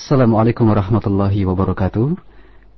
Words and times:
Assalamualaikum 0.00 0.64
warahmatullahi 0.64 1.44
wabarakatuh. 1.44 2.16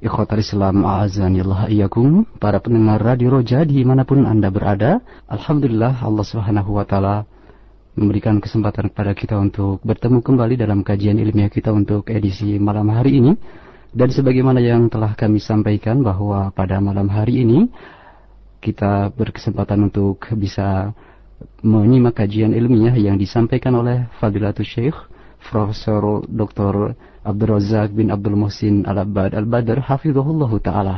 Ikhwatal 0.02 0.42
Islam 0.42 0.82
a'azanillah 0.82 1.70
iyakum 1.70 2.26
Para 2.42 2.58
pendengar 2.58 2.98
Radio 2.98 3.38
Roja 3.38 3.62
di 3.62 3.78
mana 3.86 4.02
pun 4.02 4.26
Anda 4.26 4.50
berada 4.50 4.98
Alhamdulillah 5.30 6.02
Allah 6.02 6.26
subhanahu 6.26 6.74
wa 6.74 6.82
ta'ala 6.82 7.22
Memberikan 7.94 8.42
kesempatan 8.42 8.90
kepada 8.90 9.14
kita 9.14 9.38
untuk 9.38 9.78
bertemu 9.86 10.18
kembali 10.18 10.58
dalam 10.58 10.82
kajian 10.82 11.14
ilmiah 11.22 11.46
kita 11.46 11.70
untuk 11.70 12.10
edisi 12.10 12.58
malam 12.58 12.90
hari 12.90 13.22
ini 13.22 13.38
Dan 13.94 14.10
sebagaimana 14.10 14.58
yang 14.58 14.90
telah 14.90 15.14
kami 15.14 15.38
sampaikan 15.38 16.02
bahwa 16.02 16.50
pada 16.50 16.82
malam 16.82 17.06
hari 17.06 17.46
ini 17.46 17.70
Kita 18.58 19.14
berkesempatan 19.14 19.78
untuk 19.78 20.26
bisa 20.34 20.90
menyimak 21.62 22.18
kajian 22.18 22.50
ilmiah 22.50 22.98
yang 22.98 23.14
disampaikan 23.14 23.78
oleh 23.78 24.10
Fadilatul 24.18 24.66
Syekh 24.66 25.12
Profesor 25.50 26.22
Dr. 26.28 26.94
Abdul 27.22 27.50
Razak 27.54 27.94
bin 27.94 28.10
Abdul 28.10 28.34
Muhsin 28.34 28.82
Al-Abbad. 28.82 29.34
Al-Badr 29.34 29.82
Hafizullah 29.82 30.52
Ta'ala. 30.62 30.96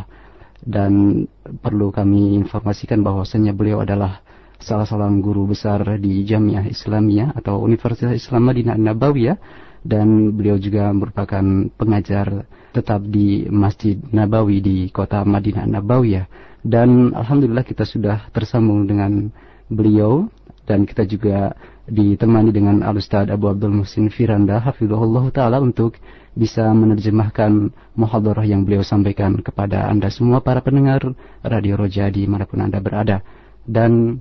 Dan 0.64 1.24
perlu 1.60 1.92
kami 1.92 2.41
informasikan 2.41 3.04
bahwasanya 3.04 3.52
beliau 3.52 3.84
adalah 3.84 4.24
salah 4.56 4.88
seorang 4.88 5.20
guru 5.20 5.52
besar 5.52 5.84
di 6.01 6.24
Jamiah 6.24 6.65
Islamiyah 6.65 7.37
atau 7.37 7.60
Universitas 7.60 8.16
Islam 8.16 8.48
Madinah 8.48 8.80
Nabawiyah. 8.80 9.37
Dan 9.84 10.32
beliau 10.32 10.56
juga 10.56 10.88
merupakan 10.96 11.45
pengajar 11.76 12.48
tetap 12.73 13.04
di 13.04 13.45
Masjid 13.52 14.01
Nabawi 14.01 14.65
di 14.65 14.76
kota 14.88 15.20
Madinah 15.29 15.68
Nabawiyah. 15.68 16.26
Dan 16.65 17.12
alhamdulillah 17.12 17.68
kita 17.68 17.84
sudah 17.84 18.32
tersambung 18.32 18.88
dengan 18.88 19.29
beliau. 19.68 20.32
Dan 20.65 20.88
kita 20.88 21.04
juga 21.04 21.52
ditemani 21.84 22.48
dengan 22.48 22.80
Al-Ustaz 22.80 23.29
Abu 23.29 23.52
Abdul 23.52 23.84
Musin 23.84 24.09
Firanda 24.09 24.61
Hafizullah 24.61 25.24
Ta'ala 25.29 25.61
untuk 25.61 26.01
bisa 26.34 26.66
menerjemahkan 26.73 27.70
muhadarah 27.95 28.43
yang 28.43 28.65
beliau 28.65 28.83
sampaikan 28.83 29.38
kepada 29.38 29.87
Anda 29.87 30.09
semua 30.09 30.41
para 30.41 30.65
pendengar 30.65 31.15
Radio 31.45 31.79
Roja 31.79 32.09
di 32.09 32.24
mana 32.26 32.49
pun 32.49 32.65
Anda 32.65 32.80
berada. 32.80 33.21
Dan 33.65 34.18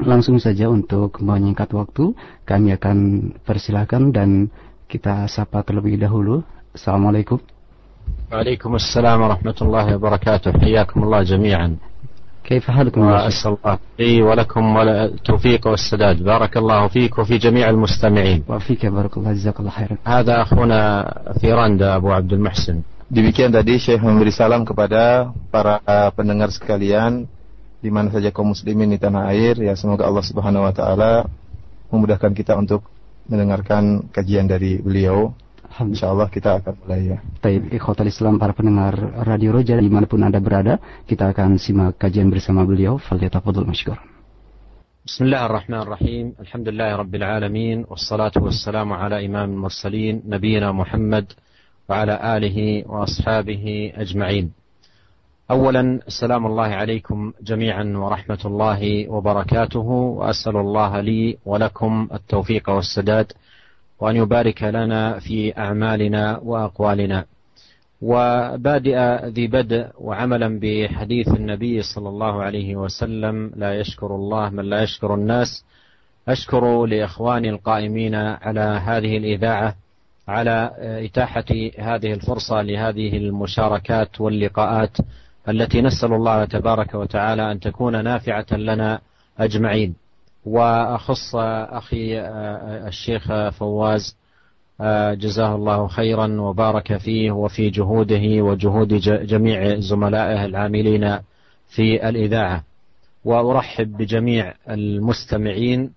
langsung 0.00 0.38
saja 0.38 0.70
untuk 0.70 1.20
menyingkat 1.20 1.70
waktu, 1.74 2.14
kami 2.46 2.74
akan 2.74 2.96
persilahkan 3.44 4.14
dan 4.14 4.48
kita 4.86 5.26
sapa 5.26 5.66
terlebih 5.66 5.98
dahulu. 5.98 6.46
Assalamualaikum. 6.74 7.38
Waalaikumsalam 8.30 9.18
warahmatullahi 9.20 9.94
wabarakatuh. 9.98 10.58
Hayakumullah 10.58 11.22
jami'an. 11.26 11.93
كيف 12.49 12.71
حالكم 12.71 13.01
وأسأل 13.01 13.57
الله 13.61 13.77
لي 13.99 14.21
ولكم 14.21 14.77
التوفيق 14.77 15.67
والسداد 15.67 16.23
بارك 16.23 16.57
الله 16.57 16.87
فيك 16.87 17.17
وفي 17.17 17.37
جميع 17.37 17.69
المستمعين 17.69 18.43
وفيك 18.47 18.85
بارك 18.85 19.17
الله 19.17 19.31
جزاك 19.33 19.59
الله 19.59 19.69
خيرا 19.69 19.95
هذا 20.05 20.41
أخونا 20.41 20.79
فيراندا 21.41 21.95
أبو 21.95 22.09
عبد 22.11 22.33
المحسن 22.33 22.81
Demikian 23.09 23.49
tadi 23.49 23.81
Syekh 23.81 24.05
memberi 24.05 24.29
salam 24.29 24.61
kepada 24.61 25.33
para 25.49 25.81
pendengar 26.13 26.53
sekalian 26.53 27.25
di 27.81 27.89
mana 27.89 28.13
saja 28.13 28.29
kaum 28.29 28.53
muslimin 28.53 28.93
di 28.93 29.01
tanah 29.01 29.33
air 29.33 29.57
ya 29.57 29.73
semoga 29.73 30.05
Allah 30.05 30.21
Subhanahu 30.21 30.61
wa 30.61 30.69
taala 30.69 31.25
memudahkan 31.89 32.37
kita 32.37 32.53
untuk 32.53 32.85
mendengarkan 33.25 34.13
kajian 34.13 34.45
dari 34.45 34.77
beliau 34.77 35.33
InsyaAllah 35.74 36.30
kita 36.30 36.62
akan 36.62 36.74
mulai 36.86 37.02
ya. 37.10 37.18
Taib 37.42 37.66
ikhwatal 37.74 38.06
Islam 38.06 38.38
para 38.38 38.54
pendengar 38.54 38.94
Radio 39.26 39.50
Roja 39.50 39.74
dimanapun 39.74 40.22
Anda 40.22 40.38
berada, 40.38 40.78
kita 41.10 41.34
akan 41.34 41.58
simak 41.58 41.98
kajian 41.98 42.30
bersama 42.30 42.62
beliau. 42.62 43.02
Fadil 43.02 43.30
masykur. 43.66 43.98
بسم 45.04 45.24
الله 45.28 45.46
الرحمن 45.46 45.80
الرحيم 45.84 46.26
الحمد 46.40 46.68
لله 46.68 46.96
رب 46.96 47.14
العالمين 47.14 47.84
والصلاة 47.92 48.32
والسلام 48.40 48.88
على 48.92 49.26
إمام 49.26 49.52
المرسلين 49.52 50.24
نبينا 50.24 50.72
محمد 50.72 51.26
وعلى 51.88 52.36
آله 52.36 52.88
وأصحابه 52.88 53.92
أجمعين 54.00 54.52
أولا 55.50 56.00
السلام 56.08 56.46
الله 56.46 56.70
عليكم 56.80 57.32
جميعا 57.42 57.84
ورحمة 57.84 58.42
الله 58.44 59.08
وبركاته 59.08 59.88
وأسأل 60.18 60.56
الله 60.56 61.00
لي 61.00 61.36
ولكم 61.44 62.08
التوفيق 62.12 62.70
والسداد 62.70 63.32
وأن 64.00 64.16
يبارك 64.16 64.62
لنا 64.62 65.18
في 65.18 65.58
أعمالنا 65.58 66.38
وأقوالنا. 66.38 67.24
وبادئ 68.02 69.26
ذي 69.26 69.46
بدء 69.46 69.86
وعملا 69.98 70.60
بحديث 70.62 71.28
النبي 71.28 71.82
صلى 71.82 72.08
الله 72.08 72.42
عليه 72.42 72.76
وسلم 72.76 73.52
لا 73.56 73.80
يشكر 73.80 74.14
الله 74.14 74.50
من 74.50 74.64
لا 74.64 74.82
يشكر 74.82 75.14
الناس. 75.14 75.64
أشكر 76.28 76.86
لإخواني 76.86 77.50
القائمين 77.50 78.14
على 78.14 78.60
هذه 78.60 79.16
الإذاعة 79.16 79.74
على 80.28 80.70
إتاحة 80.78 81.44
هذه 81.78 82.12
الفرصة 82.12 82.62
لهذه 82.62 83.16
المشاركات 83.16 84.20
واللقاءات 84.20 84.96
التي 85.48 85.82
نسأل 85.82 86.12
الله 86.12 86.44
تبارك 86.44 86.94
وتعالى 86.94 87.52
أن 87.52 87.60
تكون 87.60 88.04
نافعة 88.04 88.46
لنا 88.52 89.00
أجمعين. 89.38 89.94
وأخص 90.46 91.36
أخي 91.70 92.20
الشيخ 92.88 93.48
فواز 93.48 94.16
جزاه 95.12 95.54
الله 95.54 95.86
خيرا 95.88 96.40
وبارك 96.40 96.96
فيه 96.96 97.30
وفي 97.30 97.70
جهوده 97.70 98.42
وجهود 98.42 98.94
جميع 99.26 99.80
زملائه 99.80 100.44
العاملين 100.44 101.18
في 101.68 102.08
الإذاعة. 102.08 102.64
وأرحب 103.24 103.96
بجميع 103.96 104.54
المستمعين 104.70 105.92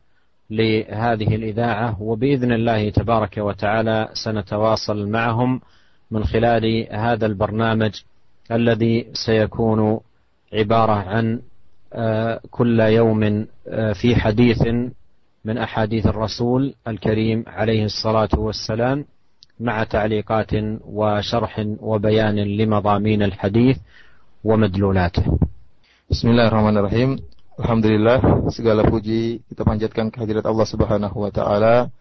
لهذه 0.49 1.35
الإذاعة 1.35 2.01
وبإذن 2.01 2.51
الله 2.51 2.89
تبارك 2.89 3.37
وتعالى 3.37 4.09
سنتواصل 4.13 5.07
معهم 5.09 5.61
من 6.11 6.23
خلال 6.23 6.87
هذا 6.91 7.25
البرنامج 7.25 7.91
الذي 8.51 9.07
سيكون 9.13 9.99
عبارة 10.53 10.91
عن 10.91 11.41
كل 12.50 12.78
يوم 12.80 13.46
في 13.94 14.16
حديث 14.16 14.62
من 15.44 15.56
احاديث 15.58 16.06
الرسول 16.06 16.74
الكريم 16.88 17.44
عليه 17.46 17.84
الصلاه 17.84 18.32
والسلام 18.36 19.04
مع 19.60 19.84
تعليقات 19.84 20.52
وشرح 20.86 21.54
وبيان 21.80 22.38
لمضامين 22.58 23.22
الحديث 23.22 23.76
ومدلولاته. 24.44 25.24
بسم 26.10 26.26
الله 26.28 26.46
الرحمن 26.48 26.76
الرحيم. 26.76 27.10
Alhamdulillah 27.52 28.48
segala 28.48 28.80
puji 28.88 29.44
kita 29.44 29.62
panjatkan 29.62 30.08
kehadirat 30.08 30.48
Allah 30.48 30.64
Subhanahu 30.64 31.16
wa 31.20 31.28
taala. 31.28 31.92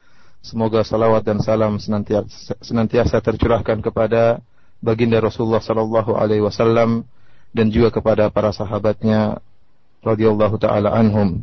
Semoga 0.42 0.82
salawat 0.82 1.22
dan 1.22 1.38
salam 1.44 1.78
senantiasa, 1.78 2.58
senantiasa 2.64 3.22
tercurahkan 3.22 3.84
kepada 3.84 4.42
baginda 4.82 5.22
Rasulullah 5.22 5.62
sallallahu 5.62 6.18
alaihi 6.18 6.42
wasallam 6.42 7.06
dan 7.54 7.70
juga 7.70 7.94
kepada 7.94 8.32
para 8.34 8.50
sahabatnya 8.50 9.44
radhiyallahu 10.07 10.57
taala 10.63 10.95
anhum. 10.95 11.43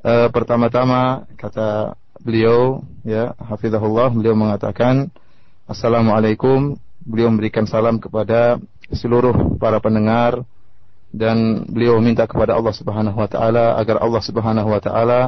E, 0.00 0.12
pertama-tama 0.32 1.28
kata 1.36 1.92
beliau 2.24 2.80
ya 3.04 3.36
hafizahullah 3.36 4.08
beliau 4.12 4.32
mengatakan 4.32 5.12
assalamualaikum 5.68 6.80
beliau 7.04 7.28
memberikan 7.28 7.68
salam 7.68 8.00
kepada 8.00 8.56
seluruh 8.92 9.60
para 9.60 9.76
pendengar 9.80 10.40
dan 11.12 11.68
beliau 11.68 12.00
minta 12.00 12.24
kepada 12.24 12.56
Allah 12.56 12.72
Subhanahu 12.72 13.18
wa 13.18 13.28
taala 13.28 13.76
agar 13.76 14.00
Allah 14.00 14.22
Subhanahu 14.24 14.68
wa 14.72 14.80
taala 14.80 15.20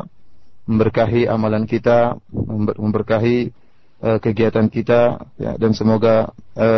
memberkahi 0.64 1.26
amalan 1.28 1.68
kita 1.68 2.16
memberkahi 2.78 3.50
e, 4.00 4.08
kegiatan 4.22 4.66
kita 4.72 5.20
ya, 5.36 5.58
dan 5.58 5.74
semoga 5.76 6.30
e, 6.54 6.68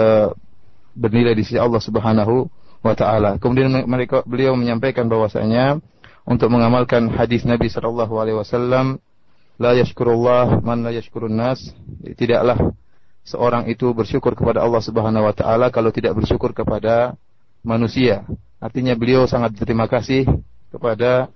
bernilai 0.95 1.35
di 1.37 1.43
sisi 1.43 1.61
Allah 1.61 1.83
Subhanahu 1.83 2.49
wa 2.85 2.93
taala. 2.93 3.41
Kemudian 3.41 3.73
mereka 3.89 4.21
beliau 4.29 4.53
menyampaikan 4.53 5.09
bahwasanya 5.09 5.81
untuk 6.29 6.53
mengamalkan 6.53 7.09
hadis 7.09 7.49
Nabi 7.49 7.73
sallallahu 7.73 8.13
alaihi 8.21 8.37
wasallam 8.37 9.01
la 9.57 9.73
yashkurullah 9.73 10.61
man 10.61 10.85
la 10.85 10.93
yashkurun 10.93 11.33
nas 11.33 11.73
tidaklah 12.21 12.77
seorang 13.25 13.73
itu 13.73 13.89
bersyukur 13.97 14.37
kepada 14.37 14.61
Allah 14.61 14.85
Subhanahu 14.85 15.25
wa 15.25 15.35
taala 15.35 15.73
kalau 15.73 15.89
tidak 15.89 16.13
bersyukur 16.13 16.53
kepada 16.53 17.17
manusia. 17.65 18.29
Artinya 18.61 18.93
beliau 18.93 19.25
sangat 19.25 19.57
berterima 19.57 19.89
kasih 19.89 20.29
kepada 20.69 21.33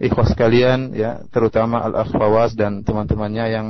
ikhwas 0.00 0.32
sekalian 0.32 0.96
ya, 0.96 1.20
terutama 1.28 1.84
Al 1.84 2.08
Akhwawas 2.08 2.56
dan 2.56 2.80
teman-temannya 2.84 3.44
yang 3.52 3.66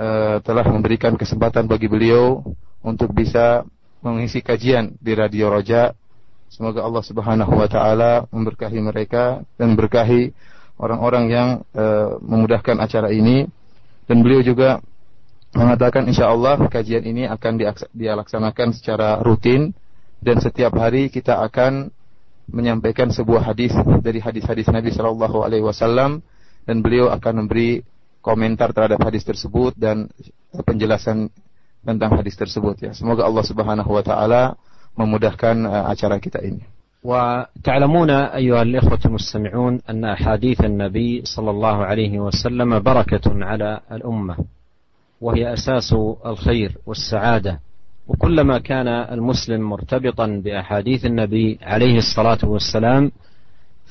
uh, 0.00 0.40
telah 0.40 0.64
memberikan 0.64 1.16
kesempatan 1.20 1.68
bagi 1.68 1.88
beliau 1.88 2.40
untuk 2.80 3.12
bisa 3.12 3.64
mengisi 4.00 4.40
kajian 4.40 4.96
di 4.96 5.12
Radio 5.12 5.52
Roja 5.52 5.92
Semoga 6.50 6.82
Allah 6.82 7.04
Subhanahu 7.06 7.52
wa 7.54 7.68
taala 7.70 8.26
memberkahi 8.34 8.82
mereka 8.82 9.46
dan 9.54 9.78
memberkahi 9.78 10.34
orang-orang 10.82 11.24
yang 11.30 11.48
e, 11.70 11.84
memudahkan 12.18 12.74
acara 12.82 13.14
ini 13.14 13.46
dan 14.10 14.18
beliau 14.26 14.42
juga 14.42 14.82
mengatakan 15.54 16.10
insya 16.10 16.26
Allah 16.26 16.58
kajian 16.66 17.06
ini 17.06 17.30
akan 17.30 17.54
dilaksanakan 17.94 18.74
secara 18.74 19.22
rutin 19.22 19.70
dan 20.18 20.42
setiap 20.42 20.74
hari 20.74 21.06
kita 21.06 21.38
akan 21.38 21.94
menyampaikan 22.50 23.14
sebuah 23.14 23.46
hadis 23.54 23.70
dari 24.02 24.18
hadis-hadis 24.18 24.66
Nabi 24.74 24.90
Shallallahu 24.90 25.46
Alaihi 25.46 25.62
Wasallam 25.62 26.18
dan 26.66 26.82
beliau 26.82 27.14
akan 27.14 27.46
memberi 27.46 27.86
komentar 28.20 28.74
terhadap 28.74 28.98
hadis 29.06 29.22
tersebut 29.22 29.78
dan 29.78 30.10
penjelasan 30.66 31.30
tentang 31.80 32.10
hadis 32.18 32.34
tersebut 32.36 32.90
ya. 32.90 32.92
Semoga 32.92 33.24
Allah 33.24 33.44
Subhanahu 33.46 33.90
wa 33.90 34.02
taala 34.02 34.58
memudahkan 34.96 35.56
uh, 35.66 35.90
acara 35.90 36.18
kita 36.18 36.40
ini. 36.42 36.62
وتعلمون 37.04 38.10
أيها 38.10 38.62
الإخوة 38.62 38.98
المستمعون 39.04 39.80
أن 39.90 40.04
أحاديث 40.04 40.60
النبي 40.64 41.22
صلى 41.24 41.50
الله 41.50 41.84
عليه 41.84 42.20
وسلم 42.20 42.78
بركة 42.78 43.44
على 43.44 43.80
الأمة 43.92 44.36
وهي 45.20 45.52
أساس 45.52 45.92
الخير 46.26 46.76
والسعادة 46.86 47.60
وكلما 48.08 48.58
كان 48.58 48.88
المسلم 48.88 49.60
مرتبطا 49.60 50.26
بأحاديث 50.44 51.06
النبي 51.06 51.58
عليه 51.62 51.96
الصلاة 51.98 52.38
والسلام 52.44 53.12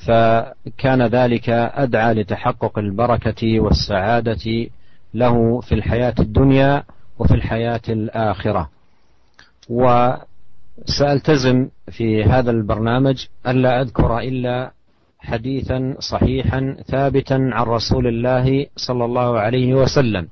فكان 0.06 1.02
ذلك 1.02 1.48
أدعى 1.50 2.14
لتحقق 2.14 2.78
البركة 2.78 3.60
والسعادة 3.60 4.66
له 5.14 5.60
في 5.60 5.74
الحياة 5.74 6.14
الدنيا 6.18 6.82
وفي 7.18 7.34
الحياة 7.34 7.80
الآخرة 7.88 8.70
وسألتزم 10.88 11.68
في 11.90 12.24
هذا 12.24 12.50
البرنامج 12.50 13.26
ألا 13.46 13.80
أذكر 13.80 14.18
إلا 14.18 14.72
حديثا 15.18 15.94
صحيحا 15.98 16.76
ثابتا 16.86 17.34
عن 17.34 17.66
رسول 17.66 18.06
الله 18.06 18.66
صلى 18.76 19.04
الله 19.04 19.38
عليه 19.38 19.74
وسلم. 19.74 20.28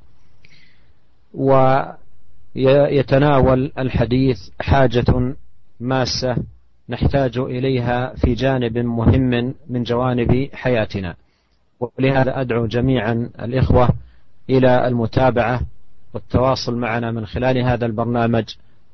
ويتناول 2.55 3.73
الحديث 3.79 4.49
حاجة 4.61 5.35
ماسة 5.81 6.37
نحتاج 6.89 7.39
إليها 7.39 8.15
في 8.15 8.35
جانب 8.35 8.79
مهم 8.79 9.55
من 9.71 9.83
جوانب 9.83 10.49
حياتنا. 10.53 11.15
ولهذا 11.81 12.41
أدعو 12.41 12.67
جميعا 12.67 13.31
الإخوة 13.41 13.89
إلى 14.51 14.89
المتابعة 14.89 15.61
والتواصل 16.15 16.77
معنا 16.77 17.11
من 17.11 17.27
خلال 17.27 17.59
هذا 17.59 17.87
البرنامج. 17.87 18.45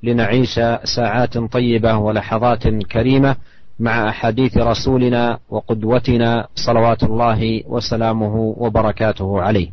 لنعيش 0.04 0.60
ساعات 0.84 1.38
طيبة 1.38 1.98
ولحظات 1.98 2.68
كريمة 2.68 3.36
مع 3.80 4.10
أحاديث 4.10 4.58
رسولنا 4.58 5.40
وقدوتنا 5.50 6.48
صلوات 6.56 7.04
الله 7.04 7.64
وسلامه 7.68 8.36
وبركاته 8.58 9.30
عليه 9.42 9.70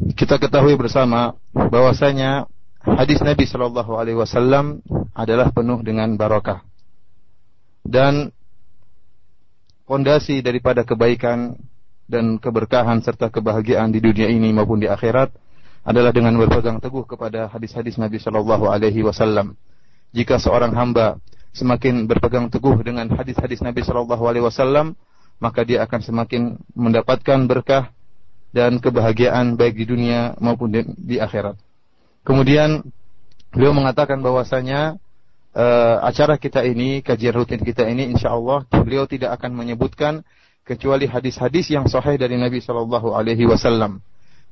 Kita 0.00 0.40
ketahui 0.40 0.78
bersama 0.80 1.36
bahwasanya 1.52 2.48
hadis 2.80 3.20
Nabi 3.20 3.44
Shallallahu 3.44 4.00
Alaihi 4.00 4.16
Wasallam 4.16 4.80
adalah 5.12 5.52
penuh 5.52 5.82
dengan 5.84 6.14
barokah 6.16 6.64
dan 7.84 8.32
fondasi 9.84 10.40
daripada 10.40 10.86
kebaikan 10.86 11.58
dan 12.06 12.38
keberkahan 12.38 13.02
serta 13.02 13.28
kebahagiaan 13.28 13.92
di 13.92 13.98
dunia 14.00 14.30
ini 14.30 14.54
maupun 14.54 14.80
di 14.80 14.88
akhirat 14.88 15.34
adalah 15.85 16.09
dengan 16.09 16.33
berpegang 16.41 16.81
teguh 16.81 17.05
kepada 17.05 17.45
hadis-hadis 17.53 18.01
Nabi 18.01 18.17
Shallallahu 18.17 18.65
Alaihi 18.65 19.05
Wasallam. 19.05 19.53
Jika 20.17 20.41
seorang 20.41 20.73
hamba 20.73 21.21
semakin 21.53 22.09
berpegang 22.09 22.49
teguh 22.49 22.73
dengan 22.81 23.05
hadis-hadis 23.13 23.61
Nabi 23.61 23.85
Shallallahu 23.85 24.25
Alaihi 24.25 24.43
Wasallam, 24.43 24.97
maka 25.37 25.61
dia 25.61 25.85
akan 25.85 26.01
semakin 26.01 26.57
mendapatkan 26.73 27.39
berkah 27.45 27.93
dan 28.49 28.81
kebahagiaan 28.81 29.53
baik 29.59 29.77
di 29.77 29.85
dunia 29.85 30.33
maupun 30.41 30.73
di, 30.73 30.81
di 30.97 31.15
akhirat. 31.21 31.59
Kemudian 32.25 32.81
beliau 33.53 33.75
mengatakan 33.75 34.25
bahwasanya 34.25 34.97
uh, 35.53 36.01
acara 36.01 36.41
kita 36.41 36.65
ini, 36.65 37.05
kajian 37.05 37.35
rutin 37.35 37.61
kita 37.61 37.85
ini, 37.85 38.09
insya 38.09 38.33
Allah 38.33 38.65
beliau 38.73 39.05
tidak 39.05 39.37
akan 39.37 39.53
menyebutkan 39.53 40.25
kecuali 40.65 41.05
hadis-hadis 41.05 41.69
yang 41.69 41.85
sahih 41.85 42.17
dari 42.17 42.41
Nabi 42.41 42.57
Shallallahu 42.57 43.13
Alaihi 43.13 43.45
Wasallam. 43.45 44.01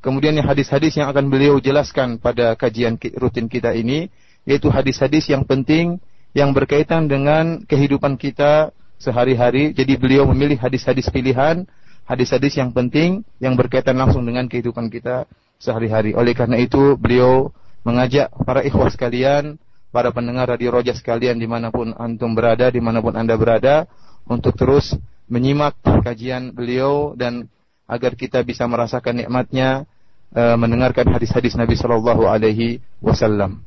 Kemudian 0.04 0.36
hadis-hadis 0.44 1.00
yang 1.00 1.08
akan 1.08 1.32
beliau 1.32 1.64
jelaskan 1.64 2.20
pada 2.20 2.60
kajian 2.60 3.00
rutin 3.16 3.48
kita 3.48 3.72
ini, 3.72 4.12
yaitu 4.44 4.68
hadis-hadis 4.68 5.32
yang 5.32 5.48
penting 5.48 6.04
yang 6.36 6.52
berkaitan 6.52 7.08
dengan 7.08 7.64
kehidupan 7.64 8.20
kita 8.20 8.76
sehari-hari. 9.00 9.72
Jadi 9.72 9.96
beliau 9.96 10.28
memilih 10.28 10.60
hadis-hadis 10.60 11.08
pilihan, 11.08 11.64
hadis-hadis 12.04 12.60
yang 12.60 12.76
penting 12.76 13.24
yang 13.40 13.56
berkaitan 13.56 13.96
langsung 13.96 14.28
dengan 14.28 14.52
kehidupan 14.52 14.92
kita 14.92 15.24
sehari-hari. 15.56 16.12
Oleh 16.20 16.36
karena 16.36 16.60
itu 16.60 17.00
beliau 17.00 17.56
mengajak 17.88 18.28
para 18.44 18.60
ikhwah 18.60 18.92
sekalian, 18.92 19.56
para 19.96 20.12
pendengar 20.12 20.52
radio 20.52 20.76
roja 20.76 20.92
sekalian 20.92 21.40
di 21.40 21.48
mana 21.48 21.72
pun 21.72 21.96
antum 21.96 22.36
berada, 22.36 22.68
di 22.68 22.84
mana 22.84 23.00
pun 23.00 23.16
anda 23.16 23.40
berada, 23.40 23.88
untuk 24.28 24.52
terus 24.60 25.00
menyimak 25.32 25.80
kajian 26.04 26.52
beliau 26.52 27.16
dan 27.16 27.48
agar 27.88 28.20
kita 28.20 28.44
bisa 28.44 28.68
merasakan 28.68 29.24
nikmatnya 29.24 29.88
uh, 30.36 30.56
mendengarkan 30.58 31.08
hadis-hadis 31.14 31.56
Nabi 31.56 31.78
Shallallahu 31.78 32.28
Alaihi 32.28 32.82
Wasallam. 33.02 33.64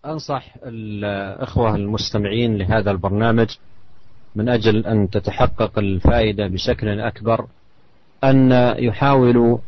أنصح 0.00 0.64
الأخوة 0.64 1.74
المستمعين 1.76 2.56
لهذا 2.56 2.90
البرنامج 2.90 3.48
من 4.36 4.48
أجل 4.48 4.86
أن 4.86 5.10
تتحقق 5.10 5.78
الفائدة 5.78 6.46
بشكل 6.46 7.00
أكبر 7.00 7.46
أن 8.24 8.52
يحاولوا 8.78 9.58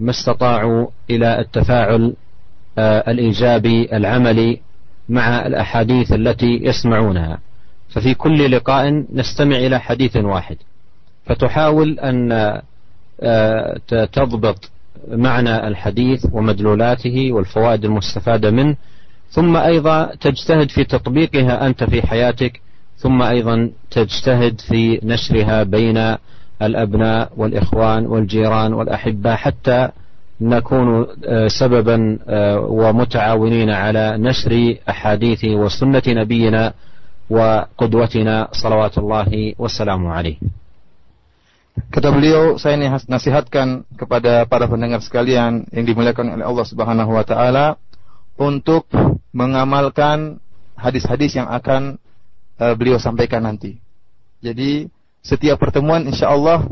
ما 0.00 0.10
استطاعوا 0.10 0.86
إلى 1.10 1.40
التفاعل 1.40 2.14
الإيجابي 2.78 3.96
العملي 3.96 4.60
مع 5.08 5.46
الأحاديث 5.46 6.12
التي 6.12 6.60
يسمعونها 6.62 7.38
ففي 7.88 8.14
كل 8.14 8.50
لقاء 8.50 9.04
نستمع 9.12 9.56
إلى 9.56 9.80
حديث 9.80 10.16
واحد 10.16 10.56
فتحاول 11.26 11.98
أن 12.00 12.28
تضبط 14.12 14.70
معنى 15.08 15.68
الحديث 15.68 16.26
ومدلولاته 16.32 17.32
والفوائد 17.32 17.84
المستفادة 17.84 18.50
منه 18.50 18.76
ثم 19.30 19.56
أيضا 19.56 20.14
تجتهد 20.20 20.70
في 20.70 20.84
تطبيقها 20.84 21.66
أنت 21.66 21.84
في 21.84 22.06
حياتك 22.06 22.60
ثم 22.96 23.22
أيضا 23.22 23.70
تجتهد 23.90 24.60
في 24.60 25.00
نشرها 25.02 25.62
بين 25.62 26.16
الأبناء 26.62 27.32
والإخوان 27.36 28.06
والجيران 28.06 28.72
والأحبة 28.72 29.34
حتى 29.34 29.88
نكون 30.40 31.06
سببا 31.46 32.18
ومتعاونين 32.58 33.70
على 33.70 34.14
نشر 34.18 34.74
أحاديث 34.88 35.44
وسنة 35.44 36.02
نبينا 36.08 36.72
وقدوتنا 37.30 38.48
صلوات 38.52 38.98
الله 38.98 39.54
والسلام 39.58 40.06
عليه. 40.06 40.36
Kata 41.90 42.06
beliau, 42.14 42.54
saya 42.54 42.78
nasihatkan 43.10 43.82
kepada 43.98 44.46
para 44.46 44.70
pendengar 44.70 45.02
sekalian 45.02 45.66
yang 45.74 45.82
dimuliakan 45.82 46.38
oleh 46.38 46.46
Allah 46.46 46.62
Subhanahu 46.62 47.10
wa 47.10 47.26
taala 47.26 47.82
untuk 48.38 48.86
mengamalkan 49.34 50.38
hadis-hadis 50.78 51.34
yang 51.34 51.50
akan 51.50 51.98
uh, 52.62 52.78
beliau 52.78 53.02
sampaikan 53.02 53.42
nanti. 53.42 53.82
Jadi 54.38 54.86
setiap 55.18 55.58
pertemuan 55.58 56.06
insya 56.06 56.30
Allah 56.30 56.70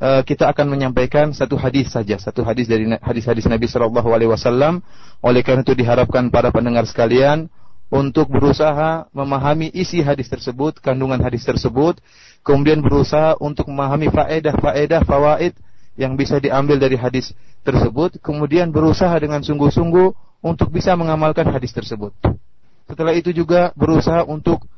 uh, 0.00 0.24
kita 0.24 0.48
akan 0.48 0.72
menyampaikan 0.72 1.36
satu 1.36 1.60
hadis 1.60 1.92
saja, 1.92 2.16
satu 2.16 2.40
hadis 2.40 2.64
dari 2.64 2.88
hadis-hadis 3.04 3.44
Nabi 3.44 3.68
Shallallahu 3.68 4.16
Alaihi 4.16 4.32
Wasallam. 4.32 4.80
Oleh 5.20 5.44
karena 5.44 5.60
itu 5.60 5.76
diharapkan 5.76 6.32
para 6.32 6.48
pendengar 6.48 6.88
sekalian 6.88 7.52
untuk 7.92 8.32
berusaha 8.32 9.12
memahami 9.12 9.68
isi 9.76 10.00
hadis 10.00 10.26
tersebut, 10.26 10.80
kandungan 10.80 11.20
hadis 11.20 11.44
tersebut, 11.44 12.00
kemudian 12.44 12.84
berusaha 12.84 13.34
untuk 13.40 13.72
memahami 13.72 14.12
faedah-faedah 14.12 15.02
fawaid 15.08 15.56
yang 15.96 16.14
bisa 16.14 16.36
diambil 16.38 16.76
dari 16.76 17.00
hadis 17.00 17.32
tersebut, 17.64 18.20
kemudian 18.20 18.68
berusaha 18.68 19.16
dengan 19.16 19.40
sungguh-sungguh 19.40 20.12
untuk 20.44 20.68
bisa 20.68 20.92
mengamalkan 20.94 21.48
hadis 21.48 21.72
tersebut. 21.72 22.12
Setelah 22.84 23.16
itu 23.16 23.32
juga 23.32 23.72
berusaha 23.72 24.28
untuk 24.28 24.68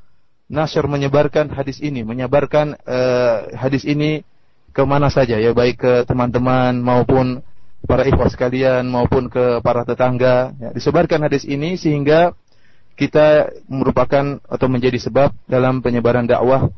nasyar 0.47 0.87
menyebarkan 0.87 1.51
hadis 1.51 1.83
ini, 1.83 2.07
menyebarkan 2.07 2.79
uh, 2.87 3.51
hadis 3.59 3.83
ini 3.83 4.23
ke 4.71 4.83
mana 4.87 5.11
saja 5.11 5.35
ya, 5.43 5.51
baik 5.51 5.83
ke 5.83 5.93
teman-teman 6.07 6.79
maupun 6.79 7.43
para 7.83 8.07
ikhwas 8.07 8.39
sekalian 8.39 8.87
maupun 8.87 9.27
ke 9.27 9.59
para 9.67 9.83
tetangga. 9.83 10.55
Ya, 10.63 10.71
disebarkan 10.71 11.27
hadis 11.27 11.43
ini 11.43 11.75
sehingga 11.75 12.31
kita 12.95 13.51
merupakan 13.67 14.39
atau 14.47 14.67
menjadi 14.71 15.03
sebab 15.03 15.35
dalam 15.51 15.83
penyebaran 15.83 16.31
dakwah 16.31 16.71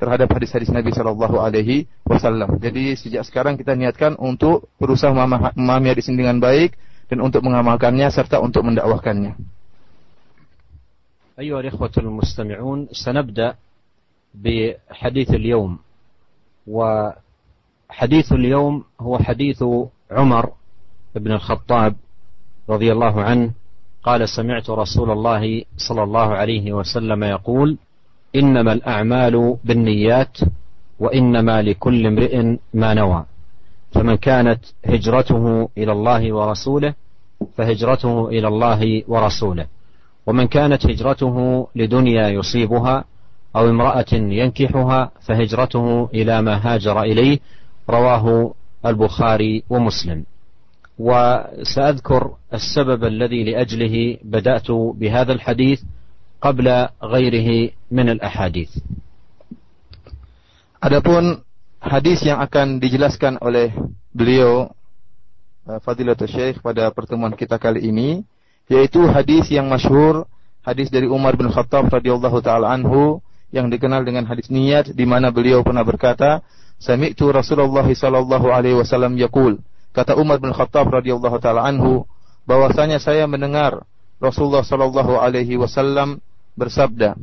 terhadap 0.00 0.28
hadis-hadis 0.28 0.68
Nabi 0.68 0.92
Shallallahu 0.92 1.40
Alaihi 1.40 1.88
Wasallam. 2.04 2.60
Jadi 2.60 2.96
sejak 2.96 3.24
sekarang 3.24 3.56
kita 3.56 3.72
niatkan 3.72 4.16
untuk 4.20 4.68
berusaha 4.76 5.12
memahami 5.12 5.88
hadis 5.88 6.08
ini 6.12 6.20
dengan 6.20 6.40
baik 6.40 6.76
dan 7.08 7.24
untuk 7.24 7.40
mengamalkannya 7.44 8.08
serta 8.12 8.40
untuk 8.40 8.64
mendakwahkannya. 8.66 9.56
أيها 11.36 11.60
الإخوة 11.60 11.92
المستمعون 11.98 12.88
سنبدأ 12.96 13.54
بحديث 14.34 15.30
اليوم 15.30 15.78
وحديث 16.66 18.32
اليوم 18.32 18.84
هو 19.00 19.18
حديث 19.18 19.64
عمر 20.10 20.44
بن 21.14 21.32
الخطاب 21.32 21.94
رضي 22.68 22.92
الله 22.92 23.22
عنه 23.22 23.50
قال 24.02 24.28
سمعت 24.28 24.70
رسول 24.70 25.10
الله 25.10 25.64
صلى 25.76 26.02
الله 26.02 26.28
عليه 26.34 26.72
وسلم 26.72 27.24
يقول 27.24 27.78
إنما 28.35 28.73
الأعمال 28.73 29.57
بالنيات 29.63 30.37
وإنما 30.99 31.61
لكل 31.61 32.07
امرئ 32.07 32.57
ما 32.73 32.93
نوى. 32.93 33.25
فمن 33.91 34.15
كانت 34.15 34.59
هجرته 34.85 35.69
إلى 35.77 35.91
الله 35.91 36.33
ورسوله 36.33 36.93
فهجرته 37.57 38.29
إلى 38.29 38.47
الله 38.47 39.03
ورسوله. 39.07 39.65
ومن 40.27 40.47
كانت 40.47 40.85
هجرته 40.85 41.67
لدنيا 41.75 42.27
يصيبها 42.29 43.03
أو 43.55 43.69
امرأة 43.69 44.13
ينكحها 44.13 45.11
فهجرته 45.21 46.09
إلى 46.13 46.41
ما 46.41 46.73
هاجر 46.73 47.01
إليه 47.01 47.39
رواه 47.89 48.53
البخاري 48.85 49.63
ومسلم. 49.69 50.23
وسأذكر 50.99 52.31
السبب 52.53 53.03
الذي 53.03 53.43
لأجله 53.43 54.17
بدأت 54.23 54.71
بهذا 54.71 55.33
الحديث 55.33 55.81
قبل 56.42 56.66
غيره 57.02 57.48
من 57.90 58.06
الأحاديث 58.08 58.70
Adapun 60.76 61.40
hadis 61.80 62.20
yang 62.22 62.38
akan 62.38 62.78
dijelaskan 62.78 63.40
oleh 63.40 63.72
beliau 64.12 64.70
uh, 65.66 65.80
Fadilatul 65.82 66.30
Syekh 66.30 66.60
pada 66.60 66.92
pertemuan 66.92 67.32
kita 67.32 67.56
kali 67.56 67.90
ini 67.90 68.22
yaitu 68.68 69.02
hadis 69.08 69.48
yang 69.50 69.66
masyhur 69.66 70.28
hadis 70.62 70.92
dari 70.92 71.08
Umar 71.08 71.34
bin 71.34 71.48
Khattab 71.48 71.88
radhiyallahu 71.90 72.38
taala 72.44 72.70
anhu 72.70 73.18
yang 73.50 73.72
dikenal 73.72 74.04
dengan 74.04 74.28
hadis 74.28 74.52
niat 74.52 74.92
di 74.92 75.08
mana 75.08 75.32
beliau 75.32 75.64
pernah 75.64 75.82
berkata 75.82 76.44
Sami'tu 76.76 77.32
Rasulullah 77.32 77.88
sallallahu 77.88 78.52
alaihi 78.52 78.76
wasallam 78.76 79.16
yaqul 79.16 79.58
kata 79.96 80.12
Umar 80.14 80.38
bin 80.38 80.52
Khattab 80.52 80.92
radhiyallahu 80.92 81.40
taala 81.40 81.64
anhu 81.64 82.04
bahwasanya 82.44 83.00
saya 83.00 83.24
mendengar 83.24 83.88
Rasulullah 84.20 84.62
sallallahu 84.62 85.18
alaihi 85.18 85.56
wasallam 85.56 86.20
bersabda 86.55 87.15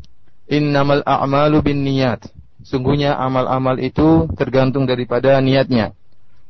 Innamal 0.48 1.04
a'malu 1.04 1.60
bin 1.60 1.84
niyat 1.84 2.24
Sungguhnya 2.68 3.16
amal-amal 3.16 3.80
itu 3.80 4.28
tergantung 4.36 4.84
daripada 4.84 5.38
niatnya. 5.40 5.96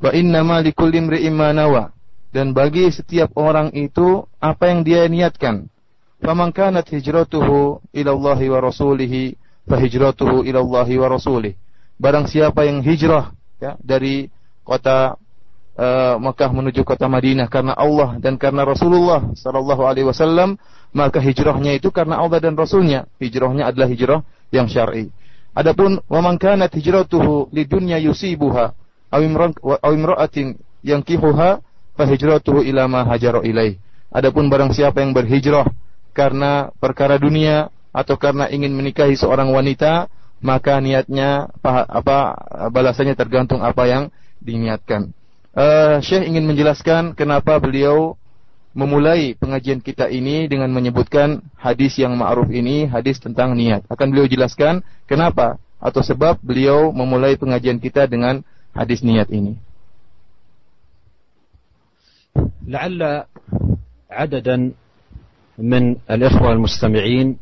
Wa 0.02 0.10
innama 0.10 0.58
likulli 0.58 0.98
imri'in 0.98 1.36
nawa. 1.36 1.94
Dan 2.34 2.50
bagi 2.50 2.90
setiap 2.90 3.38
orang 3.38 3.70
itu 3.70 4.26
apa 4.42 4.66
yang 4.66 4.82
dia 4.82 5.06
niatkan. 5.06 5.70
Faman 6.18 6.50
kanat 6.50 6.90
hijratuhu 6.90 7.78
ila 7.94 8.10
Allah 8.10 8.40
wa 8.50 8.58
rasulih 8.58 9.38
fa 9.64 9.78
hijratuhu 9.78 10.42
ila 10.42 10.58
Allah 10.58 10.88
wa 10.90 11.08
rasulih. 11.08 11.54
Barang 12.02 12.26
siapa 12.26 12.66
yang 12.66 12.82
hijrah 12.82 13.30
ya 13.62 13.78
dari 13.78 14.26
kota 14.66 15.14
uh, 15.78 16.14
Mekah 16.18 16.50
menuju 16.50 16.82
kota 16.82 17.06
Madinah 17.06 17.46
karena 17.46 17.78
Allah 17.78 18.18
dan 18.18 18.34
karena 18.34 18.66
Rasulullah 18.66 19.22
sallallahu 19.38 19.82
alaihi 19.86 20.06
wasallam, 20.10 20.58
maka 20.92 21.20
hijrahnya 21.20 21.76
itu 21.76 21.92
karena 21.92 22.20
Allah 22.20 22.40
dan 22.40 22.56
Rasulnya. 22.56 23.08
Hijrahnya 23.20 23.68
adalah 23.68 23.88
hijrah 23.88 24.20
yang 24.52 24.66
syar'i. 24.70 25.12
Adapun 25.52 25.98
wa 26.06 26.20
man 26.22 26.38
kanat 26.38 26.70
hijratuhu 26.70 27.50
lidunya 27.50 27.98
yusibuha 27.98 28.72
aw 29.10 29.90
imra'atin 29.92 30.60
yankihuha 30.86 31.50
fa 31.98 32.04
hijratuhu 32.06 32.62
ila 32.62 32.86
ma 32.86 33.02
hajara 33.08 33.42
ilaih. 33.42 33.80
Adapun 34.08 34.48
barang 34.48 34.72
siapa 34.72 35.04
yang 35.04 35.12
berhijrah 35.12 35.68
karena 36.16 36.72
perkara 36.80 37.20
dunia 37.20 37.68
atau 37.92 38.16
karena 38.16 38.48
ingin 38.48 38.72
menikahi 38.72 39.18
seorang 39.18 39.50
wanita, 39.52 40.08
maka 40.38 40.78
niatnya 40.78 41.50
apa, 41.60 41.84
apa 41.84 42.18
balasannya 42.70 43.18
tergantung 43.18 43.60
apa 43.60 43.84
yang 43.90 44.08
diniatkan. 44.38 45.10
Uh, 45.58 45.98
Syekh 45.98 46.30
ingin 46.30 46.46
menjelaskan 46.46 47.18
kenapa 47.18 47.58
beliau 47.58 48.14
memulai 48.73 49.37
pengajian 49.37 49.79
kita 49.79 50.09
ini 50.09 50.49
dengan 50.49 50.73
menyebutkan 50.73 51.45
hadis 51.55 51.95
yang 52.01 52.17
ma'ruf 52.17 52.49
ini, 52.49 52.89
hadis 52.89 53.21
tentang 53.21 53.53
niat. 53.53 53.85
Akan 53.87 54.09
beliau 54.09 54.25
jelaskan 54.25 54.81
kenapa 55.05 55.61
atau 55.77 56.01
sebab 56.01 56.41
beliau 56.41 56.89
memulai 56.89 57.37
pengajian 57.37 57.77
kita 57.77 58.09
dengan 58.09 58.41
hadis 58.73 59.05
niat 59.05 59.29
ini. 59.29 59.55
لعل 62.63 63.23
عددا 64.11 64.71
من 65.57 65.83
الإخوة 66.11 66.51
المستمعين 66.51 67.37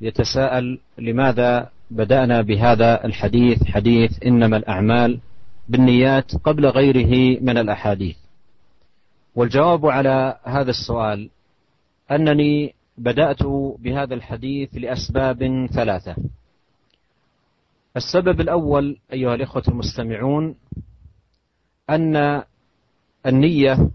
يتساءل 0.00 0.78
لماذا 0.98 1.70
بدأنا 1.90 2.42
بهذا 2.42 3.04
الحديث 3.04 3.64
حديث 3.64 4.22
إنما 4.26 4.56
الأعمال 4.56 5.18
بالنيات 5.68 6.36
قبل 6.36 6.66
غيره 6.66 7.40
من 7.42 7.58
الأحاديث 7.58 8.19
والجواب 9.35 9.85
على 9.85 10.39
هذا 10.43 10.69
السؤال 10.69 11.29
أنني 12.11 12.73
بدأت 12.97 13.43
بهذا 13.79 14.13
الحديث 14.13 14.69
لأسباب 14.73 15.67
ثلاثة. 15.73 16.15
السبب 17.97 18.41
الأول 18.41 18.97
أيها 19.13 19.35
الإخوة 19.35 19.63
المستمعون 19.67 20.55
أن 21.89 22.43
النية 23.25 23.89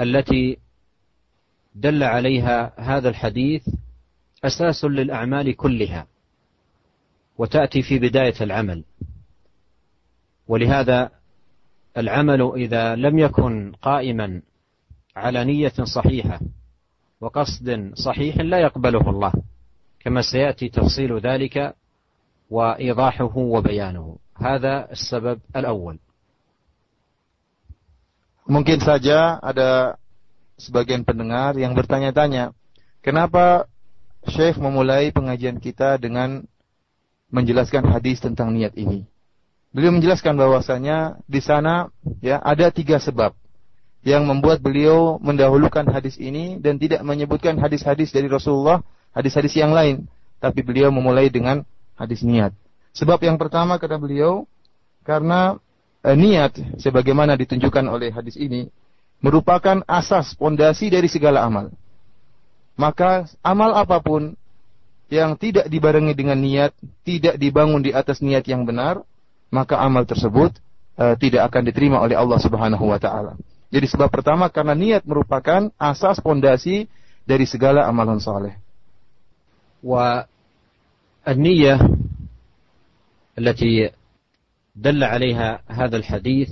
التي 0.00 0.58
دل 1.74 2.02
عليها 2.02 2.72
هذا 2.80 3.08
الحديث 3.08 3.68
أساس 4.44 4.84
للأعمال 4.84 5.56
كلها 5.56 6.06
وتأتي 7.38 7.82
في 7.82 7.98
بداية 7.98 8.34
العمل 8.40 8.84
ولهذا 10.48 11.10
العمل 11.97 12.51
إذا 12.55 12.95
لم 12.95 13.19
يكن 13.19 13.71
قائما 13.81 14.41
على 15.15 15.43
نية 15.45 15.73
صحيحة 15.83 16.39
وقصد 17.21 17.91
صحيح 17.95 18.37
لا 18.37 18.59
يقبله 18.59 19.09
الله 19.09 19.33
كما 19.99 20.21
سيأتي 20.21 20.69
تفصيل 20.69 21.19
ذلك 21.19 21.75
وإيضاحه 22.49 23.37
وبيانه 23.37 24.17
هذا 24.35 24.91
السبب 24.91 25.39
الأول 25.55 25.97
Mungkin 28.47 28.79
saja 28.79 29.43
ada 29.43 29.99
sebagian 30.55 31.03
pendengar 31.03 31.59
yang 31.59 31.75
bertanya-tanya, 31.75 32.55
kenapa 33.03 33.67
Syekh 34.23 34.55
memulai 34.55 35.11
pengajian 35.11 35.59
kita 35.59 35.99
dengan 35.99 36.47
menjelaskan 37.27 37.83
hadis 37.91 38.23
tentang 38.23 38.55
niat 38.55 38.71
ini? 38.79 39.03
Beliau 39.72 39.92
menjelaskan 39.96 40.36
bahwasanya 40.36 41.16
di 41.24 41.40
sana 41.40 41.88
ya 42.20 42.36
ada 42.44 42.68
tiga 42.68 43.00
sebab 43.00 43.32
yang 44.04 44.28
membuat 44.28 44.60
beliau 44.60 45.16
mendahulukan 45.16 45.88
hadis 45.88 46.20
ini 46.20 46.60
dan 46.60 46.76
tidak 46.76 47.00
menyebutkan 47.00 47.56
hadis-hadis 47.56 48.12
dari 48.12 48.28
Rasulullah, 48.28 48.84
hadis-hadis 49.16 49.56
yang 49.56 49.72
lain, 49.72 50.04
tapi 50.42 50.60
beliau 50.60 50.92
memulai 50.92 51.32
dengan 51.32 51.64
hadis 51.96 52.20
niat. 52.20 52.52
Sebab 52.92 53.24
yang 53.24 53.40
pertama 53.40 53.80
kata 53.80 53.96
beliau 53.96 54.44
karena 55.08 55.56
eh, 56.04 56.18
niat 56.18 56.52
sebagaimana 56.76 57.32
ditunjukkan 57.40 57.88
oleh 57.88 58.12
hadis 58.12 58.36
ini 58.36 58.68
merupakan 59.24 59.80
asas 59.88 60.36
pondasi 60.36 60.92
dari 60.92 61.08
segala 61.08 61.46
amal. 61.46 61.72
Maka 62.76 63.30
amal 63.40 63.72
apa 63.72 64.02
pun 64.04 64.34
yang 65.08 65.38
tidak 65.38 65.70
dibarengi 65.70 66.12
dengan 66.12 66.36
niat, 66.36 66.74
tidak 67.06 67.38
dibangun 67.38 67.80
di 67.80 67.94
atas 67.94 68.18
niat 68.18 68.44
yang 68.50 68.66
benar, 68.66 69.04
maka 69.52 69.76
amal 69.76 70.08
tersebut 70.08 70.56
uh, 70.96 71.14
tidak 71.20 71.52
akan 71.52 71.68
diterima 71.68 72.00
oleh 72.00 72.16
Allah 72.16 72.40
Subhanahu 72.40 72.88
wa 72.88 72.96
taala. 72.96 73.36
Jadi 73.68 73.86
sebab 73.86 74.08
pertama 74.08 74.48
karena 74.48 74.72
niat 74.72 75.04
merupakan 75.04 75.68
asas 75.76 76.18
pondasi 76.24 76.88
dari 77.28 77.44
segala 77.44 77.84
amalan 77.86 78.18
saleh. 78.18 78.56
والنية 79.82 81.74
التي 83.38 83.90
دل 84.76 85.04
عليها 85.04 85.60
هذا 85.66 85.96
الحديث 85.96 86.50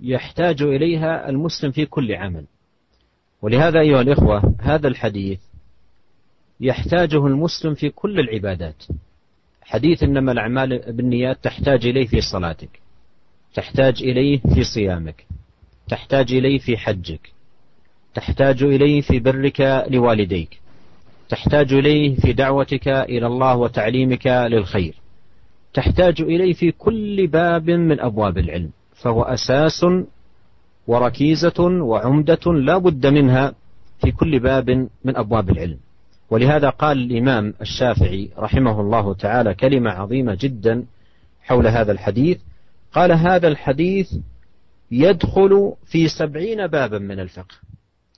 يحتاج 0.00 0.62
إليها 0.62 1.28
المسلم 1.28 1.70
في 1.70 1.86
كل 1.86 2.12
عمل 2.12 2.44
ولهذا 3.42 3.80
أيها 3.80 4.00
الإخوة 4.00 4.54
هذا 4.60 4.88
الحديث 4.88 5.40
يحتاجه 6.60 7.26
المسلم 7.26 7.74
في 7.74 7.90
كل 7.90 8.20
العبادات 8.20 8.82
حديث 9.72 10.02
إنما 10.02 10.32
الأعمال 10.32 10.92
بالنيات 10.92 11.38
تحتاج 11.42 11.86
إليه 11.86 12.06
في 12.06 12.20
صلاتك 12.20 12.80
تحتاج 13.54 14.02
إليه 14.02 14.40
في 14.54 14.64
صيامك 14.64 15.24
تحتاج 15.88 16.32
إليه 16.32 16.58
في 16.58 16.76
حجك 16.76 17.32
تحتاج 18.14 18.62
إليه 18.62 19.00
في 19.00 19.18
برك 19.18 19.84
لوالديك 19.90 20.60
تحتاج 21.28 21.72
إليه 21.72 22.14
في 22.16 22.32
دعوتك 22.32 22.88
إلى 22.88 23.26
الله 23.26 23.56
وتعليمك 23.56 24.26
للخير 24.26 24.94
تحتاج 25.74 26.20
إليه 26.20 26.52
في 26.52 26.72
كل 26.72 27.26
باب 27.26 27.70
من 27.70 28.00
أبواب 28.00 28.38
العلم 28.38 28.70
فهو 28.94 29.22
أساس 29.22 29.86
وركيزة 30.86 31.60
وعمدة 31.60 32.52
لا 32.52 32.78
بد 32.78 33.06
منها 33.06 33.54
في 34.00 34.12
كل 34.12 34.38
باب 34.38 34.70
من 35.04 35.16
أبواب 35.16 35.50
العلم. 35.50 35.78
ولهذا 36.32 36.68
قال 36.70 36.98
الإمام 36.98 37.54
الشافعي 37.60 38.30
رحمه 38.38 38.80
الله 38.80 39.14
تعالى 39.14 39.54
كلمة 39.54 39.90
عظيمة 39.90 40.38
جدا 40.40 40.84
حول 41.42 41.66
هذا 41.66 41.92
الحديث. 41.92 42.38
قال 42.92 43.12
هذا 43.12 43.48
الحديث 43.48 44.14
يدخل 44.90 45.72
في 45.86 46.08
سبعين 46.08 46.66
بابا 46.66 46.98
من 46.98 47.20
الفقه. 47.20 47.54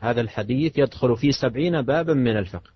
هذا 0.00 0.20
الحديث 0.20 0.78
يدخل 0.78 1.16
في 1.16 1.32
سبعين 1.32 1.82
بابا 1.82 2.14
من 2.14 2.36
الفقه. 2.36 2.70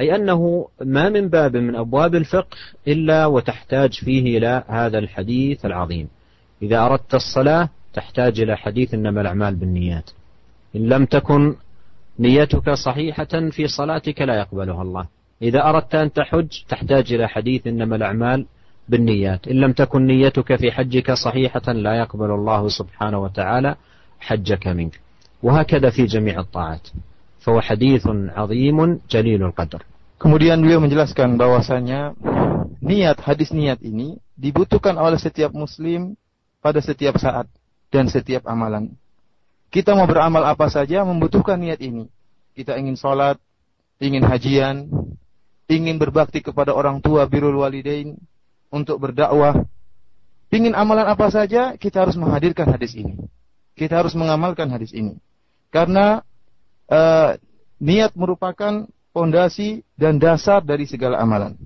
أي 0.00 0.14
أنه 0.14 0.68
ما 0.80 1.08
من 1.08 1.28
باب 1.28 1.56
من 1.56 1.76
أبواب 1.76 2.14
الفقه 2.14 2.56
إلا 2.88 3.26
وتحتاج 3.26 3.92
فيه 3.92 4.38
إلى 4.38 4.64
هذا 4.68 4.98
الحديث 4.98 5.66
العظيم. 5.66 6.08
إذا 6.62 6.78
أردت 6.86 7.14
الصلاة 7.14 7.68
تحتاج 7.94 8.40
إلى 8.40 8.56
حديث 8.56 8.94
إنما 8.94 9.20
الأعمال 9.20 9.54
بالنيات. 9.54 10.10
إن 10.76 10.88
لم 10.88 11.04
تكن 11.04 11.56
نيتك 12.18 12.70
صحيحة 12.70 13.50
في 13.50 13.66
صلاتك 13.66 14.22
لا 14.22 14.34
يقبلها 14.34 14.82
الله. 14.82 15.06
إذا 15.42 15.60
أردت 15.68 15.94
أن 15.94 16.12
تحج 16.12 16.48
تحتاج 16.68 17.12
إلى 17.12 17.28
حديث 17.28 17.66
إنما 17.66 17.96
الأعمال 17.96 18.46
بالنيات. 18.88 19.48
إن 19.48 19.56
لم 19.56 19.72
تكن 19.72 20.06
نيتك 20.06 20.56
في 20.56 20.72
حجك 20.72 21.12
صحيحة 21.12 21.72
لا 21.72 21.94
يقبل 21.94 22.30
الله 22.30 22.68
سبحانه 22.68 23.18
وتعالى 23.18 23.76
حجك 24.20 24.66
منك. 24.66 25.00
وهكذا 25.42 25.90
في 25.90 26.06
جميع 26.06 26.40
الطاعات. 26.40 26.88
فهو 27.44 27.60
حديث 27.60 28.06
عظيم 28.36 29.00
جليل 29.10 29.42
القدر. 29.42 29.82
Kemudian 30.14 30.62
beliau 30.64 30.80
menjelaskan 30.80 31.36
bahwasanya 31.36 32.16
niat 32.80 33.20
hadis 33.20 33.52
niat 33.52 33.82
ini 33.84 34.16
dibutuhkan 34.38 34.96
oleh 34.96 35.20
setiap 35.20 35.52
muslim 35.52 36.16
pada 36.64 36.80
setiap 36.80 37.20
saat 37.20 37.44
dan 37.92 38.08
setiap 38.08 38.48
amalan. 38.48 38.96
Kita 39.74 39.98
mau 39.98 40.06
beramal 40.06 40.46
apa 40.46 40.70
saja 40.70 41.02
membutuhkan 41.02 41.58
niat 41.58 41.82
ini. 41.82 42.06
Kita 42.54 42.78
ingin 42.78 42.94
sholat, 42.94 43.42
ingin 43.98 44.22
hajian, 44.22 44.86
ingin 45.66 45.98
berbakti 45.98 46.46
kepada 46.46 46.70
orang 46.70 47.02
tua 47.02 47.26
birul 47.26 47.58
walidain, 47.58 48.14
untuk 48.70 49.02
berdakwah, 49.02 49.66
ingin 50.54 50.78
amalan 50.78 51.10
apa 51.10 51.26
saja, 51.26 51.74
kita 51.74 52.06
harus 52.06 52.14
menghadirkan 52.14 52.70
hadis 52.70 52.94
ini. 52.94 53.18
Kita 53.74 53.98
harus 53.98 54.14
mengamalkan 54.14 54.70
hadis 54.70 54.94
ini. 54.94 55.18
Karena 55.74 56.22
uh, 56.86 57.34
niat 57.82 58.14
merupakan 58.14 58.86
fondasi 59.10 59.82
dan 59.98 60.22
dasar 60.22 60.62
dari 60.62 60.86
segala 60.86 61.18
amalan. 61.18 61.58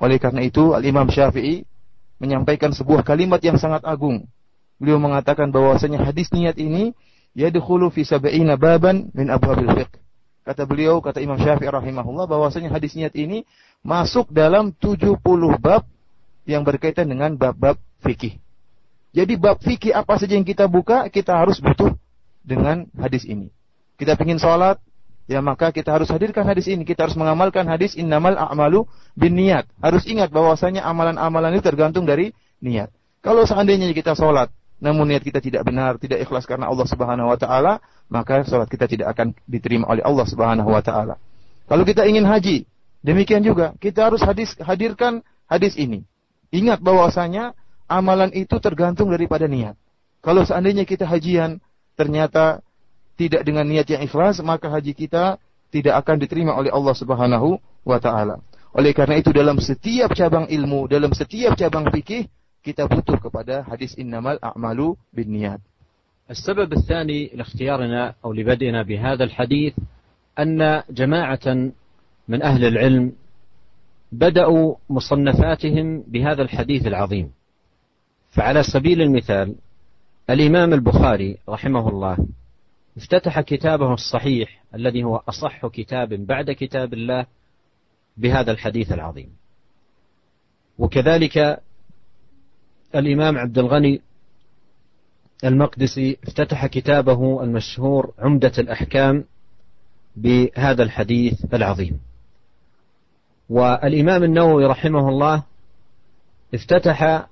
Oleh 0.00 0.16
karena 0.16 0.40
itu, 0.40 0.72
Al-Imam 0.72 1.12
Syafi'i 1.12 1.68
menyampaikan 2.16 2.72
sebuah 2.72 3.04
kalimat 3.04 3.44
yang 3.44 3.60
sangat 3.60 3.84
agung. 3.84 4.24
Beliau 4.80 4.96
mengatakan 4.96 5.52
bahwasanya 5.52 6.00
hadis 6.08 6.32
niat 6.32 6.56
ini 6.56 6.96
yadkhulu 7.34 7.90
fi 7.90 8.06
sab'ina 8.06 8.56
baban 8.56 9.10
min 9.12 9.28
abwabil 9.28 9.70
fiqh. 9.74 9.94
Kata 10.44 10.68
beliau, 10.68 11.00
kata 11.00 11.24
Imam 11.24 11.40
Syafi'i 11.40 11.72
rahimahullah 11.72 12.28
bahwasanya 12.28 12.68
hadis 12.68 12.92
niat 12.92 13.16
ini 13.16 13.48
masuk 13.80 14.28
dalam 14.28 14.76
70 14.76 15.16
bab 15.56 15.88
yang 16.44 16.60
berkaitan 16.62 17.08
dengan 17.08 17.32
bab-bab 17.32 17.80
fikih. 18.04 18.36
Jadi 19.16 19.40
bab 19.40 19.56
fikih 19.64 19.96
apa 19.96 20.20
saja 20.20 20.36
yang 20.36 20.44
kita 20.44 20.68
buka, 20.68 21.08
kita 21.08 21.32
harus 21.32 21.64
butuh 21.64 21.96
dengan 22.44 22.84
hadis 22.98 23.24
ini. 23.24 23.48
Kita 23.96 24.20
ingin 24.20 24.36
sholat, 24.36 24.76
ya 25.24 25.40
maka 25.40 25.72
kita 25.72 25.96
harus 25.96 26.12
hadirkan 26.12 26.44
hadis 26.44 26.68
ini. 26.68 26.84
Kita 26.84 27.08
harus 27.08 27.16
mengamalkan 27.16 27.64
hadis 27.64 27.96
innamal 27.96 28.36
a'malu 28.36 28.84
bin 29.16 29.38
niat. 29.38 29.64
Harus 29.80 30.04
ingat 30.04 30.28
bahwasanya 30.28 30.84
amalan-amalan 30.84 31.56
itu 31.56 31.64
tergantung 31.64 32.04
dari 32.04 32.36
niat. 32.60 32.92
Kalau 33.24 33.48
seandainya 33.48 33.88
kita 33.96 34.12
sholat, 34.12 34.52
namun 34.84 35.08
niat 35.08 35.24
kita 35.24 35.40
tidak 35.40 35.64
benar, 35.64 35.96
tidak 35.96 36.20
ikhlas 36.20 36.44
karena 36.44 36.68
Allah 36.68 36.84
Subhanahu 36.84 37.32
wa 37.32 37.40
taala, 37.40 37.80
maka 38.12 38.44
salat 38.44 38.68
kita 38.68 38.84
tidak 38.84 39.16
akan 39.16 39.32
diterima 39.48 39.88
oleh 39.88 40.04
Allah 40.04 40.28
Subhanahu 40.28 40.68
wa 40.68 40.84
taala. 40.84 41.16
Kalau 41.64 41.88
kita 41.88 42.04
ingin 42.04 42.28
haji, 42.28 42.68
demikian 43.00 43.40
juga 43.40 43.72
kita 43.80 44.12
harus 44.12 44.20
hadis, 44.20 44.52
hadirkan 44.60 45.24
hadis 45.48 45.80
ini. 45.80 46.04
Ingat 46.52 46.84
bahwasanya 46.84 47.56
amalan 47.88 48.28
itu 48.36 48.60
tergantung 48.60 49.08
daripada 49.08 49.48
niat. 49.48 49.72
Kalau 50.20 50.44
seandainya 50.44 50.84
kita 50.84 51.08
hajian 51.08 51.64
ternyata 51.96 52.60
tidak 53.16 53.40
dengan 53.48 53.64
niat 53.64 53.88
yang 53.88 54.04
ikhlas, 54.04 54.44
maka 54.44 54.68
haji 54.68 54.92
kita 54.92 55.40
tidak 55.72 55.96
akan 56.04 56.20
diterima 56.20 56.52
oleh 56.52 56.68
Allah 56.68 56.92
Subhanahu 56.92 57.56
wa 57.88 57.96
taala. 57.96 58.44
Oleh 58.76 58.92
karena 58.92 59.16
itu 59.16 59.32
dalam 59.32 59.56
setiap 59.64 60.12
cabang 60.12 60.44
ilmu, 60.44 60.92
dalam 60.92 61.16
setiap 61.16 61.56
cabang 61.56 61.88
fikih 61.88 62.28
kita 62.64 62.88
butuh 62.88 63.20
kepada 63.20 63.60
hadis 63.68 63.92
innamal 64.00 64.40
a'malu 64.40 64.96
binniyat. 65.12 65.60
السبب 66.30 66.72
الثاني 66.72 67.36
لاختيارنا 67.36 68.14
أو 68.24 68.32
لبدئنا 68.32 68.82
بهذا 68.82 69.24
الحديث 69.24 69.74
أن 70.38 70.82
جماعة 70.90 71.46
من 72.28 72.42
أهل 72.42 72.64
العلم 72.64 73.12
بدأوا 74.12 74.74
مصنفاتهم 74.90 76.00
بهذا 76.08 76.42
الحديث 76.42 76.86
العظيم 76.86 77.32
فعلى 78.30 78.62
سبيل 78.62 79.02
المثال 79.02 79.54
الإمام 80.30 80.72
البخاري 80.72 81.38
رحمه 81.48 81.88
الله 81.88 82.16
افتتح 82.96 83.40
كتابه 83.40 83.94
الصحيح 83.94 84.64
الذي 84.74 85.04
هو 85.04 85.16
أصح 85.28 85.66
كتاب 85.66 86.08
بعد 86.08 86.50
كتاب 86.50 86.94
الله 86.94 87.26
بهذا 88.16 88.52
الحديث 88.52 88.92
العظيم 88.92 89.28
وكذلك 90.78 91.60
الإمام 92.94 93.38
عبد 93.38 93.58
الغني 93.58 94.00
المقدسي 95.44 96.16
افتتح 96.26 96.66
كتابه 96.66 97.42
المشهور 97.42 98.12
عمدة 98.18 98.52
الأحكام 98.58 99.24
بهذا 100.16 100.82
الحديث 100.82 101.54
العظيم. 101.54 102.00
والإمام 103.48 104.24
النووي 104.24 104.66
رحمه 104.66 105.08
الله 105.08 105.42
افتتح 106.54 107.26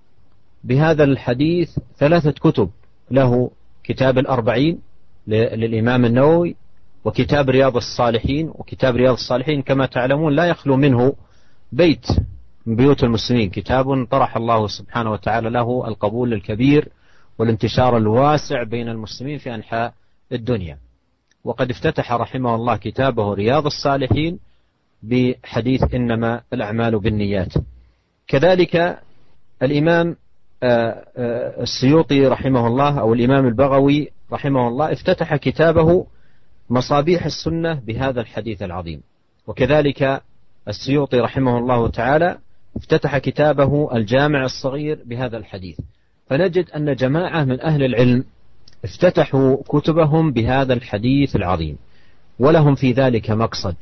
بهذا 0.65 1.05
الحديث 1.05 1.79
ثلاثة 1.99 2.31
كتب 2.31 2.71
له 3.11 3.51
كتاب 3.85 4.19
الأربعين 4.19 4.81
للإمام 5.27 6.05
النووي 6.05 6.57
وكتاب 7.05 7.51
رياض 7.51 7.77
الصالحين 7.77 8.49
وكتاب 8.55 8.97
رياض 8.97 9.15
الصالحين 9.15 9.63
كما 9.63 9.87
تعلمون 9.87 10.33
لا 10.33 10.45
يخلو 10.45 10.77
منه 10.77 11.15
بيت. 11.73 12.07
من 12.67 12.77
بيوت 12.77 13.05
المسلمين. 13.05 13.51
كتاب 13.51 14.07
طرح 14.07 14.37
الله 14.37 14.67
سبحانه 14.67 15.13
وتعالى 15.13 15.51
له 15.51 15.89
القبول 15.89 16.33
الكبير 16.33 16.89
والانتشار 17.39 17.97
الواسع 17.97 18.63
بين 18.63 18.89
المسلمين 18.89 19.39
في 19.39 19.55
أنحاء 19.55 19.95
الدنيا. 20.33 20.79
وقد 21.45 21.71
افتتح 21.71 22.13
رحمه 22.13 22.55
الله 22.55 22.77
كتابه 22.77 23.35
رياض 23.35 23.67
الصالحين 23.67 24.39
بحديث 25.03 25.95
إنما 25.95 26.41
الأعمال 26.53 26.99
بالنيات. 26.99 27.53
كذلك 28.27 28.99
الإمام 29.63 30.17
آه، 30.63 31.05
آه، 31.17 31.63
السيوطي 31.63 32.27
رحمه 32.27 32.67
الله 32.67 33.01
أو 33.01 33.15
الإمام 33.15 33.47
البغوي 33.47 34.11
رحمه 34.33 34.69
الله 34.69 34.93
افتتح 34.93 35.37
كتابه 35.37 36.07
مصابيح 36.71 37.25
السنة 37.25 37.75
بهذا 37.75 38.21
الحديث 38.21 38.63
العظيم. 38.63 39.03
وكذلك 39.47 40.23
السيوطي 40.69 41.21
رحمه 41.21 41.59
الله 41.59 41.89
تعالى 41.89 42.39
افتتح 42.77 43.19
كتابه 43.19 43.97
الجامع 43.97 44.45
الصغير 44.45 44.99
بهذا 45.07 45.37
الحديث. 45.37 45.81
فنجد 46.27 46.71
أن 46.71 46.95
جماعة 46.95 47.45
من 47.45 47.61
أهل 47.61 47.83
العلم 47.83 48.25
افتتحوا 48.85 49.57
كتبهم 49.69 50.33
بهذا 50.33 50.75
الحديث 50.75 51.37
العظيم. 51.37 51.77
ولهم 52.39 52.75
في 52.75 52.93
ذلك 52.93 53.31
مقصد 53.31 53.75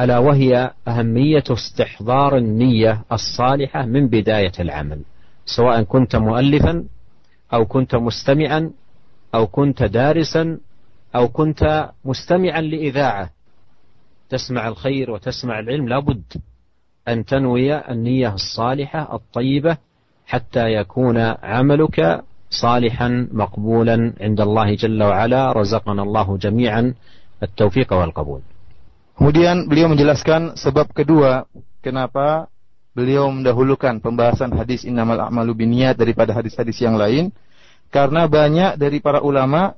ألا 0.00 0.18
وهي 0.18 0.70
أهمية 0.88 1.44
استحضار 1.50 2.36
النية 2.36 3.04
الصالحة 3.12 3.86
من 3.86 4.08
بداية 4.08 4.52
العمل 4.60 5.02
سواء 5.46 5.82
كنت 5.82 6.16
مؤلفا 6.16 6.84
أو 7.52 7.66
كنت 7.66 7.94
مستمعا 7.94 8.70
أو 9.34 9.46
كنت 9.46 9.82
دارسا 9.82 10.58
أو 11.14 11.28
كنت 11.28 11.90
مستمعا 12.04 12.60
لإذاعة. 12.60 13.30
تسمع 14.28 14.68
الخير 14.68 15.10
وتسمع 15.10 15.58
العلم 15.58 15.88
لابد. 15.88 16.22
أن 17.07 17.25
تنوي 17.25 17.91
النية 17.91 18.33
الصالحة 18.33 19.15
الطيبة 19.15 19.77
حتى 20.25 20.73
يكون 20.73 21.17
عملك 21.43 22.23
صالحا 22.49 23.27
مقبولا 23.31 24.13
عند 24.21 24.39
الله 24.41 24.75
جل 24.75 25.03
وعلا 25.03 25.51
رزقنا 25.51 26.01
الله 26.03 26.37
جميعا 26.37 26.93
التوفيق 27.43 27.93
والقبول 27.93 28.41
Kemudian 29.13 29.69
beliau 29.69 29.93
menjelaskan 29.93 30.57
sebab 30.57 30.89
kedua 30.89 31.45
kenapa 31.85 32.49
beliau 32.97 33.29
mendahulukan 33.29 34.01
pembahasan 34.01 34.49
hadis 34.57 34.89
innamal 34.89 35.21
a'malu 35.21 35.53
binniyat 35.53 35.93
daripada 35.93 36.33
hadis-hadis 36.33 36.81
yang 36.81 36.97
lain 36.97 37.29
karena 37.93 38.25
banyak 38.25 38.73
dari 38.81 38.97
para 39.05 39.21
ulama 39.21 39.77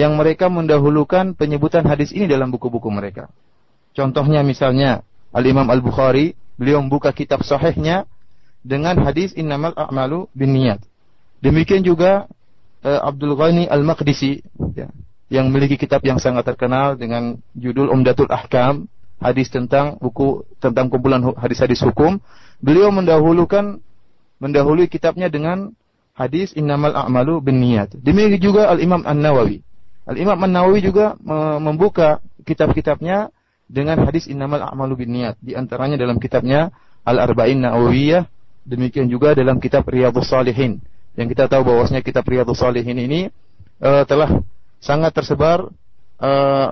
yang 0.00 0.16
mereka 0.16 0.48
mendahulukan 0.48 1.36
penyebutan 1.36 1.84
hadis 1.84 2.08
ini 2.08 2.24
dalam 2.24 2.48
buku-buku 2.48 2.88
mereka. 2.88 3.28
Contohnya 3.92 4.40
misalnya 4.40 5.04
Al-Imam 5.28 5.68
Al-Bukhari, 5.68 6.32
beliau 6.55 6.79
membuka 6.83 7.11
kitab 7.11 7.43
sahihnya 7.43 8.07
dengan 8.65 8.97
hadis 9.03 9.35
innamal 9.37 9.75
a'malu 9.77 10.25
binniyat. 10.33 10.81
Demikian 11.43 11.85
juga 11.85 12.25
uh, 12.81 13.01
Abdul 13.05 13.37
Ghani 13.37 13.69
Al-Maqdisi 13.69 14.41
ya, 14.73 14.89
yang 15.29 15.53
memiliki 15.53 15.77
kitab 15.77 16.01
yang 16.01 16.17
sangat 16.17 16.47
terkenal 16.47 16.97
dengan 16.97 17.37
judul 17.53 17.93
Umdatul 17.93 18.31
Ahkam, 18.31 18.89
hadis 19.21 19.53
tentang 19.53 20.01
buku 20.01 20.47
tentang 20.57 20.89
kumpulan 20.89 21.21
hadis-hadis 21.37 21.83
hukum. 21.85 22.17
Beliau 22.63 22.89
mendahulukan 22.89 23.83
mendahului 24.39 24.87
kitabnya 24.87 25.27
dengan 25.27 25.75
hadis 26.15 26.55
innamal 26.55 26.95
a'malu 26.95 27.43
binniyat. 27.43 27.99
Demikian 27.99 28.39
juga 28.39 28.71
Al-Imam 28.71 29.03
An-Nawawi. 29.03 29.59
Al-Imam 30.07 30.39
An-Nawawi 30.39 30.79
juga 30.79 31.19
membuka 31.59 32.23
kitab-kitabnya 32.47 33.34
dengan 33.65 33.97
hadis 34.05 34.29
innamal 34.29 34.61
a'malu 34.61 35.05
binniyat. 35.05 35.41
Di 35.41 35.57
antaranya 35.57 35.97
dalam 35.97 36.21
kitabnya 36.21 36.69
Al-Arba'in 37.05 37.61
Nawawiyah, 37.61 38.25
demikian 38.65 39.09
juga 39.09 39.33
dalam 39.37 39.61
kitab 39.61 39.85
Riyadhus 39.85 40.29
Salihin. 40.29 40.81
Yang 41.15 41.37
kita 41.37 41.47
tahu 41.47 41.63
bahwasanya 41.69 42.01
kitab 42.01 42.25
Riyadhus 42.25 42.59
Salihin 42.61 42.97
ini 42.97 43.29
uh, 43.81 44.03
telah 44.05 44.41
sangat 44.81 45.13
tersebar 45.15 45.69
uh, 46.21 46.69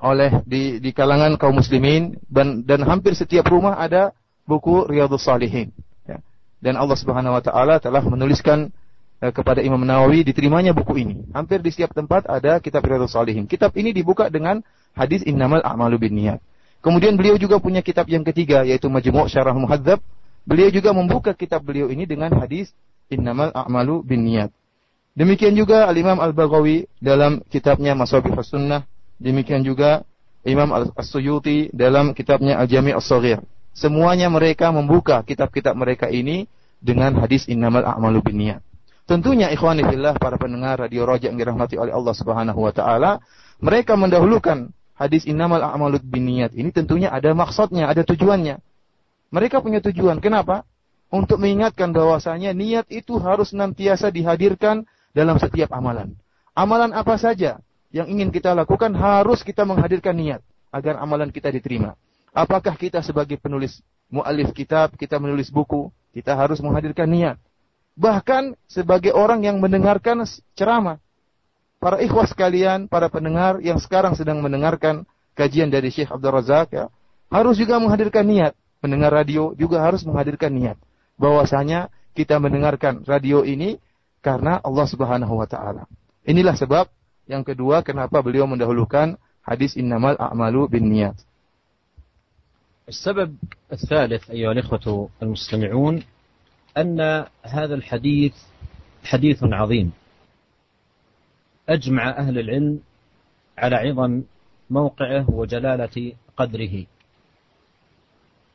oleh 0.00 0.40
di, 0.48 0.80
di 0.80 0.90
kalangan 0.90 1.36
kaum 1.36 1.60
muslimin 1.60 2.16
dan, 2.26 2.64
dan 2.64 2.80
hampir 2.82 3.12
setiap 3.12 3.44
rumah 3.52 3.76
ada 3.76 4.16
buku 4.48 4.88
Riyadhus 4.88 5.22
Salihin. 5.22 5.70
Ya. 6.08 6.18
Dan 6.58 6.80
Allah 6.80 6.96
Subhanahu 6.98 7.36
wa 7.36 7.42
taala 7.44 7.78
telah 7.78 8.02
menuliskan 8.02 8.74
uh, 9.22 9.30
kepada 9.30 9.62
Imam 9.62 9.82
Nawawi 9.82 10.26
diterimanya 10.26 10.74
buku 10.74 10.98
ini. 10.98 11.16
Hampir 11.30 11.62
di 11.62 11.70
setiap 11.70 11.94
tempat 11.94 12.26
ada 12.26 12.58
kitab 12.58 12.82
Riyadhus 12.82 13.14
Salihin. 13.14 13.46
Kitab 13.46 13.70
ini 13.78 13.94
dibuka 13.94 14.26
dengan 14.32 14.64
hadis 14.96 15.24
innamal 15.24 15.60
a'malu 15.64 16.08
binniyat. 16.08 16.40
Kemudian 16.82 17.14
beliau 17.14 17.38
juga 17.38 17.62
punya 17.62 17.80
kitab 17.80 18.10
yang 18.10 18.26
ketiga 18.26 18.66
yaitu 18.66 18.90
Majmu' 18.90 19.30
Syarah 19.30 19.54
Muhadzab. 19.54 20.02
Beliau 20.42 20.74
juga 20.74 20.90
membuka 20.90 21.30
kitab 21.38 21.62
beliau 21.62 21.86
ini 21.86 22.02
dengan 22.02 22.34
hadis 22.34 22.74
innamal 23.06 23.54
a'malu 23.54 24.02
binniyat. 24.02 24.50
Demikian 25.12 25.54
juga 25.54 25.86
Al-Imam 25.86 26.18
Al-Baghawi 26.18 26.88
dalam 26.98 27.44
kitabnya 27.46 27.92
Masabih 27.94 28.32
Sunnah. 28.42 28.82
Demikian 29.22 29.62
juga 29.62 30.02
Imam 30.42 30.72
As-Suyuti 30.98 31.70
dalam 31.70 32.16
kitabnya 32.16 32.58
Al-Jami' 32.58 32.96
As-Saghir. 32.96 33.38
Semuanya 33.70 34.26
mereka 34.32 34.74
membuka 34.74 35.22
kitab-kitab 35.22 35.78
mereka 35.78 36.10
ini 36.10 36.50
dengan 36.82 37.14
hadis 37.22 37.46
innamal 37.46 37.86
a'malu 37.86 38.24
binniyat. 38.24 38.60
Tentunya 39.06 39.50
ikhwani 39.54 39.86
fillah 39.86 40.18
para 40.18 40.34
pendengar 40.38 40.78
radio 40.82 41.06
Roja 41.06 41.30
yang 41.30 41.38
dirahmati 41.38 41.78
oleh 41.78 41.94
Allah 41.94 42.14
Subhanahu 42.14 42.58
wa 42.58 42.72
taala, 42.74 43.22
mereka 43.62 43.94
mendahulukan 43.94 44.74
hadis 44.96 45.24
innamal 45.24 45.60
a'malu 45.60 46.00
binniyat 46.02 46.52
ini 46.56 46.70
tentunya 46.70 47.08
ada 47.08 47.32
maksudnya, 47.32 47.88
ada 47.88 48.04
tujuannya. 48.04 48.60
Mereka 49.32 49.64
punya 49.64 49.80
tujuan. 49.80 50.20
Kenapa? 50.20 50.68
Untuk 51.08 51.40
mengingatkan 51.40 51.92
bahwasanya 51.92 52.52
niat 52.52 52.88
itu 52.92 53.16
harus 53.20 53.52
nantiasa 53.56 54.12
dihadirkan 54.12 54.84
dalam 55.16 55.36
setiap 55.40 55.72
amalan. 55.72 56.16
Amalan 56.52 56.92
apa 56.92 57.16
saja 57.16 57.60
yang 57.92 58.08
ingin 58.08 58.32
kita 58.32 58.52
lakukan 58.56 58.92
harus 58.96 59.44
kita 59.44 59.64
menghadirkan 59.68 60.16
niat 60.16 60.40
agar 60.72 61.00
amalan 61.00 61.28
kita 61.28 61.52
diterima. 61.52 61.96
Apakah 62.32 62.76
kita 62.80 63.04
sebagai 63.04 63.36
penulis 63.36 63.84
mu'alif 64.08 64.56
kitab, 64.56 64.96
kita 64.96 65.20
menulis 65.20 65.52
buku, 65.52 65.92
kita 66.16 66.32
harus 66.32 66.60
menghadirkan 66.64 67.08
niat. 67.08 67.36
Bahkan 67.92 68.56
sebagai 68.64 69.12
orang 69.12 69.44
yang 69.44 69.60
mendengarkan 69.60 70.24
ceramah 70.56 70.96
Para 71.81 72.01
ikhwas 72.01 72.33
sekalian, 72.33 72.89
para 72.89 73.05
pendengar 73.07 73.61
yang 73.61 73.77
sekarang 73.77 74.17
sedang 74.17 74.41
mendengarkan 74.41 75.05
kajian 75.37 75.69
dari 75.69 75.93
Syekh 75.93 76.09
Abdul 76.09 76.33
Razak 76.33 76.73
ya, 76.73 76.89
harus 77.29 77.61
juga 77.61 77.77
menghadirkan 77.77 78.25
niat. 78.25 78.57
Mendengar 78.81 79.13
radio 79.13 79.53
juga 79.53 79.81
harus 79.85 80.01
menghadirkan 80.01 80.53
niat. 80.53 80.77
Bahwasanya 81.17 81.93
kita 82.17 82.41
mendengarkan 82.41 83.05
radio 83.05 83.45
ini 83.45 83.77
karena 84.25 84.57
Allah 84.61 84.85
Subhanahu 84.89 85.37
wa 85.37 85.45
taala. 85.45 85.85
Inilah 86.25 86.57
sebab 86.57 86.89
yang 87.29 87.45
kedua 87.45 87.85
kenapa 87.85 88.19
beliau 88.25 88.49
mendahulukan 88.49 89.15
hadis 89.45 89.77
innamal 89.77 90.17
a'malu 90.17 90.65
binniyat. 90.67 91.17
السبب 92.87 93.35
الثالث 93.71 94.31
أيها 94.31 94.51
الإخوة 94.51 95.09
المستمعون 95.21 96.03
أن 96.77 97.25
هذا 97.43 97.75
الحديث 97.75 98.33
حديث 99.03 99.43
عظيم 99.43 99.91
أجمع 101.68 102.10
أهل 102.10 102.38
العلم 102.38 102.80
على 103.58 103.76
عظم 103.76 104.22
موقعه 104.70 105.30
وجلالة 105.30 106.12
قدره. 106.36 106.86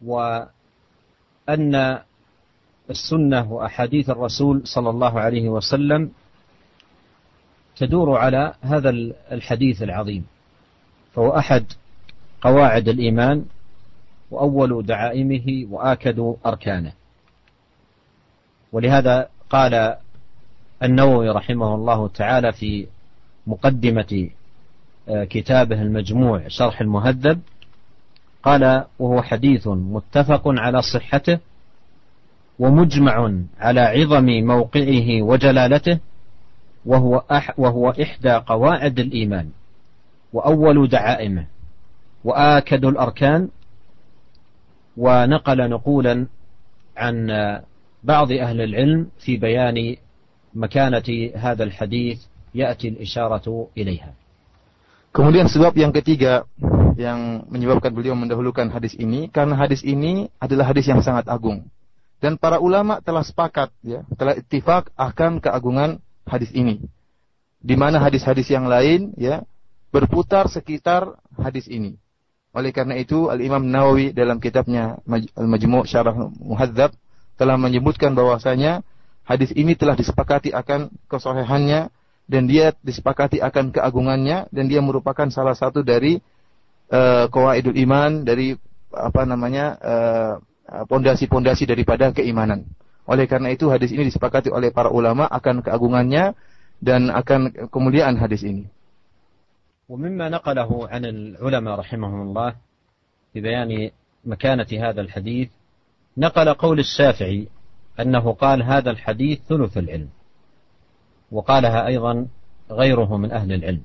وأن 0.06 0.50
السنة 2.90 3.54
وأحاديث 3.54 4.10
الرسول 4.10 4.68
صلى 4.68 4.90
الله 4.90 5.20
عليه 5.20 5.50
وسلم 5.50 6.12
تدور 7.78 8.18
على 8.18 8.54
هذا 8.62 8.90
الحديث 9.32 9.84
العظيم. 9.84 10.26
فهو 11.14 11.38
أحد 11.38 11.66
قواعد 12.42 12.88
الإيمان 12.88 13.46
وأول 14.32 14.86
دعائمه 14.86 15.68
وآكد 15.72 16.36
أركانه. 16.46 16.94
ولهذا 18.72 19.30
قال 19.50 19.98
النووي 20.84 21.30
رحمه 21.30 21.76
الله 21.76 22.08
تعالى 22.08 22.52
في 22.54 22.88
مقدمة 23.48 24.30
آه، 25.10 25.24
كتابه 25.24 25.82
المجموع 25.82 26.48
شرح 26.48 26.82
المهذب 26.82 27.42
قال 28.44 28.86
وهو 29.00 29.22
حديث 29.22 29.68
متفق 29.68 30.42
على 30.46 30.82
صحته 30.82 31.40
ومجمع 32.60 33.34
على 33.60 33.82
عظم 33.82 34.26
موقعه 34.26 35.22
وجلالته 35.22 36.00
وهو, 36.86 37.24
أح 37.32 37.60
وهو 37.60 37.90
إحدى 37.90 38.32
قواعد 38.32 39.00
الإيمان 39.00 39.50
وأول 40.34 40.88
دعائمه 40.88 41.46
وآكد 42.24 42.86
الأركان 42.86 43.50
ونقل 44.98 45.70
نقولا 45.70 46.28
عن 46.98 47.28
بعض 48.04 48.32
أهل 48.32 48.62
العلم 48.62 49.08
في 49.20 49.38
بيان 49.38 49.96
مكانة 50.54 51.32
هذا 51.36 51.64
الحديث 51.64 52.22
يأتي 52.57 52.89
الإشارة 52.89 53.47
إليها 53.77 54.13
Kemudian 55.13 55.45
sebab 55.45 55.77
yang 55.77 55.93
ketiga 55.93 56.49
yang 56.97 57.45
menyebabkan 57.53 57.93
beliau 57.93 58.17
mendahulukan 58.17 58.73
hadis 58.73 58.97
ini 58.97 59.29
karena 59.29 59.61
hadis 59.61 59.85
ini 59.85 60.33
adalah 60.41 60.73
hadis 60.73 60.89
yang 60.89 61.05
sangat 61.05 61.29
agung. 61.29 61.69
Dan 62.17 62.41
para 62.41 62.57
ulama 62.57 62.97
telah 63.05 63.21
sepakat 63.21 63.69
ya, 63.85 64.09
telah 64.17 64.41
ittifak 64.41 64.89
akan 64.97 65.37
keagungan 65.37 66.01
hadis 66.25 66.49
ini. 66.57 66.81
Di 67.61 67.77
mana 67.77 68.01
hadis-hadis 68.01 68.49
yang 68.49 68.65
lain 68.65 69.13
ya 69.21 69.45
berputar 69.93 70.49
sekitar 70.49 71.21
hadis 71.37 71.69
ini. 71.69 72.01
Oleh 72.57 72.73
karena 72.73 72.97
itu 72.97 73.29
Al-Imam 73.29 73.69
Nawawi 73.69 74.17
dalam 74.17 74.41
kitabnya 74.41 74.97
Al-Majmu' 75.37 75.85
Syarah 75.85 76.17
Muhadzab 76.41 76.97
telah 77.37 77.61
menyebutkan 77.61 78.17
bahwasanya 78.17 78.81
hadis 79.29 79.53
ini 79.53 79.77
telah 79.77 79.93
disepakati 79.93 80.57
akan 80.57 80.89
kesohihannya 81.13 81.93
dan 82.27 82.49
dia 82.49 82.73
disepakati 82.81 83.43
akan 83.43 83.75
keagungannya 83.75 84.49
dan 84.49 84.65
dia 84.71 84.81
merupakan 84.81 85.29
salah 85.29 85.53
satu 85.53 85.85
dari 85.85 86.23
uh, 86.89 87.29
iman 87.77 88.25
dari 88.25 88.55
apa 88.93 89.25
namanya 89.25 89.81
eh, 89.81 90.33
pondasi-pondasi 90.85 91.65
uh, 91.65 91.71
daripada 91.73 92.13
keimanan. 92.13 92.69
Oleh 93.09 93.25
karena 93.25 93.49
itu 93.49 93.73
hadis 93.73 93.89
ini 93.89 94.05
disepakati 94.13 94.53
oleh 94.53 94.69
para 94.69 94.93
ulama 94.93 95.25
akan 95.33 95.65
keagungannya 95.65 96.37
dan 96.77 97.09
akan 97.09 97.73
kemuliaan 97.73 98.21
hadis 98.21 98.45
ini. 98.45 98.69
ومما 99.93 100.29
نقله 100.29 100.89
عن 100.89 101.05
العلماء 101.05 101.75
رحمهم 101.79 102.21
الله 102.23 102.51
في 103.33 103.41
بيان 103.41 103.91
مكانة 104.25 104.67
هذا 104.73 105.01
الحديث 105.01 105.49
نقل 106.17 106.55
قول 106.55 106.79
الشافعي 106.79 107.49
أنه 108.01 108.33
قال 108.33 108.63
هذا 108.63 108.91
الحديث 108.91 109.41
ثلث 109.49 109.79
العلم 109.79 110.09
وقالها 111.32 111.88
أيضا 111.88 112.28
غيره 112.72 113.18
من 113.18 113.32
أهل 113.32 113.54
العلم. 113.54 113.82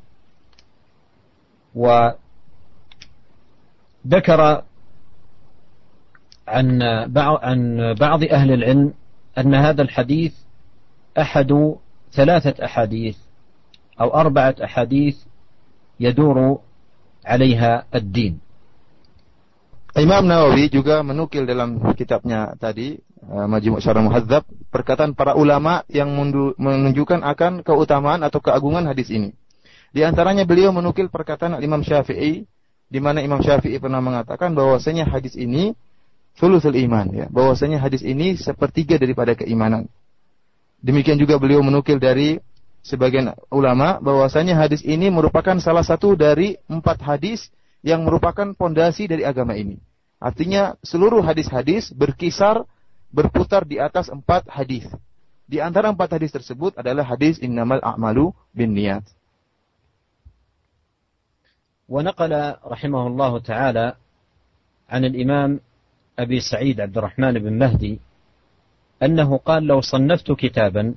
وذكر 1.74 2.20
عن 6.48 6.83
عن 7.42 7.59
بعض 7.94 8.24
أهل 8.24 8.50
العلم 8.52 8.94
أن 9.38 9.55
هذا 9.55 9.83
الحديث 9.83 10.35
أحد 11.18 11.76
ثلاثة 12.12 12.64
أحاديث 12.64 13.16
أو 14.00 14.09
أربعة 14.14 14.55
أحاديث 14.64 15.16
يدور 16.00 16.59
عليها 17.24 17.85
الدين. 17.94 18.40
Imam 19.92 20.24
Nawawi 20.24 20.72
juga 20.72 21.05
menukil 21.05 21.44
dalam 21.44 21.76
kitabnya 21.92 22.57
tadi 22.57 22.96
Majmu' 23.22 23.78
Syarah 23.78 24.02
Muhadzab 24.02 24.42
perkataan 24.74 25.14
para 25.14 25.38
ulama 25.38 25.87
yang 25.87 26.11
menunjukkan 26.58 27.22
akan 27.22 27.62
keutamaan 27.62 28.26
atau 28.26 28.42
keagungan 28.42 28.82
hadis 28.90 29.14
ini. 29.14 29.30
Di 29.94 30.02
antaranya 30.02 30.42
beliau 30.42 30.74
menukil 30.74 31.06
perkataan 31.06 31.61
Imam 31.62 31.87
Syafi'i 31.87 32.48
di 32.90 32.98
mana 33.00 33.22
Imam 33.22 33.38
Syafi'i 33.38 33.78
pernah 33.78 34.02
mengatakan 34.02 34.52
bahwasanya 34.52 35.06
hadis 35.06 35.38
ini 35.38 35.78
sulusul 36.35 36.74
iman 36.82 37.08
ya, 37.14 37.26
bahwasanya 37.30 37.78
hadis 37.78 38.02
ini 38.02 38.35
sepertiga 38.35 38.98
daripada 38.98 39.38
keimanan. 39.38 39.87
Demikian 40.82 41.20
juga 41.20 41.38
beliau 41.38 41.62
menukil 41.62 42.02
dari 42.02 42.42
sebagian 42.82 43.38
ulama 43.54 44.02
bahwasanya 44.02 44.58
hadis 44.58 44.82
ini 44.82 45.14
merupakan 45.14 45.54
salah 45.62 45.87
satu 45.87 46.18
dari 46.18 46.58
empat 46.66 46.98
hadis 47.06 47.54
yang 47.87 48.02
merupakan 48.02 48.50
pondasi 48.58 49.06
dari 49.06 49.22
agama 49.22 49.54
ini. 49.54 49.78
Artinya 50.18 50.74
seluruh 50.82 51.22
hadis-hadis 51.22 51.94
berkisar 51.94 52.66
berputar 53.12 53.68
di 53.68 53.77
atas 53.77 54.09
empat 54.09 54.48
hadis. 54.48 54.88
Di 55.44 55.61
antara 55.61 55.92
empat 55.92 56.16
hadis 56.16 56.33
tersebut 56.33 56.75
adalah 56.81 57.05
hadis 57.05 57.37
innamal 57.38 57.79
a'malu 57.85 58.33
bin 58.57 58.72
niat. 58.72 59.05
ونقل 61.92 62.33
رحمه 62.64 63.07
الله 63.07 63.38
تعالى 63.38 63.87
عن 64.90 65.05
الإمام 65.05 65.61
أبي 66.18 66.40
سعيد 66.40 66.81
عبد 66.81 66.98
الرحمن 66.98 67.33
بن 67.33 67.53
مهدي 67.53 68.01
أنه 69.03 69.37
قال 69.37 69.62
لو 69.66 69.81
صنفت 69.81 70.33
كتابا 70.33 70.94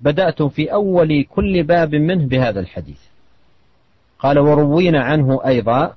بدأت 0.00 0.42
في 0.42 0.72
أول 0.72 1.24
كل 1.24 1.62
باب 1.62 1.94
منه 1.94 2.26
بهذا 2.28 2.60
الحديث 2.60 3.00
قال 4.18 4.38
وروينا 4.38 5.00
عنه 5.04 5.40
أيضا 5.46 5.96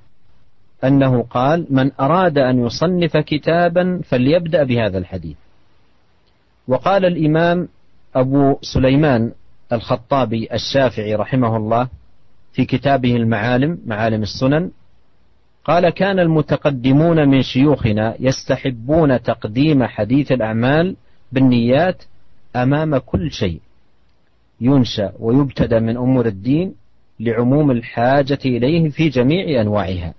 أنه 0.84 1.22
قال 1.22 1.66
من 1.70 1.90
أراد 2.00 2.38
أن 2.38 2.66
يصنف 2.66 3.16
كتابا 3.16 4.00
فليبدأ 4.04 4.64
بهذا 4.64 4.98
الحديث. 4.98 5.36
وقال 6.68 7.04
الإمام 7.04 7.68
أبو 8.14 8.58
سليمان 8.62 9.32
الخطابي 9.72 10.48
الشافعي 10.52 11.14
رحمه 11.14 11.56
الله 11.56 11.88
في 12.52 12.64
كتابه 12.64 13.16
المعالم 13.16 13.78
معالم 13.86 14.22
السنن 14.22 14.70
قال 15.64 15.90
كان 15.90 16.18
المتقدمون 16.18 17.28
من 17.28 17.42
شيوخنا 17.42 18.14
يستحبون 18.20 19.22
تقديم 19.22 19.84
حديث 19.84 20.32
الأعمال 20.32 20.96
بالنيات 21.32 22.02
أمام 22.56 22.98
كل 22.98 23.30
شيء 23.30 23.60
ينشأ 24.60 25.12
ويبتدى 25.18 25.80
من 25.80 25.96
أمور 25.96 26.26
الدين 26.26 26.74
لعموم 27.20 27.70
الحاجة 27.70 28.38
إليه 28.44 28.88
في 28.88 29.08
جميع 29.08 29.60
أنواعها. 29.60 30.14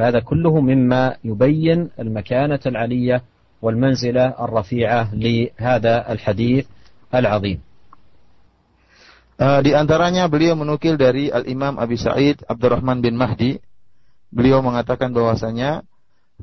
فهذا 0.00 0.20
كله 0.24 0.60
مما 0.60 1.16
يبين 1.24 1.90
المكانة 1.98 2.60
العلية 2.66 3.22
والمنزلة 3.62 4.26
الرفيعة 4.40 5.14
لهذا 5.14 6.12
الحديث 6.12 6.64
العظيم 7.14 7.60
Uh, 9.40 9.64
di 9.64 9.72
antaranya 9.72 10.28
beliau 10.28 10.52
menukil 10.52 11.00
dari 11.00 11.32
Al-Imam 11.32 11.80
Abi 11.80 11.96
Sa'id 11.96 12.44
Abdurrahman 12.44 13.00
bin 13.00 13.16
Mahdi. 13.16 13.56
Beliau 14.28 14.60
mengatakan 14.60 15.16
bahwasanya, 15.16 15.80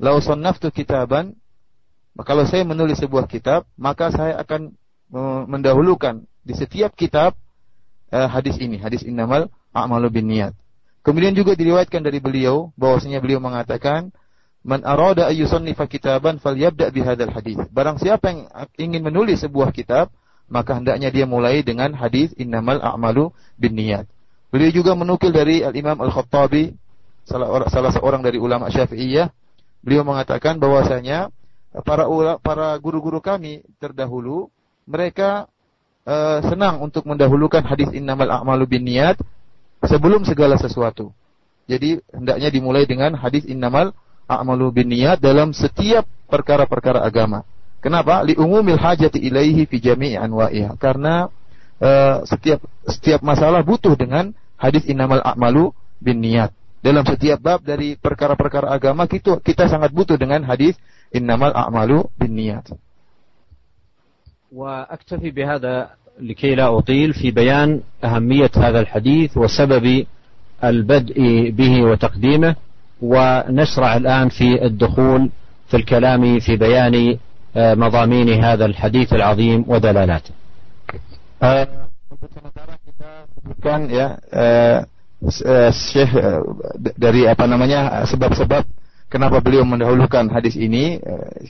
"Lau 0.02 0.18
sannaftu 0.18 0.74
kitaban, 0.74 1.38
kalau 2.26 2.50
saya 2.50 2.66
menulis 2.66 2.98
sebuah 2.98 3.30
kitab, 3.30 3.70
maka 3.78 4.10
saya 4.10 4.42
akan 4.42 4.74
mendahulukan 5.46 6.26
di 6.42 6.58
setiap 6.58 6.98
kitab 6.98 7.38
uh, 8.10 8.26
hadis 8.26 8.58
ini, 8.58 8.82
hadis 8.82 9.06
innamal 9.06 9.54
a'malu 9.78 10.10
bin 10.10 10.34
niat. 10.34 10.58
Kemudian 11.03 11.35
juga 11.35 11.59
diriwayatkan 11.59 12.03
dari 12.03 12.23
beliau 12.23 12.71
bahwasanya 12.79 13.19
beliau 13.19 13.43
mengatakan, 13.43 14.15
"Man 14.63 14.87
arada 14.87 15.27
ayyusannifa 15.27 15.91
kitaban 15.91 16.39
falyabda 16.39 16.95
bihadzal 16.95 17.35
hadis." 17.35 17.59
Barang 17.75 17.99
siapa 17.99 18.31
yang 18.31 18.41
ingin 18.79 19.03
menulis 19.03 19.43
sebuah 19.43 19.75
kitab, 19.75 20.15
maka 20.47 20.79
hendaknya 20.79 21.11
dia 21.11 21.27
mulai 21.27 21.67
dengan 21.67 21.91
hadis 21.99 22.31
innamal 22.39 22.79
a'malu 22.79 23.35
binniyat. 23.59 24.07
Beliau 24.55 24.71
juga 24.71 24.95
menukil 24.95 25.35
dari 25.35 25.67
Al-Imam 25.67 25.99
Al-Khattabi 25.99 26.77
salah, 27.27 27.67
salah 27.67 27.91
seorang 27.91 28.23
dari 28.23 28.39
ulama 28.39 28.71
Syafi'iyah, 28.71 29.33
beliau 29.83 30.07
mengatakan 30.07 30.63
bahwasanya 30.63 31.35
para 31.83 32.05
para 32.39 32.77
guru-guru 32.79 33.19
kami 33.19 33.65
terdahulu 33.81 34.53
mereka 34.85 35.49
uh, 36.05 36.45
senang 36.47 36.85
untuk 36.85 37.09
mendahulukan 37.09 37.65
hadis 37.65 37.89
innamal 37.97 38.29
a'malu 38.29 38.69
binniyat 38.69 39.19
sebelum 39.86 40.26
segala 40.26 40.58
sesuatu. 40.58 41.14
Jadi 41.68 42.00
hendaknya 42.16 42.50
dimulai 42.50 42.88
dengan 42.88 43.14
hadis 43.20 43.44
innamal 43.44 43.92
a'malu 44.28 44.72
binniyat 44.72 45.20
dalam 45.20 45.52
setiap 45.52 46.08
perkara-perkara 46.32 47.04
agama. 47.04 47.44
Kenapa? 47.84 48.24
Li 48.24 48.36
umumil 48.36 48.80
hajati 48.80 49.20
ilaihi 49.20 49.68
fi 49.68 49.78
jami'i 49.80 50.16
anwa'iha. 50.16 50.76
Karena 50.80 51.28
uh, 51.80 52.24
setiap 52.24 52.64
setiap 52.88 53.20
masalah 53.24 53.62
butuh 53.62 53.94
dengan 54.00 54.32
hadis 54.56 54.88
innamal 54.88 55.20
a'malu 55.22 55.76
bin 56.00 56.24
niat. 56.24 56.56
Dalam 56.80 57.04
setiap 57.04 57.42
bab 57.42 57.60
dari 57.66 58.00
perkara-perkara 58.00 58.72
agama 58.72 59.06
kita 59.10 59.44
kita 59.44 59.68
sangat 59.68 59.92
butuh 59.92 60.16
dengan 60.16 60.42
hadis 60.48 60.78
innamal 61.12 61.52
a'malu 61.52 62.08
bin 62.16 62.34
niat. 62.36 62.72
وأكتفي 64.48 65.32
بهذا 65.36 65.90
لكي 66.21 66.55
لا 66.55 66.79
أطيل 66.79 67.15
في 67.15 67.31
بيان 67.31 67.81
أهمية 68.05 68.51
هذا 68.57 68.81
الحديث 68.81 69.37
وسبب 69.37 70.07
البدء 70.65 71.51
به 71.51 71.83
وتقديمه 71.83 72.57
ونشرع 73.03 73.97
الآن 73.97 74.29
في 74.29 74.65
الدخول 74.67 75.31
في 75.69 75.77
الكلام 75.77 76.41
في 76.41 76.57
بيان 76.57 77.19
مضامين 77.57 78.45
هذا 78.45 78.65
الحديث 78.65 79.13
العظيم 79.13 79.65
ودلالاته. 79.69 80.33
sebutkan 83.43 83.91
ya 83.91 84.19
dari 86.99 87.27
apa 87.27 87.45
namanya 87.47 88.07
sebab-sebab 88.07 88.63
kenapa 89.12 89.40
beliau 89.40 89.64
mendahulukan 89.64 90.28
hadis 90.32 90.60
ini 90.60 91.00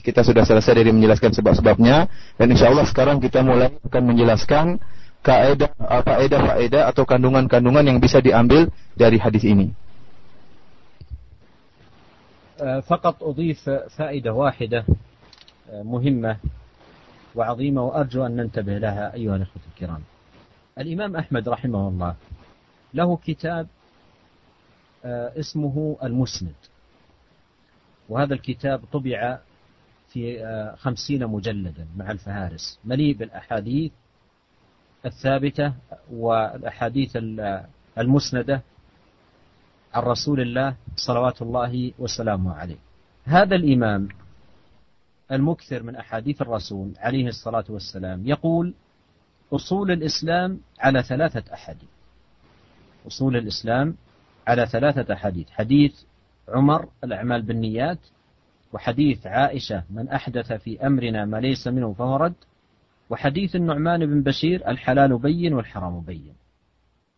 kita 0.06 0.22
sudah 0.22 0.46
selesai 0.46 0.78
dari 0.78 0.94
menjelaskan 0.94 1.34
sebab-sebabnya 1.34 2.06
dan 2.38 2.46
insya 2.50 2.70
Allah 2.70 2.86
sekarang 2.86 3.18
kita 3.18 3.42
mulai 3.42 3.74
akan 3.82 4.02
menjelaskan 4.04 4.78
kaidah 5.22 5.74
faedah 5.78 6.40
faedah 6.54 6.82
atau 6.90 7.02
kandungan-kandungan 7.02 7.84
yang 7.84 7.98
bisa 7.98 8.22
diambil 8.22 8.70
dari 8.94 9.18
hadis 9.18 9.42
ini. 9.42 9.74
فقط 12.58 13.22
أضيف 13.22 13.70
فائدة 13.70 14.34
واحدة 14.34 14.84
مهمة 15.72 16.36
وعظيمة 17.34 17.82
وأرجو 17.82 18.26
أن 18.26 18.36
ننتبه 18.36 18.78
لها 18.78 19.14
أيها 19.14 19.36
الأخوة 19.36 19.62
الكرام 19.74 20.02
الإمام 20.78 21.16
أحمد 21.16 21.48
رحمه 21.48 21.88
الله 21.88 22.14
له 22.94 23.16
كتاب 23.16 23.66
اسمه 25.38 25.96
المسند 26.02 26.58
وهذا 28.13 28.33
الكتاب 28.33 28.85
طبع 28.91 29.39
في 30.09 30.45
خمسين 30.77 31.27
مجلدا 31.27 31.87
مع 31.97 32.11
الفهارس 32.11 32.79
مليء 32.85 33.17
بالأحاديث 33.17 33.91
الثابتة 35.05 35.73
والأحاديث 36.11 37.17
المسندة 37.97 38.61
عن 39.93 40.03
رسول 40.03 40.41
الله 40.41 40.75
صلوات 40.95 41.41
الله 41.41 41.91
وسلامه 41.99 42.53
عليه. 42.53 42.77
هذا 43.23 43.55
الإمام 43.55 44.07
المكثر 45.31 45.83
من 45.83 45.95
أحاديث 45.95 46.41
الرسول 46.41 46.91
عليه 46.97 47.27
الصلاة 47.27 47.65
والسلام 47.69 48.27
يقول 48.27 48.73
أصول 49.53 49.91
الإسلام 49.91 50.59
على 50.79 51.03
ثلاثة 51.03 51.53
أحاديث. 51.53 51.89
أصول 53.07 53.37
الإسلام 53.37 53.95
على 54.47 54.65
ثلاثة 54.65 55.13
أحاديث. 55.13 55.49
حديث 55.49 55.93
عمر 56.47 56.89
الأعمال 57.03 57.41
بالنيات 57.41 57.99
وحديث 58.73 59.27
عائشة 59.27 59.83
من 59.89 60.09
أحدث 60.09 60.53
في 60.53 60.87
أمرنا 60.87 61.25
ما 61.25 61.37
ليس 61.37 61.67
منه 61.67 61.93
فهو 61.93 62.15
رد 62.15 62.33
وحديث 63.09 63.55
النعمان 63.55 64.05
بن 64.05 64.21
بشير 64.21 64.67
الحلال 64.67 65.17
بين 65.17 65.53
والحرام 65.53 66.01
بين. 66.01 66.33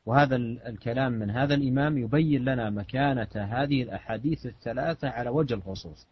وهذا 0.06 0.36
الكلام 0.36 1.12
من 1.12 1.30
هذا 1.30 1.54
الإمام 1.54 1.98
يبين 1.98 2.46
لنا 2.46 2.70
مكانة 2.70 3.28
هذه 3.36 3.84
الأحاديث 3.84 4.46
الثلاثة 4.46 5.10
على 5.10 5.30
وجه 5.30 5.54
الخصوص 5.54 6.08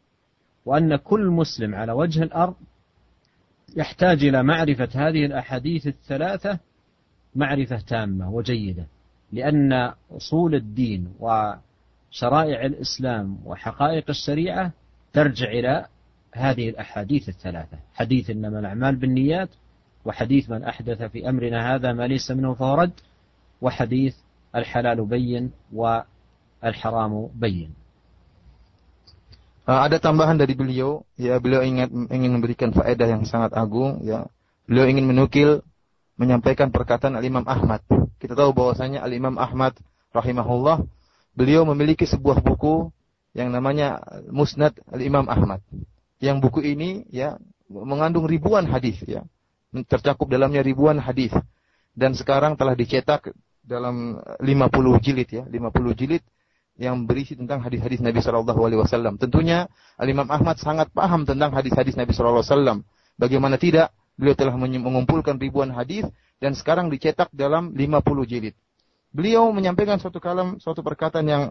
وأن 0.65 0.95
كل 0.95 1.25
مسلم 1.25 1.75
على 1.75 1.91
وجه 1.91 2.23
الأرض 2.23 2.55
يحتاج 3.75 4.23
إلى 4.23 4.43
معرفة 4.43 4.89
هذه 4.95 5.25
الأحاديث 5.25 5.87
الثلاثة 5.87 6.59
معرفة 7.35 7.77
تامة 7.77 8.31
وجيدة 8.31 8.87
لأن 9.31 9.93
أصول 10.11 10.55
الدين 10.55 11.13
وشرائع 12.13 12.65
الإسلام 12.65 13.37
وحقائق 13.45 14.05
الشريعة 14.09 14.71
ترجع 15.13 15.49
إلى 15.49 15.85
هذه 16.33 16.69
الأحاديث 16.69 17.29
الثلاثة 17.29 17.77
حديث 17.93 18.29
إنما 18.29 18.59
الأعمال 18.59 18.95
بالنيات 18.95 19.49
وحديث 20.05 20.49
من 20.49 20.63
أحدث 20.63 21.01
في 21.01 21.29
أمرنا 21.29 21.75
هذا 21.75 21.93
ما 21.93 22.07
ليس 22.07 22.31
منه 22.31 22.53
فهو 22.53 22.87
وحديث 23.61 24.15
الحلال 24.55 25.05
بين 25.05 25.51
والحرام 25.73 27.13
بين 27.35 27.71
Uh, 29.63 29.87
ada 29.87 29.95
tambahan 29.95 30.35
dari 30.35 30.59
beliau, 30.59 31.07
ya 31.15 31.39
beliau 31.39 31.63
ingin 31.63 32.11
ingin 32.11 32.35
memberikan 32.35 32.75
faedah 32.75 33.07
yang 33.07 33.23
sangat 33.23 33.55
agung, 33.55 34.03
ya. 34.03 34.27
Beliau 34.67 34.91
ingin 34.91 35.07
menukil 35.07 35.63
menyampaikan 36.19 36.67
perkataan 36.67 37.15
Al-Imam 37.15 37.47
Ahmad. 37.47 37.79
Kita 38.19 38.35
tahu 38.35 38.51
bahwasanya 38.51 38.99
Al-Imam 38.99 39.39
Ahmad 39.39 39.79
rahimahullah 40.11 40.83
beliau 41.33 41.65
memiliki 41.65 42.05
sebuah 42.05 42.41
buku 42.41 42.89
yang 43.33 43.49
namanya 43.49 44.01
Musnad 44.29 44.77
Al-Imam 44.89 45.25
Ahmad. 45.25 45.61
Yang 46.21 46.37
buku 46.45 46.59
ini 46.63 47.03
ya 47.09 47.35
mengandung 47.67 48.29
ribuan 48.29 48.69
hadis 48.69 49.01
ya. 49.03 49.25
Tercakup 49.73 50.29
dalamnya 50.29 50.61
ribuan 50.61 51.01
hadis 51.01 51.33
dan 51.97 52.13
sekarang 52.13 52.53
telah 52.53 52.77
dicetak 52.77 53.33
dalam 53.65 54.21
50 54.37 55.01
jilid 55.01 55.29
ya, 55.29 55.43
50 55.49 55.97
jilid 55.97 56.21
yang 56.77 57.05
berisi 57.05 57.37
tentang 57.37 57.61
hadis-hadis 57.61 58.01
Nabi 58.01 58.21
Shallallahu 58.21 58.61
Alaihi 58.65 58.81
Wasallam. 58.81 59.21
Tentunya 59.21 59.69
Al 59.97 60.09
Imam 60.09 60.25
Ahmad 60.29 60.57
sangat 60.57 60.89
paham 60.89 61.25
tentang 61.25 61.53
hadis-hadis 61.53 61.93
Nabi 61.93 62.13
Shallallahu 62.13 62.41
Alaihi 62.41 62.53
Wasallam. 62.53 62.77
Bagaimana 63.17 63.61
tidak? 63.61 63.93
Beliau 64.13 64.37
telah 64.37 64.53
mengumpulkan 64.57 65.41
ribuan 65.41 65.73
hadis 65.73 66.05
dan 66.37 66.53
sekarang 66.53 66.93
dicetak 66.93 67.33
dalam 67.33 67.73
50 67.73 68.29
jilid. 68.29 68.53
Beliau 69.13 69.53
menyampaikan 69.53 70.01
suatu 70.01 70.17
kalam, 70.17 70.57
suatu 70.57 70.81
perkataan 70.81 71.25
yang 71.29 71.43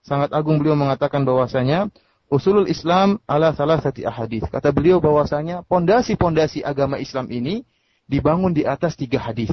sangat 0.00 0.32
agung. 0.32 0.56
Beliau 0.56 0.72
mengatakan 0.72 1.20
bahwasanya 1.22 1.92
usulul 2.32 2.64
Islam 2.64 3.20
ala 3.28 3.52
salah 3.52 3.76
satu 3.76 4.00
ahadis. 4.08 4.48
Kata 4.48 4.72
beliau 4.72 5.04
bahwasanya 5.04 5.62
pondasi-pondasi 5.68 6.64
agama 6.64 6.96
Islam 6.96 7.28
ini 7.28 7.68
dibangun 8.08 8.56
di 8.56 8.64
atas 8.64 8.96
tiga 8.96 9.20
hadis. 9.20 9.52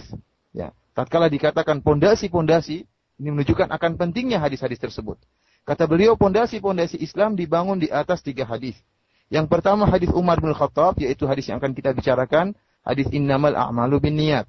Ya, 0.55 0.71
tatkala 0.95 1.27
dikatakan 1.27 1.83
pondasi-pondasi 1.83 2.87
Ini 3.17 3.33
menunjukkan 3.33 3.73
akan 3.73 3.97
pentingnya 3.97 4.37
hadis-hadis 4.37 4.77
tersebut. 4.77 5.17
Kata 5.65 5.89
beliau, 5.89 6.13
pondasi-pondasi 6.15 7.01
Islam 7.01 7.33
dibangun 7.33 7.81
di 7.81 7.89
atas 7.89 8.21
tiga 8.21 8.45
hadis. 8.45 8.77
Yang 9.27 9.51
pertama 9.51 9.89
hadis 9.89 10.13
Umar 10.13 10.37
bin 10.39 10.53
Khattab, 10.53 10.95
yaitu 11.01 11.25
hadis 11.25 11.49
yang 11.49 11.57
akan 11.57 11.73
kita 11.73 11.91
bicarakan, 11.97 12.53
hadis 12.85 13.09
innamal 13.11 13.51
a'malu 13.57 13.99
niat. 14.13 14.45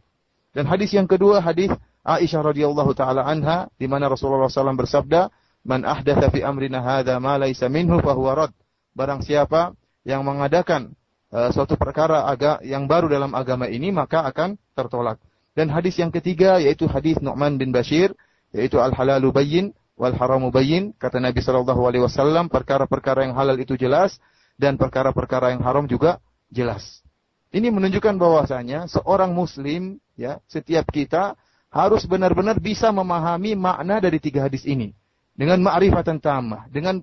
Dan 0.53 0.69
hadis 0.69 0.93
yang 0.95 1.09
kedua 1.09 1.41
hadis 1.41 1.73
Aisyah 2.09 2.41
radhiyallahu 2.41 2.97
taala 2.97 3.29
anha 3.29 3.69
di 3.77 3.85
mana 3.85 4.09
Rasulullah 4.09 4.49
SAW 4.49 4.73
bersabda, 4.81 5.29
"Man 5.69 5.85
ahdatha 5.85 6.33
fi 6.33 6.41
amrina 6.41 6.81
hadza 6.81 7.21
ma 7.21 7.37
laysa 7.37 7.69
minhu 7.69 8.01
fahuwa 8.01 8.33
rad." 8.33 8.53
Barang 8.97 9.21
siapa 9.21 9.77
yang 10.09 10.25
mengadakan 10.25 10.97
uh, 11.29 11.53
suatu 11.53 11.77
perkara 11.77 12.25
agak 12.25 12.65
yang 12.65 12.89
baru 12.89 13.13
dalam 13.13 13.37
agama 13.37 13.69
ini 13.69 13.93
maka 13.93 14.25
akan 14.25 14.57
tertolak. 14.73 15.21
Dan 15.53 15.69
hadis 15.69 16.01
yang 16.01 16.09
ketiga 16.09 16.57
yaitu 16.57 16.89
hadis 16.89 17.21
Nu'man 17.21 17.61
bin 17.61 17.75
Bashir 17.77 18.17
yaitu 18.57 18.81
al 18.81 18.97
halalu 18.97 19.29
bayyin 19.29 19.77
wal 19.99 20.17
haramu 20.17 20.49
bayyin 20.49 20.97
kata 20.97 21.21
Nabi 21.21 21.45
sallallahu 21.45 21.83
alaihi 21.85 22.07
wasallam 22.07 22.49
perkara-perkara 22.49 23.29
yang 23.29 23.35
halal 23.37 23.59
itu 23.59 23.77
jelas 23.77 24.17
dan 24.57 24.81
perkara-perkara 24.81 25.53
yang 25.53 25.61
haram 25.61 25.85
juga 25.85 26.23
jelas. 26.49 27.05
Ini 27.53 27.69
menunjukkan 27.73 28.17
bahwasanya 28.17 28.89
seorang 28.89 29.33
muslim 29.33 30.01
ya 30.17 30.41
setiap 30.49 30.89
kita 30.89 31.37
harus 31.74 32.06
benar-benar 32.06 32.62
bisa 32.62 32.94
memahami 32.94 33.58
makna 33.58 33.98
dari 33.98 34.22
tiga 34.22 34.46
hadis 34.46 34.62
ini 34.64 34.94
dengan 35.34 35.58
ma'rifatan 35.66 36.22
tamah, 36.22 36.70
dengan 36.70 37.02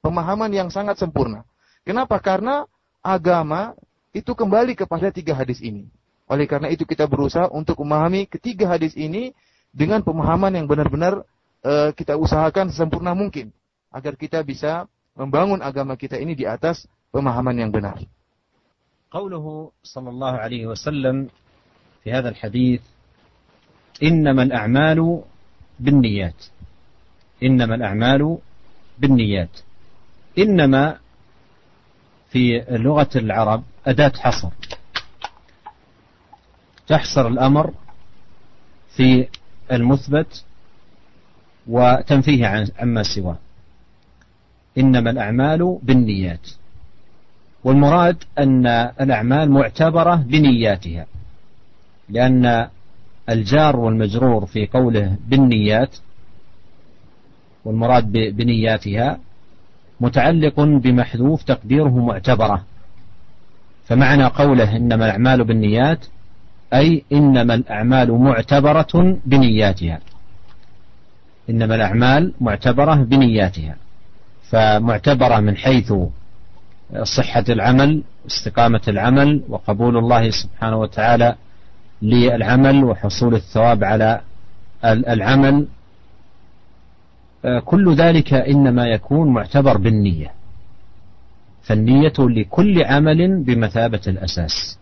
pemahaman 0.00 0.48
yang 0.48 0.68
sangat 0.72 0.96
sempurna. 0.96 1.44
Kenapa? 1.84 2.16
Karena 2.18 2.64
agama 3.04 3.76
itu 4.16 4.32
kembali 4.32 4.72
kepada 4.72 5.12
tiga 5.12 5.36
hadis 5.36 5.60
ini. 5.60 5.86
Oleh 6.26 6.48
karena 6.48 6.72
itu 6.72 6.82
kita 6.82 7.06
berusaha 7.06 7.46
untuk 7.52 7.78
memahami 7.84 8.26
ketiga 8.26 8.66
hadis 8.66 8.96
ini 8.98 9.30
dengan 9.70 10.02
pemahaman 10.02 10.56
yang 10.56 10.66
benar-benar 10.66 11.22
uh, 11.62 11.94
kita 11.94 12.18
usahakan 12.18 12.72
sempurna 12.74 13.14
mungkin 13.14 13.54
agar 13.92 14.18
kita 14.18 14.42
bisa 14.42 14.90
membangun 15.14 15.62
agama 15.62 15.94
kita 15.94 16.18
ini 16.18 16.34
di 16.34 16.48
atas 16.48 16.88
pemahaman 17.12 17.54
yang 17.54 17.70
benar. 17.70 18.00
قوله 19.06 19.70
صلى 19.86 20.08
الله 20.10 20.34
عليه 20.44 20.62
وسلم 20.66 21.30
في 22.02 22.08
هذا 22.12 22.28
الحديث 22.34 22.82
إنما 24.03 24.43
الأعمال 24.43 25.21
بالنيات. 25.79 26.45
إنما 27.43 27.75
الأعمال 27.75 28.37
بالنيات. 28.99 29.59
إنما 30.37 30.97
في 32.29 32.65
لغة 32.69 33.09
العرب 33.15 33.63
أداة 33.85 34.11
حصر. 34.19 34.49
تحصر 36.87 37.27
الأمر 37.27 37.73
في 38.95 39.27
المثبت 39.71 40.43
وتنفيه 41.67 42.67
عما 42.79 43.03
سواه. 43.03 43.37
إنما 44.77 45.09
الأعمال 45.09 45.79
بالنيات. 45.83 46.49
والمراد 47.63 48.23
أن 48.37 48.67
الأعمال 49.01 49.51
معتبرة 49.51 50.15
بنياتها 50.15 51.05
لأن 52.09 52.69
الجار 53.33 53.75
والمجرور 53.75 54.45
في 54.45 54.67
قوله 54.67 55.15
بالنيات 55.27 55.95
والمراد 57.65 58.11
بنياتها 58.11 59.19
متعلق 59.99 60.59
بمحذوف 60.59 61.43
تقديره 61.43 62.05
معتبرة 62.05 62.63
فمعنى 63.85 64.25
قوله 64.25 64.75
إنما 64.75 65.05
الأعمال 65.05 65.43
بالنيات 65.43 66.05
أي 66.73 67.03
إنما 67.11 67.53
الأعمال 67.53 68.11
معتبرة 68.11 69.17
بنياتها. 69.25 69.99
إنما 71.49 71.75
الأعمال 71.75 72.33
معتبرة 72.41 72.95
بنياتها. 72.95 73.75
فمعتبرة 74.49 75.39
من 75.39 75.57
حيث 75.57 75.93
صحة 77.03 77.43
العمل 77.49 78.03
استقامة 78.27 78.81
العمل 78.87 79.43
وقبول 79.49 79.97
الله 79.97 80.29
سبحانه 80.29 80.77
وتعالى 80.77 81.35
للعمل 82.01 82.83
وحصول 82.83 83.35
الثواب 83.35 83.83
على 83.83 84.21
العمل 84.85 85.67
كل 87.65 87.93
ذلك 87.95 88.33
إنما 88.33 88.87
يكون 88.87 89.33
معتبر 89.33 89.77
بالنية 89.77 90.33
فالنية 91.61 92.13
لكل 92.19 92.83
عمل 92.83 93.43
بمثابة 93.43 94.01
الأساس 94.07 94.81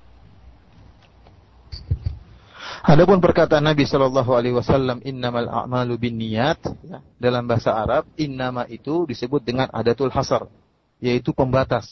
Adapun 2.79 3.19
perkataan 3.19 3.69
Nabi 3.69 3.84
Shallallahu 3.86 4.34
Alaihi 4.34 4.55
Wasallam 4.55 5.03
innamal 5.03 5.45
a'malu 5.45 5.99
bin 5.99 6.15
niat 6.15 6.58
ya, 6.88 7.03
dalam 7.19 7.45
bahasa 7.45 7.75
Arab 7.75 8.08
innama 8.15 8.65
itu 8.65 9.03
disebut 9.03 9.43
dengan 9.43 9.67
adatul 9.69 10.10
hasar 10.10 10.47
yaitu 11.03 11.36
pembatas 11.36 11.86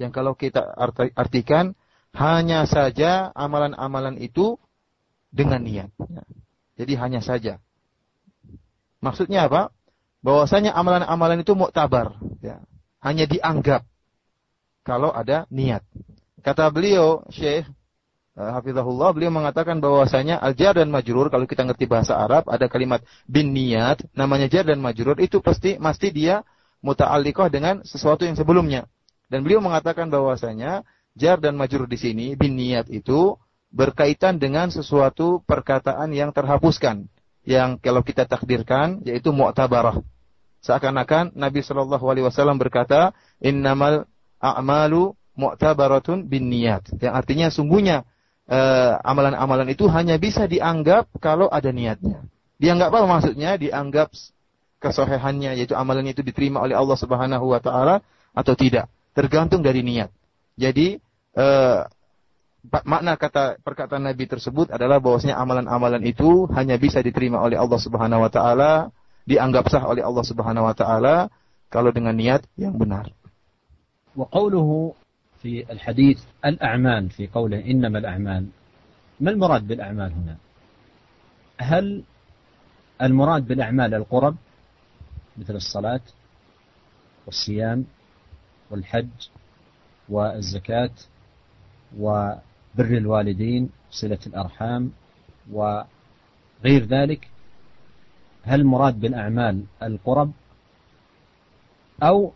yang 0.00 0.08
kalau 0.10 0.32
kita 0.32 0.66
artikan 1.14 1.76
hanya 2.12 2.68
saja 2.68 3.32
amalan-amalan 3.32 4.20
itu 4.20 4.60
dengan 5.32 5.64
niat. 5.64 5.90
Jadi 6.76 6.92
hanya 7.00 7.20
saja. 7.24 7.56
Maksudnya 9.00 9.48
apa? 9.48 9.72
Bahwasanya 10.22 10.70
amalan-amalan 10.76 11.42
itu 11.42 11.58
muktabar, 11.58 12.14
ya. 12.38 12.62
hanya 13.02 13.26
dianggap 13.26 13.82
kalau 14.86 15.10
ada 15.10 15.50
niat. 15.50 15.82
Kata 16.42 16.70
beliau, 16.70 17.26
Syekh 17.30 17.66
uh, 18.38 18.50
Hafizahullah 18.54 19.10
beliau 19.14 19.34
mengatakan 19.34 19.82
bahwasanya 19.82 20.38
al-jar 20.38 20.78
dan 20.78 20.94
majrur 20.94 21.26
kalau 21.26 21.46
kita 21.46 21.66
ngerti 21.66 21.90
bahasa 21.90 22.18
Arab 22.18 22.46
ada 22.46 22.70
kalimat 22.70 23.02
bin 23.26 23.50
niat 23.50 24.02
namanya 24.14 24.46
jar 24.46 24.66
dan 24.66 24.78
majrur 24.78 25.18
itu 25.18 25.42
pasti 25.42 25.74
mesti 25.78 26.08
dia 26.14 26.46
muta'alliqah 26.82 27.48
dengan 27.50 27.82
sesuatu 27.86 28.26
yang 28.26 28.34
sebelumnya. 28.34 28.90
Dan 29.30 29.46
beliau 29.46 29.62
mengatakan 29.62 30.10
bahwasanya 30.12 30.84
jar 31.16 31.38
dan 31.38 31.58
majrur 31.58 31.88
di 31.88 31.98
sini 32.00 32.26
bin 32.38 32.56
niat 32.56 32.88
itu 32.88 33.36
berkaitan 33.72 34.36
dengan 34.36 34.68
sesuatu 34.68 35.40
perkataan 35.44 36.12
yang 36.12 36.32
terhapuskan 36.32 37.08
yang 37.42 37.80
kalau 37.80 38.04
kita 38.04 38.28
takdirkan 38.28 39.02
yaitu 39.02 39.32
mu'tabarah. 39.32 40.00
Seakan-akan 40.62 41.34
Nabi 41.34 41.64
Shallallahu 41.64 42.06
alaihi 42.06 42.24
wasallam 42.28 42.54
berkata, 42.54 43.10
"Innamal 43.42 44.06
a'malu 44.38 45.18
mu'tabaratun 45.34 46.30
bin 46.30 46.46
niat." 46.52 46.86
Yang 47.02 47.14
artinya 47.18 47.48
sungguhnya 47.50 48.06
Eh, 48.52 48.92
amalan-amalan 49.06 49.70
uh, 49.70 49.74
itu 49.74 49.86
hanya 49.88 50.18
bisa 50.18 50.50
dianggap 50.50 51.08
kalau 51.22 51.46
ada 51.46 51.70
niatnya. 51.70 52.26
Dianggap 52.60 52.90
apa 52.90 53.06
maksudnya? 53.06 53.54
Dianggap 53.54 54.10
kesohehannya, 54.82 55.56
yaitu 55.56 55.78
amalan 55.78 56.10
itu 56.10 56.20
diterima 56.26 56.58
oleh 56.58 56.76
Allah 56.76 56.98
Subhanahu 56.98 57.48
wa 57.48 57.62
taala 57.62 58.04
atau 58.36 58.52
tidak. 58.52 58.92
Tergantung 59.14 59.62
dari 59.62 59.86
niat. 59.86 60.12
Jadi 60.57 60.97
uh, 61.37 61.85
makna 62.83 63.15
kata 63.15 63.61
perkataan 63.61 64.09
Nabi 64.09 64.25
tersebut 64.27 64.73
adalah 64.73 64.97
bahwasanya 64.99 65.37
amalan-amalan 65.37 66.03
itu 66.03 66.49
hanya 66.51 66.75
bisa 66.75 66.99
diterima 66.99 67.39
oleh 67.39 67.55
Allah 67.55 67.79
Subhanahu 67.79 68.25
wa 68.25 68.31
taala, 68.31 68.89
dianggap 69.29 69.69
sah 69.69 69.85
oleh 69.85 70.01
Allah 70.03 70.25
Subhanahu 70.25 70.67
wa 70.67 70.75
taala 70.75 71.29
kalau 71.69 71.93
dengan 71.93 72.15
niat 72.15 72.43
yang 72.57 72.75
benar. 72.75 73.13
وقوله 74.17 74.93
في 75.45 75.61
الحديث 75.71 76.19
الأعمال 76.45 77.09
في 77.09 77.29
قوله 77.29 77.61
إنما 77.61 78.01
الأعمال 78.01 78.49
ما 79.19 79.29
المراد 79.31 79.67
بالأعمال 79.67 80.11
هنا 80.13 80.35
هل 81.57 82.03
المراد 83.01 83.47
بالأعمال 83.47 83.93
القرب 83.93 84.35
مثل 85.37 85.55
الصلاة 85.55 86.01
والصيام 87.25 87.85
والحج 88.71 89.29
والزكاة 90.08 90.90
وبر 91.98 92.40
الوالدين 92.78 93.70
صلة 93.90 94.18
الأرحام 94.26 94.92
وغير 95.52 95.84
ذلك 96.64 97.28
هل 98.44 98.60
المراد 98.60 99.00
بالأعمال 99.00 99.64
القرب 99.82 100.32
أو 102.02 102.32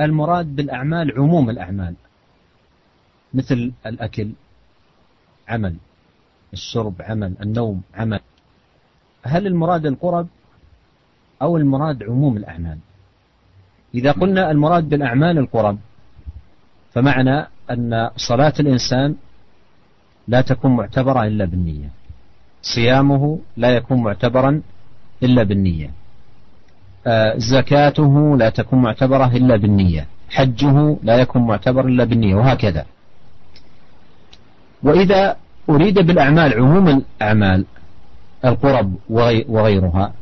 المراد 0.00 0.56
بالأعمال 0.56 1.18
عموم 1.18 1.50
الأعمال؟ 1.50 1.94
مثل 3.34 3.72
الأكل 3.86 4.32
عمل 5.48 5.76
الشرب 6.52 6.94
عمل 7.00 7.34
النوم 7.42 7.82
عمل. 7.94 8.20
هل 9.22 9.46
المراد 9.46 9.86
القرب 9.86 10.28
أو 11.42 11.56
المراد 11.56 12.02
عموم 12.02 12.36
الأعمال؟ 12.36 12.78
إذا 13.94 14.12
قلنا 14.12 14.50
المراد 14.50 14.88
بالأعمال 14.88 15.38
القرب 15.38 15.78
فمعنى 16.92 17.46
أن 17.70 18.10
صلاة 18.16 18.52
الإنسان 18.60 19.14
لا 20.28 20.40
تكون 20.40 20.76
معتبرة 20.76 21.24
إلا 21.24 21.44
بالنية. 21.44 21.88
صيامه 22.62 23.38
لا 23.56 23.70
يكون 23.70 24.02
معتبرا 24.02 24.62
إلا 25.22 25.42
بالنية. 25.42 25.90
آه، 27.06 27.34
زكاته 27.38 28.36
لا 28.36 28.48
تكون 28.50 28.82
معتبرة 28.82 29.36
إلا 29.36 29.56
بالنية. 29.56 30.06
حجه 30.30 30.96
لا 31.02 31.16
يكون 31.16 31.46
معتبر 31.46 31.86
إلا 31.86 32.04
بالنية 32.04 32.34
وهكذا. 32.34 32.86
وإذا 34.82 35.36
أريد 35.68 35.98
بالأعمال 35.98 36.54
عموم 36.54 36.88
الأعمال 36.88 37.64
القرب 38.44 38.94
وغيرها 39.48 40.12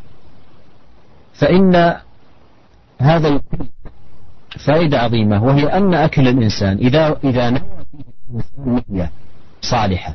فإن 1.34 1.94
هذا 3.00 3.28
يكون 3.28 3.68
فائدة 4.56 5.00
عظيمة 5.00 5.44
وهي 5.44 5.66
أن 5.66 5.94
أكل 5.94 6.28
الإنسان 6.28 6.76
إذا 6.76 7.20
إذا 7.24 7.50
نوى 7.50 7.84
نية 8.58 9.10
صالحة. 9.60 10.14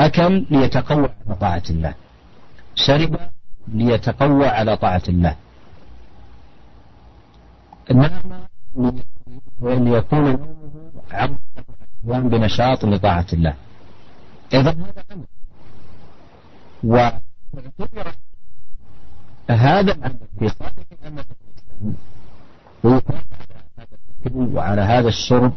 أكل 0.00 0.46
ليتقوى 0.50 1.08
على 1.26 1.36
طاعة 1.40 1.62
الله. 1.70 1.94
شرب 2.74 3.16
ليتقوى 3.68 4.46
على 4.46 4.76
طاعة 4.76 5.02
الله. 5.08 5.36
نام 7.90 8.48
ليكون 9.62 10.56
نومه 12.04 12.28
بنشاط 12.28 12.84
لطاعة 12.84 13.26
الله. 13.32 13.54
إذا 14.54 14.70
هذا 14.70 15.04
أمر 15.12 15.24
واعتبر 16.84 18.12
هذا 19.50 19.92
العمل 19.94 20.18
في 20.38 20.48
صالح 20.48 20.72
العمل 22.84 24.56
وعلى 24.56 24.80
هذا 24.80 25.08
الشرب 25.08 25.52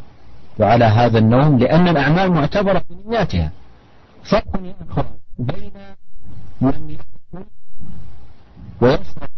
وعلى 0.60 0.86
هذا 0.86 1.20
النوم 1.20 1.58
لأن 1.60 1.88
الأعمال 1.88 2.32
معتبرة 2.32 2.80
في 2.80 2.96
نياتها. 3.06 3.52
فرق 4.24 4.44
آخر 4.90 5.06
بين 5.40 5.72
من 6.62 6.90
يأكل 6.90 7.46
ويشرب 8.82 9.30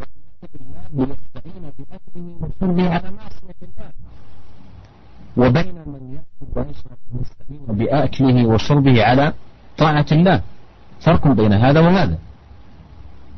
ليستعين 0.94 1.72
بأكله 1.78 2.38
وشربه 2.42 2.90
على 2.90 3.12
معصية 3.12 3.60
الله. 3.62 3.90
وبين 5.38 5.76
من 5.76 6.14
يأكل 6.14 6.48
ويشرب 6.56 6.98
ويستعين 7.14 7.66
بأكله 7.68 8.46
وشربه 8.46 9.06
على 9.06 9.34
طاعة 9.78 10.06
الله. 10.12 10.42
فرق 11.00 11.28
بين 11.28 11.54
هذا 11.54 11.80
وهذا. 11.80 12.18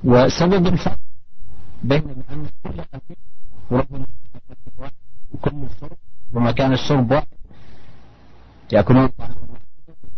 وسبب 0.04 0.68
الفرق 0.68 1.00
بين 1.84 2.24
أن 2.32 2.45
كل 2.64 2.80
أكل 2.93 3.16
كل 5.42 5.52
الشرب 5.64 5.98
وما 6.34 6.52
كان 6.52 6.74
الشرب 6.74 7.12
واحد 7.12 7.28
يأكلون 8.72 9.10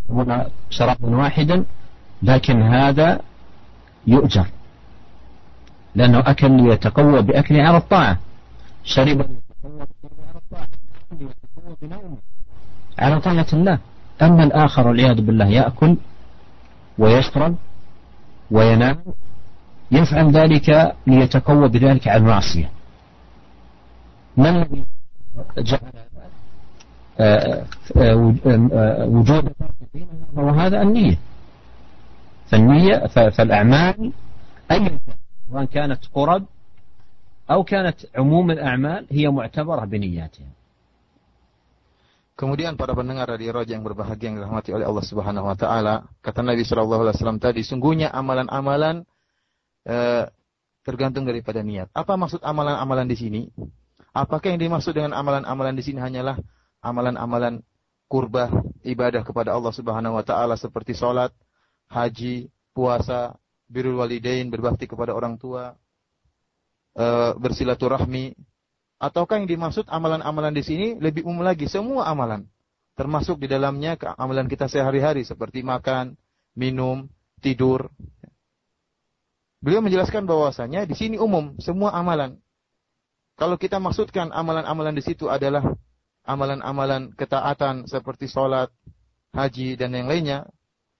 هنا 0.10 0.49
شرابا 0.70 1.16
واحدا 1.16 1.66
لكن 2.24 2.62
هذا 2.62 3.20
يؤجر 4.07 4.47
لأنه 5.95 6.20
أكل 6.20 6.51
ليتقوى 6.51 7.22
بأكله 7.22 7.64
على 7.64 7.78
الطاعة. 7.78 8.18
شرب 8.84 9.07
ليتقوى 9.07 9.82
على 10.28 10.36
الطاعة 10.36 10.68
بنومه 11.82 12.18
على 12.99 13.20
طاعة 13.20 13.47
الله. 13.53 13.80
أما 14.22 14.43
الآخر 14.43 14.88
والعياذ 14.88 15.22
بالله 15.22 15.47
يأكل 15.47 15.97
ويشرب 16.97 17.55
وينام 18.51 18.97
يفعل 19.91 20.32
ذلك 20.32 20.95
ليتقوى 21.07 21.70
بذلك 21.70 22.07
على 22.07 22.18
المعصية 22.18 22.72
ما 24.38 24.49
الذي 24.49 24.86
جعل 25.59 25.92
آه، 27.20 27.66
آه، 27.96 28.34
آه، 28.46 29.07
وجود 29.07 29.52
وهذا 30.36 30.82
النية 30.82 31.18
فالنية 32.46 33.07
فالأعمال 33.07 34.12
أي 34.70 34.98
سواء 35.50 35.64
كانت 35.64 36.00
قرب 36.14 36.44
أو 37.50 37.64
كانت 37.64 37.96
عموم 38.16 38.50
الأعمال 38.50 39.07
هي 39.11 39.28
معتبرة 39.28 39.84
بنياتها 39.84 40.50
Kemudian 42.34 42.74
para 42.74 42.90
pendengar 42.98 43.30
radio 43.30 43.55
Roja 43.55 43.78
yang 43.78 43.86
berbahagia 43.86 44.26
yang 44.26 44.42
dirahmati 44.42 44.74
oleh 44.74 44.82
Allah 44.82 45.07
Subhanahu 45.07 45.46
wa 45.46 45.55
taala, 45.55 46.02
kata 46.18 46.42
Nabi 46.42 46.66
sallallahu 46.66 47.07
alaihi 47.07 47.14
wasallam 47.14 47.38
tadi, 47.38 47.62
sungguhnya 47.62 48.11
amalan-amalan 48.11 49.07
eh, 49.86 50.26
tergantung 50.82 51.30
daripada 51.30 51.62
niat. 51.62 51.94
Apa 51.94 52.18
maksud 52.18 52.42
amalan-amalan 52.42 53.07
di 53.07 53.14
sini? 53.14 53.42
Apakah 54.16 54.53
yang 54.53 54.62
dimaksud 54.62 54.95
dengan 54.97 55.14
amalan-amalan 55.14 55.78
di 55.78 55.84
sini 55.86 56.01
hanyalah 56.01 56.38
amalan-amalan 56.82 57.62
kurbah 58.10 58.49
ibadah 58.82 59.22
kepada 59.22 59.53
Allah 59.53 59.70
Subhanahu 59.70 60.18
wa 60.18 60.26
taala 60.26 60.57
seperti 60.57 60.97
salat, 60.97 61.30
haji, 61.93 62.49
puasa, 62.74 63.38
birrul 63.70 64.01
walidain, 64.01 64.49
berbakti 64.49 64.89
kepada 64.89 65.14
orang 65.14 65.38
tua, 65.38 65.78
eh, 66.97 67.32
bersilaturahmi, 67.38 68.34
Ataukah 68.99 69.39
yang 69.39 69.47
dimaksud 69.47 69.88
amalan-amalan 69.88 70.51
di 70.51 70.60
sini 70.60 70.88
lebih 70.99 71.24
umum 71.24 71.39
lagi 71.39 71.72
semua 71.72 72.03
amalan 72.12 72.43
termasuk 72.99 73.39
di 73.39 73.47
dalamnya 73.47 73.95
amalan 74.20 74.51
kita 74.51 74.68
sehari-hari 74.68 75.24
seperti 75.24 75.64
makan, 75.64 76.20
minum, 76.51 77.07
tidur. 77.39 77.88
Beliau 79.64 79.80
menjelaskan 79.80 80.28
bahwasanya 80.28 80.84
di 80.84 80.99
sini 80.99 81.16
umum 81.16 81.55
semua 81.64 81.95
amalan. 81.95 82.36
Kalau 83.39 83.55
kita 83.55 83.79
maksudkan 83.79 84.35
amalan-amalan 84.35 84.91
di 84.91 84.99
situ 84.99 85.31
adalah 85.31 85.63
amalan-amalan 86.27 87.15
ketaatan 87.15 87.87
seperti 87.87 88.27
sholat, 88.27 88.67
haji 89.31 89.79
dan 89.79 89.95
yang 89.95 90.11
lainnya, 90.11 90.43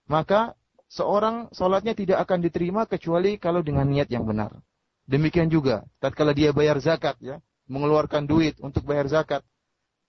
maka 0.08 0.56
seorang 0.88 1.52
sholatnya 1.52 1.92
tidak 1.92 2.24
akan 2.24 2.40
diterima 2.40 2.88
kecuali 2.88 3.36
kalau 3.36 3.60
dengan 3.60 3.84
niat 3.84 4.08
yang 4.08 4.24
benar. 4.24 4.56
Demikian 5.04 5.52
juga 5.52 5.84
tatkala 6.00 6.32
dia 6.32 6.56
bayar 6.56 6.80
zakat 6.80 7.20
ya, 7.20 7.44
mengeluarkan 7.68 8.24
duit 8.24 8.56
untuk 8.64 8.88
bayar 8.88 9.04
zakat. 9.12 9.44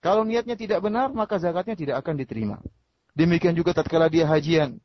Kalau 0.00 0.24
niatnya 0.24 0.56
tidak 0.56 0.80
benar, 0.80 1.12
maka 1.12 1.36
zakatnya 1.36 1.76
tidak 1.76 1.96
akan 2.00 2.16
diterima. 2.16 2.56
Demikian 3.12 3.52
juga 3.52 3.76
tatkala 3.76 4.08
dia 4.08 4.24
hajian, 4.24 4.80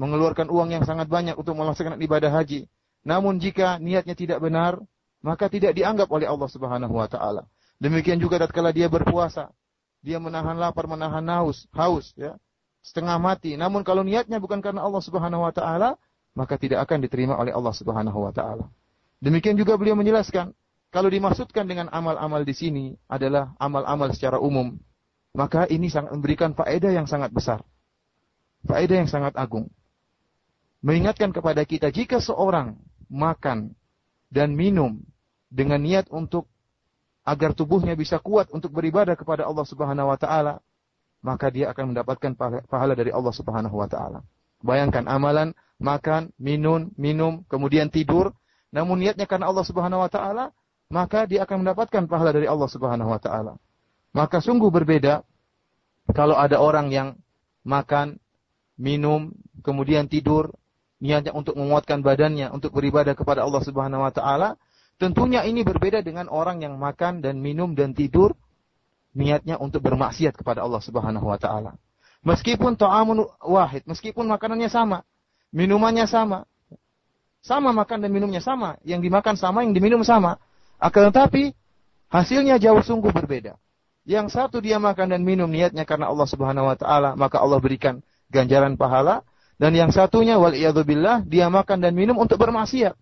mengeluarkan 0.00 0.48
uang 0.48 0.72
yang 0.72 0.88
sangat 0.88 1.04
banyak 1.04 1.36
untuk 1.36 1.52
melaksanakan 1.52 2.00
ibadah 2.00 2.32
haji. 2.32 2.64
Namun 3.04 3.36
jika 3.38 3.76
niatnya 3.76 4.16
tidak 4.16 4.40
benar, 4.40 4.80
maka 5.22 5.50
tidak 5.50 5.74
dianggap 5.74 6.08
oleh 6.10 6.26
Allah 6.30 6.48
Subhanahu 6.50 6.94
wa 6.94 7.08
taala. 7.10 7.46
Demikian 7.78 8.18
juga 8.18 8.42
tatkala 8.42 8.74
dia 8.74 8.90
berpuasa, 8.90 9.50
dia 10.02 10.18
menahan 10.18 10.58
lapar, 10.58 10.86
menahan 10.86 11.22
haus, 11.30 11.66
haus 11.74 12.10
ya, 12.18 12.34
setengah 12.82 13.18
mati. 13.18 13.54
Namun 13.54 13.86
kalau 13.86 14.02
niatnya 14.02 14.38
bukan 14.42 14.58
karena 14.62 14.82
Allah 14.82 15.02
Subhanahu 15.02 15.46
wa 15.46 15.52
taala, 15.54 15.98
maka 16.34 16.58
tidak 16.58 16.86
akan 16.86 17.02
diterima 17.02 17.34
oleh 17.38 17.50
Allah 17.54 17.74
Subhanahu 17.74 18.18
wa 18.18 18.32
taala. 18.34 18.70
Demikian 19.18 19.58
juga 19.58 19.74
beliau 19.74 19.98
menjelaskan, 19.98 20.54
kalau 20.94 21.10
dimaksudkan 21.10 21.66
dengan 21.66 21.90
amal-amal 21.90 22.46
di 22.46 22.54
sini 22.54 22.84
adalah 23.10 23.52
amal-amal 23.58 24.08
secara 24.14 24.38
umum, 24.38 24.78
maka 25.34 25.66
ini 25.68 25.90
sangat 25.90 26.14
memberikan 26.14 26.54
faedah 26.54 26.94
yang 26.94 27.06
sangat 27.10 27.34
besar. 27.34 27.60
Faedah 28.64 29.02
yang 29.02 29.10
sangat 29.10 29.34
agung. 29.34 29.68
Mengingatkan 30.78 31.34
kepada 31.34 31.66
kita 31.66 31.90
jika 31.90 32.22
seorang 32.22 32.78
makan 33.10 33.74
dan 34.28 34.52
minum 34.54 35.00
dengan 35.48 35.80
niat 35.80 36.12
untuk 36.12 36.48
agar 37.24 37.52
tubuhnya 37.52 37.92
bisa 37.92 38.16
kuat 38.20 38.48
untuk 38.52 38.72
beribadah 38.72 39.12
kepada 39.12 39.44
Allah 39.44 39.64
Subhanahu 39.68 40.08
wa 40.08 40.16
taala, 40.16 40.64
maka 41.20 41.52
dia 41.52 41.68
akan 41.72 41.92
mendapatkan 41.92 42.32
pahala 42.64 42.96
dari 42.96 43.12
Allah 43.12 43.34
Subhanahu 43.34 43.76
wa 43.76 43.88
taala. 43.88 44.24
Bayangkan 44.64 45.04
amalan 45.04 45.52
makan, 45.76 46.32
minum, 46.40 46.88
minum, 46.96 47.44
kemudian 47.46 47.92
tidur, 47.92 48.32
namun 48.72 49.00
niatnya 49.04 49.28
karena 49.28 49.48
Allah 49.52 49.64
Subhanahu 49.64 50.04
wa 50.04 50.10
taala, 50.10 50.56
maka 50.88 51.28
dia 51.28 51.44
akan 51.44 51.64
mendapatkan 51.64 52.08
pahala 52.08 52.32
dari 52.32 52.48
Allah 52.48 52.68
Subhanahu 52.68 53.12
wa 53.12 53.20
taala. 53.20 53.60
Maka 54.16 54.40
sungguh 54.40 54.72
berbeda 54.72 55.20
kalau 56.16 56.40
ada 56.40 56.56
orang 56.64 56.88
yang 56.88 57.08
makan, 57.68 58.16
minum, 58.80 59.36
kemudian 59.60 60.08
tidur, 60.08 60.56
niatnya 60.98 61.30
untuk 61.34 61.54
menguatkan 61.54 62.02
badannya 62.02 62.50
untuk 62.50 62.74
beribadah 62.74 63.14
kepada 63.14 63.46
Allah 63.46 63.62
Subhanahu 63.62 64.02
wa 64.02 64.12
taala, 64.12 64.58
tentunya 64.98 65.46
ini 65.46 65.62
berbeda 65.62 66.02
dengan 66.02 66.26
orang 66.26 66.62
yang 66.62 66.74
makan 66.74 67.22
dan 67.22 67.38
minum 67.38 67.74
dan 67.78 67.94
tidur 67.94 68.34
niatnya 69.14 69.56
untuk 69.58 69.82
bermaksiat 69.86 70.34
kepada 70.34 70.62
Allah 70.66 70.82
Subhanahu 70.82 71.26
wa 71.26 71.38
taala. 71.38 71.78
Meskipun 72.26 72.74
ta'amun 72.74 73.30
wahid, 73.46 73.86
meskipun 73.86 74.26
makanannya 74.26 74.66
sama, 74.66 75.06
minumannya 75.54 76.10
sama, 76.10 76.44
sama 77.38 77.70
makan 77.70 78.02
dan 78.02 78.10
minumnya 78.10 78.42
sama, 78.42 78.74
yang 78.82 78.98
dimakan 78.98 79.38
sama, 79.38 79.62
yang 79.62 79.70
diminum 79.70 80.02
sama, 80.02 80.42
akan 80.82 81.14
tetapi 81.14 81.54
hasilnya 82.10 82.58
jauh 82.58 82.82
sungguh 82.82 83.14
berbeda. 83.14 83.54
Yang 84.02 84.34
satu 84.34 84.58
dia 84.58 84.82
makan 84.82 85.14
dan 85.14 85.22
minum 85.22 85.46
niatnya 85.46 85.86
karena 85.86 86.10
Allah 86.10 86.26
Subhanahu 86.26 86.66
wa 86.66 86.76
taala, 86.76 87.14
maka 87.14 87.38
Allah 87.38 87.62
berikan 87.62 88.02
ganjaran 88.34 88.74
pahala 88.74 89.22
dan 89.57 89.71
yang 89.77 89.91
satunya 89.93 90.35
wal 90.41 90.53
billah 90.83 91.21
dia 91.23 91.47
makan 91.47 91.79
dan 91.79 91.93
minum 91.93 92.17
untuk 92.17 92.41
bermaksiat. 92.41 92.97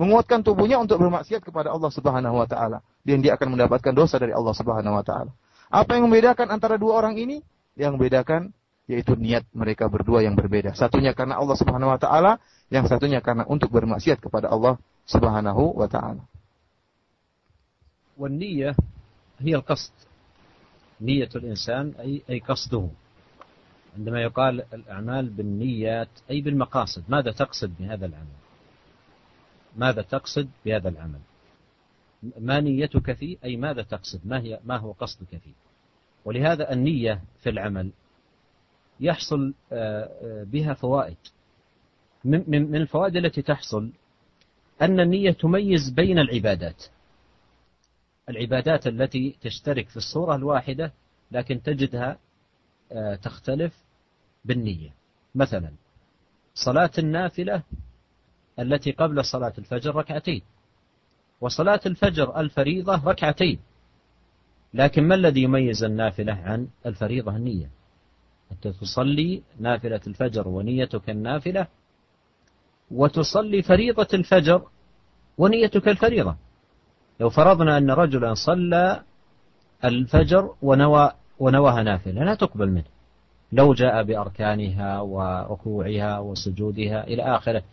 Menguatkan 0.00 0.40
tubuhnya 0.40 0.80
untuk 0.80 0.96
bermaksiat 0.96 1.44
kepada 1.44 1.68
Allah 1.68 1.92
Subhanahu 1.92 2.40
wa 2.40 2.48
taala 2.48 2.80
dan 3.04 3.20
dia 3.20 3.36
akan 3.36 3.52
mendapatkan 3.52 3.92
dosa 3.92 4.16
dari 4.16 4.32
Allah 4.32 4.54
Subhanahu 4.56 4.96
wa 4.96 5.04
taala. 5.04 5.30
Apa 5.68 6.00
yang 6.00 6.08
membedakan 6.08 6.48
antara 6.48 6.80
dua 6.80 7.04
orang 7.04 7.20
ini? 7.20 7.44
Yang 7.76 8.00
membedakan 8.00 8.50
yaitu 8.90 9.14
niat 9.14 9.46
mereka 9.54 9.86
berdua 9.86 10.24
yang 10.26 10.34
berbeda. 10.34 10.74
Satunya 10.74 11.14
karena 11.14 11.38
Allah 11.38 11.54
Subhanahu 11.54 11.94
wa 11.94 12.00
taala, 12.00 12.42
yang 12.74 12.90
satunya 12.90 13.22
karena 13.22 13.46
untuk 13.46 13.70
bermaksiat 13.70 14.18
kepada 14.18 14.50
Allah 14.50 14.80
Subhanahu 15.06 15.78
wa 15.78 15.86
taala. 15.86 16.26
والنية 18.20 18.76
هي 19.40 19.54
القصد 19.56 19.92
نية 21.00 21.28
الإنسان 21.34 21.96
أي 22.00 22.20
أي 22.30 22.38
قصده 22.44 22.88
عندما 23.95 24.21
يقال 24.21 24.73
الأعمال 24.73 25.29
بالنيات 25.29 26.09
أي 26.29 26.41
بالمقاصد 26.41 27.03
ماذا 27.09 27.31
تقصد 27.31 27.73
بهذا 27.79 28.05
العمل؟ 28.05 28.35
ماذا 29.75 30.01
تقصد 30.01 30.49
بهذا 30.65 30.89
العمل؟ 30.89 31.19
ما 32.39 32.59
نيتك 32.59 33.13
فيه 33.13 33.37
أي 33.43 33.57
ماذا 33.57 33.81
تقصد؟ 33.81 34.21
ما, 34.25 34.39
هي 34.39 34.59
ما 34.65 34.77
هو 34.77 34.91
قصدك 34.91 35.29
فيه؟ 35.29 35.53
ولهذا 36.25 36.73
النية 36.73 37.21
في 37.39 37.49
العمل 37.49 37.91
يحصل 38.99 39.53
بها 40.23 40.73
فوائد. 40.73 41.17
من 42.25 42.75
الفوائد 42.75 43.15
التي 43.15 43.41
تحصل 43.41 43.89
أن 44.81 44.99
النية 44.99 45.31
تميز 45.31 45.89
بين 45.89 46.19
العبادات. 46.19 46.85
العبادات 48.29 48.87
التي 48.87 49.35
تشترك 49.41 49.89
في 49.89 49.97
الصورة 49.97 50.35
الواحدة 50.35 50.93
لكن 51.31 51.61
تجدها 51.61 52.17
تختلف 53.21 53.73
بالنية. 54.45 54.93
مثلا 55.35 55.71
صلاة 56.53 56.91
النافلة 56.97 57.63
التي 58.59 58.91
قبل 58.91 59.25
صلاة 59.25 59.53
الفجر 59.57 59.95
ركعتين 59.95 60.41
وصلاة 61.41 61.79
الفجر 61.85 62.39
الفريضة 62.39 63.01
ركعتين. 63.05 63.59
لكن 64.73 65.03
ما 65.07 65.15
الذي 65.15 65.41
يميز 65.41 65.83
النافلة 65.83 66.33
عن 66.33 66.67
الفريضة 66.85 67.35
النية؟ 67.35 67.69
أنت 68.51 68.67
تصلي 68.67 69.43
نافلة 69.59 70.01
الفجر 70.07 70.47
ونيتك 70.47 71.09
النافلة 71.09 71.67
وتصلي 72.91 73.61
فريضة 73.61 74.07
الفجر 74.13 74.67
ونيتك 75.37 75.87
الفريضة. 75.87 76.35
لو 77.19 77.29
فرضنا 77.29 77.77
أن 77.77 77.91
رجلا 77.91 78.33
صلى 78.33 79.03
الفجر 79.83 80.55
ونوى 80.61 81.11
ونواها 81.39 81.83
نافلة 81.83 82.23
لا 82.23 82.35
تقبل 82.35 82.71
منه. 82.71 82.83
لو 83.51 83.73
جاء 83.73 84.03
بأركانها 84.03 84.99
وركوعها 84.99 86.19
وسجودها 86.19 87.03
إلى 87.07 87.23
آخره 87.23 87.63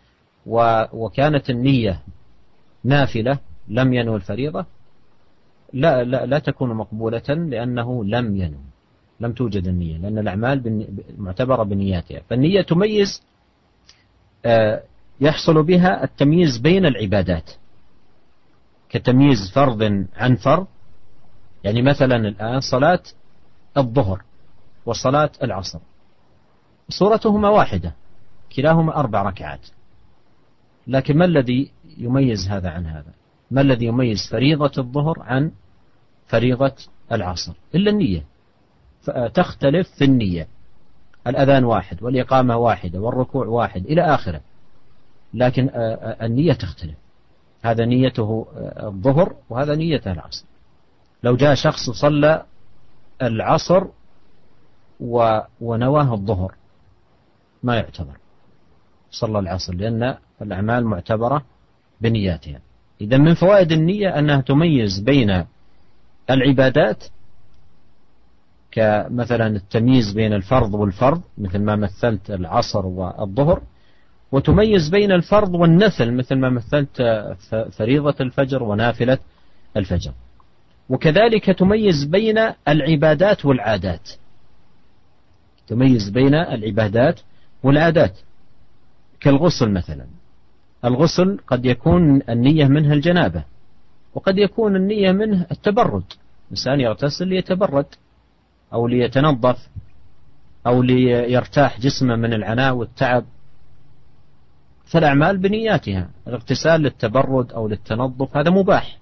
وكانت 0.93 1.51
النية 1.51 2.03
نافلة 2.85 3.39
لم 3.69 3.93
ينوي 3.93 4.17
الفريضة 4.17 4.67
لا, 5.73 6.05
لا, 6.05 6.27
لا 6.27 6.39
تكون 6.39 6.75
مقبولة 6.75 7.23
لأنه 7.29 8.05
لم 8.05 8.37
ينوي 8.37 8.73
لم 9.21 9.33
توجد 9.33 9.69
النية 9.69 9.97
لأن 9.97 10.19
الأعمال 10.19 10.87
معتبرة 11.19 11.63
بنياتها. 11.63 12.21
فالنية 12.31 12.63
تميز 12.63 13.23
آه، 14.45 14.83
يحصل 15.21 15.63
بها 15.63 16.05
التمييز 16.05 16.59
بين 16.59 16.87
العبادات. 16.87 17.51
كتمييز 18.89 19.51
فرض 19.55 20.07
عن 20.17 20.37
فرض 20.37 20.67
يعني 21.65 21.83
مثلا 21.83 22.17
الآن 22.17 22.61
صلاة 22.61 23.03
الظهر 23.77 24.23
وصلاة 24.87 25.31
العصر. 25.43 25.79
صورتهما 26.89 27.49
واحدة 27.49 27.95
كلاهما 28.57 28.97
أربع 28.97 29.23
ركعات. 29.23 29.67
لكن 30.87 31.19
ما 31.19 31.25
الذي 31.25 31.71
يميز 31.99 32.49
هذا 32.49 32.71
عن 32.71 32.87
هذا؟ 32.87 33.13
ما 33.51 33.61
الذي 33.61 33.87
يميز 33.87 34.29
فريضة 34.31 34.73
الظهر 34.79 35.23
عن 35.23 35.53
فريضة 36.27 36.75
العصر؟ 37.13 37.53
إلا 37.75 37.91
النية. 37.91 38.25
تختلف 39.35 39.89
في 39.89 40.05
النية. 40.05 40.49
الأذان 41.27 41.65
واحد 41.65 42.03
والإقامة 42.03 42.57
واحدة 42.57 43.01
والركوع 43.01 43.47
واحد 43.47 43.87
إلى 43.87 44.03
آخره. 44.03 44.41
لكن 45.35 45.71
النية 46.23 46.53
تختلف. 46.53 46.97
هذا 47.63 47.85
نيته 47.85 48.47
الظهر 48.83 49.37
وهذا 49.51 49.75
نيته 49.75 50.13
العصر. 50.13 50.45
لو 51.23 51.37
جاء 51.37 51.55
شخص 51.55 51.91
صلى 51.91 52.45
العصر 53.23 53.85
ونواه 55.61 56.15
الظهر. 56.15 56.55
ما 57.63 57.77
يعتبر. 57.77 58.17
صلى 59.11 59.39
العصر 59.39 59.75
لأن 59.75 60.17
الأعمال 60.43 60.85
معتبرة 60.85 61.45
بنياتها. 62.01 62.61
إذا 63.01 63.17
من 63.17 63.35
فوائد 63.35 63.73
النية 63.73 64.19
أنها 64.19 64.41
تميز 64.41 65.01
بين 65.01 65.45
العبادات 66.31 67.05
كمثلا 68.71 69.47
التمييز 69.47 70.13
بين 70.13 70.33
الفرض 70.33 70.75
والفرض 70.75 71.23
مثل 71.39 71.59
ما 71.59 71.77
مثلت 71.77 72.31
العصر 72.31 72.87
والظهر 72.87 73.63
وتميز 74.33 74.89
بين 74.89 75.13
الفرض 75.13 75.55
والنفل 75.55 76.15
مثل 76.15 76.35
ما 76.35 76.51
مثلت 76.51 77.03
فريضة 77.73 78.15
الفجر 78.21 78.63
ونافلة 78.63 79.19
الفجر. 79.77 80.13
وكذلك 80.89 81.47
تميز 81.47 82.05
بين 82.05 82.39
العبادات 82.69 83.45
والعادات. 83.45 84.11
تميز 85.67 86.09
بين 86.09 86.35
العبادات 86.35 87.21
والعادات. 87.63 88.19
كالغسل 89.21 89.71
مثلا. 89.71 90.07
الغسل 90.85 91.39
قد 91.47 91.67
يكون 91.67 92.23
النية 92.29 92.65
منه 92.65 92.93
الجنابة 92.93 93.45
وقد 94.15 94.39
يكون 94.39 94.77
النية 94.77 95.13
منه 95.13 95.47
التبرد. 95.51 96.05
إنسان 96.51 96.81
يغتسل 96.81 97.29
ليتبرد 97.29 97.87
أو 98.73 98.87
ليتنظف 98.87 99.69
أو 100.67 100.83
ليرتاح 100.83 101.81
جسمه 101.81 102.17
من 102.17 102.33
العناء 102.33 102.75
والتعب. 102.75 103.25
فالأعمال 104.85 105.39
بنياتها 105.39 106.11
الاغتسال 106.29 106.81
للتبرد 106.81 107.53
أو 107.53 107.69
للتنظف 107.69 108.37
هذا 108.37 108.51
مباح. 108.51 109.02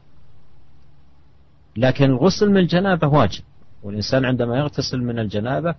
لكن 1.76 2.04
الغسل 2.04 2.50
من 2.50 2.56
الجنابة 2.56 3.08
واجب. 3.08 3.42
والإنسان 3.82 4.24
عندما 4.24 4.58
يغتسل 4.58 5.00
من 5.02 5.18
الجنابة 5.18 5.74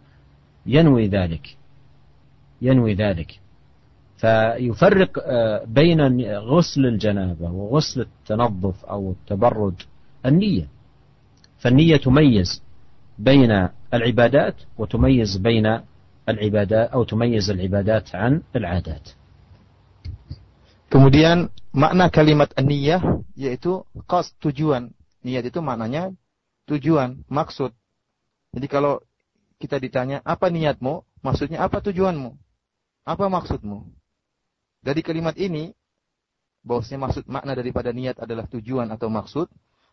ينوي 0.66 1.08
ذلك. 1.08 1.58
ينوي 2.62 2.94
ذلك. 2.94 3.40
فيفرق 4.18 5.24
آه، 5.26 5.64
بين 5.66 6.22
غسل 6.38 6.86
الجنابة 6.86 7.52
وغسل 7.52 8.02
التنظف 8.02 8.86
أو 8.86 9.12
التبرد 9.12 9.76
النية. 10.26 10.68
فالنية 11.60 11.98
تميز 11.98 12.62
بين 13.20 13.68
العبادات 13.94 14.56
وتميز 14.78 15.38
بين 15.38 15.80
العبادات 16.30 16.90
أو 16.90 17.04
تميز 17.04 17.50
العبادات 17.50 18.16
عن 18.16 18.42
العادات. 18.56 19.10
Kemudian 20.92 21.48
makna 21.72 22.12
kalimat 22.12 22.52
niyah 22.60 23.24
yaitu 23.40 23.88
qas 24.04 24.36
tujuan. 24.44 24.92
Niat 25.22 25.46
itu 25.46 25.60
maknanya 25.62 26.14
tujuan, 26.66 27.22
maksud. 27.30 27.74
Jadi 28.52 28.68
kalau 28.68 29.00
kita 29.62 29.78
ditanya 29.78 30.20
apa 30.26 30.50
niatmu, 30.50 31.06
maksudnya 31.22 31.62
apa 31.62 31.80
tujuanmu? 31.80 32.34
Apa 33.06 33.30
maksudmu? 33.30 33.86
Dari 34.82 35.02
kalimat 35.06 35.38
ini 35.38 35.78
bahwasanya 36.66 37.10
maksud 37.10 37.24
makna 37.30 37.54
daripada 37.54 37.94
niat 37.94 38.18
adalah 38.18 38.50
tujuan 38.50 38.90
atau 38.90 39.10
maksud, 39.10 39.50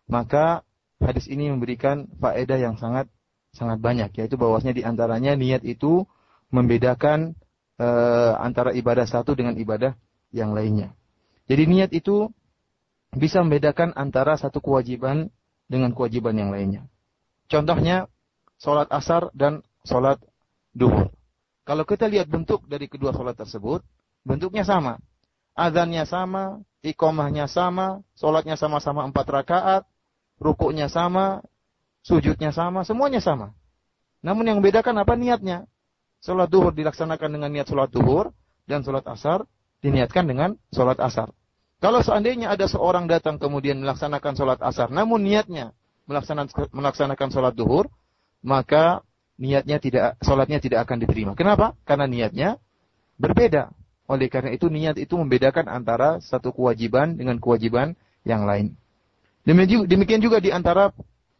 maka 0.08 0.64
hadis 1.00 1.28
ini 1.28 1.52
memberikan 1.52 2.08
faedah 2.20 2.58
yang 2.58 2.76
sangat 2.80 3.08
sangat 3.56 3.80
banyak 3.80 4.12
yaitu 4.16 4.36
bahwasanya 4.36 4.74
di 4.76 4.84
antaranya 4.84 5.32
niat 5.32 5.64
itu 5.64 6.04
membedakan 6.52 7.36
e, 7.80 7.88
antara 8.40 8.76
ibadah 8.76 9.08
satu 9.08 9.32
dengan 9.32 9.56
ibadah 9.56 9.96
yang 10.32 10.52
lainnya. 10.52 10.92
Jadi 11.48 11.62
niat 11.64 11.90
itu 11.96 12.28
bisa 13.16 13.40
membedakan 13.40 13.96
antara 13.96 14.36
satu 14.36 14.60
kewajiban 14.60 15.32
dengan 15.68 15.92
kewajiban 15.92 16.36
yang 16.36 16.50
lainnya. 16.52 16.84
Contohnya, 17.48 18.08
sholat 18.60 18.88
asar 18.92 19.32
dan 19.32 19.64
sholat 19.84 20.20
duhur. 20.76 21.12
Kalau 21.64 21.84
kita 21.84 22.08
lihat 22.08 22.28
bentuk 22.28 22.64
dari 22.68 22.88
kedua 22.88 23.12
sholat 23.12 23.36
tersebut, 23.36 23.84
bentuknya 24.24 24.64
sama. 24.64 25.00
Azannya 25.56 26.04
sama, 26.08 26.60
ikomahnya 26.84 27.48
sama, 27.48 28.04
sholatnya 28.16 28.56
sama-sama 28.56 29.04
empat 29.08 29.26
rakaat, 29.28 29.82
rukuknya 30.40 30.88
sama, 30.88 31.44
sujudnya 32.04 32.52
sama, 32.52 32.84
semuanya 32.84 33.20
sama. 33.20 33.52
Namun 34.24 34.48
yang 34.48 34.56
membedakan 34.60 34.96
apa 35.02 35.14
niatnya? 35.14 35.68
Sholat 36.18 36.50
duhur 36.50 36.74
dilaksanakan 36.74 37.30
dengan 37.38 37.50
niat 37.52 37.66
sholat 37.70 37.90
duhur, 37.92 38.34
dan 38.68 38.84
sholat 38.84 39.06
asar 39.08 39.48
diniatkan 39.80 40.28
dengan 40.28 40.50
sholat 40.74 41.00
asar. 41.00 41.32
Kalau 41.78 42.02
seandainya 42.02 42.50
ada 42.50 42.66
seorang 42.66 43.06
datang 43.06 43.38
kemudian 43.38 43.78
melaksanakan 43.78 44.34
sholat 44.34 44.58
asar, 44.58 44.90
namun 44.90 45.22
niatnya 45.22 45.70
melaksanakan, 46.10 46.74
melaksanakan 46.74 47.28
sholat 47.30 47.54
duhur, 47.54 47.86
maka 48.42 49.06
niatnya 49.38 49.78
tidak, 49.78 50.18
sholatnya 50.18 50.58
tidak 50.58 50.82
akan 50.82 50.98
diterima. 51.06 51.32
Kenapa? 51.38 51.78
Karena 51.86 52.10
niatnya 52.10 52.58
berbeda. 53.22 53.70
Oleh 54.10 54.26
karena 54.26 54.50
itu 54.50 54.66
niat 54.66 54.98
itu 54.98 55.14
membedakan 55.14 55.70
antara 55.70 56.18
satu 56.18 56.50
kewajiban 56.50 57.14
dengan 57.14 57.38
kewajiban 57.38 57.94
yang 58.26 58.42
lain. 58.42 58.74
Demikian 59.46 60.18
juga 60.18 60.42
di 60.42 60.50
antara 60.50 60.90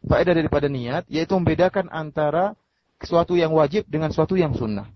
faedah 0.07 0.31
daripada 0.31 0.71
niat, 0.71 1.03
yaitu 1.11 1.35
membedakan 1.35 1.91
antara 1.91 2.55
sesuatu 3.03 3.35
yang 3.35 3.51
wajib 3.51 3.83
dengan 3.91 4.15
sesuatu 4.15 4.39
yang 4.39 4.55
sunnah. 4.55 4.87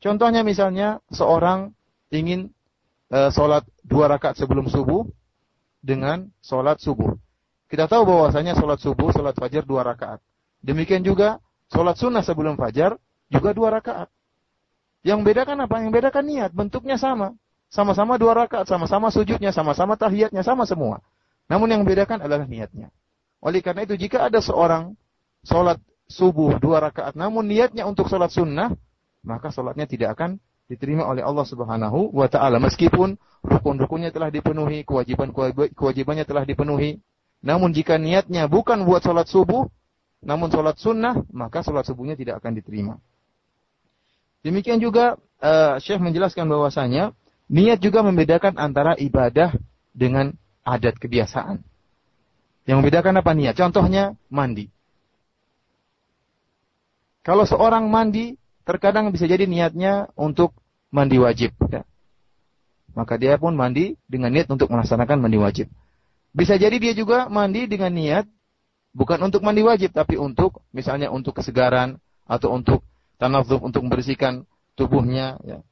Contohnya 0.00 0.40
misalnya 0.40 1.04
seorang 1.12 1.76
ingin 2.08 2.55
e, 3.10 3.18
sholat 3.30 3.66
dua 3.82 4.10
rakaat 4.10 4.38
sebelum 4.38 4.66
subuh 4.70 5.06
dengan 5.82 6.30
sholat 6.42 6.82
subuh. 6.82 7.14
Kita 7.66 7.90
tahu 7.90 8.06
bahwasanya 8.06 8.54
sholat 8.54 8.78
subuh, 8.78 9.10
sholat 9.10 9.34
fajar 9.34 9.66
dua 9.66 9.82
rakaat. 9.82 10.22
Demikian 10.62 11.02
juga 11.02 11.42
sholat 11.70 11.98
sunnah 11.98 12.22
sebelum 12.22 12.54
fajar 12.54 12.98
juga 13.30 13.50
dua 13.50 13.74
rakaat. 13.74 14.08
Yang 15.06 15.20
bedakan 15.22 15.66
apa? 15.66 15.82
Yang 15.82 15.92
bedakan 15.94 16.24
niat, 16.26 16.50
bentuknya 16.50 16.98
sama. 16.98 17.34
Sama-sama 17.70 18.18
dua 18.18 18.34
rakaat, 18.34 18.66
sama-sama 18.70 19.10
sujudnya, 19.10 19.50
sama-sama 19.50 19.98
tahiyatnya, 19.98 20.42
sama 20.46 20.66
semua. 20.66 21.02
Namun 21.46 21.70
yang 21.70 21.80
membedakan 21.82 22.22
adalah 22.22 22.46
niatnya. 22.46 22.90
Oleh 23.42 23.62
karena 23.62 23.86
itu 23.86 23.94
jika 23.94 24.26
ada 24.26 24.42
seorang 24.42 24.98
sholat 25.46 25.78
subuh 26.06 26.58
dua 26.58 26.82
rakaat, 26.82 27.14
namun 27.18 27.46
niatnya 27.46 27.86
untuk 27.86 28.06
sholat 28.10 28.30
sunnah, 28.30 28.74
maka 29.26 29.50
sholatnya 29.50 29.86
tidak 29.86 30.14
akan 30.18 30.38
diterima 30.66 31.06
oleh 31.06 31.22
Allah 31.22 31.46
Subhanahu 31.46 32.10
wa 32.10 32.26
taala 32.26 32.58
meskipun 32.58 33.14
rukun-rukunnya 33.46 34.10
telah 34.10 34.30
dipenuhi, 34.34 34.82
kewajiban 34.82 35.30
kewajibannya 35.74 36.26
telah 36.26 36.42
dipenuhi. 36.42 36.98
Namun 37.46 37.70
jika 37.70 37.94
niatnya 37.94 38.50
bukan 38.50 38.82
buat 38.82 39.06
sholat 39.06 39.30
subuh, 39.30 39.70
namun 40.26 40.50
sholat 40.50 40.74
sunnah, 40.82 41.22
maka 41.30 41.62
sholat 41.62 41.86
subuhnya 41.86 42.18
tidak 42.18 42.42
akan 42.42 42.58
diterima. 42.58 42.94
Demikian 44.42 44.82
juga 44.82 45.18
uh, 45.42 45.78
Syekh 45.78 46.02
menjelaskan 46.02 46.50
bahwasanya 46.50 47.14
niat 47.46 47.78
juga 47.78 48.02
membedakan 48.02 48.58
antara 48.58 48.98
ibadah 48.98 49.54
dengan 49.94 50.34
adat 50.66 50.98
kebiasaan. 50.98 51.62
Yang 52.66 52.76
membedakan 52.82 53.22
apa 53.22 53.30
niat? 53.30 53.54
Contohnya 53.54 54.18
mandi. 54.26 54.66
Kalau 57.22 57.46
seorang 57.46 57.86
mandi, 57.90 58.38
terkadang 58.66 59.14
bisa 59.14 59.30
jadi 59.30 59.46
niatnya 59.46 60.10
untuk 60.18 60.52
mandi 60.90 61.16
wajib. 61.22 61.54
Ya. 61.70 61.86
Maka 62.92 63.14
dia 63.16 63.38
pun 63.38 63.54
mandi 63.54 63.94
dengan 64.10 64.34
niat 64.34 64.50
untuk 64.50 64.68
melaksanakan 64.68 65.22
mandi 65.22 65.38
wajib. 65.38 65.70
Bisa 66.34 66.58
jadi 66.58 66.74
dia 66.76 66.92
juga 66.92 67.30
mandi 67.30 67.64
dengan 67.70 67.94
niat 67.94 68.26
bukan 68.92 69.22
untuk 69.24 69.40
mandi 69.46 69.62
wajib, 69.62 69.94
tapi 69.94 70.18
untuk 70.18 70.60
misalnya 70.74 71.08
untuk 71.14 71.38
kesegaran 71.38 72.02
atau 72.26 72.52
untuk 72.52 72.82
tanazuf 73.16 73.62
untuk 73.62 73.86
membersihkan 73.86 74.44
tubuhnya. 74.74 75.38
Ya. 75.46 75.62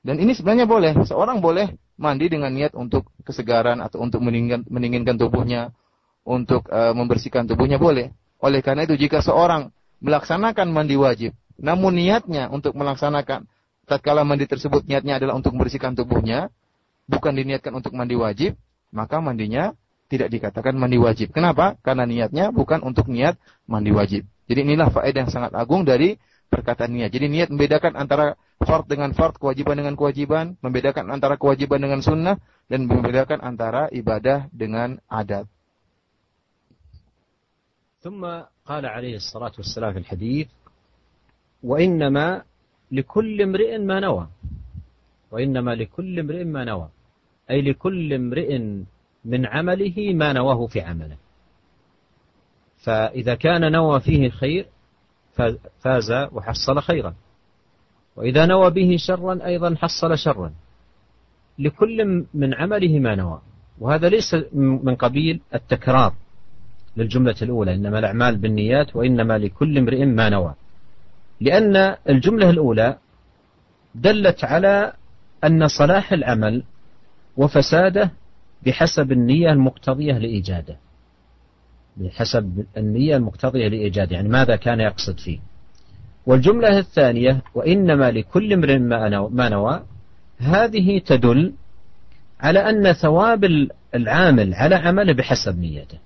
Dan 0.00 0.22
ini 0.22 0.32
sebenarnya 0.32 0.64
boleh. 0.64 0.96
Seorang 1.04 1.44
boleh 1.44 1.76
mandi 2.00 2.32
dengan 2.32 2.54
niat 2.54 2.72
untuk 2.72 3.10
kesegaran 3.26 3.84
atau 3.84 4.00
untuk 4.00 4.24
meningginkan, 4.24 4.64
meningginkan 4.70 5.16
tubuhnya, 5.20 5.76
untuk 6.24 6.68
uh, 6.68 6.92
membersihkan 6.96 7.48
tubuhnya 7.48 7.76
boleh. 7.76 8.12
Oleh 8.40 8.60
karena 8.64 8.88
itu 8.88 8.96
jika 8.96 9.20
seorang 9.20 9.72
melaksanakan 10.00 10.72
mandi 10.72 10.96
wajib, 10.96 11.36
namun 11.59 11.95
niatnya 11.95 12.51
untuk 12.51 12.75
melaksanakan 12.75 13.47
tatkala 13.87 14.25
mandi 14.27 14.49
tersebut 14.49 14.83
niatnya 14.83 15.21
adalah 15.21 15.37
untuk 15.37 15.55
membersihkan 15.55 15.95
tubuhnya, 15.95 16.51
bukan 17.07 17.37
diniatkan 17.37 17.71
untuk 17.71 17.93
mandi 17.93 18.17
wajib, 18.17 18.57
maka 18.91 19.21
mandinya 19.21 19.77
tidak 20.09 20.29
dikatakan 20.29 20.77
mandi 20.77 21.01
wajib. 21.01 21.33
Kenapa? 21.33 21.77
Karena 21.81 22.05
niatnya 22.05 22.53
bukan 22.53 22.81
untuk 22.85 23.09
niat 23.09 23.37
mandi 23.65 23.93
wajib. 23.93 24.27
Jadi 24.45 24.59
inilah 24.61 24.93
faedah 24.93 25.25
yang 25.25 25.31
sangat 25.33 25.51
agung 25.57 25.81
dari 25.85 26.17
perkataan 26.49 26.93
niat. 26.93 27.09
Jadi 27.09 27.25
niat 27.25 27.49
membedakan 27.49 27.97
antara 27.97 28.37
fard 28.61 28.85
dengan 28.85 29.11
fard, 29.17 29.41
kewajiban 29.41 29.81
dengan 29.81 29.97
kewajiban, 29.97 30.53
membedakan 30.61 31.09
antara 31.09 31.35
kewajiban 31.41 31.81
dengan 31.81 31.99
sunnah, 32.05 32.37
dan 32.69 32.85
membedakan 32.85 33.41
antara 33.41 33.89
ibadah 33.89 34.49
dengan 34.53 35.01
adat. 35.09 35.49
ثم 38.05 38.21
قال 38.69 38.85
عليه 38.85 39.17
الصلاة 39.17 39.57
والسلام 39.57 39.97
في 39.97 39.99
الحديث 40.05 40.47
وإنما 41.62 42.42
لكل 42.92 43.42
امرئ 43.42 43.78
ما 43.78 44.00
نوى. 44.00 44.28
وإنما 45.30 45.74
لكل 45.74 46.18
امرئ 46.18 46.44
ما 46.44 46.64
نوى. 46.64 46.88
أي 47.50 47.62
لكل 47.62 48.12
امرئ 48.12 48.58
من 49.24 49.46
عمله 49.46 50.14
ما 50.14 50.32
نواه 50.32 50.66
في 50.66 50.80
عمله. 50.80 51.16
فإذا 52.76 53.34
كان 53.34 53.72
نوى 53.72 54.00
فيه 54.00 54.28
خير 54.28 54.66
فاز 55.80 56.12
وحصل 56.32 56.80
خيرا. 56.80 57.14
وإذا 58.16 58.46
نوى 58.46 58.70
به 58.70 58.96
شرا 58.96 59.46
أيضا 59.46 59.74
حصل 59.74 60.18
شرا. 60.18 60.52
لكل 61.58 62.26
من 62.34 62.54
عمله 62.54 62.98
ما 62.98 63.14
نوى. 63.14 63.40
وهذا 63.78 64.08
ليس 64.08 64.36
من 64.52 64.94
قبيل 64.94 65.40
التكرار 65.54 66.14
للجملة 66.96 67.36
الأولى. 67.42 67.74
إنما 67.74 67.98
الأعمال 67.98 68.36
بالنيات 68.36 68.96
وإنما 68.96 69.38
لكل 69.38 69.78
امرئ 69.78 70.04
ما 70.04 70.28
نوى. 70.28 70.54
لأن 71.40 71.96
الجملة 72.08 72.50
الأولى 72.50 72.96
دلت 73.94 74.44
على 74.44 74.92
أن 75.44 75.68
صلاح 75.68 76.12
العمل 76.12 76.62
وفساده 77.36 78.10
بحسب 78.66 79.12
النية 79.12 79.52
المقتضية 79.52 80.12
لإيجاده. 80.12 80.76
بحسب 81.96 82.64
النية 82.76 83.16
المقتضية 83.16 83.68
لإيجاد 83.68 84.12
يعني 84.12 84.28
ماذا 84.28 84.56
كان 84.56 84.80
يقصد 84.80 85.18
فيه. 85.18 85.38
والجملة 86.26 86.78
الثانية 86.78 87.42
وإنما 87.54 88.10
لكل 88.10 88.52
امرئ 88.52 88.78
ما 88.78 89.48
نوى 89.48 89.82
هذه 90.38 90.98
تدل 90.98 91.52
على 92.40 92.58
أن 92.70 92.92
ثواب 92.92 93.68
العامل 93.94 94.54
على 94.54 94.74
عمله 94.74 95.12
بحسب 95.12 95.58
نيته. 95.58 95.98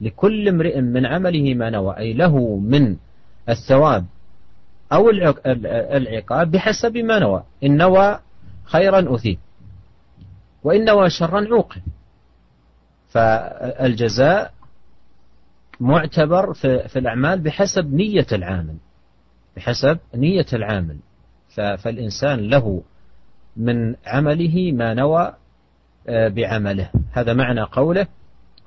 لكل 0.00 0.48
امرئ 0.48 0.80
من 0.80 1.06
عمله 1.06 1.54
ما 1.54 1.70
نوى 1.70 1.98
أي 1.98 2.12
له 2.12 2.56
من 2.56 2.96
الثواب 3.48 4.06
أو 4.92 5.10
العقاب 5.10 6.50
بحسب 6.50 6.96
ما 6.96 7.18
نوى. 7.18 7.42
إن 7.64 7.76
نوى 7.76 8.18
خيرا 8.64 9.14
أثيب 9.14 9.38
وإن 10.64 10.84
نوى 10.84 11.10
شرا 11.10 11.46
عوقب. 11.50 11.82
فالجزاء 13.08 14.52
معتبر 15.80 16.52
في, 16.52 16.98
الأعمال 16.98 17.40
بحسب 17.40 17.94
نية 17.94 18.26
العامل 18.32 18.76
بحسب 19.56 19.98
نية 20.14 20.46
العامل. 20.52 20.96
فالإنسان 21.56 22.38
له 22.38 22.82
من 23.56 23.94
عمله 24.06 24.72
ما 24.72 24.94
نوى 24.94 25.34
آه، 26.08 26.28
بعمله. 26.28 26.90
هذا 27.12 27.32
معنى 27.34 27.62
قوله 27.62 28.06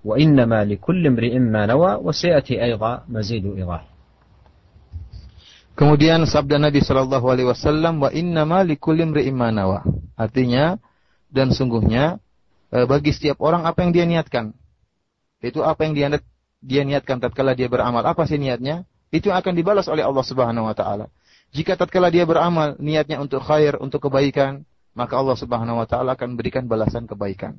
وإنما 0.05 0.65
لكل 0.65 1.07
امرئ 1.07 1.39
ما 1.39 1.65
نوى 1.65 1.95
وسيأتي 1.95 2.63
أيضا 2.63 3.03
مزيد 3.09 3.45
إيضاح. 3.45 3.89
Kemudian 5.80 6.28
sabda 6.28 6.60
Nabi 6.60 6.84
Shallallahu 6.84 7.24
Alaihi 7.24 7.48
Wasallam 7.48 8.04
wa 8.04 8.12
innama 8.12 8.68
likulli 8.68 9.00
imri'in 9.00 9.32
ma 9.32 9.48
nawa. 9.48 9.88
Artinya 10.20 10.76
dan 11.32 11.56
sungguhnya 11.56 12.20
eh, 12.76 12.84
bagi 12.84 13.16
setiap 13.16 13.40
orang 13.40 13.64
apa 13.64 13.88
yang 13.88 13.96
dia 13.96 14.04
niatkan. 14.04 14.52
Itu 15.40 15.64
apa 15.64 15.88
yang 15.88 15.96
dia 15.96 16.20
dia 16.60 16.84
niatkan 16.84 17.24
tatkala 17.24 17.56
dia 17.56 17.72
beramal. 17.72 18.04
Apa 18.04 18.28
sih 18.28 18.36
niatnya? 18.36 18.84
Itu 19.08 19.32
akan 19.32 19.56
dibalas 19.56 19.88
oleh 19.88 20.04
Allah 20.04 20.20
Subhanahu 20.20 20.68
wa 20.68 20.76
taala. 20.76 21.08
Jika 21.56 21.80
tatkala 21.80 22.12
dia 22.12 22.28
beramal 22.28 22.76
niatnya 22.76 23.24
untuk 23.24 23.40
khair, 23.40 23.80
untuk 23.80 24.12
kebaikan, 24.12 24.68
maka 24.92 25.16
Allah 25.16 25.40
Subhanahu 25.40 25.80
wa 25.80 25.88
taala 25.88 26.20
akan 26.20 26.36
berikan 26.36 26.68
balasan 26.68 27.08
kebaikan. 27.08 27.56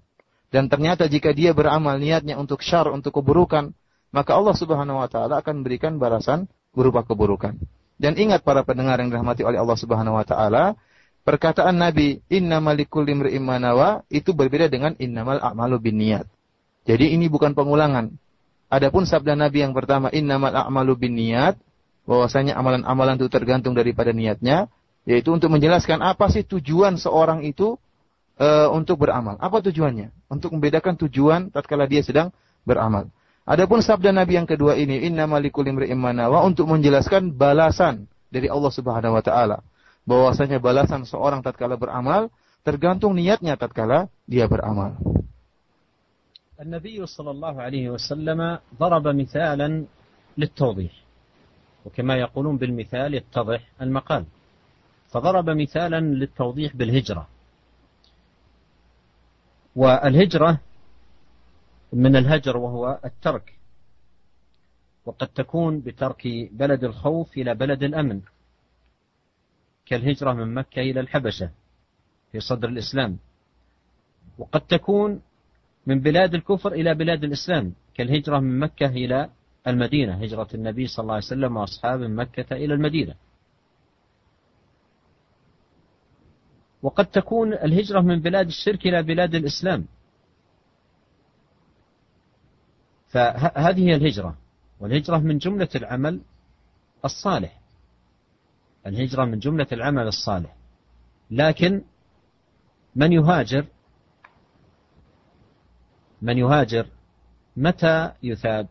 Dan 0.52 0.68
ternyata 0.68 1.08
jika 1.08 1.32
dia 1.32 1.56
beramal 1.56 1.96
niatnya 1.96 2.36
untuk 2.36 2.60
syar, 2.60 2.92
untuk 2.92 3.16
keburukan, 3.16 3.72
maka 4.12 4.36
Allah 4.36 4.52
Subhanahu 4.52 5.00
wa 5.00 5.08
taala 5.08 5.40
akan 5.40 5.64
berikan 5.64 5.96
balasan 5.96 6.52
berupa 6.76 7.00
keburukan. 7.00 7.56
Dan 8.00 8.16
ingat 8.16 8.40
para 8.40 8.64
pendengar 8.64 8.96
yang 8.96 9.12
dirahmati 9.12 9.44
oleh 9.44 9.60
Allah 9.60 9.76
Subhanahu 9.76 10.16
wa 10.16 10.24
taala, 10.24 10.72
perkataan 11.28 11.76
Nabi 11.76 12.24
innamal 12.32 12.72
likulli 12.72 13.12
imri'in 13.12 13.44
itu 14.08 14.32
berbeda 14.32 14.72
dengan 14.72 14.96
innamal 14.96 15.36
a'malu 15.36 15.76
binniyat. 15.76 16.24
Jadi 16.88 17.12
ini 17.12 17.28
bukan 17.28 17.52
pengulangan. 17.52 18.08
Adapun 18.72 19.04
sabda 19.04 19.36
Nabi 19.36 19.68
yang 19.68 19.76
pertama 19.76 20.08
innamal 20.08 20.56
a'malu 20.56 20.96
binniyat 20.96 21.60
bahwasanya 22.08 22.56
amalan-amalan 22.56 23.20
itu 23.20 23.28
tergantung 23.28 23.76
daripada 23.76 24.16
niatnya 24.16 24.72
yaitu 25.04 25.32
untuk 25.32 25.52
menjelaskan 25.52 26.00
apa 26.00 26.28
sih 26.32 26.44
tujuan 26.44 26.96
seorang 26.96 27.44
itu 27.44 27.76
e, 28.40 28.48
untuk 28.72 29.04
beramal. 29.04 29.36
Apa 29.40 29.60
tujuannya? 29.60 30.12
Untuk 30.32 30.56
membedakan 30.56 30.96
tujuan 31.06 31.52
tatkala 31.52 31.84
dia 31.84 32.00
sedang 32.00 32.32
beramal. 32.64 33.12
Adapun 33.49 33.85
sabda 33.85 34.09
Nabi 34.09 34.41
yang 34.41 34.49
kedua 34.49 34.73
ini 34.73 35.05
innamal 35.05 35.37
likulli 35.37 35.69
imri'in 35.69 36.01
untuk 36.41 36.65
menjelaskan 36.65 37.29
balasan 37.29 38.09
dari 38.33 38.49
Allah 38.49 38.71
Subhanahu 38.73 39.13
wa 39.13 39.21
taala. 39.21 39.61
Bahwasanya 40.05 40.57
balasan 40.57 41.05
seorang 41.05 41.45
tatkala 41.45 41.77
beramal 41.77 42.33
tergantung 42.65 43.13
niatnya 43.13 43.53
tatkala 43.57 44.09
dia 44.25 44.49
beramal. 44.49 44.97
النبي 46.55 47.05
صلى 47.05 47.31
الله 47.35 47.55
عليه 47.61 47.85
وسلم 47.89 48.39
ضرب 48.79 49.05
مثالا 49.07 49.83
للتوضيح 50.37 50.93
وكما 51.85 52.15
يقولون 52.15 52.55
بالمثال 52.57 53.13
يتضح 53.13 53.61
المقال 53.81 54.23
فضرب 55.11 55.49
مثالا 55.49 55.99
للتوضيح 55.99 56.75
بالهجرة 56.75 57.27
والهجرة 59.75 60.59
من 61.92 62.16
الهجر 62.16 62.56
وهو 62.56 63.00
الترك. 63.04 63.58
وقد 65.06 65.28
تكون 65.28 65.80
بترك 65.80 66.28
بلد 66.52 66.84
الخوف 66.84 67.36
إلى 67.36 67.54
بلد 67.54 67.82
الأمن 67.82 68.20
كالهجرة 69.86 70.32
من 70.32 70.54
مكة 70.54 70.80
إلى 70.80 71.00
الحبشة 71.00 71.50
في 72.32 72.40
صدر 72.40 72.68
الإسلام. 72.68 73.18
وقد 74.38 74.60
تكون 74.60 75.22
من 75.86 76.00
بلاد 76.00 76.34
الكفر 76.34 76.72
إلى 76.72 76.94
بلاد 76.94 77.24
الإسلام 77.24 77.74
كالهجرة 77.94 78.38
من 78.38 78.58
مكة 78.58 78.86
إلى 78.86 79.30
المدينة 79.66 80.14
هجرة 80.14 80.48
النبي 80.54 80.86
صلى 80.86 81.02
الله 81.02 81.14
عليه 81.14 81.24
وسلم 81.24 81.56
وأصحابه 81.56 82.06
من 82.06 82.16
مكة 82.16 82.56
إلى 82.56 82.74
المدينة. 82.74 83.14
وقد 86.82 87.06
تكون 87.06 87.52
الهجرة 87.52 88.00
من 88.00 88.20
بلاد 88.20 88.46
الشرك 88.46 88.86
إلى 88.86 89.02
بلاد 89.02 89.34
الإسلام 89.34 89.86
فهذه 93.10 93.88
هي 93.88 93.94
الهجرة 93.94 94.36
والهجرة 94.80 95.18
من 95.18 95.38
جملة 95.38 95.68
العمل 95.74 96.20
الصالح. 97.04 97.60
الهجرة 98.86 99.24
من 99.24 99.38
جملة 99.38 99.66
العمل 99.72 100.06
الصالح. 100.06 100.56
لكن 101.30 101.82
من 102.96 103.12
يهاجر؟ 103.12 103.66
من 106.22 106.38
يهاجر 106.38 106.86
متى 107.56 108.12
يثاب 108.22 108.68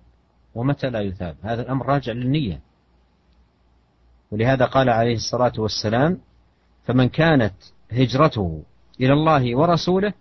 ومتى 0.55 0.89
لا 0.89 1.01
يثاب؟ 1.01 1.35
هذا 1.41 1.61
الأمر 1.61 1.85
راجع 1.85 2.13
للنية. 2.13 2.61
ولهذا 4.31 4.65
قال 4.65 4.89
عليه 4.89 5.15
الصلاة 5.15 5.53
والسلام 5.57 6.21
فمن 6.83 7.09
كانت 7.09 7.53
هجرته 7.91 8.63
إلى 8.99 9.13
الله 9.13 9.57
ورسوله 9.57 10.13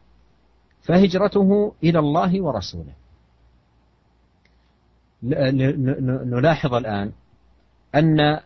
فهجرته 0.82 1.74
إلى 1.82 1.98
الله 1.98 2.42
ورسوله. 2.42 2.92
نلاحظ 5.22 6.74
الآن 6.74 7.12
أن 7.94 8.40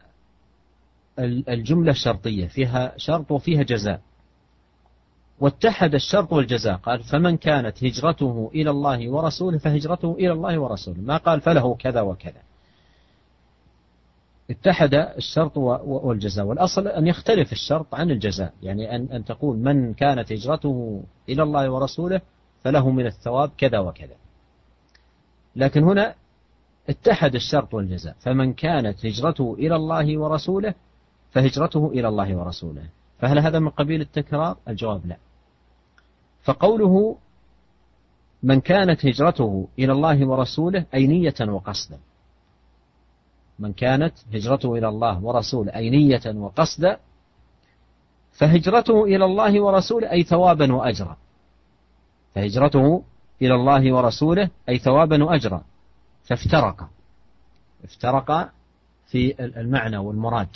الجملة 1.48 1.90
الشرطية 1.90 2.46
فيها 2.46 2.92
شرط 2.96 3.30
وفيها 3.30 3.62
جزاء. 3.62 4.00
واتحد 5.40 5.94
الشرط 5.94 6.32
والجزاء. 6.32 6.76
قال 6.76 7.02
فمن 7.02 7.36
كانت 7.36 7.84
هجرته 7.84 8.50
إلى 8.54 8.70
الله 8.70 9.10
ورسوله 9.10 9.58
فهجرته 9.58 10.12
إلى 10.12 10.32
الله 10.32 10.58
ورسوله. 10.58 11.00
ما 11.00 11.16
قال 11.16 11.40
فله 11.40 11.74
كذا 11.74 12.00
وكذا. 12.00 12.42
اتحد 14.50 14.94
الشرط 14.94 15.56
والجزاء. 15.56 16.46
والأصل 16.46 16.88
أن 16.88 17.06
يختلف 17.06 17.52
الشرط 17.52 17.94
عن 17.94 18.10
الجزاء. 18.10 18.52
يعني 18.62 18.96
أن, 18.96 19.08
أن 19.12 19.24
تقول 19.24 19.56
من 19.56 19.94
كانت 19.94 20.32
هجرته 20.32 21.04
إلى 21.28 21.42
الله 21.42 21.70
ورسوله 21.70 22.20
فله 22.64 22.90
من 22.90 23.06
الثواب 23.06 23.50
كذا 23.58 23.78
وكذا. 23.78 24.14
لكن 25.56 25.82
هنا 25.82 26.14
اتحد 26.88 27.34
الشرط 27.34 27.74
والجزاء. 27.74 28.16
فمن 28.20 28.52
كانت 28.52 29.06
هجرته 29.06 29.54
إلى 29.58 29.76
الله 29.76 30.18
ورسوله 30.18 30.74
فهجرته 31.30 31.86
إلى 31.86 32.08
الله 32.08 32.36
ورسوله. 32.36 32.82
فهل 33.18 33.38
هذا 33.38 33.58
من 33.58 33.68
قبيل 33.68 34.00
التكرار؟ 34.00 34.56
الجواب 34.68 35.06
لا. 35.06 35.16
فقوله 36.42 37.16
من 38.42 38.60
كانت 38.60 39.06
هجرته 39.06 39.68
إلى 39.78 39.92
الله 39.92 40.26
ورسوله 40.26 40.86
أي 40.94 41.06
نية 41.06 41.34
وقصدا. 41.40 41.98
من 43.58 43.72
كانت 43.72 44.14
هجرته 44.34 44.74
إلى 44.78 44.88
الله 44.88 45.24
ورسوله 45.24 45.74
أي 45.74 45.90
نية 45.90 46.20
وقصدا 46.26 46.98
فهجرته 48.32 49.04
إلى 49.04 49.24
الله 49.24 49.60
ورسوله 49.60 50.10
أي 50.10 50.22
ثوابا 50.22 50.74
وأجرا. 50.74 51.16
فهجرته 52.34 53.02
إلى 53.42 53.54
الله 53.54 53.92
ورسوله 53.92 54.50
أي 54.68 54.78
ثوابا 54.78 55.24
وأجرا. 55.24 55.62
فافترق. 56.24 56.88
افترق 57.84 58.50
في 59.06 59.44
المعنى 59.44 59.96
والمراد. 59.96 60.48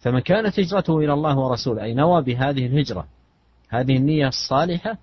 فمن 0.00 0.20
كانت 0.20 0.60
هجرته 0.60 0.98
إلى 0.98 1.12
الله 1.12 1.38
ورسوله 1.38 1.82
أي 1.82 1.94
نوى 1.94 2.22
بهذه 2.22 2.66
الهجرة 2.66 3.06
هذه 3.68 3.96
النية 3.96 4.28
الصالحة 4.28 4.98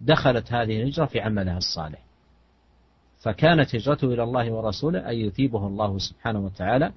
دخلت 0.00 0.52
هذه 0.52 0.82
الهجرة 0.82 1.06
في 1.06 1.20
عملها 1.20 1.58
الصالح. 1.58 2.02
فكانت 3.20 3.74
هجرته 3.74 4.14
إلى 4.14 4.22
الله 4.22 4.52
ورسوله 4.52 5.10
أن 5.10 5.14
يثيبه 5.14 5.66
الله 5.66 5.98
سبحانه 5.98 6.38
وتعالى 6.38 6.92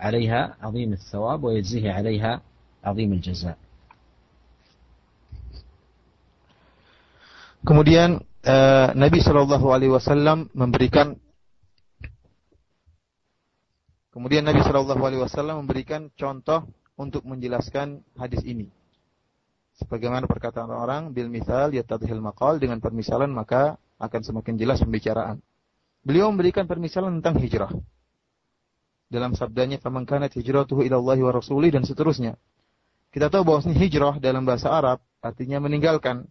عليها 0.00 0.56
عظيم 0.60 0.92
الثواب 0.92 1.44
ويجزيه 1.44 1.92
عليها 1.92 2.40
عظيم 2.84 3.12
الجزاء. 3.12 3.58
Kemudian 7.60 8.24
uh, 8.46 8.88
Nabi 8.96 9.18
Shallallahu 9.20 9.66
Alaihi 9.72 9.92
Wasallam 9.92 10.48
memberikan 10.56 11.16
Kemudian 14.10 14.42
Nabi 14.42 14.58
Shallallahu 14.66 15.00
Alaihi 15.06 15.22
Wasallam 15.22 15.62
memberikan 15.64 16.10
contoh 16.18 16.66
untuk 16.98 17.22
menjelaskan 17.22 18.02
hadis 18.18 18.42
ini. 18.42 18.66
Sebagaimana 19.78 20.26
perkataan 20.26 20.68
orang, 20.68 21.14
bil 21.14 21.30
misal 21.30 21.72
yatadhil 21.72 22.20
maqal 22.20 22.58
dengan 22.58 22.82
permisalan 22.82 23.30
maka 23.32 23.78
akan 24.02 24.20
semakin 24.20 24.58
jelas 24.58 24.82
pembicaraan. 24.82 25.38
Beliau 26.02 26.28
memberikan 26.28 26.66
permisalan 26.66 27.22
tentang 27.22 27.38
hijrah. 27.38 27.72
Dalam 29.08 29.32
sabdanya, 29.38 29.78
"Faman 29.78 30.04
kanat 30.04 30.34
hijratuhu 30.34 30.84
ila 30.84 30.98
Allah 30.98 31.18
wa 31.24 31.32
rasulih" 31.32 31.70
dan 31.70 31.86
seterusnya. 31.86 32.34
Kita 33.10 33.30
tahu 33.30 33.42
bahwa 33.42 33.62
hijrah 33.72 34.18
dalam 34.18 34.42
bahasa 34.42 34.70
Arab 34.70 34.98
artinya 35.22 35.62
meninggalkan. 35.62 36.26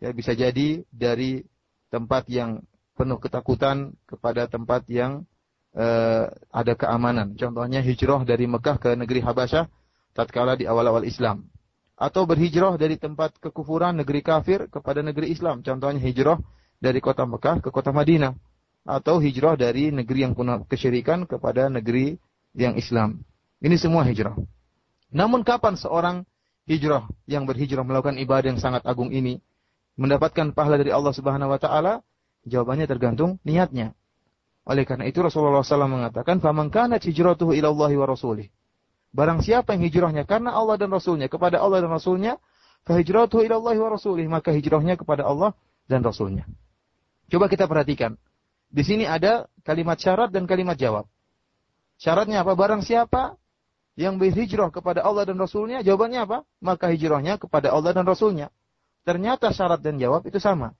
Ya, 0.00 0.10
bisa 0.16 0.32
jadi 0.32 0.80
dari 0.88 1.44
tempat 1.92 2.24
yang 2.32 2.64
penuh 2.96 3.20
ketakutan 3.20 3.92
kepada 4.08 4.48
tempat 4.48 4.88
yang 4.88 5.28
uh, 5.76 6.28
ada 6.50 6.72
keamanan. 6.72 7.36
Contohnya 7.36 7.84
hijrah 7.84 8.24
dari 8.24 8.48
Mekah 8.48 8.80
ke 8.80 8.96
negeri 8.96 9.20
Habasyah 9.20 9.68
tatkala 10.16 10.56
di 10.56 10.64
awal-awal 10.64 11.04
Islam. 11.04 11.48
Atau 12.00 12.24
berhijrah 12.24 12.80
dari 12.80 12.96
tempat 12.96 13.36
kekufuran 13.44 14.00
negeri 14.00 14.24
kafir 14.24 14.72
kepada 14.72 15.04
negeri 15.04 15.36
Islam. 15.36 15.60
Contohnya 15.60 16.00
hijrah 16.00 16.40
dari 16.80 16.96
kota 17.04 17.28
Mekah 17.28 17.60
ke 17.60 17.68
kota 17.68 17.92
Madinah 17.92 18.32
atau 18.88 19.20
hijrah 19.20 19.60
dari 19.60 19.92
negeri 19.92 20.24
yang 20.24 20.32
penuh 20.32 20.64
kesyirikan 20.64 21.28
kepada 21.28 21.68
negeri 21.68 22.16
yang 22.56 22.80
Islam. 22.80 23.20
Ini 23.60 23.76
semua 23.76 24.08
hijrah. 24.08 24.32
Namun 25.12 25.44
kapan 25.44 25.76
seorang 25.76 26.24
hijrah 26.64 27.04
yang 27.28 27.44
berhijrah 27.44 27.84
melakukan 27.84 28.16
ibadah 28.16 28.56
yang 28.56 28.62
sangat 28.62 28.80
agung 28.88 29.12
ini 29.12 29.44
mendapatkan 30.00 30.56
pahala 30.56 30.80
dari 30.80 30.88
Allah 30.88 31.12
Subhanahu 31.12 31.52
wa 31.52 31.60
taala? 31.60 32.00
Jawabannya 32.48 32.88
tergantung 32.88 33.36
niatnya. 33.44 33.92
Oleh 34.64 34.88
karena 34.88 35.04
itu 35.04 35.20
Rasulullah 35.20 35.60
SAW 35.60 35.92
mengatakan, 35.92 36.40
"Faman 36.40 36.72
kanat 36.72 37.04
hijratuhu 37.04 37.52
ila 37.52 37.68
Allah 37.68 37.92
wa 38.00 38.06
rasulih." 38.08 38.48
Barang 39.12 39.44
siapa 39.44 39.76
yang 39.76 39.84
hijrahnya 39.84 40.22
karena 40.24 40.54
Allah 40.54 40.78
dan 40.78 40.94
Rasulnya 40.94 41.26
kepada 41.26 41.58
Allah 41.58 41.82
dan 41.82 41.90
Rasulnya, 41.90 42.38
fahijratuhu 42.86 43.42
ila 43.42 43.58
Allah 43.58 43.74
wa 43.82 43.90
rasulih, 43.90 44.26
maka 44.30 44.54
hijrahnya 44.54 44.94
kepada 44.94 45.26
Allah 45.26 45.50
dan 45.90 46.06
Rasulnya. 46.06 46.46
Coba 47.26 47.50
kita 47.50 47.66
perhatikan. 47.66 48.14
Di 48.70 48.86
sini 48.86 49.02
ada 49.02 49.50
kalimat 49.66 49.98
syarat 49.98 50.30
dan 50.30 50.46
kalimat 50.46 50.78
jawab. 50.78 51.10
Syaratnya 51.98 52.46
apa? 52.46 52.54
Barang 52.54 52.86
siapa 52.86 53.34
yang 53.98 54.22
berhijrah 54.22 54.70
kepada 54.70 55.02
Allah 55.02 55.26
dan 55.26 55.42
Rasulnya, 55.42 55.82
jawabannya 55.82 56.20
apa? 56.22 56.38
Maka 56.62 56.94
hijrahnya 56.94 57.42
kepada 57.42 57.74
Allah 57.74 57.90
dan 57.90 58.06
Rasulnya. 58.06 58.54
Ternyata 59.04 59.50
syarat 59.50 59.80
dan 59.80 59.96
jawab 59.96 60.26
itu 60.28 60.36
sama. 60.36 60.76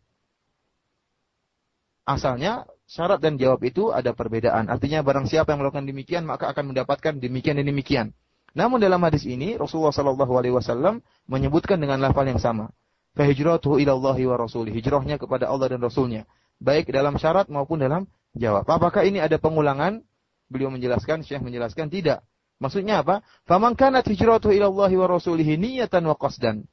Asalnya 2.05 2.67
syarat 2.91 3.23
dan 3.23 3.39
jawab 3.39 3.63
itu 3.65 3.95
ada 3.95 4.13
perbedaan. 4.13 4.67
Artinya 4.67 5.01
barang 5.01 5.31
siapa 5.31 5.55
yang 5.55 5.63
melakukan 5.63 5.87
demikian 5.87 6.27
maka 6.27 6.51
akan 6.51 6.75
mendapatkan 6.75 7.17
demikian 7.17 7.57
dan 7.61 7.67
demikian. 7.67 8.07
Namun 8.51 8.83
dalam 8.83 8.99
hadis 9.07 9.23
ini 9.31 9.55
Rasulullah 9.55 9.95
Shallallahu 9.95 10.35
Alaihi 10.35 10.55
Wasallam 10.59 11.07
menyebutkan 11.31 11.79
dengan 11.79 12.03
lafal 12.03 12.27
yang 12.27 12.43
sama. 12.43 12.75
Fahijratuhu 13.15 13.79
ila 13.79 13.95
Allahi 13.95 14.27
wa 14.27 14.37
Rasulih. 14.39 14.75
Hijrahnya 14.75 15.23
kepada 15.23 15.47
Allah 15.47 15.71
dan 15.71 15.81
Rasulnya 15.83 16.27
baik 16.61 16.93
dalam 16.93 17.17
syarat 17.17 17.49
maupun 17.49 17.81
dalam 17.81 18.07
jawab. 18.37 18.69
Apakah 18.69 19.03
ini 19.09 19.19
ada 19.19 19.41
pengulangan? 19.41 20.05
Beliau 20.53 20.69
menjelaskan, 20.69 21.25
Syekh 21.25 21.41
menjelaskan 21.41 21.89
tidak. 21.89 22.23
Maksudnya 22.61 23.01
apa? 23.01 23.25
Faman 23.49 23.73
kanat 23.73 24.05
hijratuhu 24.05 24.53
ila 24.53 24.69
Allah 24.69 24.93
wa 24.93 25.07
rasulihi 25.09 25.57
niyatan 25.57 26.05
wa 26.05 26.15
qasdan. 26.15 26.69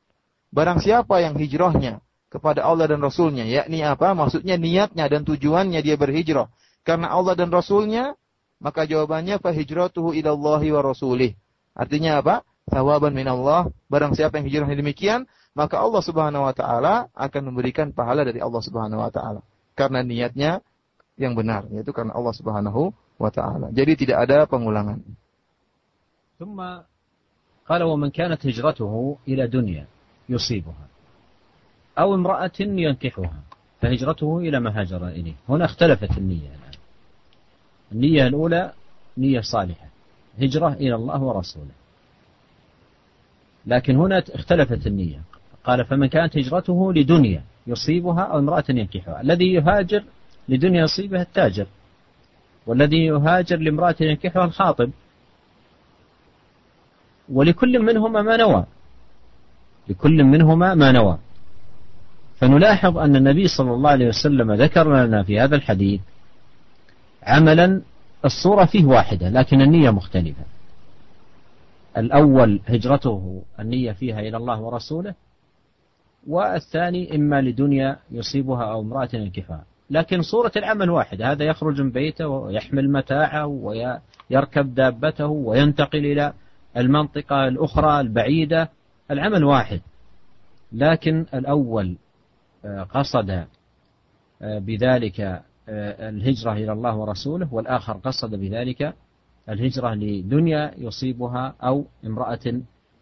Barang 0.56 0.84
siapa 0.84 1.24
yang 1.24 1.36
hijrahnya 1.36 2.04
kepada 2.28 2.64
Allah 2.64 2.88
dan 2.88 3.00
Rasulnya, 3.00 3.48
yakni 3.48 3.80
apa? 3.80 4.12
Maksudnya 4.12 4.60
niatnya 4.60 5.08
dan 5.08 5.24
tujuannya 5.24 5.80
dia 5.80 5.96
berhijrah 5.96 6.52
karena 6.82 7.14
Allah 7.14 7.38
dan 7.38 7.48
Rasulnya, 7.54 8.18
maka 8.58 8.86
jawabannya 8.86 9.38
fa 9.38 9.54
hijratuhu 9.54 10.14
ila 10.18 10.30
Allah 10.34 10.62
wa 10.62 10.82
rasulih. 10.82 11.34
Artinya 11.74 12.18
apa? 12.18 12.42
Thawaban 12.66 13.14
min 13.14 13.26
Allah. 13.26 13.70
Barang 13.86 14.14
siapa 14.14 14.38
yang 14.38 14.46
hijrahnya 14.50 14.78
demikian, 14.78 15.30
maka 15.54 15.78
Allah 15.78 16.02
Subhanahu 16.02 16.46
wa 16.46 16.54
taala 16.54 17.10
akan 17.14 17.42
memberikan 17.54 17.94
pahala 17.94 18.26
dari 18.26 18.42
Allah 18.42 18.62
Subhanahu 18.62 19.00
wa 19.02 19.10
taala 19.14 19.40
karena 19.72 20.04
niatnya 20.04 20.60
yang 21.16 21.32
benar 21.36 21.68
yaitu 21.72 21.92
karena 21.92 22.12
Allah 22.16 22.34
Subhanahu 22.34 22.92
wa 23.20 23.30
taala. 23.30 23.70
Jadi 23.70 24.06
tidak 24.06 24.28
ada 24.28 24.44
pengulangan. 24.50 25.00
ثم 26.42 26.58
قال 27.70 27.82
ومن 27.86 28.10
كانت 28.10 28.42
هجرته 28.42 28.92
إلى 29.30 29.46
دنيا 29.46 29.86
يصيبها. 30.29 30.87
أو 31.99 32.15
امرأة 32.15 32.51
ينكحها 32.59 33.33
فهجرته 33.81 34.39
إلى 34.39 34.59
ما 34.59 34.81
هاجر 34.81 35.07
إليه. 35.07 35.33
هنا 35.49 35.65
اختلفت 35.65 36.17
النية 36.17 36.47
الآن. 36.47 36.73
النية 37.91 38.27
الأولى 38.27 38.73
نية 39.17 39.41
صالحة 39.41 39.87
هجرة 40.41 40.73
إلى 40.73 40.95
الله 40.95 41.21
ورسوله. 41.21 41.71
لكن 43.65 43.95
هنا 43.95 44.23
اختلفت 44.29 44.87
النية. 44.87 45.21
قال 45.63 45.85
فمن 45.85 46.07
كانت 46.07 46.37
هجرته 46.37 46.93
لدنيا 46.93 47.43
يصيبها 47.67 48.21
أو 48.21 48.39
امرأة 48.39 48.63
ينكحها. 48.69 49.21
الذي 49.21 49.53
يهاجر 49.53 50.03
لدنيا 50.49 50.83
يصيبها 50.83 51.21
التاجر 51.21 51.67
والذي 52.65 53.05
يهاجر 53.05 53.57
لامرأة 53.57 53.95
ينكحها 53.99 54.45
الخاطب. 54.45 54.91
ولكل 57.29 57.79
منهما 57.79 58.21
ما 58.21 58.37
نوى. 58.37 58.65
لكل 59.89 60.23
منهما 60.23 60.73
ما 60.73 60.91
نوى. 60.91 61.17
فنلاحظ 62.39 62.97
أن 62.97 63.15
النبي 63.15 63.47
صلى 63.47 63.73
الله 63.73 63.89
عليه 63.89 64.07
وسلم 64.07 64.53
ذكر 64.53 65.05
لنا 65.05 65.23
في 65.23 65.39
هذا 65.39 65.55
الحديث 65.55 66.01
عملا 67.23 67.81
الصورة 68.25 68.65
فيه 68.65 68.85
واحدة 68.85 69.29
لكن 69.29 69.61
النية 69.61 69.89
مختلفة. 69.89 70.43
الأول 71.97 72.59
هجرته 72.67 73.41
النية 73.59 73.91
فيها 73.91 74.19
إلى 74.19 74.37
الله 74.37 74.61
ورسوله 74.61 75.13
والثاني 76.27 77.15
إما 77.15 77.41
لدنيا 77.41 77.97
يصيبها 78.11 78.63
أو 78.63 78.81
امرأة 78.81 79.09
ينكفها 79.13 79.63
لكن 79.89 80.21
صورة 80.21 80.51
العمل 80.55 80.89
واحدة 80.89 81.31
هذا 81.31 81.45
يخرج 81.45 81.81
من 81.81 81.91
بيته 81.91 82.27
ويحمل 82.27 82.91
متاعه 82.91 83.45
ويركب 83.45 84.75
دابته 84.75 85.27
وينتقل 85.27 86.05
إلى 86.05 86.33
المنطقة 86.77 87.47
الأخرى 87.47 87.99
البعيدة 87.99 88.69
العمل 89.11 89.43
واحد 89.43 89.81
لكن 90.71 91.25
الأول 91.33 91.97
آه، 92.65 92.83
قصد 92.83 93.29
آه، 94.41 94.59
بذلك 94.59 95.21
آه، 95.69 96.09
الهجرة 96.09 96.53
إلى 96.53 96.71
الله 96.71 96.95
ورسوله 96.95 97.53
والآخر 97.53 97.93
قصد 97.93 98.35
بذلك 98.35 98.93
الهجرة 99.49 99.93
لدنيا 99.93 100.73
يصيبها 100.77 101.55
أو 101.63 101.85
امرأة 102.05 102.61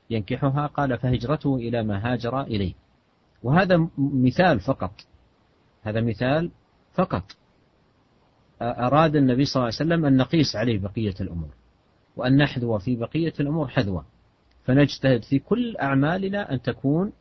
ينكحها 0.09 0.67
قال 0.67 0.97
فهجرته 0.97 1.55
إلى 1.55 1.83
ما 1.83 2.13
هاجر 2.13 2.41
إليه. 2.41 2.73
وهذا 3.43 3.87
مثال 3.97 4.59
فقط 4.59 4.91
هذا 5.83 6.01
مثال 6.01 6.51
فقط. 6.93 7.23
أراد 8.61 9.15
النبي 9.15 9.45
صلى 9.45 9.55
الله 9.55 9.65
عليه 9.65 9.75
وسلم 9.75 10.05
أن 10.05 10.17
نقيس 10.17 10.55
عليه 10.55 10.79
بقية 10.79 11.13
الأمور 11.21 11.49
وأن 12.15 12.37
نحذو 12.37 12.77
في 12.77 12.95
بقية 12.95 13.33
الأمور 13.39 13.67
حذوة 13.67 14.05
فنجتهد 14.70 15.24
في 15.24 15.38
كل 15.38 15.76
أعمالنا 15.76 16.52
أن 16.52 16.62
تكون 16.62 17.12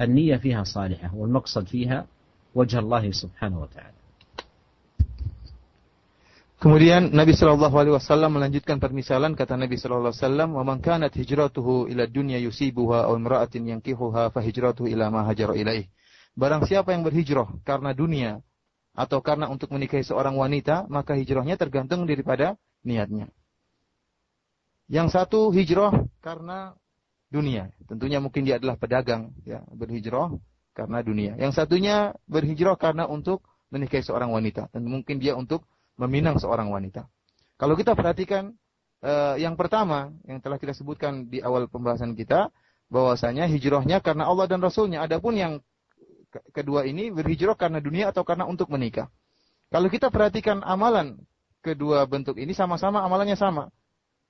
النية 0.00 0.36
فيها 0.36 0.62
صالحة 0.64 1.14
والمقصد 1.14 1.66
فيها 1.66 2.06
وجه 2.54 2.78
الله 2.78 3.10
سبحانه 3.10 3.60
وتعالى 3.60 3.96
Kemudian 6.56 7.12
Nabi 7.12 7.36
Shallallahu 7.36 7.76
Alaihi 7.76 7.94
Wasallam 8.00 8.40
melanjutkan 8.40 8.80
permisalan 8.80 9.36
kata 9.36 9.60
Nabi 9.60 9.76
Shallallahu 9.76 10.08
Alaihi 10.08 10.24
Wasallam, 10.24 10.48
"Wa 10.56 10.64
man 10.64 10.80
kanat 10.80 11.12
hijratuhu 11.12 11.84
ila 11.92 12.08
dunya 12.08 12.40
yusibuha 12.40 13.06
aw 13.06 13.12
imra'atin 13.12 13.76
yankihuha 13.76 14.32
fa 14.32 14.40
hijratuhu 14.40 14.88
ila 14.88 15.12
ma 15.12 15.28
hajara 15.28 15.52
ilaih." 15.52 15.84
Barang 16.32 16.64
siapa 16.64 16.96
yang 16.96 17.04
berhijrah 17.04 17.60
karena 17.60 17.92
dunia 17.92 18.40
atau 18.96 19.20
karena 19.20 19.52
untuk 19.52 19.68
menikahi 19.68 20.00
seorang 20.00 20.32
wanita, 20.32 20.88
maka 20.88 21.12
hijrahnya 21.12 21.60
tergantung 21.60 22.08
daripada 22.08 22.56
niatnya. 22.80 23.28
Yang 24.88 25.12
satu 25.12 25.52
hijrah 25.52 26.08
karena 26.21 26.77
dunia. 27.33 27.73
Tentunya 27.89 28.21
mungkin 28.21 28.45
dia 28.45 28.61
adalah 28.61 28.77
pedagang, 28.77 29.33
ya, 29.43 29.65
berhijrah 29.73 30.37
karena 30.71 31.03
dunia. 31.03 31.33
Yang 31.35 31.57
satunya 31.57 32.15
berhijrah 32.29 32.77
karena 32.79 33.09
untuk 33.09 33.43
menikahi 33.71 34.03
seorang 34.03 34.31
wanita 34.31 34.67
dan 34.71 34.83
mungkin 34.83 35.17
dia 35.17 35.33
untuk 35.35 35.63
meminang 35.95 36.37
seorang 36.37 36.67
wanita. 36.71 37.07
Kalau 37.55 37.79
kita 37.79 37.95
perhatikan 37.95 38.51
eh, 39.03 39.35
yang 39.39 39.55
pertama 39.55 40.11
yang 40.27 40.43
telah 40.43 40.59
kita 40.59 40.75
sebutkan 40.75 41.31
di 41.31 41.39
awal 41.39 41.71
pembahasan 41.71 42.13
kita 42.13 42.51
bahwasanya 42.91 43.47
hijrahnya 43.47 44.03
karena 44.03 44.27
Allah 44.27 44.51
dan 44.51 44.59
Rasulnya. 44.59 44.99
Adapun 45.07 45.39
yang 45.39 45.53
kedua 46.51 46.83
ini 46.83 47.11
berhijrah 47.11 47.55
karena 47.55 47.79
dunia 47.79 48.11
atau 48.11 48.27
karena 48.27 48.43
untuk 48.43 48.67
menikah. 48.67 49.07
Kalau 49.71 49.87
kita 49.87 50.11
perhatikan 50.11 50.59
amalan 50.67 51.15
kedua 51.63 52.03
bentuk 52.03 52.35
ini 52.35 52.51
sama-sama 52.51 52.99
amalannya 53.07 53.39
sama. 53.39 53.71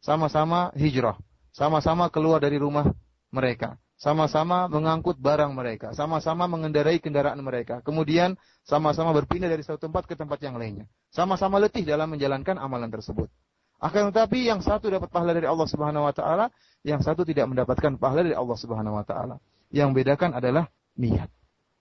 Sama-sama 0.02 0.70
hijrah. 0.78 1.18
Sama-sama 1.52 2.08
keluar 2.08 2.40
dari 2.40 2.58
rumah 2.58 2.88
mereka 3.32 3.80
sama-sama 4.02 4.66
mengangkut 4.66 5.22
barang 5.22 5.54
mereka, 5.54 5.94
sama-sama 5.94 6.50
mengendarai 6.50 6.98
kendaraan 6.98 7.38
mereka, 7.38 7.86
kemudian 7.86 8.34
sama-sama 8.66 9.14
berpindah 9.14 9.46
dari 9.46 9.62
satu 9.62 9.78
tempat 9.78 10.10
ke 10.10 10.18
tempat 10.18 10.42
yang 10.42 10.58
lainnya, 10.58 10.90
sama-sama 11.14 11.62
letih 11.62 11.86
dalam 11.86 12.10
menjalankan 12.10 12.58
amalan 12.58 12.90
tersebut. 12.90 13.30
Akan 13.78 14.10
tetapi 14.10 14.50
yang 14.50 14.66
satu 14.66 14.90
dapat 14.90 15.14
pahala 15.14 15.38
dari 15.38 15.46
Allah 15.46 15.70
Subhanahu 15.70 16.10
wa 16.10 16.14
taala, 16.18 16.50
yang 16.82 17.06
satu 17.06 17.22
tidak 17.22 17.46
mendapatkan 17.46 17.94
pahala 18.02 18.26
dari 18.26 18.34
Allah 18.34 18.58
Subhanahu 18.58 18.98
wa 18.98 19.06
taala. 19.06 19.38
Yang 19.70 20.02
bedakan 20.02 20.34
adalah 20.34 20.66
niat. 20.98 21.30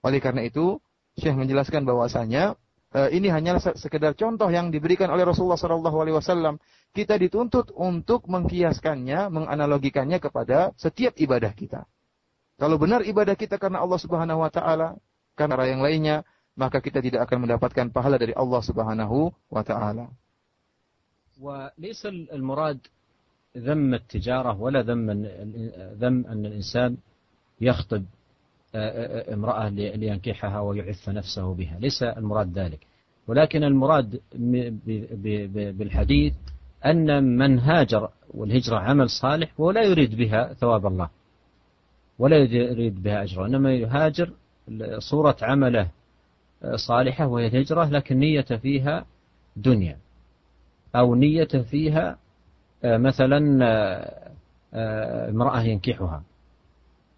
Oleh 0.04 0.20
karena 0.20 0.44
itu, 0.44 0.76
Syekh 1.16 1.36
menjelaskan 1.36 1.88
bahwasanya 1.88 2.59
ini 3.11 3.27
hanyalah 3.27 3.75
sekedar 3.75 4.15
contoh 4.15 4.47
yang 4.47 4.71
diberikan 4.71 5.11
oleh 5.11 5.27
Rasulullah 5.27 5.59
sallallahu 5.59 5.97
alaihi 5.99 6.15
wasallam. 6.15 6.55
Kita 6.95 7.19
dituntut 7.19 7.75
untuk 7.75 8.23
mengkiaskannya, 8.31 9.27
menganalogikannya 9.27 10.23
kepada 10.23 10.71
setiap 10.79 11.19
ibadah 11.19 11.51
kita. 11.51 11.83
Kalau 12.55 12.79
benar 12.79 13.03
ibadah 13.03 13.35
kita 13.35 13.59
karena 13.59 13.83
Allah 13.83 13.99
Subhanahu 13.99 14.39
wa 14.39 14.47
taala, 14.47 14.95
karena 15.35 15.67
yang 15.67 15.83
lainnya, 15.83 16.23
maka 16.55 16.79
kita 16.79 17.03
tidak 17.03 17.27
akan 17.27 17.43
mendapatkan 17.43 17.91
pahala 17.91 18.15
dari 18.15 18.31
Allah 18.31 18.61
Subhanahu 18.63 19.27
wa 19.51 19.63
taala. 19.63 20.07
وليس 21.35 22.07
المراد 22.31 22.79
ذم 23.57 23.93
التجارة 23.93 24.55
ولا 24.55 24.87
ذم 24.87 25.11
ذم 25.99 26.15
أن 26.31 26.41
الإنسان 26.45 26.95
يخطب 27.61 28.03
امرأة 28.74 29.68
لينكحها 29.68 30.60
ويعف 30.60 31.08
نفسه 31.08 31.54
بها. 31.54 31.78
ليس 31.80 32.02
المراد 32.02 32.58
ذلك. 32.58 32.86
ولكن 33.26 33.64
المراد 33.64 34.20
بالحديث 35.78 36.34
أن 36.86 37.24
من 37.24 37.58
هاجر 37.58 38.08
والهجرة 38.34 38.76
عمل 38.76 39.10
صالح 39.10 39.60
ولا 39.60 39.82
يريد 39.82 40.14
بها 40.16 40.52
ثواب 40.52 40.86
الله. 40.86 41.08
ولا 42.18 42.36
يريد 42.36 43.02
بها 43.02 43.22
أجرا 43.22 43.46
إنما 43.46 43.74
يهاجر 43.74 44.30
صورة 44.98 45.36
عمله 45.42 45.88
صالحة 46.74 47.26
وهي 47.26 47.46
الهجرة 47.46 47.84
لكن 47.84 48.18
نية 48.18 48.40
فيها 48.40 49.06
دنيا. 49.56 49.96
أو 50.96 51.14
نية 51.14 51.44
فيها 51.44 52.18
مثلا 52.84 53.38
امرأة 55.30 55.62
ينكحها. 55.62 56.22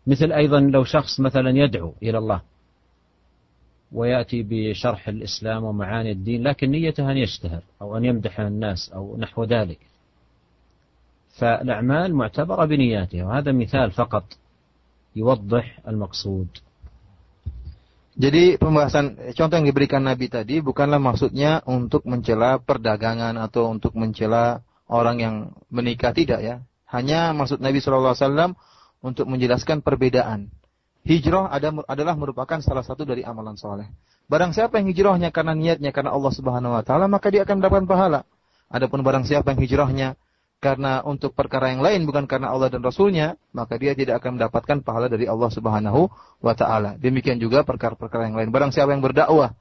مثل 0.08 0.32
أيضا 0.32 0.60
لو 0.60 0.84
شخص 0.84 1.20
مثلا 1.20 1.50
يدعو 1.50 1.94
إلى 2.04 2.18
الله 2.18 2.42
ويأتي 3.92 4.44
بشرح 4.44 5.08
الإسلام 5.08 5.64
ومعاني 5.64 6.12
الدين 6.12 6.44
لكن 6.44 6.72
نيته 6.72 7.12
أن 7.12 7.18
يشتهر 7.18 7.62
أو 7.82 7.98
أن 7.98 8.06
يمدح 8.06 8.40
الناس 8.40 8.90
أو 8.90 9.18
نحو 9.18 9.44
ذلك 9.44 9.80
فالأعمال 11.38 12.16
معتبرة 12.16 12.66
بنياتها 12.66 13.24
وهذا 13.24 13.52
مثال 13.52 13.92
فقط 13.92 14.38
yuwaddih 15.18 15.66
al-maqsud. 15.82 16.62
Jadi 18.18 18.58
pembahasan 18.58 19.34
contoh 19.38 19.56
yang 19.62 19.70
diberikan 19.70 20.02
Nabi 20.02 20.26
tadi 20.30 20.58
bukanlah 20.62 20.98
maksudnya 20.98 21.62
untuk 21.70 22.06
mencela 22.06 22.58
perdagangan 22.58 23.38
atau 23.38 23.70
untuk 23.70 23.94
mencela 23.94 24.66
orang 24.90 25.18
yang 25.22 25.36
menikah 25.70 26.14
tidak 26.14 26.42
ya. 26.42 26.56
Hanya 26.90 27.34
maksud 27.38 27.62
Nabi 27.62 27.78
Shallallahu 27.78 28.14
Alaihi 28.14 28.26
Wasallam 28.26 28.52
untuk 29.03 29.29
menjelaskan 29.29 29.83
perbedaan. 29.83 30.49
Hijrah 31.03 31.51
ada, 31.51 31.75
adalah 31.91 32.15
merupakan 32.15 32.63
salah 32.63 32.87
satu 32.87 33.03
dari 33.03 33.27
amalan 33.27 33.59
soleh. 33.59 33.91
Barang 34.31 34.55
siapa 34.55 34.79
yang 34.79 34.89
hijrahnya 34.95 35.35
karena 35.35 35.53
niatnya 35.53 35.91
karena 35.91 36.15
Allah 36.15 36.31
Subhanahu 36.31 36.79
Wa 36.79 36.87
Taala 36.87 37.11
maka 37.11 37.29
dia 37.29 37.43
akan 37.43 37.59
mendapatkan 37.59 37.91
pahala. 37.91 38.21
Adapun 38.71 39.03
barang 39.03 39.27
siapa 39.27 39.53
yang 39.53 39.61
hijrahnya 39.61 40.09
karena 40.63 41.03
untuk 41.03 41.35
perkara 41.35 41.75
yang 41.75 41.83
lain 41.83 42.07
bukan 42.07 42.31
karena 42.31 42.55
Allah 42.55 42.71
dan 42.71 42.87
Rasulnya, 42.87 43.35
maka 43.51 43.75
dia 43.83 43.99
tidak 43.99 44.23
akan 44.23 44.39
mendapatkan 44.39 44.79
pahala 44.87 45.11
dari 45.11 45.27
Allah 45.27 45.51
Subhanahu 45.51 46.07
wa 46.39 46.55
taala. 46.55 46.95
Demikian 47.03 47.43
juga 47.43 47.67
perkara-perkara 47.67 48.31
yang 48.31 48.39
lain. 48.39 48.55
Barang 48.55 48.71
siapa 48.71 48.95
yang 48.95 49.03
berdakwah, 49.03 49.59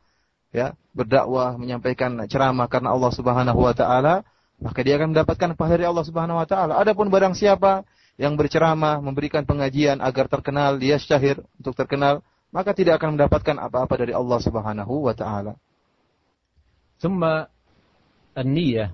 ya, 0.54 0.78
berdakwah 0.94 1.58
menyampaikan 1.58 2.22
ceramah 2.30 2.70
karena 2.70 2.94
Allah 2.94 3.12
Subhanahu 3.18 3.66
wa 3.66 3.74
taala, 3.74 4.22
maka 4.62 4.80
dia 4.86 5.02
akan 5.02 5.18
mendapatkan 5.18 5.58
pahala 5.58 5.74
dari 5.82 5.90
Allah 5.90 6.06
Subhanahu 6.06 6.38
wa 6.38 6.46
taala. 6.46 6.78
Adapun 6.78 7.10
barang 7.10 7.34
siapa 7.34 7.82
yang 8.22 8.38
berceramah, 8.38 9.02
memberikan 9.02 9.42
pengajian 9.42 9.98
agar 9.98 10.30
terkenal, 10.30 10.78
dia 10.78 11.02
syahir 11.02 11.42
untuk 11.58 11.74
terkenal, 11.74 12.22
maka 12.54 12.70
tidak 12.78 13.02
akan 13.02 13.18
mendapatkan 13.18 13.58
apa-apa 13.58 13.98
dari 13.98 14.14
Allah 14.14 14.38
Subhanahu 14.38 15.10
wa 15.10 15.16
taala. 15.18 15.58
ثم 17.02 17.26
النية 18.38 18.94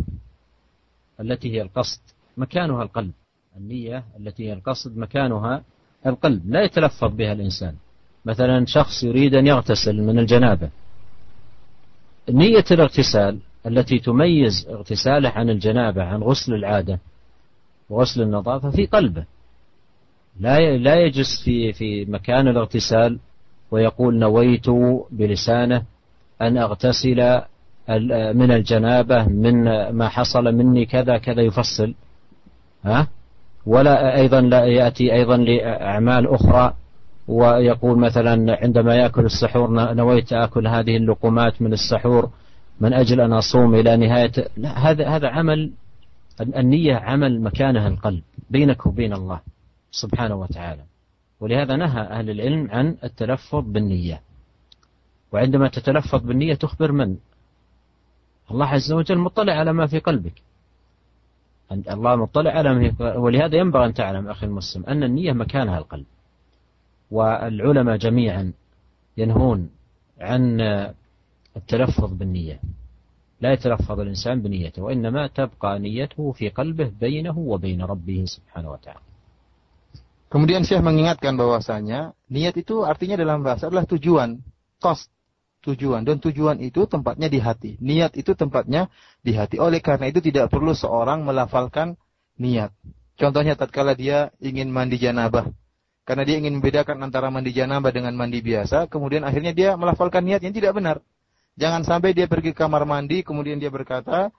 التي 1.19 1.51
هي 1.51 1.61
القصد 1.67 1.99
مكانها 2.39 2.84
القلب. 2.88 3.11
النية 3.59 4.15
التي 4.15 4.47
هي 4.47 4.63
القصد 4.63 4.95
مكانها 4.95 5.63
القلب. 6.05 6.41
لا 6.47 6.63
يتلفظ 6.63 7.11
بها 7.11 7.36
الإنسان. 7.36 7.75
مثلا 8.23 8.63
شخص 8.63 9.03
يريد 9.03 9.36
أن 9.36 9.47
يغتسل 9.47 9.99
من 9.99 10.19
الجنابة. 10.23 10.69
نية 12.32 12.63
الاغتسال 12.71 13.39
التي 13.65 13.99
تميز 13.99 14.67
اغتساله 14.71 15.30
عن 15.30 15.49
الجنابة 15.49 16.03
عن 16.03 16.23
غسل 16.23 16.53
العادة 16.53 16.99
وغسل 17.90 18.22
النظافة 18.22 18.70
في 18.70 18.86
قلبه. 18.86 19.26
لا 20.40 20.78
لا 20.78 20.96
يجلس 20.96 21.44
في 21.44 21.74
في 21.74 22.06
مكان 22.06 22.48
الاغتسال 22.48 23.20
ويقول 23.72 24.20
نويت 24.20 24.70
بلسانه 25.12 25.84
أن 26.42 26.58
أغتسل 26.58 27.42
من 28.34 28.52
الجنابة 28.52 29.24
من 29.24 29.90
ما 29.90 30.10
حصل 30.10 30.44
مني 30.44 30.86
كذا 30.86 31.18
كذا 31.18 31.42
يفصل. 31.42 31.94
ها؟ 32.84 33.08
ولا 33.66 34.16
أيضا 34.16 34.42
لا 34.42 34.66
يأتي 34.66 35.14
أيضا 35.14 35.38
لأعمال 35.38 36.28
أخرى 36.28 36.74
ويقول 37.28 38.00
مثلا 38.00 38.58
عندما 38.62 38.96
يأكل 38.96 39.26
السحور 39.26 39.94
نويت 39.94 40.34
أكل 40.34 40.68
هذه 40.68 40.98
اللقمات 40.98 41.62
من 41.62 41.74
السحور 41.74 42.30
من 42.80 42.94
أجل 42.94 43.22
أن 43.22 43.34
أصوم 43.34 43.76
إلى 43.76 43.98
نهاية 43.98 44.32
لا 44.58 44.70
هذا 44.70 45.08
هذا 45.08 45.28
عمل 45.28 45.72
النية 46.42 46.96
عمل 46.96 47.42
مكانها 47.42 47.88
القلب 47.88 48.24
بينك 48.50 48.86
وبين 48.86 49.14
الله 49.14 49.42
سبحانه 49.92 50.36
وتعالى. 50.36 50.84
ولهذا 51.40 51.76
نهى 51.76 52.02
أهل 52.02 52.30
العلم 52.30 52.72
عن 52.72 52.98
التلفظ 53.04 53.64
بالنية. 53.72 54.22
وعندما 55.32 55.68
تتلفظ 55.68 56.24
بالنية 56.24 56.54
تخبر 56.54 56.92
من؟ 56.92 57.18
الله 58.52 58.66
عز 58.66 58.92
وجل 58.92 59.18
مطلع 59.18 59.54
على 59.54 59.74
ما 59.74 59.88
في 59.88 60.00
قلبك. 60.00 60.42
الله 61.72 62.16
مطلع 62.16 62.52
على 62.52 62.74
ما 62.74 62.92
في 62.92 63.04
ولهذا 63.04 63.56
ينبغي 63.58 63.86
أن 63.86 63.94
تعلم 63.94 64.28
أخي 64.28 64.46
المسلم 64.46 64.86
أن 64.86 65.04
النية 65.04 65.32
مكانها 65.32 65.78
القلب. 65.78 66.06
والعلماء 67.12 67.98
جميعا 67.98 68.54
ينهون 69.18 69.70
عن 70.20 70.62
التلفظ 71.58 72.14
بالنية. 72.14 72.60
لا 73.43 73.59
يتلفظ 73.59 74.01
الإنسان 74.01 74.39
بنيته 74.39 74.83
وإنما 74.83 75.26
تبقى 75.35 75.78
نيته 75.83 76.33
في 76.33 76.49
قلبه 76.49 76.95
بينه 76.95 77.35
وبين 77.39 77.83
ربه 77.83 78.18
سبحانه 78.24 78.70
وتعالى 78.70 79.03
Kemudian 80.33 80.64
Syekh 80.64 80.80
mengingatkan 80.80 81.37
bahwasanya 81.37 82.16
niat 82.33 82.57
itu 82.57 82.89
artinya 82.89 83.20
dalam 83.20 83.45
bahasa 83.45 83.68
adalah 83.68 83.85
tujuan, 83.85 84.41
cost, 84.80 85.12
tujuan 85.61 86.09
dan 86.09 86.24
tujuan 86.24 86.57
itu 86.64 86.89
tempatnya 86.89 87.28
di 87.28 87.37
hati. 87.37 87.76
Niat 87.85 88.16
itu 88.16 88.33
tempatnya 88.33 88.89
di 89.20 89.37
hati. 89.37 89.61
Oleh 89.61 89.85
karena 89.85 90.09
itu 90.09 90.24
tidak 90.24 90.49
perlu 90.49 90.72
seorang 90.72 91.28
melafalkan 91.28 92.01
niat. 92.41 92.72
Contohnya 93.20 93.61
tatkala 93.61 93.93
dia 93.93 94.33
ingin 94.41 94.72
mandi 94.72 94.97
janabah. 94.97 95.53
Karena 96.09 96.24
dia 96.24 96.41
ingin 96.41 96.64
membedakan 96.64 96.97
antara 97.05 97.28
mandi 97.28 97.53
janabah 97.53 97.93
dengan 97.93 98.16
mandi 98.16 98.41
biasa, 98.41 98.89
kemudian 98.89 99.28
akhirnya 99.28 99.53
dia 99.53 99.76
melafalkan 99.76 100.24
niat 100.24 100.41
yang 100.41 100.57
tidak 100.57 100.72
benar. 100.80 101.05
Jangan 101.58 101.82
sampai 101.82 102.14
dia 102.14 102.30
pergi 102.30 102.53
ke 102.53 102.62
kamar 102.62 102.86
mandi 102.86 103.26
kemudian 103.26 103.58
dia 103.58 103.74
berkata, 103.74 104.30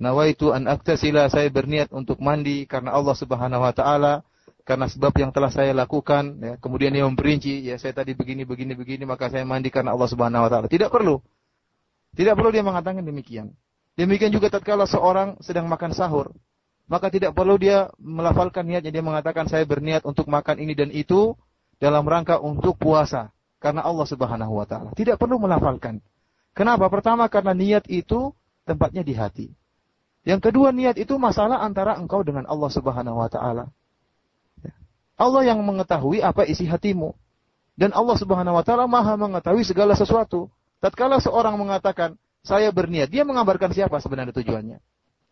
"Nawaitu 0.00 0.56
an 0.56 0.66
aktasila, 0.66 1.28
saya 1.28 1.52
berniat 1.52 1.92
untuk 1.92 2.18
mandi 2.18 2.64
karena 2.64 2.96
Allah 2.96 3.12
Subhanahu 3.12 3.62
wa 3.62 3.72
taala." 3.76 4.24
Karena 4.66 4.90
sebab 4.90 5.14
yang 5.14 5.30
telah 5.30 5.46
saya 5.46 5.70
lakukan, 5.70 6.42
ya, 6.42 6.54
kemudian 6.58 6.90
dia 6.90 7.06
memperinci, 7.06 7.62
ya 7.70 7.78
saya 7.78 7.94
tadi 7.94 8.18
begini, 8.18 8.42
begini, 8.42 8.74
begini, 8.74 9.06
maka 9.06 9.30
saya 9.30 9.46
mandi 9.46 9.70
karena 9.70 9.94
Allah 9.94 10.10
Subhanahu 10.10 10.42
Wa 10.42 10.50
Taala. 10.50 10.66
Tidak 10.66 10.90
perlu, 10.90 11.22
tidak 12.18 12.34
perlu 12.34 12.50
dia 12.50 12.66
mengatakan 12.66 12.98
demikian. 13.06 13.54
Demikian 13.94 14.34
juga 14.34 14.50
tatkala 14.50 14.90
seorang 14.90 15.38
sedang 15.38 15.70
makan 15.70 15.94
sahur, 15.94 16.34
maka 16.90 17.14
tidak 17.14 17.30
perlu 17.38 17.54
dia 17.62 17.94
melafalkan 18.02 18.66
niatnya. 18.66 18.90
Dia 18.90 19.06
mengatakan 19.06 19.46
saya 19.46 19.62
berniat 19.62 20.02
untuk 20.02 20.26
makan 20.26 20.58
ini 20.58 20.74
dan 20.74 20.90
itu 20.90 21.38
dalam 21.78 22.02
rangka 22.02 22.42
untuk 22.42 22.74
puasa 22.74 23.30
karena 23.62 23.86
Allah 23.86 24.06
Subhanahu 24.10 24.50
Wa 24.50 24.66
Taala. 24.66 24.90
Tidak 24.98 25.14
perlu 25.14 25.38
melafalkan. 25.38 26.02
Kenapa? 26.56 26.88
Pertama 26.88 27.28
karena 27.28 27.52
niat 27.52 27.84
itu 27.92 28.32
tempatnya 28.64 29.04
di 29.04 29.12
hati. 29.12 29.48
Yang 30.24 30.50
kedua 30.50 30.72
niat 30.72 30.96
itu 30.96 31.14
masalah 31.20 31.60
antara 31.60 32.00
engkau 32.00 32.24
dengan 32.24 32.48
Allah 32.48 32.70
Subhanahu 32.72 33.20
wa 33.20 33.28
taala. 33.28 33.68
Allah 35.20 35.42
yang 35.44 35.60
mengetahui 35.60 36.24
apa 36.24 36.48
isi 36.48 36.64
hatimu. 36.64 37.12
Dan 37.76 37.92
Allah 37.92 38.16
Subhanahu 38.16 38.56
wa 38.56 38.64
taala 38.64 38.88
Maha 38.88 39.20
mengetahui 39.20 39.68
segala 39.68 39.92
sesuatu. 39.92 40.48
Tatkala 40.80 41.20
seorang 41.20 41.60
mengatakan, 41.60 42.16
"Saya 42.40 42.72
berniat," 42.72 43.12
dia 43.12 43.22
mengabarkan 43.28 43.70
siapa 43.76 44.00
sebenarnya 44.00 44.32
tujuannya? 44.32 44.80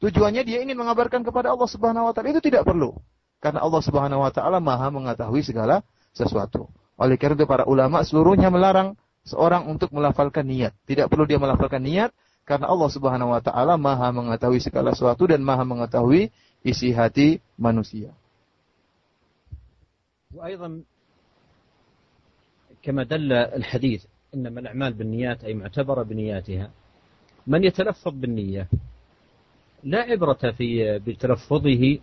Tujuannya 0.05 0.45
dia 0.45 0.61
ingin 0.61 0.77
mengabarkan 0.77 1.25
kepada 1.25 1.57
Allah 1.57 1.69
Subhanahu 1.73 2.05
wa 2.05 2.13
taala. 2.13 2.37
Itu 2.37 2.45
tidak 2.45 2.69
perlu. 2.69 2.93
Karena 3.41 3.65
Allah 3.65 3.81
Subhanahu 3.81 4.21
wa 4.21 4.29
taala 4.29 4.61
Maha 4.61 4.93
mengetahui 4.93 5.41
segala 5.41 5.81
sesuatu. 6.13 6.69
Oleh 7.01 7.19
karena 7.19 7.41
itu 7.41 7.49
para 7.49 7.65
ulama 7.67 8.05
seluruhnya 8.07 8.53
melarang 8.53 8.95
seorang 9.25 9.67
untuk 9.67 9.91
melafalkan 9.91 10.45
niat. 10.45 10.77
Tidak 10.85 11.09
perlu 11.09 11.25
dia 11.25 11.41
melafalkan 11.41 11.81
niat 11.81 12.13
karena 12.45 12.69
Allah 12.69 12.89
Subhanahu 12.93 13.33
wa 13.33 13.41
taala 13.41 13.81
Maha 13.81 14.13
mengetahui 14.13 14.61
segala 14.61 14.93
sesuatu 14.93 15.25
dan 15.25 15.41
Maha 15.41 15.65
mengetahui 15.65 16.29
isi 16.63 16.93
hati 16.93 17.41
manusia. 17.57 18.13
وأيضا 20.35 20.83
كما 22.83 23.03
دل 23.07 23.33
الحديث 23.33 24.03
إنما 24.35 24.61
الأعمال 24.61 24.93
بالنيات 24.93 25.45
أي 25.45 25.55
معتبرة 25.55 26.03
بنياتها 26.03 26.71
من 27.47 27.65
يتلفظ 27.65 28.13
بالنية 28.13 28.67
لا 29.85 30.01
عبرة 30.03 30.51
في 30.59 30.99
بتلفظه 30.99 31.99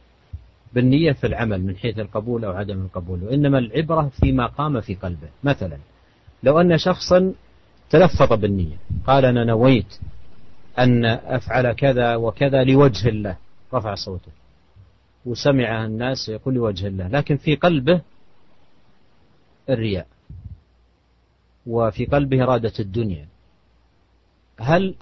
بالنية 0.73 1.11
في 1.11 1.27
العمل 1.27 1.63
من 1.63 1.77
حيث 1.77 1.99
القبول 1.99 2.45
أو 2.45 2.51
عدم 2.51 2.81
القبول 2.81 3.23
وإنما 3.23 3.59
العبرة 3.59 4.09
فيما 4.23 4.45
قام 4.45 4.81
في 4.81 4.95
قلبه 4.95 5.29
مثلا 5.43 5.77
لو 6.43 6.61
أن 6.61 6.77
شخصا 6.77 7.33
تلفظ 7.89 8.33
بالنية 8.33 8.75
قال 9.07 9.25
أنا 9.25 9.43
نويت 9.43 9.99
أن 10.79 11.05
أفعل 11.05 11.73
كذا 11.73 12.15
وكذا 12.15 12.63
لوجه 12.63 13.09
الله 13.09 13.37
رفع 13.73 13.95
صوته 13.95 14.31
وسمع 15.25 15.85
الناس 15.85 16.29
يقول 16.29 16.53
لوجه 16.53 16.87
الله 16.87 17.07
لكن 17.07 17.37
في 17.37 17.55
قلبه 17.55 18.01
الرياء 19.69 20.07
وفي 21.67 22.05
قلبه 22.05 22.43
إرادة 22.43 22.73
الدنيا. 22.79 23.25
هل 24.59 24.95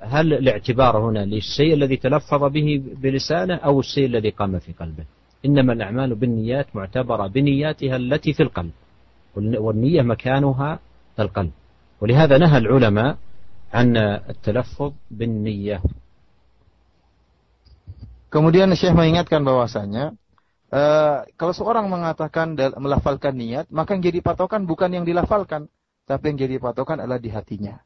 هل 0.00 0.32
الاعتبار 0.32 0.98
هنا 0.98 1.24
للشيء 1.24 1.74
الذي 1.74 1.96
تلفظ 1.96 2.44
به 2.44 2.82
بلسانه 3.02 3.54
أو 3.54 3.80
الشيء 3.80 4.06
الذي 4.06 4.30
قام 4.30 4.58
في 4.58 4.72
قلبه؟ 4.72 5.04
إنما 5.44 5.72
الأعمال 5.72 6.14
بالنيات 6.14 6.76
معتبرة 6.76 7.26
بنياتها 7.26 7.96
التي 7.96 8.32
في 8.32 8.42
القلب. 8.42 8.70
والنية 9.35 10.01
مكانها 10.01 10.79
القلب 11.19 11.51
ولهذا 12.01 12.35
نهى 12.37 12.57
العلماء 12.57 13.11
عن 13.73 13.97
التلفظ 14.29 14.91
بالنية 15.11 15.81
Kemudian 18.29 18.69
Syekh 18.77 18.93
mengingatkan 18.93 19.41
bahwasanya 19.41 20.13
uh, 20.69 21.25
kalau 21.33 21.49
seorang 21.49 21.89
mengatakan 21.89 22.53
melafalkan 22.77 23.33
niat, 23.33 23.65
maka 23.73 23.97
yang 23.97 24.05
jadi 24.05 24.21
patokan 24.21 24.69
bukan 24.69 25.01
yang 25.01 25.01
dilafalkan, 25.01 25.65
tapi 26.05 26.23
yang 26.29 26.37
jadi 26.45 26.61
patokan 26.61 27.01
adalah 27.01 27.17
di 27.17 27.33
hatinya. 27.33 27.81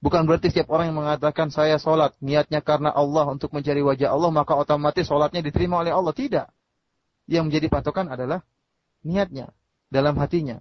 Bukan 0.00 0.24
berarti 0.24 0.48
setiap 0.48 0.72
orang 0.72 0.88
yang 0.88 1.04
mengatakan 1.04 1.52
saya 1.52 1.76
sholat, 1.76 2.16
niatnya 2.24 2.64
karena 2.64 2.88
Allah 2.96 3.28
untuk 3.28 3.52
mencari 3.52 3.84
wajah 3.84 4.08
Allah, 4.08 4.32
maka 4.32 4.56
otomatis 4.56 5.04
sholatnya 5.04 5.44
diterima 5.44 5.84
oleh 5.84 5.92
Allah. 5.92 6.16
Tidak. 6.16 6.48
Yang 7.28 7.44
menjadi 7.52 7.66
patokan 7.68 8.08
adalah 8.08 8.40
niatnya, 9.04 9.52
dalam 9.93 10.17
hatinya. 10.17 10.57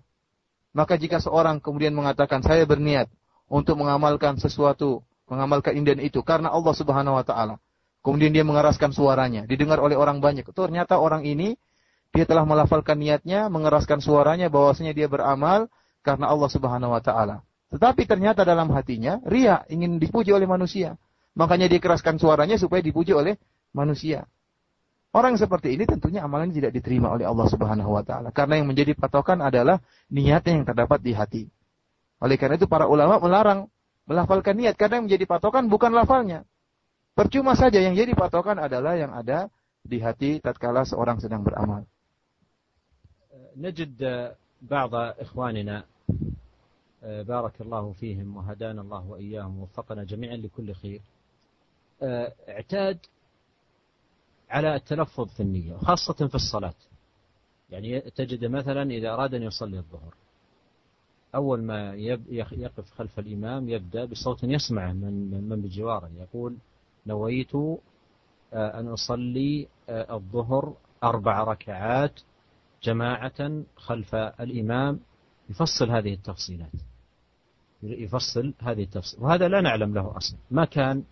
Maka 0.76 1.00
jika 1.00 1.20
seorang 1.20 1.60
kemudian 1.64 1.96
mengatakan 1.96 2.44
saya 2.44 2.68
berniat 2.68 3.08
untuk 3.48 3.80
mengamalkan 3.80 4.36
sesuatu, 4.36 5.00
mengamalkan 5.28 5.72
ini 5.76 5.84
dan 5.88 6.00
itu 6.04 6.20
karena 6.20 6.52
Allah 6.52 6.76
Subhanahu 6.76 7.16
wa 7.16 7.24
taala. 7.24 7.56
Kemudian 8.04 8.34
dia 8.34 8.44
mengeraskan 8.44 8.92
suaranya, 8.92 9.48
didengar 9.48 9.78
oleh 9.78 9.94
orang 9.94 10.18
banyak. 10.20 10.44
Ternyata 10.52 10.98
orang 11.00 11.24
ini 11.24 11.54
dia 12.12 12.28
telah 12.28 12.44
melafalkan 12.44 13.00
niatnya, 13.00 13.48
mengeraskan 13.48 14.04
suaranya 14.04 14.52
bahwasanya 14.52 14.92
dia 14.92 15.08
beramal 15.08 15.72
karena 16.04 16.28
Allah 16.28 16.50
Subhanahu 16.52 16.92
wa 16.92 17.00
taala. 17.00 17.40
Tetapi 17.72 18.04
ternyata 18.04 18.44
dalam 18.44 18.68
hatinya 18.76 19.22
ria 19.24 19.64
ingin 19.72 19.96
dipuji 19.96 20.28
oleh 20.28 20.44
manusia. 20.44 21.00
Makanya 21.32 21.72
dia 21.72 21.80
keraskan 21.80 22.20
suaranya 22.20 22.60
supaya 22.60 22.84
dipuji 22.84 23.16
oleh 23.16 23.40
manusia. 23.72 24.28
Orang 25.15 25.33
seperti 25.39 25.73
ini 25.73 25.87
tentunya 25.87 26.21
amalannya 26.21 26.53
tidak 26.53 26.71
diterima 26.77 27.09
oleh 27.09 27.25
Allah 27.25 27.47
Subhanahu 27.49 27.89
wa 27.89 28.03
taala 28.05 28.29
karena 28.29 28.61
yang 28.61 28.67
menjadi 28.69 28.93
patokan 28.93 29.41
adalah 29.41 29.81
niatnya 30.13 30.61
yang 30.61 30.65
terdapat 30.67 30.99
di 31.01 31.11
hati. 31.15 31.43
Oleh 32.21 32.37
karena 32.37 32.59
itu 32.59 32.69
para 32.69 32.85
ulama 32.85 33.17
melarang 33.17 33.65
melafalkan 34.05 34.53
niat 34.57 34.77
karena 34.77 35.01
yang 35.01 35.09
menjadi 35.09 35.25
patokan 35.25 35.65
bukan 35.71 35.95
lafalnya. 35.95 36.45
Percuma 37.17 37.57
saja 37.57 37.81
yang 37.81 37.97
jadi 37.97 38.13
patokan 38.13 38.61
adalah 38.61 38.93
yang 38.93 39.09
ada 39.09 39.49
di 39.81 39.97
hati 39.97 40.37
tatkala 40.37 40.85
seorang 40.85 41.17
sedang 41.17 41.41
beramal. 41.41 41.87
نجد 43.57 43.97
بعض 44.61 44.95
إخواننا 44.95 45.83
بارك 47.03 47.61
الله 47.61 47.91
فيهم 47.91 48.37
وهدانا 48.37 48.81
الله 48.81 49.03
وإياهم 49.09 49.59
ووفقنا 49.59 50.03
جميعا 50.03 50.37
لكل 50.37 50.73
خير 50.73 51.01
اعتاد 52.49 52.97
على 54.52 54.74
التلفظ 54.74 55.28
في 55.28 55.40
النية 55.40 55.74
وخاصة 55.74 56.26
في 56.28 56.34
الصلاة. 56.34 56.74
يعني 57.70 58.00
تجد 58.00 58.44
مثلا 58.44 58.90
إذا 58.90 59.10
أراد 59.12 59.34
أن 59.34 59.42
يصلي 59.42 59.78
الظهر 59.78 60.14
أول 61.34 61.62
ما 61.62 61.94
يقف 61.94 62.90
خلف 62.90 63.18
الإمام 63.18 63.68
يبدأ 63.68 64.04
بصوت 64.04 64.44
يسمعه 64.44 64.92
من 64.92 65.48
من 65.48 65.62
بجواره 65.62 66.10
يقول 66.18 66.56
نويت 67.06 67.54
أن 68.54 68.88
أصلي 68.88 69.68
الظهر 69.88 70.74
أربع 71.04 71.44
ركعات 71.44 72.20
جماعة 72.82 73.62
خلف 73.76 74.14
الإمام. 74.14 75.00
يفصل 75.50 75.90
هذه 75.90 76.14
التفصيلات. 76.14 76.72
يفصل 77.82 78.54
هذه 78.58 78.82
التفصيل. 78.82 79.22
وهذا 79.22 79.48
لا 79.48 79.60
نعلم 79.60 79.94
له 79.94 80.16
أصلا. 80.16 80.38
ما 80.50 80.64
كان 80.64 81.04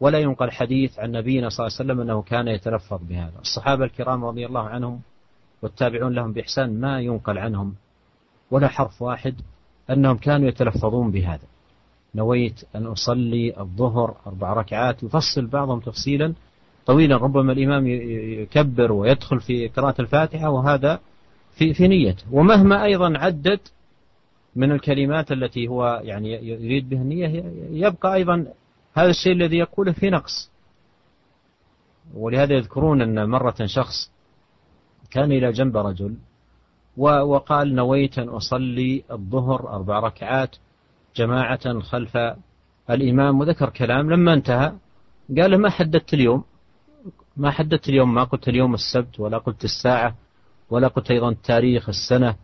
ولا 0.00 0.18
ينقل 0.18 0.50
حديث 0.50 0.98
عن 0.98 1.12
نبينا 1.12 1.48
صلى 1.48 1.66
الله 1.66 1.76
عليه 1.78 1.84
وسلم 1.92 2.00
أنه 2.00 2.22
كان 2.22 2.48
يتلفظ 2.48 3.00
بهذا. 3.08 3.38
الصحابة 3.40 3.84
الكرام 3.84 4.24
رضي 4.24 4.46
الله 4.46 4.68
عنهم 4.68 5.00
والتابعون 5.62 6.12
لهم 6.12 6.32
بإحسان 6.32 6.80
ما 6.80 7.00
ينقل 7.00 7.38
عنهم 7.38 7.74
ولا 8.50 8.68
حرف 8.68 9.02
واحد 9.02 9.34
أنهم 9.90 10.16
كانوا 10.16 10.48
يتلفظون 10.48 11.10
بهذا. 11.10 11.46
نويت 12.14 12.64
أن 12.76 12.86
أصلي 12.86 13.60
الظهر 13.60 14.16
أربع 14.26 14.52
ركعات. 14.52 15.02
يفصل 15.02 15.46
بعضهم 15.46 15.80
تفصيلا 15.80 16.34
طويلا. 16.86 17.16
ربما 17.16 17.52
الإمام 17.52 17.86
يكبر 17.86 18.92
ويدخل 18.92 19.40
في 19.40 19.68
قراءة 19.68 20.00
الفاتحة 20.00 20.50
وهذا 20.50 21.00
في 21.50 21.74
في 21.74 21.88
نيته. 21.88 22.24
ومهما 22.32 22.84
أيضا 22.84 23.18
عدد 23.18 23.60
من 24.56 24.72
الكلمات 24.72 25.32
التي 25.32 25.68
هو 25.68 26.00
يعني 26.04 26.48
يريد 26.48 26.88
بها 26.88 27.02
النية 27.02 27.44
يبقى 27.86 28.14
أيضا 28.14 28.46
هذا 28.98 29.10
الشيء 29.10 29.32
الذي 29.32 29.58
يقوله 29.58 29.92
في 29.92 30.10
نقص. 30.10 30.50
ولهذا 32.14 32.54
يذكرون 32.54 33.02
أن 33.02 33.28
مرة 33.30 33.56
شخص 33.64 34.10
كان 35.10 35.32
إلى 35.32 35.52
جنب 35.52 35.76
رجل 35.76 36.16
وقال 36.96 37.74
نويت 37.74 38.18
أن 38.18 38.28
أصلي 38.28 39.04
الظهر 39.10 39.68
أربع 39.68 39.98
ركعات 39.98 40.56
جماعة 41.16 41.80
خلف 41.80 42.16
الإمام 42.90 43.40
وذكر 43.40 43.70
كلام 43.70 44.10
لما 44.10 44.34
انتهى 44.34 44.72
قال 45.38 45.60
ما 45.60 45.70
حددت 45.70 46.14
اليوم؟ 46.14 46.44
ما 47.36 47.50
حددت 47.50 47.88
اليوم 47.88 48.14
ما 48.14 48.24
قلت 48.24 48.48
اليوم 48.48 48.74
السبت 48.74 49.20
ولا 49.20 49.38
قلت 49.38 49.64
الساعة 49.64 50.14
ولا 50.70 50.88
قلت 50.88 51.10
أيضا 51.10 51.36
تاريخ 51.44 51.88
السنة. 51.88 52.36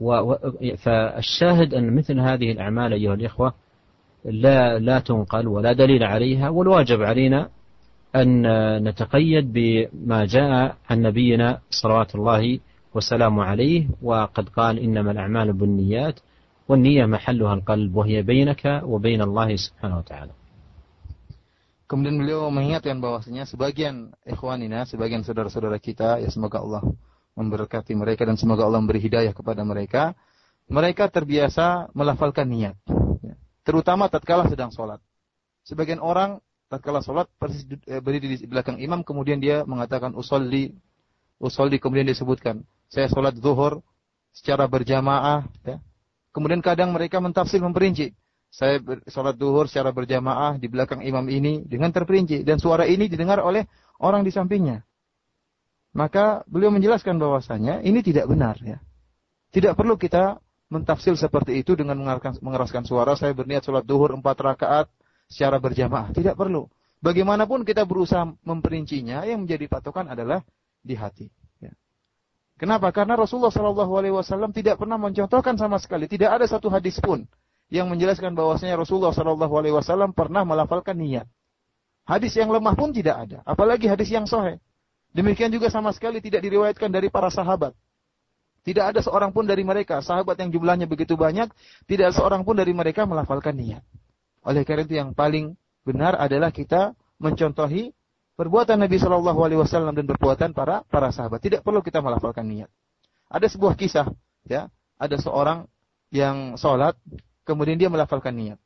و 0.00 0.34
فالشاهد 0.76 1.74
أن 1.74 1.96
مثل 1.96 2.20
هذه 2.20 2.52
الأعمال 2.52 2.92
أيها 2.92 3.14
الإخوة 3.14 3.54
لا 4.26 4.78
لا 4.78 4.98
تنقل 4.98 5.48
ولا 5.48 5.72
دليل 5.72 6.02
عليها 6.02 6.48
والواجب 6.48 7.02
علينا 7.02 7.48
أن 8.16 8.42
نتقيد 8.88 9.52
بما 9.52 10.24
جاء 10.24 10.76
عن 10.90 11.02
نبينا 11.02 11.60
صلوات 11.70 12.14
الله 12.14 12.58
وسلامه 12.94 13.42
عليه 13.44 13.88
وقد 14.02 14.48
قال 14.48 14.78
إنما 14.78 15.10
الأعمال 15.10 15.52
بالنيات 15.52 16.20
والنية 16.68 17.06
محلها 17.06 17.54
القلب 17.54 17.96
وهي 17.96 18.22
بينك 18.22 18.82
وبين 18.84 19.22
الله 19.22 19.56
سبحانه 19.56 19.98
وتعالى 19.98 20.34
Kemudian 21.86 22.18
beliau 22.18 22.50
mengingatkan 22.50 22.98
bahwasanya 22.98 23.46
sebagian 23.46 24.10
ikhwanina, 24.26 24.90
sebagian 24.90 25.22
saudara-saudara 25.22 25.78
kita, 25.78 26.18
ya 26.18 26.26
semoga 26.34 26.58
Allah 26.58 26.82
memberkati 27.38 27.94
mereka 27.94 28.26
dan 28.26 28.34
semoga 28.34 28.66
Allah 28.66 28.82
memberi 28.82 28.98
hidayah 28.98 29.30
kepada 29.30 29.62
mereka. 29.62 30.18
Mereka 30.66 31.06
terbiasa 31.14 31.94
melafalkan 31.94 32.50
niat. 32.50 32.74
Terutama 33.66 34.06
tatkala 34.06 34.46
sedang 34.46 34.70
sholat. 34.70 35.02
Sebagian 35.66 35.98
orang 35.98 36.38
tatkala 36.70 37.02
sholat 37.02 37.26
persis 37.34 37.66
eh, 37.90 37.98
berdiri 37.98 38.38
di 38.38 38.46
belakang 38.46 38.78
imam 38.78 39.02
kemudian 39.02 39.42
dia 39.42 39.66
mengatakan 39.66 40.14
usolli 40.14 40.70
usolli 41.42 41.82
kemudian 41.82 42.06
disebutkan 42.06 42.62
saya 42.86 43.10
sholat 43.10 43.34
zuhur 43.42 43.82
secara 44.30 44.70
berjamaah 44.70 45.50
ya. 45.66 45.82
Kemudian 46.30 46.62
kadang 46.62 46.94
mereka 46.94 47.18
mentafsir 47.18 47.58
memperinci 47.58 48.14
saya 48.56 48.78
sholat 49.10 49.34
duhur 49.34 49.66
secara 49.66 49.90
berjamaah 49.90 50.56
di 50.56 50.70
belakang 50.70 51.02
imam 51.02 51.26
ini 51.26 51.66
dengan 51.66 51.90
terperinci 51.90 52.46
dan 52.46 52.62
suara 52.62 52.86
ini 52.86 53.10
didengar 53.10 53.42
oleh 53.42 53.66
orang 53.98 54.22
di 54.22 54.30
sampingnya. 54.30 54.86
Maka 55.96 56.46
beliau 56.46 56.70
menjelaskan 56.70 57.18
bahwasanya 57.18 57.82
ini 57.82 58.04
tidak 58.04 58.30
benar 58.30 58.56
ya. 58.62 58.78
Tidak 59.50 59.72
perlu 59.74 59.96
kita 59.96 60.38
mentafsir 60.66 61.14
seperti 61.14 61.62
itu 61.62 61.78
dengan 61.78 61.98
mengeraskan 62.42 62.82
suara 62.82 63.14
saya 63.14 63.30
berniat 63.32 63.62
sholat 63.62 63.86
duhur 63.86 64.14
empat 64.18 64.36
rakaat 64.42 64.86
secara 65.30 65.62
berjamaah. 65.62 66.10
Tidak 66.10 66.34
perlu. 66.34 66.66
Bagaimanapun 67.02 67.62
kita 67.62 67.84
berusaha 67.84 68.26
memperincinya, 68.42 69.22
yang 69.22 69.44
menjadi 69.46 69.68
patokan 69.68 70.10
adalah 70.10 70.42
di 70.80 70.96
hati. 70.96 71.28
Ya. 71.60 71.70
Kenapa? 72.56 72.90
Karena 72.90 73.14
Rasulullah 73.14 73.52
SAW 73.52 74.50
tidak 74.50 74.80
pernah 74.80 74.96
mencontohkan 74.96 75.54
sama 75.60 75.76
sekali. 75.76 76.08
Tidak 76.08 76.26
ada 76.26 76.46
satu 76.48 76.72
hadis 76.72 76.98
pun 76.98 77.28
yang 77.68 77.90
menjelaskan 77.90 78.32
bahwasanya 78.32 78.78
Rasulullah 78.78 79.10
Shallallahu 79.10 79.54
Alaihi 79.58 79.74
Wasallam 79.74 80.14
pernah 80.14 80.46
melafalkan 80.46 80.96
niat. 80.98 81.26
Hadis 82.06 82.38
yang 82.38 82.54
lemah 82.54 82.78
pun 82.78 82.94
tidak 82.94 83.26
ada, 83.26 83.42
apalagi 83.42 83.90
hadis 83.90 84.06
yang 84.06 84.30
sahih. 84.30 84.62
Demikian 85.10 85.50
juga 85.50 85.66
sama 85.74 85.90
sekali 85.90 86.22
tidak 86.22 86.46
diriwayatkan 86.46 86.86
dari 86.86 87.10
para 87.10 87.26
sahabat. 87.34 87.74
Tidak 88.66 88.82
ada 88.82 88.98
seorang 88.98 89.30
pun 89.30 89.46
dari 89.46 89.62
mereka, 89.62 90.02
sahabat 90.02 90.42
yang 90.42 90.50
jumlahnya 90.50 90.90
begitu 90.90 91.14
banyak, 91.14 91.46
tidak 91.86 92.10
ada 92.10 92.14
seorang 92.18 92.42
pun 92.42 92.58
dari 92.58 92.74
mereka 92.74 93.06
melafalkan 93.06 93.54
niat. 93.54 93.86
Oleh 94.42 94.66
karena 94.66 94.82
itu 94.82 94.98
yang 94.98 95.14
paling 95.14 95.54
benar 95.86 96.18
adalah 96.18 96.50
kita 96.50 96.98
mencontohi 97.22 97.94
perbuatan 98.34 98.82
Nabi 98.82 98.98
Shallallahu 98.98 99.38
Alaihi 99.38 99.62
Wasallam 99.62 99.94
dan 99.94 100.10
perbuatan 100.10 100.50
para 100.50 100.82
para 100.90 101.14
sahabat. 101.14 101.38
Tidak 101.38 101.62
perlu 101.62 101.78
kita 101.78 102.02
melafalkan 102.02 102.42
niat. 102.42 102.66
Ada 103.30 103.54
sebuah 103.54 103.78
kisah, 103.78 104.10
ya, 104.50 104.66
ada 104.98 105.14
seorang 105.14 105.70
yang 106.10 106.58
sholat 106.58 106.98
kemudian 107.46 107.78
dia 107.78 107.86
melafalkan 107.86 108.34
niat. 108.34 108.58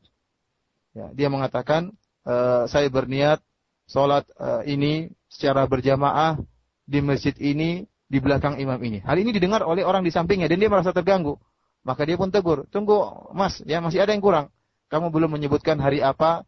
Ya, 0.96 1.12
dia 1.12 1.28
mengatakan, 1.28 1.92
e, 2.24 2.34
saya 2.72 2.88
berniat 2.88 3.44
sholat 3.84 4.24
e, 4.32 4.48
ini 4.74 5.12
secara 5.28 5.68
berjamaah 5.68 6.40
di 6.88 6.98
masjid 7.05 7.36
ini 7.36 7.84
di 8.11 8.18
belakang 8.18 8.58
imam 8.58 8.76
ini. 8.82 8.98
Hal 9.06 9.22
ini 9.22 9.30
didengar 9.30 9.62
oleh 9.62 9.86
orang 9.86 10.02
di 10.02 10.11
sampingnya 10.11 10.50
dan 10.50 10.58
dia 10.58 10.66
merasa 10.66 10.90
terganggu. 10.90 11.38
Maka 11.86 12.02
dia 12.04 12.18
pun 12.18 12.28
tegur, 12.28 12.66
tunggu 12.68 13.30
mas, 13.32 13.62
ya 13.64 13.78
masih 13.78 14.02
ada 14.02 14.12
yang 14.12 14.20
kurang. 14.20 14.50
Kamu 14.90 15.14
belum 15.14 15.38
menyebutkan 15.38 15.78
hari 15.78 16.02
apa, 16.02 16.42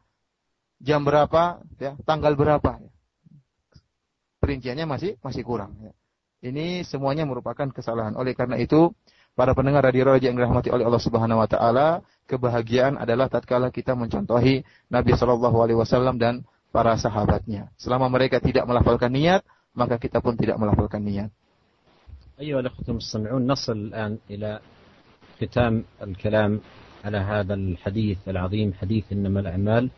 jam 0.82 1.06
berapa, 1.06 1.62
ya, 1.78 1.94
tanggal 2.02 2.34
berapa. 2.34 2.82
Ya. 2.82 2.90
Perinciannya 4.42 4.84
masih 4.90 5.16
masih 5.22 5.46
kurang. 5.46 5.78
Ya. 5.78 5.94
Ini 6.42 6.82
semuanya 6.82 7.22
merupakan 7.22 7.70
kesalahan. 7.70 8.18
Oleh 8.18 8.34
karena 8.34 8.58
itu, 8.58 8.90
para 9.38 9.54
pendengar 9.54 9.86
radio 9.86 10.10
Raja 10.10 10.26
yang 10.26 10.34
dirahmati 10.34 10.74
oleh 10.74 10.82
Allah 10.82 10.98
Subhanahu 10.98 11.38
wa 11.38 11.46
taala, 11.46 12.02
kebahagiaan 12.26 12.98
adalah 12.98 13.30
tatkala 13.30 13.70
kita 13.70 13.94
mencontohi 13.94 14.66
Nabi 14.90 15.14
Shallallahu 15.14 15.56
alaihi 15.62 15.78
wasallam 15.78 16.18
dan 16.18 16.42
para 16.74 16.98
sahabatnya. 16.98 17.70
Selama 17.78 18.10
mereka 18.10 18.42
tidak 18.42 18.66
melafalkan 18.66 19.14
niat, 19.14 19.46
maka 19.72 19.96
kita 20.02 20.18
pun 20.18 20.34
tidak 20.34 20.58
melafalkan 20.58 21.06
niat. 21.06 21.30
أيها 22.42 22.60
الأخوة 22.60 22.84
المستمعون 22.88 23.46
نصل 23.46 23.72
الآن 23.72 24.18
إلى 24.30 24.60
ختام 25.40 25.84
الكلام 26.02 26.60
على 27.04 27.18
هذا 27.18 27.54
الحديث 27.54 28.18
العظيم 28.28 28.72
حديث 28.72 29.12
إنما 29.12 29.40
الأعمال 29.40 29.90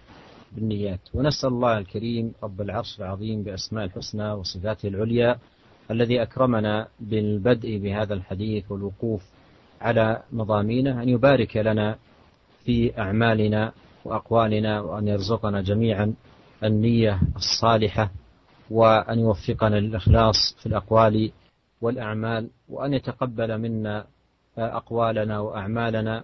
بالنيات. 0.53 1.01
ونسأل 1.14 1.49
الله 1.49 1.78
الكريم 1.78 2.32
رب 2.42 2.61
العرش 2.61 3.01
العظيم 3.01 3.42
بأسماء 3.42 3.84
الحسنى 3.84 4.32
وصفاته 4.32 4.88
العليا 4.88 5.38
الذي 5.91 6.22
أكرمنا 6.22 6.88
بالبدء 7.00 7.79
بهذا 7.79 8.14
الحديث 8.14 8.71
والوقوف 8.71 9.22
على 9.80 10.22
مضامينه 10.33 11.03
أن 11.03 11.08
يبارك 11.08 11.57
لنا 11.57 11.99
في 12.64 12.99
أعمالنا 12.99 13.72
وأقوالنا 14.04 14.80
وأن 14.80 15.08
يرزقنا 15.08 15.61
جميعا 15.62 16.14
النية 16.64 17.21
الصالحة 17.37 18.11
وأن 18.71 19.18
يوفقنا 19.18 19.76
للإخلاص 19.76 20.57
في 20.61 20.66
الأقوال 20.66 21.30
والأعمال 21.82 22.50
وأن 22.70 22.93
يتقبل 22.93 23.58
منا 23.58 24.05
أقوالنا 24.58 25.39
وأعمالنا 25.39 26.24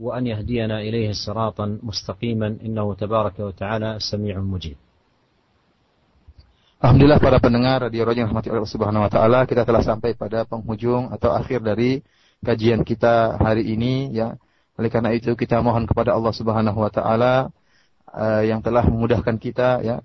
وأن 0.00 0.26
يهدينا 0.26 0.80
إليه 0.80 1.12
صراطا 1.12 1.78
مستقيما 1.82 2.46
إنه 2.64 2.94
تبارك 2.94 3.40
وتعالى 3.40 3.98
سميع 3.98 4.38
مجيب 4.38 4.76
Alhamdulillah 6.82 7.22
para 7.22 7.38
pendengar 7.38 7.78
Radio 7.86 8.02
Roja 8.02 8.26
yang 8.26 8.34
rahmati 8.34 8.50
Allah 8.50 8.66
Subhanahu 8.66 9.06
wa 9.06 9.10
taala, 9.10 9.46
kita 9.46 9.62
telah 9.62 9.86
sampai 9.86 10.18
pada 10.18 10.42
penghujung 10.42 11.14
atau 11.14 11.30
akhir 11.30 11.62
dari 11.62 12.02
kajian 12.42 12.82
kita 12.82 13.38
hari 13.38 13.70
ini 13.70 14.10
ya. 14.10 14.34
Oleh 14.74 14.90
karena 14.90 15.14
itu 15.14 15.30
kita 15.38 15.62
mohon 15.62 15.86
kepada 15.86 16.10
Allah 16.10 16.34
Subhanahu 16.34 16.82
wa 16.82 16.90
taala 16.90 17.54
uh, 18.10 18.42
yang 18.42 18.58
telah 18.66 18.82
memudahkan 18.82 19.38
kita 19.38 19.78
ya 19.86 20.02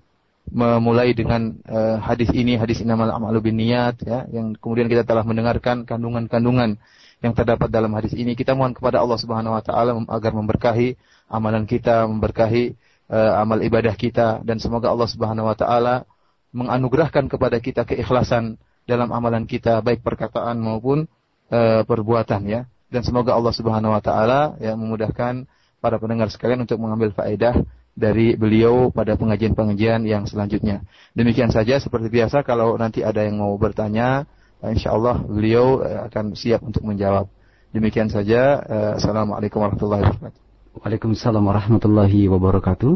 memulai 0.53 1.17
dengan 1.17 1.57
uh, 1.65 1.97
hadis 1.97 2.29
ini 2.29 2.61
hadis 2.61 2.85
innamal 2.85 3.09
a'malu 3.09 3.49
binniyat 3.49 4.05
ya 4.05 4.29
yang 4.29 4.53
kemudian 4.53 4.85
kita 4.85 5.01
telah 5.01 5.25
mendengarkan 5.25 5.81
kandungan-kandungan 5.89 6.77
yang 7.25 7.33
terdapat 7.33 7.73
dalam 7.73 7.89
hadis 7.97 8.13
ini. 8.13 8.37
Kita 8.37 8.53
mohon 8.53 8.77
kepada 8.77 9.01
Allah 9.01 9.17
Subhanahu 9.17 9.57
wa 9.57 9.63
taala 9.65 9.97
agar 10.13 10.31
memberkahi 10.37 10.93
amalan 11.33 11.65
kita 11.65 12.05
memberkahi 12.05 12.77
uh, 13.09 13.41
amal 13.41 13.57
ibadah 13.65 13.97
kita 13.97 14.45
dan 14.45 14.61
semoga 14.61 14.93
Allah 14.93 15.09
Subhanahu 15.09 15.49
wa 15.49 15.57
taala 15.57 16.05
menganugerahkan 16.53 17.25
kepada 17.33 17.57
kita 17.57 17.81
keikhlasan 17.89 18.61
dalam 18.85 19.09
amalan 19.09 19.49
kita 19.49 19.81
baik 19.81 20.05
perkataan 20.05 20.61
maupun 20.61 21.09
e, 21.49 21.81
perbuatan 21.83 22.41
ya. 22.45 22.61
Dan 22.93 23.01
semoga 23.01 23.33
Allah 23.33 23.49
Subhanahu 23.49 23.89
wa 23.89 24.01
taala 24.05 24.53
ya 24.61 24.77
memudahkan 24.77 25.49
para 25.81 25.97
pendengar 25.97 26.29
sekalian 26.29 26.63
untuk 26.63 26.77
mengambil 26.77 27.09
faedah 27.09 27.57
dari 27.93 28.33
beliau 28.33 28.89
pada 28.89 29.13
pengajian-pengajian 29.13 30.05
yang 30.09 30.25
selanjutnya. 30.25 30.81
Demikian 31.13 31.53
saja 31.53 31.77
seperti 31.77 32.09
biasa 32.09 32.41
kalau 32.41 32.73
nanti 32.75 33.05
ada 33.05 33.21
yang 33.21 33.37
mau 33.37 33.53
bertanya 33.55 34.25
insya 34.65 34.97
Allah 34.97 35.21
beliau 35.21 35.85
e, 35.85 36.09
akan 36.09 36.33
siap 36.33 36.65
untuk 36.65 36.81
menjawab. 36.81 37.29
Demikian 37.69 38.09
saja. 38.09 38.61
E, 38.65 38.77
Assalamualaikum 38.97 39.61
warahmatullahi 39.61 40.09
wabarakatuh. 40.09 40.41
Waalaikumsalam 40.73 41.43
warahmatullahi 41.45 42.21
wabarakatuh. 42.33 42.93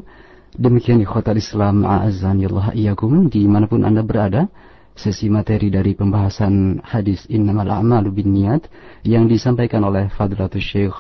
Demikian 0.58 1.06
ikhwatal 1.06 1.38
Islam 1.38 1.86
a'azan 1.86 2.42
Allah 2.42 2.74
iyakum 2.74 3.30
di 3.30 3.46
mana 3.46 3.70
pun 3.70 3.86
Anda 3.86 4.02
berada. 4.02 4.50
sesi 4.98 5.30
materi 5.30 5.70
dari 5.70 5.94
pembahasan 5.94 6.82
hadis 6.82 7.30
innamal 7.30 7.70
a'malu 7.70 8.10
binniyat 8.10 8.66
yang 9.06 9.30
disampaikan 9.30 9.86
oleh 9.86 10.10
Fadlatul 10.10 10.58
Syekh 10.58 10.98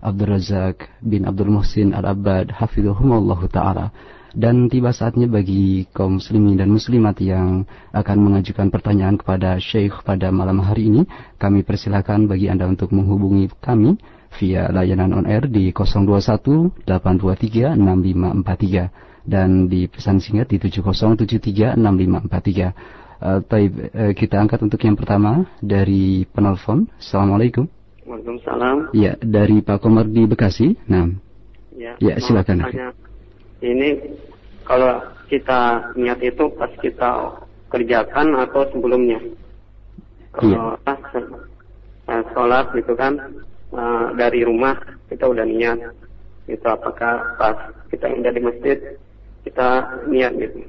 Abdul 0.00 0.32
Razak 0.32 0.88
bin 1.04 1.28
Abdul 1.28 1.52
Muhsin 1.52 1.92
Al-Abbad 1.92 2.56
hafizahumullah 2.56 3.40
taala 3.52 3.92
dan 4.32 4.70
tiba 4.70 4.94
saatnya 4.94 5.26
bagi 5.26 5.90
kaum 5.90 6.22
muslimin 6.22 6.54
dan 6.56 6.70
muslimat 6.70 7.18
yang 7.18 7.66
akan 7.90 8.18
mengajukan 8.22 8.70
pertanyaan 8.70 9.18
kepada 9.18 9.58
Syekh 9.58 10.00
pada 10.06 10.30
malam 10.30 10.62
hari 10.62 10.88
ini 10.88 11.02
kami 11.36 11.66
persilakan 11.66 12.30
bagi 12.30 12.46
Anda 12.46 12.70
untuk 12.70 12.94
menghubungi 12.94 13.50
kami 13.58 13.98
via 14.38 14.70
layanan 14.70 15.10
on 15.12 15.26
air 15.26 15.50
di 15.50 15.74
021 15.74 16.86
823 16.86 17.74
6543 17.74 19.26
dan 19.26 19.66
di 19.68 19.90
pesan 19.90 20.22
singkat 20.22 20.48
di 20.48 20.58
7073 20.62 21.76
6543 21.76 23.00
Uh, 23.20 23.44
taib, 23.44 23.76
uh, 23.76 24.16
kita 24.16 24.40
angkat 24.40 24.64
untuk 24.64 24.80
yang 24.80 24.96
pertama 24.96 25.44
dari 25.60 26.24
penelpon. 26.32 26.88
Assalamualaikum. 26.96 27.68
Waalaikumsalam. 28.10 28.76
Ya, 28.90 29.14
dari 29.22 29.62
Pak 29.62 29.78
Komar 29.86 30.10
di 30.10 30.26
Bekasi. 30.26 30.74
Nah, 30.90 31.06
ya, 31.78 31.94
ya 32.02 32.18
silakan. 32.18 32.66
Tanya, 32.66 32.90
ini 33.62 34.18
kalau 34.66 34.98
kita 35.30 35.94
niat 35.94 36.18
itu 36.18 36.50
pas 36.58 36.74
kita 36.82 37.38
kerjakan 37.70 38.34
atau 38.34 38.66
sebelumnya? 38.74 39.22
Kalau 40.34 40.74
ya. 40.74 41.22
uh, 42.10 42.22
sholat 42.34 42.66
gitu 42.74 42.94
kan 42.98 43.18
uh, 43.74 44.14
dari 44.18 44.42
rumah 44.42 44.74
kita 45.06 45.26
udah 45.26 45.46
niat 45.46 45.78
itu 46.50 46.66
apakah 46.66 47.38
pas 47.38 47.56
kita 47.90 48.10
indah 48.10 48.34
di 48.34 48.42
masjid 48.42 48.78
kita 49.46 49.86
niat 50.10 50.34
gitu 50.38 50.66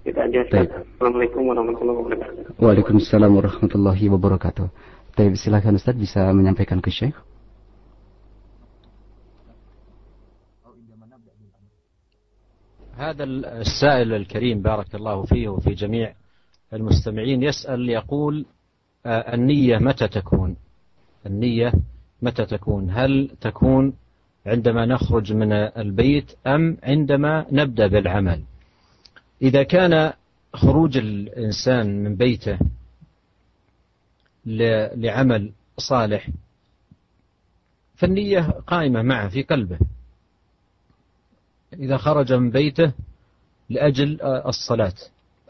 kita 0.00 0.24
aja 0.24 0.40
Assalamualaikum 0.48 1.44
warahmatullahi 1.44 1.98
wabarakatuh 2.00 2.42
Waalaikumsalam 2.56 3.32
warahmatullahi 3.36 4.04
wabarakatuh 4.08 4.66
Tapi 5.10 5.36
silakan 5.36 5.76
Ustaz 5.76 5.96
bisa 5.98 6.30
menyampaikan 6.32 6.80
ke 6.80 6.90
Syekh. 6.90 7.16
هذا 13.00 13.24
السائل 13.64 14.12
الكريم 14.12 14.62
بارك 14.62 14.94
الله 14.94 15.24
فيه 15.24 15.48
وفي 15.48 15.72
جميع 15.74 16.12
المستمعين 16.72 17.42
يسأل 17.42 17.88
يقول 17.88 18.44
النية 19.06 19.78
متى 19.78 20.08
تكون؟ 20.08 20.56
النية 21.26 21.72
متى 22.22 22.44
تكون؟ 22.44 22.90
هل 22.90 23.30
تكون 23.40 23.92
عندما 24.46 24.86
نخرج 24.86 25.32
من 25.32 25.52
البيت 25.52 26.32
أم 26.46 26.76
عندما 26.82 27.46
نبدأ 27.52 27.86
بالعمل؟ 27.86 28.40
إذا 29.42 29.62
كان 29.62 30.12
خروج 30.54 30.96
الإنسان 30.96 32.04
من 32.04 32.16
بيته 32.16 32.58
لعمل 34.96 35.52
صالح 35.78 36.28
فالنية 37.94 38.40
قائمة 38.66 39.02
معه 39.02 39.28
في 39.28 39.42
قلبه. 39.42 39.78
إذا 41.72 41.96
خرج 41.96 42.32
من 42.32 42.50
بيته 42.50 42.92
لأجل 43.68 44.22
الصلاة 44.22 44.94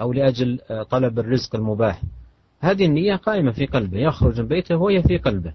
أو 0.01 0.13
لأجل 0.13 0.61
طلب 0.91 1.19
الرزق 1.19 1.57
المباح 1.57 2.03
هذه 2.61 2.87
النية 2.87 3.17
قائمة 3.17 3.53
في 3.53 3.67
قلبه. 3.67 3.99
يخرج 3.99 4.41
من 4.41 4.49
بيته 4.49 4.77
وهي 4.77 5.03
في 5.03 5.19
قلبه. 5.19 5.53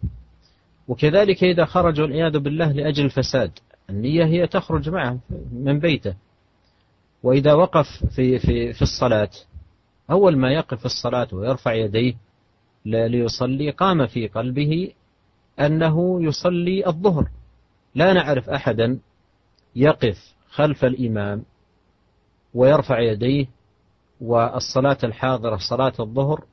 وكذلك 0.88 1.43
إذا 1.43 1.65
خرج 1.65 2.01
والعياذ 2.01 2.39
بالله 2.39 2.72
لأجل 2.72 3.05
الفساد 3.05 3.51
النية 3.89 4.26
هي 4.26 4.47
تخرج 4.47 4.89
معه 4.89 5.19
من 5.51 5.80
بيته. 5.80 6.15
وإذا 7.23 7.53
وقف 7.53 7.88
في, 8.15 8.39
في, 8.39 8.73
في 8.73 8.81
الصلاة 8.81 9.30
أول 10.11 10.38
ما 10.38 10.51
يقف 10.53 10.80
في 10.80 10.85
الصلاة 10.85 11.27
ويرفع 11.31 11.73
يديه 11.73 12.15
ليصلي 12.86 13.70
قام 13.70 14.07
في 14.07 14.28
قلبه 14.28 14.91
أنه 15.60 16.24
يصلي 16.24 16.88
الظهر. 16.88 17.30
لا 17.95 18.14
نعرف 18.14 18.49
أحدا 18.49 18.99
يقف 19.76 20.36
خلف 20.49 20.86
الإمام 20.86 21.44
ويرفع 22.53 22.99
يديه 22.99 23.45
والصلاة 24.22 24.98
الحاضرة 25.03 25.57
صلاة 25.70 25.94
الظهر 25.99 26.45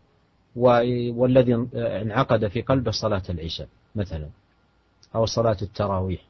والذي 0.56 1.54
انعقد 1.74 2.46
في 2.46 2.62
قلبه 2.62 2.90
صلاة 2.90 3.22
العشاء 3.30 3.68
مثلا 3.94 4.28
أو 5.14 5.26
صلاة 5.26 5.56
التراويح. 5.62 6.20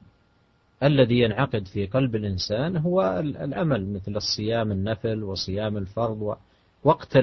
الذي 0.83 1.21
ينعقد 1.21 1.67
في 1.67 1.87
قلب 1.87 2.17
الإنسان 2.17 2.77
هو 2.77 3.21
العمل 3.21 3.93
مثل 3.93 4.17
الصيام 4.17 4.73
النفل 4.73 5.23
وصيام 5.23 5.77
الفرض 5.77 6.37
وقت 6.85 7.17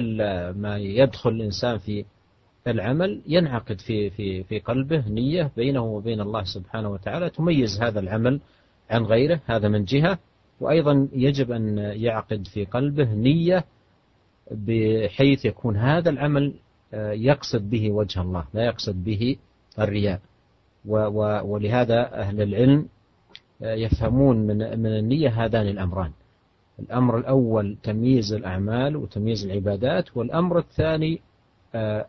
ما 0.56 0.76
يدخل 0.78 1.30
الإنسان 1.30 1.78
في 1.78 2.04
العمل 2.66 3.22
ينعقد 3.26 3.80
في 3.80 4.10
في 4.10 4.42
في 4.44 4.58
قلبه 4.58 5.08
نية 5.08 5.50
بينه 5.56 5.84
وبين 5.84 6.20
الله 6.20 6.44
سبحانه 6.44 6.90
وتعالى 6.90 7.30
تميز 7.30 7.82
هذا 7.82 8.00
العمل 8.00 8.40
عن 8.90 9.02
غيره 9.04 9.40
هذا 9.46 9.68
من 9.68 9.84
جهة. 9.84 10.18
وأيضا 10.60 11.08
يجب 11.12 11.52
أن 11.52 11.78
يعقد 11.78 12.46
في 12.46 12.64
قلبه 12.64 13.14
نية 13.14 13.64
بحيث 14.50 15.44
يكون 15.44 15.76
هذا 15.76 16.10
العمل 16.10 16.54
آه، 16.94 17.12
يقصد 17.12 17.70
به 17.70 17.90
وجه 17.90 18.20
الله 18.20 18.44
لا 18.54 18.64
يقصد 18.64 19.04
به 19.04 19.36
الرياء. 19.78 20.20
ولهذا 21.44 22.14
أهل 22.14 22.42
العلم 22.42 22.88
آه، 23.62 23.74
يفهمون 23.74 24.36
من 24.36 24.56
من 24.56 24.98
النية 24.98 25.44
هذان 25.44 25.68
الأمران. 25.68 26.10
الأمر 26.80 27.18
الأول 27.18 27.76
تمييز 27.82 28.32
الأعمال 28.32 28.96
وتمييز 28.96 29.44
العبادات 29.44 30.16
والأمر 30.16 30.58
الثاني 30.58 31.20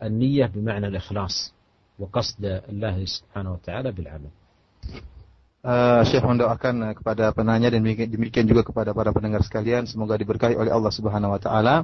النية 0.03 0.45
بمعنى 0.55 0.87
الإخلاص 0.87 1.53
وقصد 1.99 2.43
الله 2.71 3.05
سبحانه 3.05 3.51
وتعالى 3.51 3.91
بالعمل 3.91 4.31
Uh, 5.67 5.99
Syekh 6.07 6.23
mendoakan 6.23 6.95
kepada 6.95 7.33
penanya 7.35 7.67
dan 7.67 7.83
demikian 7.83 8.47
juga 8.47 8.63
kepada 8.63 8.95
para 8.95 9.11
pendengar 9.11 9.43
sekalian 9.43 9.83
semoga 9.83 10.15
diberkahi 10.15 10.55
oleh 10.55 10.71
Allah 10.71 10.93
Subhanahu 10.93 11.35
wa 11.35 11.41
taala. 11.43 11.83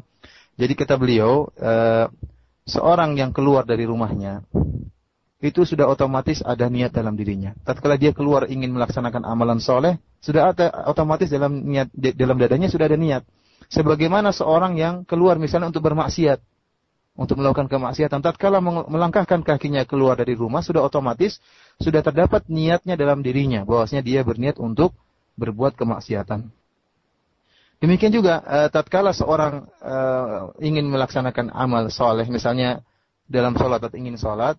Jadi 0.55 0.71
kata 0.77 0.95
beliau, 0.95 1.51
uh, 1.59 2.07
seorang 2.63 3.19
yang 3.19 3.35
keluar 3.35 3.67
dari 3.67 3.83
rumahnya 3.83 4.45
itu 5.43 5.67
sudah 5.67 5.91
otomatis 5.91 6.39
ada 6.39 6.71
niat 6.71 6.95
dalam 6.95 7.19
dirinya. 7.19 7.51
Tatkala 7.67 7.99
dia 7.99 8.15
keluar 8.15 8.47
ingin 8.47 8.71
melaksanakan 8.71 9.27
amalan 9.27 9.59
soleh, 9.59 9.99
sudah 10.23 10.55
ada 10.55 10.71
otomatis 10.87 11.27
dalam 11.27 11.67
niat 11.67 11.91
dalam 11.91 12.39
dadanya 12.39 12.71
sudah 12.71 12.87
ada 12.87 12.95
niat. 12.95 13.27
Sebagaimana 13.67 14.31
seorang 14.31 14.79
yang 14.79 15.03
keluar 15.03 15.35
misalnya 15.35 15.67
untuk 15.67 15.83
bermaksiat, 15.83 16.39
untuk 17.18 17.42
melakukan 17.42 17.66
kemaksiatan. 17.66 18.22
Tatkala 18.22 18.62
melangkahkan 18.62 19.42
kakinya 19.42 19.82
keluar 19.82 20.14
dari 20.14 20.38
rumah, 20.38 20.62
sudah 20.62 20.86
otomatis 20.86 21.42
sudah 21.82 21.98
terdapat 21.98 22.46
niatnya 22.46 22.94
dalam 22.94 23.26
dirinya, 23.26 23.66
bahwasanya 23.66 24.06
dia 24.06 24.22
berniat 24.22 24.62
untuk 24.62 24.94
berbuat 25.34 25.74
kemaksiatan. 25.74 26.46
Demikian 27.78 28.14
juga 28.14 28.42
uh, 28.42 28.68
tatkala 28.70 29.10
seorang 29.14 29.66
uh, 29.82 30.54
ingin 30.62 30.86
melaksanakan 30.86 31.50
amal 31.50 31.90
soleh, 31.90 32.26
misalnya 32.30 32.86
dalam 33.26 33.54
sholat 33.58 33.82
atau 33.82 33.98
ingin 33.98 34.18
sholat, 34.18 34.58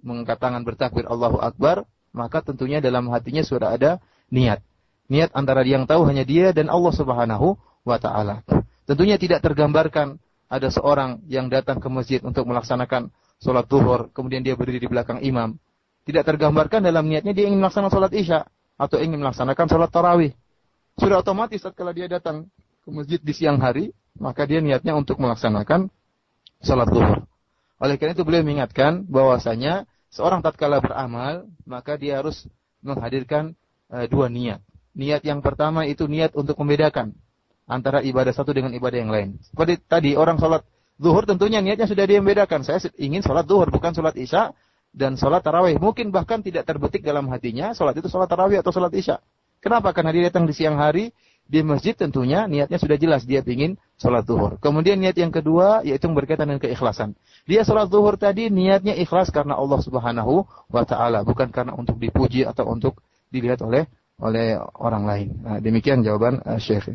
mengangkat 0.00 0.40
tangan 0.40 0.64
bertakbir 0.64 1.04
Allahu 1.08 1.40
Akbar, 1.40 1.84
maka 2.12 2.40
tentunya 2.40 2.80
dalam 2.80 3.08
hatinya 3.12 3.44
sudah 3.44 3.76
ada 3.76 4.00
niat. 4.32 4.60
Niat 5.08 5.32
antara 5.32 5.64
yang 5.64 5.88
tahu 5.88 6.04
hanya 6.04 6.24
dia 6.24 6.52
dan 6.52 6.68
Allah 6.68 6.92
Subhanahu 6.92 7.56
wa 7.84 7.96
taala. 7.96 8.44
Tentunya 8.84 9.16
tidak 9.16 9.40
tergambarkan 9.40 10.20
ada 10.48 10.68
seorang 10.72 11.20
yang 11.28 11.52
datang 11.52 11.76
ke 11.78 11.88
masjid 11.92 12.20
untuk 12.24 12.48
melaksanakan 12.48 13.12
sholat 13.38 13.68
zuhur, 13.68 14.08
kemudian 14.16 14.40
dia 14.40 14.56
berdiri 14.56 14.80
di 14.80 14.88
belakang 14.88 15.20
imam. 15.20 15.60
Tidak 16.08 16.24
tergambarkan 16.24 16.80
dalam 16.80 17.04
niatnya 17.04 17.36
dia 17.36 17.46
ingin 17.46 17.60
melaksanakan 17.60 17.92
sholat 17.92 18.12
isya 18.16 18.48
atau 18.80 18.96
ingin 18.96 19.20
melaksanakan 19.20 19.66
sholat 19.68 19.90
tarawih. 19.92 20.32
Sudah 20.96 21.20
otomatis 21.20 21.60
kalau 21.76 21.92
dia 21.92 22.08
datang 22.08 22.48
ke 22.82 22.88
masjid 22.88 23.20
di 23.20 23.32
siang 23.36 23.60
hari, 23.60 23.92
maka 24.16 24.48
dia 24.48 24.58
niatnya 24.64 24.96
untuk 24.96 25.20
melaksanakan 25.20 25.92
sholat 26.64 26.88
zuhur. 26.90 27.28
Oleh 27.78 27.94
karena 28.00 28.16
itu 28.16 28.24
beliau 28.26 28.42
mengingatkan 28.42 29.06
bahwasanya 29.06 29.86
seorang 30.10 30.42
tatkala 30.42 30.82
beramal, 30.82 31.46
maka 31.68 31.94
dia 31.94 32.18
harus 32.18 32.48
menghadirkan 32.82 33.54
uh, 33.92 34.08
dua 34.08 34.26
niat. 34.32 34.64
Niat 34.98 35.22
yang 35.22 35.44
pertama 35.44 35.86
itu 35.86 36.08
niat 36.10 36.34
untuk 36.34 36.58
membedakan 36.58 37.14
antara 37.68 38.00
ibadah 38.00 38.32
satu 38.32 38.56
dengan 38.56 38.72
ibadah 38.72 38.98
yang 38.98 39.12
lain. 39.12 39.28
Seperti 39.44 39.78
tadi 39.84 40.10
orang 40.16 40.40
sholat 40.40 40.64
zuhur 40.96 41.28
tentunya 41.28 41.60
niatnya 41.60 41.84
sudah 41.84 42.08
dia 42.08 42.18
membedakan. 42.18 42.64
Saya 42.64 42.80
ingin 42.96 43.20
sholat 43.20 43.44
zuhur 43.44 43.68
bukan 43.68 43.92
sholat 43.92 44.16
isya 44.16 44.56
dan 44.96 45.20
sholat 45.20 45.44
tarawih. 45.44 45.76
Mungkin 45.76 46.08
bahkan 46.08 46.40
tidak 46.40 46.64
terbetik 46.64 47.04
dalam 47.04 47.28
hatinya 47.28 47.76
sholat 47.76 47.94
itu 48.00 48.08
sholat 48.08 48.26
tarawih 48.26 48.64
atau 48.64 48.72
sholat 48.72 48.90
isya. 48.96 49.20
Kenapa? 49.60 49.92
Karena 49.92 50.10
dia 50.16 50.32
datang 50.32 50.48
di 50.48 50.56
siang 50.56 50.80
hari 50.80 51.12
di 51.48 51.64
masjid 51.64 51.96
tentunya 51.96 52.44
niatnya 52.44 52.76
sudah 52.76 53.00
jelas 53.00 53.24
dia 53.24 53.40
ingin 53.44 53.76
sholat 53.96 54.24
zuhur. 54.24 54.60
Kemudian 54.60 55.00
niat 55.00 55.16
yang 55.16 55.32
kedua 55.32 55.80
yaitu 55.84 56.08
berkaitan 56.12 56.48
dengan 56.48 56.60
keikhlasan. 56.60 57.16
Dia 57.48 57.64
sholat 57.64 57.88
zuhur 57.88 58.20
tadi 58.20 58.52
niatnya 58.52 58.96
ikhlas 58.96 59.32
karena 59.32 59.56
Allah 59.56 59.80
Subhanahu 59.80 60.44
wa 60.68 60.84
taala, 60.84 61.24
bukan 61.24 61.48
karena 61.48 61.72
untuk 61.72 61.96
dipuji 61.96 62.44
atau 62.44 62.68
untuk 62.68 63.00
dilihat 63.32 63.64
oleh 63.64 63.88
oleh 64.20 64.60
orang 64.76 65.04
lain. 65.08 65.28
Nah, 65.40 65.58
demikian 65.62 66.04
jawaban 66.04 66.42
uh, 66.44 66.60
Syekh. 66.60 66.92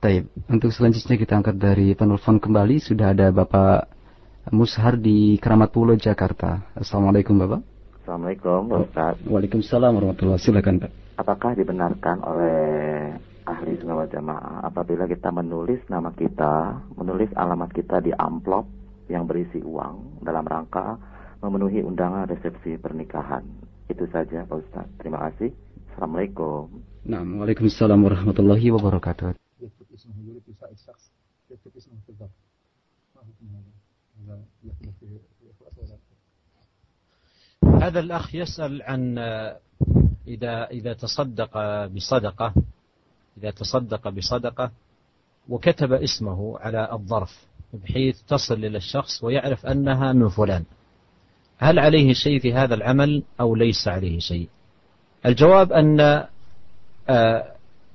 Taib. 0.00 0.32
Untuk 0.48 0.72
selanjutnya 0.72 1.20
kita 1.20 1.36
angkat 1.36 1.60
dari 1.60 1.92
penelpon 1.92 2.40
kembali 2.40 2.80
sudah 2.80 3.12
ada 3.12 3.28
Bapak 3.28 3.84
Mushar 4.48 4.96
di 4.96 5.36
Keramat 5.36 5.68
Pulau 5.76 5.92
Jakarta. 5.92 6.72
Assalamualaikum 6.72 7.36
Bapak. 7.36 7.60
Assalamualaikum 8.00 8.80
Ustaz. 8.80 9.20
Waalaikumsalam 9.28 9.92
warahmatullahi 9.92 10.40
Silakan 10.40 10.80
Pak. 10.80 10.90
Apakah 11.20 11.52
dibenarkan 11.52 12.16
oleh 12.24 12.56
ahli 13.44 13.76
sunnah 13.76 14.08
jamaah 14.08 14.64
apabila 14.64 15.04
kita 15.04 15.28
menulis 15.28 15.84
nama 15.92 16.08
kita, 16.16 16.80
menulis 16.96 17.28
alamat 17.36 17.68
kita 17.68 18.00
di 18.00 18.16
amplop 18.16 18.64
yang 19.12 19.28
berisi 19.28 19.60
uang 19.60 20.24
dalam 20.24 20.48
rangka 20.48 20.96
memenuhi 21.44 21.84
undangan 21.84 22.24
resepsi 22.24 22.80
pernikahan. 22.80 23.44
Itu 23.92 24.08
saja 24.08 24.48
Pak 24.48 24.56
Ustaz. 24.64 24.88
Terima 24.96 25.28
kasih. 25.28 25.52
Assalamualaikum. 25.92 26.72
Nah, 27.04 27.20
Waalaikumsalam 27.20 28.00
warahmatullahi 28.00 28.72
wabarakatuh. 28.72 29.49
هذا. 37.82 38.00
الأخ 38.00 38.34
يسأل 38.34 38.82
عن 38.82 39.18
إذا 40.26 40.70
إذا 40.70 40.92
تصدق 40.92 41.58
بصدقة 41.86 42.54
إذا 43.38 43.50
تصدق 43.50 44.08
بصدقة 44.08 44.70
وكتب 45.48 45.92
اسمه 45.92 46.58
على 46.58 46.92
الظرف 46.92 47.46
بحيث 47.72 48.22
تصل 48.22 48.54
إلى 48.54 48.76
الشخص 48.76 49.24
ويعرف 49.24 49.66
أنها 49.66 50.12
من 50.12 50.28
فلان. 50.28 50.64
هل 51.58 51.78
عليه 51.78 52.12
شيء 52.12 52.40
في 52.40 52.54
هذا 52.54 52.74
العمل 52.74 53.22
أو 53.40 53.54
ليس 53.54 53.88
عليه 53.88 54.18
شيء؟ 54.18 54.48
الجواب 55.26 55.72
أن 55.72 56.26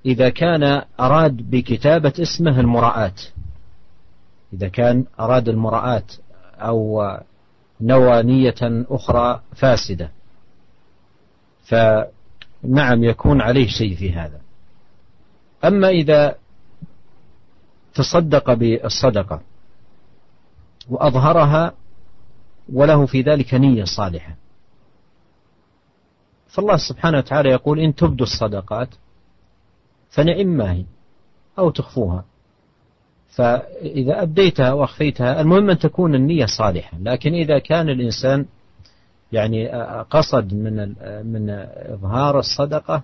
إذا 0.06 0.30
كان 0.30 0.82
أراد 1.00 1.50
بكتابة 1.50 2.14
اسمه 2.20 2.60
المراءة 2.60 3.14
إذا 4.54 4.68
كان 4.68 5.06
أراد 5.20 5.50
المراءة 5.50 6.04
أو 6.56 7.18
نوى 7.82 8.24
نية 8.24 8.86
أخرى 8.90 9.42
فاسدة. 9.56 10.12
فنعم 11.64 13.04
يكون 13.04 13.42
عليه 13.42 13.68
شيء 13.68 13.96
في 13.96 14.14
هذا. 14.14 14.42
أما 15.64 15.90
إذا 15.90 16.36
تصدق 17.94 18.54
بالصدقة 18.54 19.42
وأظهرها 20.90 21.74
وله 22.74 23.06
في 23.06 23.22
ذلك 23.22 23.54
نية 23.54 23.84
صالحة. 23.84 24.36
فالله 26.48 26.78
سبحانه 26.78 27.18
وتعالى 27.18 27.50
يقول 27.50 27.80
إن 27.80 27.96
تبدوا 27.96 28.26
الصدقات 28.26 28.90
فنعم 30.16 30.48
ما 30.48 30.72
هي 30.72 30.86
أو 31.60 31.70
تخفوها. 31.70 32.26
فإذا 33.36 34.22
أبديتها 34.22 34.74
وأخفيتها 34.74 35.42
المهم 35.42 35.70
أن 35.70 35.80
تكون 35.80 36.16
النية 36.16 36.46
صالحة. 36.46 36.98
لكن 37.02 37.34
إذا 37.34 37.60
كان 37.60 37.90
الإنسان 37.90 38.46
يعني 39.32 39.68
قصد 40.10 40.54
من 40.54 40.96
من 41.26 41.50
إظهار 41.94 42.40
الصدقة 42.40 43.04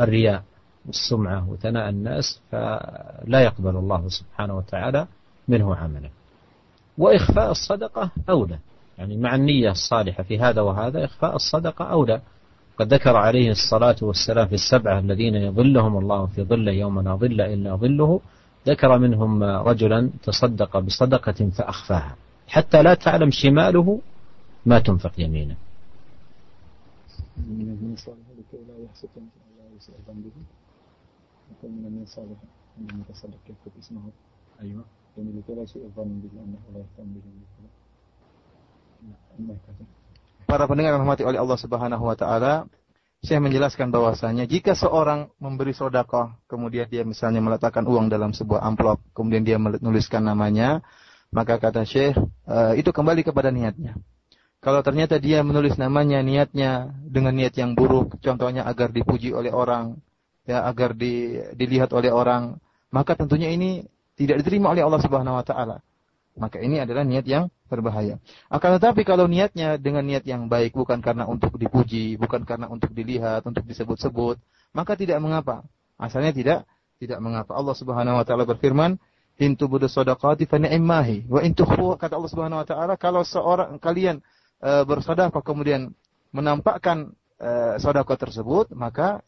الرياء 0.00 0.42
والسمعة 0.86 1.50
وثناء 1.50 1.88
الناس 1.88 2.40
فلا 2.50 3.40
يقبل 3.40 3.76
الله 3.76 4.08
سبحانه 4.08 4.56
وتعالى 4.56 5.06
منه 5.48 5.76
عملا 5.76 6.10
وإخفاء 6.98 7.50
الصدقة 7.50 8.10
أولى. 8.28 8.58
يعني 8.98 9.16
مع 9.16 9.34
النية 9.34 9.70
الصالحة 9.70 10.22
في 10.22 10.38
هذا 10.38 10.60
وهذا 10.60 11.04
إخفاء 11.04 11.36
الصدقة 11.36 11.84
أولى. 11.84 12.20
قد 12.80 12.94
ذكر 12.94 13.16
عليه 13.16 13.50
الصلاة 13.50 13.96
والسلام 14.02 14.46
في 14.48 14.54
السبعة 14.54 14.98
الذين 14.98 15.34
يظلهم 15.34 15.98
الله 15.98 16.26
في 16.26 16.42
ظله 16.42 16.72
يوم 16.72 17.00
لا 17.00 17.14
ظل 17.14 17.40
إلا 17.40 17.76
ظله. 17.76 18.20
ذكر 18.66 18.98
منهم 18.98 19.42
رجلا 19.42 20.10
تصدق 20.22 20.78
بصدقة 20.78 21.50
فأخفاها. 21.50 22.16
حتى 22.48 22.82
لا 22.82 22.94
تعلم 22.94 23.30
شماله 23.30 24.00
ما 24.66 24.78
تنفق 24.78 25.12
يمينه. 25.18 25.56
أيوة. 34.60 34.84
Para 40.50 40.66
pendengar 40.66 40.98
yang 40.98 41.06
rahmati 41.06 41.22
oleh 41.22 41.38
Allah 41.38 41.54
Subhanahu 41.62 42.10
wa 42.10 42.18
taala, 42.18 42.66
saya 43.22 43.38
menjelaskan 43.38 43.94
bahwasanya 43.94 44.50
jika 44.50 44.74
seorang 44.74 45.30
memberi 45.38 45.70
sodakoh, 45.70 46.34
kemudian 46.50 46.90
dia 46.90 47.06
misalnya 47.06 47.38
meletakkan 47.38 47.86
uang 47.86 48.10
dalam 48.10 48.34
sebuah 48.34 48.58
amplop, 48.66 48.98
kemudian 49.14 49.46
dia 49.46 49.62
menuliskan 49.62 50.26
namanya, 50.26 50.82
maka 51.30 51.54
kata 51.62 51.86
Syekh, 51.86 52.18
e, 52.50 52.82
itu 52.82 52.90
kembali 52.90 53.22
kepada 53.22 53.54
niatnya. 53.54 53.94
Kalau 54.58 54.82
ternyata 54.82 55.22
dia 55.22 55.38
menulis 55.46 55.78
namanya, 55.78 56.18
niatnya 56.18 56.98
dengan 57.06 57.38
niat 57.38 57.54
yang 57.54 57.78
buruk, 57.78 58.18
contohnya 58.18 58.66
agar 58.66 58.90
dipuji 58.90 59.30
oleh 59.30 59.54
orang, 59.54 60.02
ya 60.50 60.66
agar 60.66 60.98
di, 60.98 61.38
dilihat 61.54 61.94
oleh 61.94 62.10
orang, 62.10 62.58
maka 62.90 63.14
tentunya 63.14 63.54
ini 63.54 63.86
tidak 64.18 64.42
diterima 64.42 64.74
oleh 64.74 64.82
Allah 64.82 64.98
Subhanahu 64.98 65.38
wa 65.38 65.46
taala. 65.46 65.78
Maka 66.40 66.56
ini 66.56 66.80
adalah 66.80 67.04
niat 67.04 67.28
yang 67.28 67.52
berbahaya. 67.68 68.16
Akan 68.48 68.80
tetapi 68.80 69.04
kalau 69.04 69.28
niatnya 69.28 69.76
dengan 69.76 70.08
niat 70.08 70.24
yang 70.24 70.48
baik 70.48 70.72
bukan 70.72 71.04
karena 71.04 71.28
untuk 71.28 71.60
dipuji, 71.60 72.16
bukan 72.16 72.48
karena 72.48 72.64
untuk 72.72 72.96
dilihat, 72.96 73.44
untuk 73.44 73.68
disebut-sebut, 73.68 74.40
maka 74.72 74.96
tidak 74.96 75.20
mengapa. 75.20 75.68
Asalnya 76.00 76.32
tidak 76.32 76.58
tidak 76.96 77.20
mengapa. 77.20 77.52
Allah 77.52 77.76
Subhanahu 77.76 78.16
wa 78.16 78.24
taala 78.24 78.48
berfirman, 78.48 78.96
"In 79.36 79.52
tubudu 79.52 79.84
shadaqati 79.84 80.48
fa 80.48 80.56
ni'mahi 80.56 81.28
wa 81.28 81.44
in 81.44 81.52
tukhfu" 81.52 82.00
kata 82.00 82.16
Allah 82.16 82.30
Subhanahu 82.32 82.60
wa 82.64 82.66
taala, 82.66 82.96
kalau 82.96 83.20
seorang 83.20 83.76
kalian 83.76 84.24
e, 84.60 84.70
bersedekah 84.88 85.44
kemudian 85.44 85.92
menampakkan 86.32 87.12
e, 87.36 87.76
sedekah 87.80 88.16
tersebut, 88.16 88.72
maka 88.72 89.20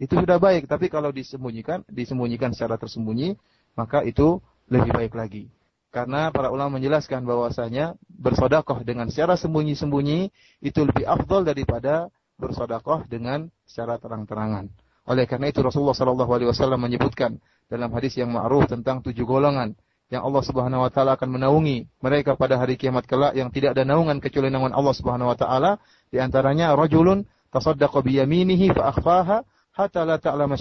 itu 0.00 0.16
sudah 0.16 0.40
baik. 0.40 0.64
Tapi 0.64 0.88
kalau 0.88 1.12
disembunyikan, 1.12 1.84
disembunyikan 1.88 2.52
secara 2.56 2.80
tersembunyi, 2.80 3.36
maka 3.76 4.04
itu 4.04 4.40
lebih 4.68 4.92
baik 4.92 5.12
lagi. 5.16 5.48
Karena 5.94 6.34
para 6.34 6.50
ulama 6.50 6.82
menjelaskan 6.82 7.22
bahwasanya 7.22 7.94
bersodakoh 8.10 8.82
dengan 8.82 9.06
secara 9.14 9.38
sembunyi-sembunyi 9.38 10.34
itu 10.58 10.80
lebih 10.82 11.06
afdol 11.06 11.46
daripada 11.46 12.10
bersodakoh 12.34 13.06
dengan 13.06 13.46
secara 13.62 14.02
terang-terangan. 14.02 14.74
Oleh 15.06 15.30
karena 15.30 15.54
itu 15.54 15.62
Rasulullah 15.62 15.94
Shallallahu 15.94 16.34
Alaihi 16.34 16.50
Wasallam 16.50 16.82
menyebutkan 16.82 17.38
dalam 17.70 17.94
hadis 17.94 18.18
yang 18.18 18.34
ma'ruf 18.34 18.66
tentang 18.66 19.06
tujuh 19.06 19.22
golongan 19.22 19.78
yang 20.10 20.26
Allah 20.26 20.42
Subhanahu 20.42 20.82
Wa 20.82 20.90
Taala 20.90 21.14
akan 21.14 21.30
menaungi 21.30 21.86
mereka 22.02 22.34
pada 22.34 22.58
hari 22.58 22.74
kiamat 22.74 23.06
kelak 23.06 23.38
yang 23.38 23.54
tidak 23.54 23.78
ada 23.78 23.86
naungan 23.86 24.18
kecuali 24.18 24.50
naungan 24.50 24.74
Allah 24.74 24.94
Subhanahu 24.98 25.30
Wa 25.30 25.38
Taala. 25.38 25.78
Di 26.10 26.18
antaranya 26.18 26.74
rajulun 26.74 27.22
tasaddaqa 27.54 28.02
biyaminihi 28.02 28.74
fa 28.74 28.90
akhfaha 28.90 29.46
hatta 29.78 30.02
la 30.02 30.18
ta'lama. 30.18 30.58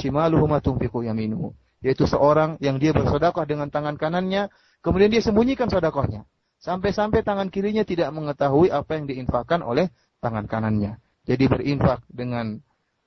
Yaitu 1.84 2.03
seorang 2.07 2.55
yang 2.64 2.80
dia 2.80 2.95
bersedekah 2.95 3.43
dengan 3.43 3.68
tangan 3.68 3.99
kanannya 3.99 4.47
Kemudian 4.84 5.10
dia 5.10 5.23
sembunyikan 5.23 5.72
sodakohnya. 5.72 6.27
Sampai-sampai 6.60 7.23
tangan 7.23 7.47
kirinya 7.47 7.88
tidak 7.88 8.11
mengetahui 8.11 8.68
apa 8.68 8.99
yang 8.99 9.07
diinfakkan 9.07 9.64
oleh 9.64 9.88
tangan 10.19 10.43
kanannya. 10.47 10.99
Jadi 11.23 11.47
berinfak 11.47 12.03
dengan 12.11 12.60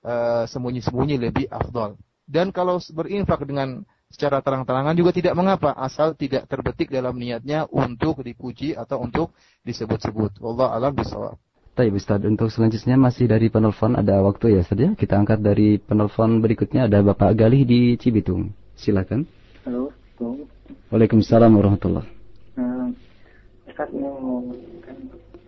uh, 0.04 0.48
sembunyi-sembunyi 0.48 1.20
lebih 1.20 1.46
afdol. 1.52 2.00
Dan 2.24 2.48
kalau 2.50 2.80
berinfak 2.80 3.44
dengan 3.44 3.84
secara 4.08 4.40
terang-terangan 4.40 4.96
juga 4.96 5.12
tidak 5.12 5.36
mengapa. 5.36 5.76
Asal 5.76 6.16
tidak 6.16 6.48
terbetik 6.48 6.88
dalam 6.88 7.16
niatnya 7.20 7.68
untuk 7.68 8.24
dipuji 8.24 8.72
atau 8.72 9.04
untuk 9.04 9.36
disebut-sebut. 9.62 10.40
Allah 10.40 10.68
alam 10.72 10.92
bisawab. 10.96 11.36
Baik 11.76 12.00
Ustaz, 12.00 12.24
untuk 12.24 12.48
selanjutnya 12.48 12.96
masih 12.96 13.28
dari 13.28 13.52
penelpon 13.52 14.00
ada 14.00 14.24
waktu 14.24 14.56
ya 14.56 14.64
Ustaz 14.64 14.80
ya. 14.80 14.90
Kita 14.96 15.20
angkat 15.20 15.44
dari 15.44 15.76
penelpon 15.76 16.40
berikutnya 16.40 16.88
ada 16.88 17.04
Bapak 17.04 17.36
Galih 17.36 17.68
di 17.68 18.00
Cibitung. 18.00 18.56
Silakan. 18.80 19.28
Halo. 19.68 19.92
Waalaikumsalam 20.90 21.52
warahmatullahi 21.54 22.08
uh, 22.58 22.88
Ustaz 23.66 23.90
mau 23.94 24.42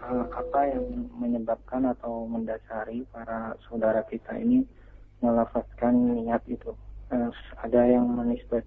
uh, 0.03 0.27
apa 0.33 0.61
yang 0.71 1.09
menyebabkan 1.17 1.87
atau 1.87 2.27
mendasari 2.27 3.07
para 3.15 3.55
saudara 3.67 4.03
kita 4.07 4.35
ini 4.39 4.67
melafazkan 5.23 5.95
niat 5.95 6.43
itu 6.47 6.75
uh, 7.15 7.31
ada 7.63 7.83
yang 7.87 8.07
menisbat 8.09 8.67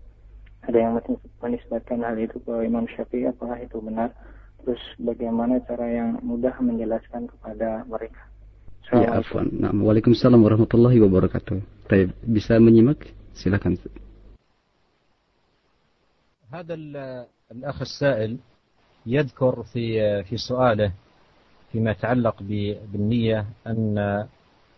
ada 0.61 0.77
yang 0.77 0.93
menisbatkan 1.41 2.05
hal 2.05 2.15
itu 2.21 2.37
ke 2.41 2.53
Imam 2.63 2.85
Syafi'i 2.85 3.29
apakah 3.29 3.57
itu 3.57 3.81
benar 3.81 4.13
terus 4.61 4.81
bagaimana 5.01 5.57
cara 5.65 5.89
yang 5.89 6.21
mudah 6.21 6.53
menjelaskan 6.61 7.25
kepada 7.31 7.81
mereka 7.89 8.31
Ya, 8.91 9.23
afwan. 9.23 9.47
Nah, 9.55 9.71
Waalaikumsalam 9.71 10.35
warahmatullahi 10.43 10.99
wabarakatuh. 10.99 11.87
Baik, 11.87 12.11
bisa 12.27 12.59
menyimak? 12.59 12.99
Silakan. 13.31 13.79
هذا 16.53 16.73
الأخ 17.51 17.81
السائل 17.81 18.37
يذكر 19.05 19.63
في 19.63 20.23
في 20.23 20.37
سؤاله 20.37 20.91
فيما 21.71 21.91
يتعلق 21.91 22.35
بالنية 22.93 23.45
أن 23.67 24.27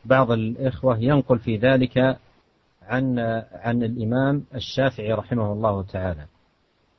بعض 0.06 0.32
الإخوة 0.32 0.98
ينقل 1.00 1.40
في 1.40 1.58
ذلك 1.58 2.18
عن 2.88 3.20
عن 3.54 3.84
الإمام 3.84 4.44
الشافعي 4.56 5.14
رحمه 5.14 5.54
الله 5.54 5.84
تعالى. 5.84 6.26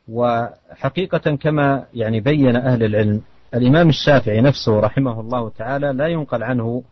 وحقيقة 0.08 1.36
كما 1.36 1.86
يعني 1.94 2.20
بين 2.20 2.56
أهل 2.56 2.82
العلم 2.82 3.22
الإمام 3.54 3.88
الشافعي 3.88 4.40
نفسه 4.40 4.80
رحمه 4.80 5.20
الله 5.20 5.48
تعالى 5.48 5.92
لا 5.92 6.06
ينقل 6.06 6.42
عنه 6.42 6.82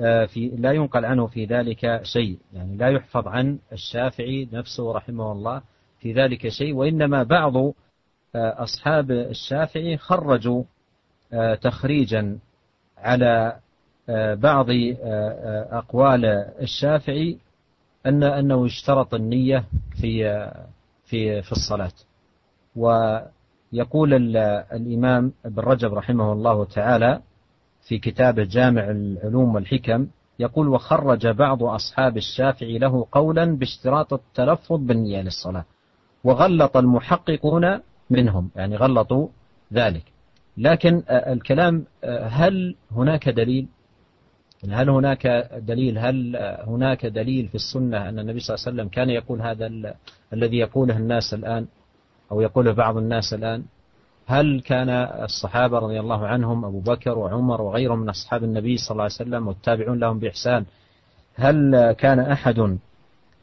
آه، 0.00 0.26
في 0.26 0.48
لا 0.48 0.72
ينقل 0.72 1.04
عنه 1.04 1.26
في 1.26 1.44
ذلك 1.44 2.00
شيء. 2.02 2.38
يعني 2.52 2.76
لا 2.76 2.88
يحفظ 2.88 3.28
عن 3.28 3.58
الشافعي 3.72 4.48
نفسه 4.52 4.92
رحمه 4.92 5.32
الله 5.32 5.62
في 6.02 6.12
ذلك 6.12 6.48
شيء 6.48 6.74
وإنما 6.74 7.22
بعض 7.22 7.56
آه، 7.56 7.74
أصحاب 8.34 9.10
الشافعي 9.10 9.96
خرجوا 9.96 10.64
آه، 11.32 11.54
تخريجا 11.54 12.38
على 12.98 13.56
بعض 14.36 14.66
أقوال 15.72 16.24
الشافعي 16.60 17.38
أن 18.06 18.22
أنه 18.22 18.66
اشترط 18.66 19.14
النية 19.14 19.64
في 20.00 20.24
في 21.04 21.42
في 21.42 21.52
الصلاة. 21.52 21.92
ويقول 22.76 24.36
الإمام 24.36 25.32
ابن 25.44 25.62
رجب 25.62 25.94
رحمه 25.94 26.32
الله 26.32 26.64
تعالى 26.64 27.22
في 27.88 27.98
كتابه 27.98 28.44
جامع 28.44 28.90
العلوم 28.90 29.54
والحكم 29.54 30.06
يقول 30.38 30.68
وخرج 30.68 31.26
بعض 31.26 31.62
أصحاب 31.62 32.16
الشافعي 32.16 32.78
له 32.78 33.06
قولا 33.12 33.56
باشتراط 33.56 34.12
التلفظ 34.12 34.76
بالنية 34.80 35.22
للصلاة. 35.22 35.64
وغلط 36.24 36.76
المحققون 36.76 37.80
منهم 38.10 38.50
يعني 38.56 38.76
غلطوا 38.76 39.28
ذلك. 39.72 40.02
لكن 40.56 41.02
الكلام 41.08 41.84
هل 42.28 42.74
هناك 42.92 43.28
دليل؟ 43.28 43.66
هل 44.70 44.90
هناك 44.90 45.26
دليل؟ 45.56 45.98
هل 45.98 46.36
هناك 46.66 47.06
دليل 47.06 47.48
في 47.48 47.54
السنة 47.54 48.08
أن 48.08 48.18
النبي 48.18 48.40
صلى 48.40 48.54
الله 48.54 48.66
عليه 48.66 48.76
وسلم 48.76 48.88
كان 48.88 49.10
يقول 49.10 49.42
هذا 49.42 49.70
الذي 50.32 50.56
يقوله 50.56 50.96
الناس 50.96 51.34
الآن 51.34 51.66
أو 52.32 52.40
يقوله 52.40 52.72
بعض 52.72 52.96
الناس 52.96 53.34
الآن؟ 53.34 53.64
هل 54.26 54.60
كان 54.60 54.88
الصحابة 55.24 55.78
رضي 55.78 56.00
الله 56.00 56.26
عنهم 56.26 56.64
أبو 56.64 56.80
بكر 56.80 57.18
وعمر 57.18 57.62
وغيرهم 57.62 57.98
من 57.98 58.08
أصحاب 58.08 58.44
النبي 58.44 58.76
صلى 58.76 58.90
الله 58.90 59.02
عليه 59.02 59.14
وسلم 59.14 59.48
والتابعون 59.48 59.98
لهم 59.98 60.18
بإحسان 60.18 60.64
هل 61.34 61.92
كان 61.92 62.20
أحد 62.20 62.78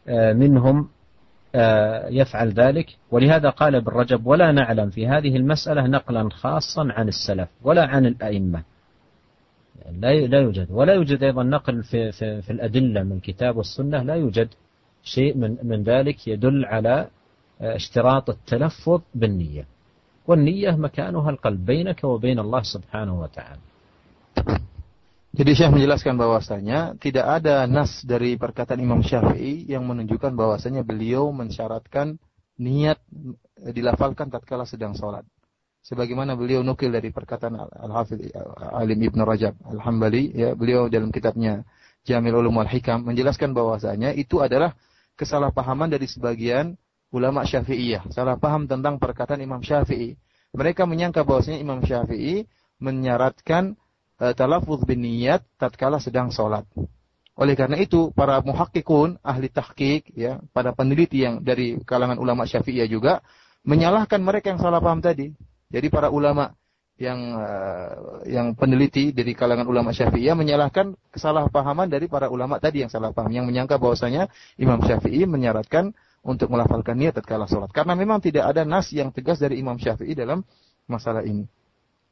آه، 0.08 0.34
منهم 0.34 0.78
آه، 0.78 0.86
يفعل 2.10 2.50
ذلك. 2.50 2.98
ولهذا 3.12 3.50
قال 3.50 3.76
ابن 3.76 3.92
رجب 3.92 4.28
ولا 4.28 4.52
نعلم 4.52 4.90
في 4.90 5.08
هذه 5.08 5.36
المسألة 5.38 5.88
نقلا 5.88 6.30
خاصا 6.30 6.88
عن 6.92 7.08
السلف 7.08 7.50
ولا 7.64 7.86
عن 7.86 8.06
الأئمة. 8.06 8.64
لا 9.92 10.14
لا 10.14 10.40
يوجد. 10.40 10.68
ولا 10.72 10.94
يوجد 10.94 11.24
أيضا 11.24 11.44
نقل 11.44 11.84
في, 11.84 12.12
في, 12.12 12.42
في 12.42 12.50
الأدلة 12.50 13.04
من 13.04 13.12
الكتاب 13.12 13.58
والسنة 13.58 14.04
لا 14.04 14.16
يوجد 14.16 14.50
شيء 15.04 15.38
من, 15.38 15.58
من 15.64 15.84
ذلك 15.84 16.28
يدل 16.28 16.66
على 16.66 17.08
آه، 17.62 17.76
اشتراط 17.76 18.30
التلفظ 18.30 19.02
بالنية. 19.16 19.66
والنية 20.28 20.72
مكانها 20.72 21.30
القلب 21.30 21.66
بينك 21.66 22.04
وبين 22.04 22.40
Subhanahu 22.40 23.22
wa 23.22 23.28
taala. 23.28 24.60
Jadi 25.30 25.52
Syekh 25.54 25.70
menjelaskan 25.70 26.18
bahwasanya 26.18 26.98
tidak 26.98 27.26
ada 27.30 27.70
nas 27.70 28.02
dari 28.02 28.34
perkataan 28.34 28.82
Imam 28.82 29.06
Syafi'i 29.06 29.70
yang 29.70 29.86
menunjukkan 29.86 30.34
bahwasanya 30.34 30.82
beliau 30.82 31.30
mensyaratkan 31.30 32.18
niat 32.58 32.98
dilafalkan 33.62 34.34
tatkala 34.34 34.66
sedang 34.66 34.98
sholat. 34.98 35.22
Sebagaimana 35.86 36.34
beliau 36.34 36.66
nukil 36.66 36.90
dari 36.92 37.14
perkataan 37.14 37.56
Al-Hafidh 37.56 38.36
Alim 38.74 39.00
Ibn 39.06 39.20
Rajab 39.24 39.54
Al-Hambali, 39.64 40.34
ya, 40.34 40.58
beliau 40.58 40.90
dalam 40.90 41.14
kitabnya 41.14 41.62
Jamil 42.04 42.36
Ulum 42.36 42.58
Wal 42.58 42.68
Hikam 42.68 43.06
menjelaskan 43.06 43.54
bahwasanya 43.54 44.12
itu 44.18 44.42
adalah 44.42 44.74
kesalahpahaman 45.14 45.94
dari 45.94 46.10
sebagian 46.10 46.74
ulama 47.14 47.46
Syafi'iyah, 47.46 48.10
salah 48.12 48.36
paham 48.42 48.66
tentang 48.66 48.98
perkataan 48.98 49.46
Imam 49.46 49.62
Syafi'i. 49.62 50.18
Mereka 50.58 50.90
menyangka 50.90 51.22
bahwasanya 51.22 51.62
Imam 51.62 51.86
Syafi'i 51.86 52.50
menyaratkan 52.82 53.78
uh, 54.20 54.34
talafuz 54.36 54.84
bin 54.84 55.02
niyat 55.02 55.42
tatkala 55.56 55.98
sedang 56.04 56.30
sholat. 56.30 56.68
Oleh 57.40 57.56
karena 57.56 57.80
itu, 57.80 58.12
para 58.12 58.44
muhakkikun, 58.44 59.24
ahli 59.24 59.48
tahqiq, 59.48 60.12
ya, 60.12 60.44
pada 60.52 60.76
peneliti 60.76 61.24
yang 61.24 61.40
dari 61.40 61.80
kalangan 61.88 62.20
ulama 62.20 62.44
Syafi'iyah 62.44 62.92
juga 62.92 63.24
menyalahkan 63.64 64.20
mereka 64.20 64.52
yang 64.52 64.60
salah 64.60 64.84
paham 64.84 65.00
tadi. 65.00 65.32
Jadi 65.72 65.88
para 65.88 66.12
ulama 66.12 66.52
yang 67.00 67.40
uh, 67.40 68.28
yang 68.28 68.60
peneliti 68.60 69.16
dari 69.16 69.32
kalangan 69.32 69.72
ulama 69.72 69.96
Syafi'iyah 69.96 70.36
menyalahkan 70.36 71.00
kesalahpahaman 71.16 71.88
dari 71.88 72.12
para 72.12 72.28
ulama 72.28 72.60
tadi 72.60 72.84
yang 72.84 72.92
salah 72.92 73.16
paham 73.16 73.32
yang 73.32 73.48
menyangka 73.48 73.80
bahwasanya 73.80 74.28
Imam 74.60 74.84
Syafi'i 74.84 75.24
menyaratkan 75.24 75.96
untuk 76.20 76.52
melafalkan 76.52 77.00
niat 77.00 77.16
tatkala 77.16 77.48
sholat. 77.48 77.72
Karena 77.72 77.96
memang 77.96 78.20
tidak 78.20 78.52
ada 78.52 78.68
nas 78.68 78.92
yang 78.92 79.16
tegas 79.16 79.40
dari 79.40 79.64
Imam 79.64 79.80
Syafi'i 79.80 80.12
dalam 80.12 80.44
masalah 80.92 81.24
ini. 81.24 81.48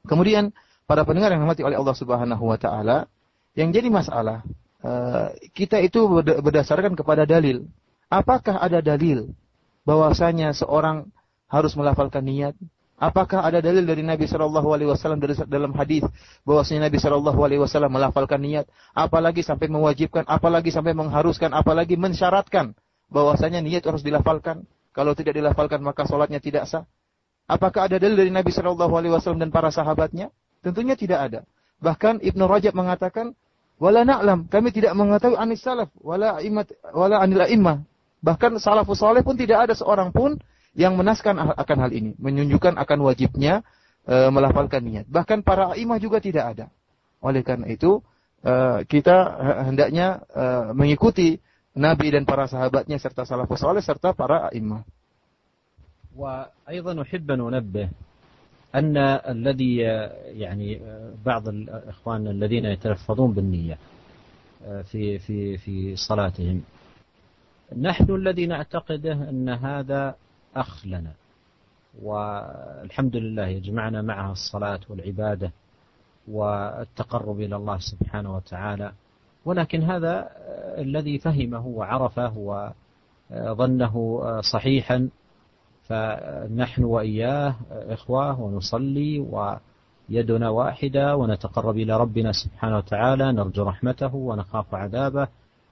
Kemudian 0.08 0.56
para 0.88 1.04
pendengar 1.04 1.36
yang 1.36 1.44
dimati 1.44 1.62
oleh 1.62 1.76
Allah 1.76 1.94
Subhanahu 1.94 2.44
wa 2.48 2.58
taala, 2.58 3.12
yang 3.54 3.76
jadi 3.76 3.92
masalah 3.92 4.42
eh, 4.82 5.52
kita 5.52 5.84
itu 5.84 6.08
berdasarkan 6.24 6.96
kepada 6.96 7.28
dalil. 7.28 7.68
Apakah 8.08 8.64
ada 8.64 8.80
dalil 8.80 9.36
bahwasanya 9.84 10.56
seorang 10.56 11.12
harus 11.52 11.76
melafalkan 11.76 12.24
niat? 12.24 12.56
Apakah 12.98 13.46
ada 13.46 13.62
dalil 13.62 13.86
dari 13.86 14.02
Nabi 14.02 14.26
Shallallahu 14.26 14.74
Alaihi 14.74 14.90
Wasallam 14.90 15.22
dalam 15.22 15.70
hadis 15.78 16.02
bahwasanya 16.48 16.90
Nabi 16.90 16.98
Shallallahu 16.98 17.40
Alaihi 17.46 17.62
Wasallam 17.62 17.94
melafalkan 17.94 18.42
niat, 18.42 18.66
apalagi 18.98 19.46
sampai 19.46 19.70
mewajibkan, 19.70 20.26
apalagi 20.26 20.74
sampai 20.74 20.98
mengharuskan, 20.98 21.54
apalagi 21.54 21.94
mensyaratkan 21.94 22.74
bahwasanya 23.14 23.62
niat 23.62 23.86
harus 23.86 24.02
dilafalkan. 24.02 24.66
Kalau 24.98 25.14
tidak 25.14 25.38
dilafalkan 25.38 25.86
maka 25.86 26.10
sholatnya 26.10 26.42
tidak 26.42 26.66
sah. 26.66 26.90
Apakah 27.46 27.86
ada 27.86 28.02
dalil 28.02 28.18
dari 28.18 28.32
Nabi 28.34 28.50
Shallallahu 28.50 28.90
Alaihi 28.98 29.14
Wasallam 29.14 29.46
dan 29.46 29.54
para 29.54 29.70
sahabatnya? 29.70 30.34
Tentunya 30.63 30.95
tidak 30.95 31.19
ada. 31.31 31.41
Bahkan 31.83 32.23
Ibnu 32.23 32.45
Rajab 32.47 32.75
mengatakan, 32.79 33.35
wala 33.83 34.07
na'lam, 34.07 34.47
kami 34.47 34.71
tidak 34.71 34.95
mengetahui 34.95 35.35
anis 35.35 35.63
salaf, 35.63 35.91
wala 35.99 36.39
imat, 36.39 36.71
wala 36.95 37.19
anil 37.19 37.43
imah. 37.43 37.83
Bahkan 38.23 38.63
salafus 38.63 39.03
saleh 39.03 39.27
pun 39.27 39.35
tidak 39.35 39.67
ada 39.67 39.75
seorang 39.75 40.15
pun 40.15 40.39
yang 40.79 40.95
menaskan 40.95 41.43
akan 41.43 41.79
hal 41.83 41.91
ini, 41.91 42.15
menunjukkan 42.23 42.79
akan 42.79 42.99
wajibnya 43.03 43.67
e, 44.07 44.31
melafalkan 44.31 44.87
niat. 44.87 45.11
Bahkan 45.11 45.43
para 45.43 45.75
imah 45.75 45.99
juga 45.99 46.23
tidak 46.23 46.55
ada. 46.55 46.67
Oleh 47.19 47.43
karena 47.43 47.67
itu, 47.67 47.99
e, 48.47 48.87
kita 48.87 49.17
hendaknya 49.67 50.23
e, 50.31 50.45
mengikuti 50.71 51.43
Nabi 51.75 52.15
dan 52.15 52.23
para 52.23 52.47
sahabatnya 52.47 53.03
serta 53.03 53.27
salafus 53.27 53.59
saleh 53.59 53.83
serta 53.83 54.15
para 54.15 54.47
a'immah. 54.49 54.87
وأيضا 56.17 56.93
نحب 56.93 57.31
أن 57.31 57.41
ننبه 57.41 57.89
أن 58.76 58.98
الذي 58.98 59.78
يعني 60.26 60.82
بعض 61.26 61.48
الإخوان 61.48 62.28
الذين 62.28 62.66
يتلفظون 62.66 63.34
بالنية 63.34 63.78
في 64.84 65.20
في 65.20 65.58
في 65.58 65.96
صلاتهم. 65.96 66.62
نحن 67.78 68.16
الذي 68.16 68.46
نعتقده 68.46 69.14
أن 69.14 69.50
هذا 69.50 70.16
أخ 70.56 70.88
لنا 70.88 71.12
والحمد 72.02 73.16
لله 73.16 73.48
يجمعنا 73.48 74.02
معها 74.02 74.32
الصلاة 74.32 74.80
والعبادة 74.90 75.52
والتقرب 76.28 77.42
إلى 77.42 77.56
الله 77.56 77.78
سبحانه 77.80 78.36
وتعالى. 78.36 78.92
ولكن 79.46 79.84
هذا 79.84 80.30
الذي 80.78 81.18
فهمه 81.18 81.68
وعرفه 81.68 82.64
وظنه 83.32 84.22
صحيحا 84.42 85.10
فنحن 85.88 86.84
وإياه 86.84 87.56
إخوة 87.72 88.42
ونصلي 88.42 89.20
ويدنا 89.20 90.50
واحدة 90.50 91.16
ونتقرب 91.16 91.78
إلى 91.78 91.98
ربنا 91.98 92.32
سبحانه 92.32 92.78
وتعالى 92.78 93.32
نرجو 93.32 93.64
رحمته 93.64 94.16
ونخاف 94.16 94.76
عذابه 94.76 95.28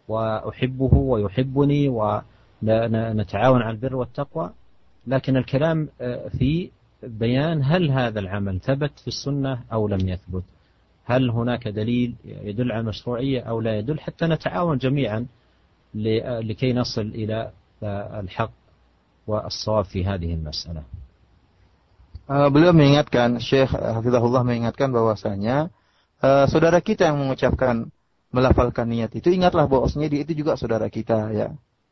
وأحبه 0.08 0.94
ويحبني 0.94 1.90
ونتعاون 1.90 3.62
على 3.62 3.76
البر 3.76 3.96
والتقوى. 3.96 4.52
لكن 5.08 5.38
الكلام 5.38 5.90
في 6.38 6.72
بيان 7.04 7.64
هل 7.64 7.92
هذا 7.92 8.20
العمل 8.20 8.60
ثبت 8.60 9.00
في 9.00 9.08
السنة 9.08 9.60
أو 9.74 9.88
لم 9.88 10.10
يثبت. 10.10 10.44
هل 11.06 11.30
هناك 11.30 11.68
دليل 11.68 12.16
يدل 12.26 12.72
على 12.72 12.82
المشروعية 12.82 13.42
أو 13.42 13.62
لا 13.62 13.78
يدل؟ 13.78 14.00
حتى 14.00 14.26
نتعاون 14.26 14.78
جميعا 14.78 15.26
لكي 15.96 16.74
نصل 16.74 17.02
إلى 17.02 17.52
الحق. 17.84 18.65
والصواب 19.27 19.85
في 19.85 20.05
هذه 20.07 20.35
المسألة 20.35 20.83
uh, 22.31 22.49
beliau 22.51 22.75
mengingatkan 22.75 23.39
Syekh 23.39 23.71
Hafizahullah 23.71 24.43
mengingatkan 24.43 24.91
bahwasanya 24.91 25.71
uh, 26.23 26.47
saudara 26.47 26.79
kita 26.83 27.11
yang 27.11 27.19
mengucapkan 27.19 27.89
melafalkan 28.31 28.87
niat 28.87 29.11
itu 29.19 29.31
ingatlah 29.35 29.67
bahwasanya 29.67 30.07
dia 30.07 30.21
itu 30.23 30.33
juga 30.45 30.55
saudara 30.55 30.87
kita 30.87 31.35
ya 31.35 31.49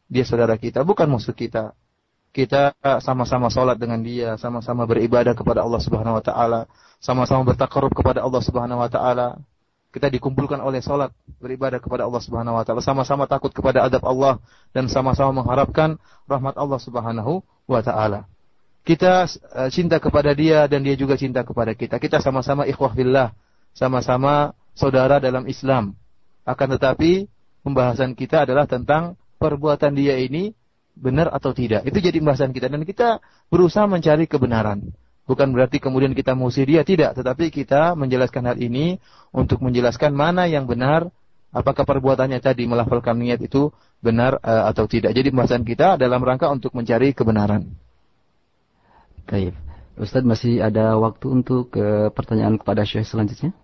dia 0.06 0.24
saudara 0.24 0.54
kita 0.54 0.86
bukan 0.86 1.10
musuh 1.10 1.34
kita 1.34 1.74
kita 2.32 2.76
sama-sama 3.02 3.48
sholat 3.48 3.80
dengan 3.80 3.98
dia, 4.04 4.36
sama-sama 4.36 4.84
beribadah 4.84 5.32
kepada 5.32 5.64
Allah 5.64 5.80
Subhanahu 5.80 6.20
wa 6.20 6.24
taala, 6.24 6.60
sama-sama 7.00 7.42
bertakarub 7.42 7.90
kepada 7.90 8.20
Allah 8.22 8.42
Subhanahu 8.44 8.78
wa 8.78 8.86
taala. 8.86 9.40
kita 9.93 10.09
dikumpulkan 10.09 10.57
oleh 10.57 10.81
salat 10.81 11.13
beribadah 11.37 11.77
kepada 11.77 12.09
Allah 12.09 12.17
Subhanahu 12.17 12.57
wa 12.57 12.65
taala, 12.65 12.81
sama-sama 12.81 13.29
takut 13.29 13.53
kepada 13.53 13.85
adab 13.85 14.01
Allah 14.09 14.41
dan 14.73 14.89
sama-sama 14.89 15.45
mengharapkan 15.45 16.01
rahmat 16.25 16.57
Allah 16.57 16.79
Subhanahu 16.81 17.45
wa 17.69 17.81
taala. 17.85 18.25
Kita 18.83 19.29
uh, 19.29 19.69
cinta 19.69 20.01
kepada 20.01 20.33
dia 20.33 20.65
dan 20.65 20.81
dia 20.81 20.97
juga 20.97 21.13
cinta 21.13 21.45
kepada 21.45 21.77
kita. 21.77 22.01
Kita 22.01 22.19
sama-sama 22.19 22.65
ikhwah 22.65 22.91
billah, 22.91 23.37
sama-sama 23.77 24.57
saudara 24.73 25.21
dalam 25.21 25.45
Islam. 25.45 25.93
Akan 26.43 26.73
tetapi 26.73 27.29
pembahasan 27.61 28.17
kita 28.17 28.49
adalah 28.49 28.65
tentang 28.65 29.15
perbuatan 29.37 29.93
dia 29.93 30.17
ini 30.19 30.57
benar 30.97 31.29
atau 31.29 31.53
tidak. 31.53 31.85
Itu 31.85 32.01
jadi 32.01 32.17
pembahasan 32.17 32.49
kita 32.49 32.67
dan 32.67 32.81
kita 32.81 33.21
berusaha 33.53 33.85
mencari 33.85 34.25
kebenaran. 34.25 34.89
Bukan 35.23 35.55
berarti 35.55 35.79
kemudian 35.79 36.11
kita 36.11 36.35
mengusir 36.35 36.67
dia, 36.67 36.83
tidak. 36.83 37.15
Tetapi 37.15 37.47
kita 37.47 37.95
menjelaskan 37.95 38.43
hal 38.43 38.57
ini 38.59 38.99
untuk 39.31 39.63
menjelaskan 39.63 40.11
mana 40.11 40.51
yang 40.51 40.67
benar, 40.67 41.07
apakah 41.55 41.87
perbuatannya 41.87 42.43
tadi 42.43 42.67
melafalkan 42.67 43.15
niat 43.15 43.39
itu 43.39 43.71
benar 44.03 44.41
uh, 44.43 44.67
atau 44.67 44.83
tidak. 44.83 45.15
Jadi 45.15 45.31
pembahasan 45.31 45.63
kita 45.63 45.95
dalam 45.95 46.19
rangka 46.19 46.51
untuk 46.51 46.75
mencari 46.75 47.15
kebenaran. 47.15 47.71
Baik. 49.23 49.55
Ustadz 49.93 50.27
masih 50.27 50.59
ada 50.59 50.97
waktu 50.99 51.29
untuk 51.31 51.71
uh, 51.79 52.11
pertanyaan 52.11 52.59
kepada 52.59 52.83
Syekh 52.83 53.07
selanjutnya? 53.07 53.55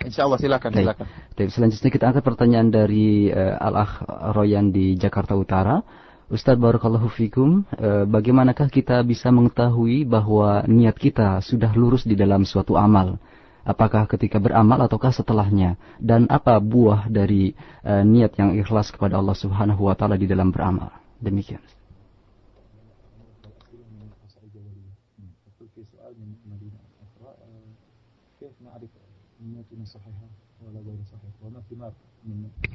Insya 0.00 0.24
Allah 0.24 0.40
silakan, 0.40 0.72
silakan. 0.72 1.04
Baik, 1.36 1.50
selanjutnya 1.52 1.90
kita 1.92 2.04
angkat 2.08 2.24
pertanyaan 2.24 2.72
dari 2.72 3.28
uh, 3.28 3.60
Al-Akh 3.60 4.00
Royan 4.32 4.72
di 4.72 4.96
Jakarta 4.96 5.36
Utara. 5.36 5.84
Ustadz 6.32 6.56
Barakallahu 6.56 7.12
Fikum, 7.12 7.68
e, 7.76 8.08
bagaimanakah 8.08 8.72
kita 8.72 9.04
bisa 9.04 9.28
mengetahui 9.28 10.08
bahwa 10.08 10.64
niat 10.64 10.96
kita 10.96 11.44
sudah 11.44 11.68
lurus 11.76 12.08
di 12.08 12.16
dalam 12.16 12.48
suatu 12.48 12.80
amal? 12.80 13.20
Apakah 13.64 14.08
ketika 14.08 14.40
beramal 14.40 14.80
ataukah 14.88 15.12
setelahnya? 15.12 15.76
Dan 16.00 16.24
apa 16.32 16.56
buah 16.60 17.12
dari 17.12 17.52
e, 17.84 17.92
niat 18.04 18.40
yang 18.40 18.56
ikhlas 18.56 18.88
kepada 18.88 19.20
Allah 19.20 19.36
Subhanahu 19.36 19.84
wa 19.84 19.92
taala 19.92 20.16
di 20.16 20.24
dalam 20.24 20.48
beramal? 20.48 20.96
Demikian. 21.20 21.60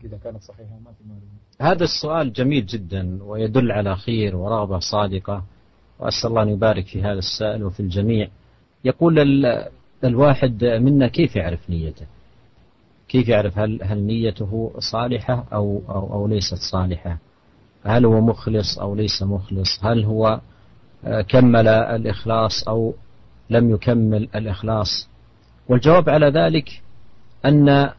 إذا 0.03 0.17
كانت 0.17 0.43
صحيحة 0.43 0.79
ما 0.85 0.91
في 0.91 1.63
هذا 1.63 1.83
السؤال 1.83 2.33
جميل 2.33 2.65
جدا 2.65 3.23
ويدل 3.23 3.71
على 3.71 3.95
خير 3.95 4.35
ورغبة 4.35 4.79
صادقة 4.79 5.43
وأسأل 5.99 6.29
الله 6.29 6.43
أن 6.43 6.49
يبارك 6.49 6.85
في 6.85 7.01
هذا 7.01 7.19
السائل 7.19 7.63
وفي 7.63 7.79
الجميع. 7.79 8.27
يقول 8.83 9.45
الواحد 10.03 10.63
منا 10.63 11.07
كيف 11.07 11.35
يعرف 11.35 11.69
نيته؟ 11.69 12.05
كيف 13.07 13.27
يعرف 13.27 13.57
هل, 13.57 13.83
هل 13.83 13.99
نيته 13.99 14.71
صالحة 14.79 15.45
أو, 15.53 15.81
أو, 15.89 16.13
أو 16.13 16.27
ليست 16.27 16.57
صالحة؟ 16.71 17.17
هل 17.83 18.05
هو 18.05 18.21
مخلص 18.21 18.79
أو 18.79 18.95
ليس 18.95 19.23
مخلص؟ 19.23 19.85
هل 19.85 20.03
هو 20.05 20.41
آه، 21.05 21.21
كمل 21.21 21.67
الإخلاص 21.67 22.67
أو 22.67 22.93
لم 23.49 23.69
يكمل 23.69 24.29
الإخلاص؟ 24.35 25.09
والجواب 25.69 26.09
على 26.09 26.29
ذلك 26.29 26.81
أن 27.45 27.89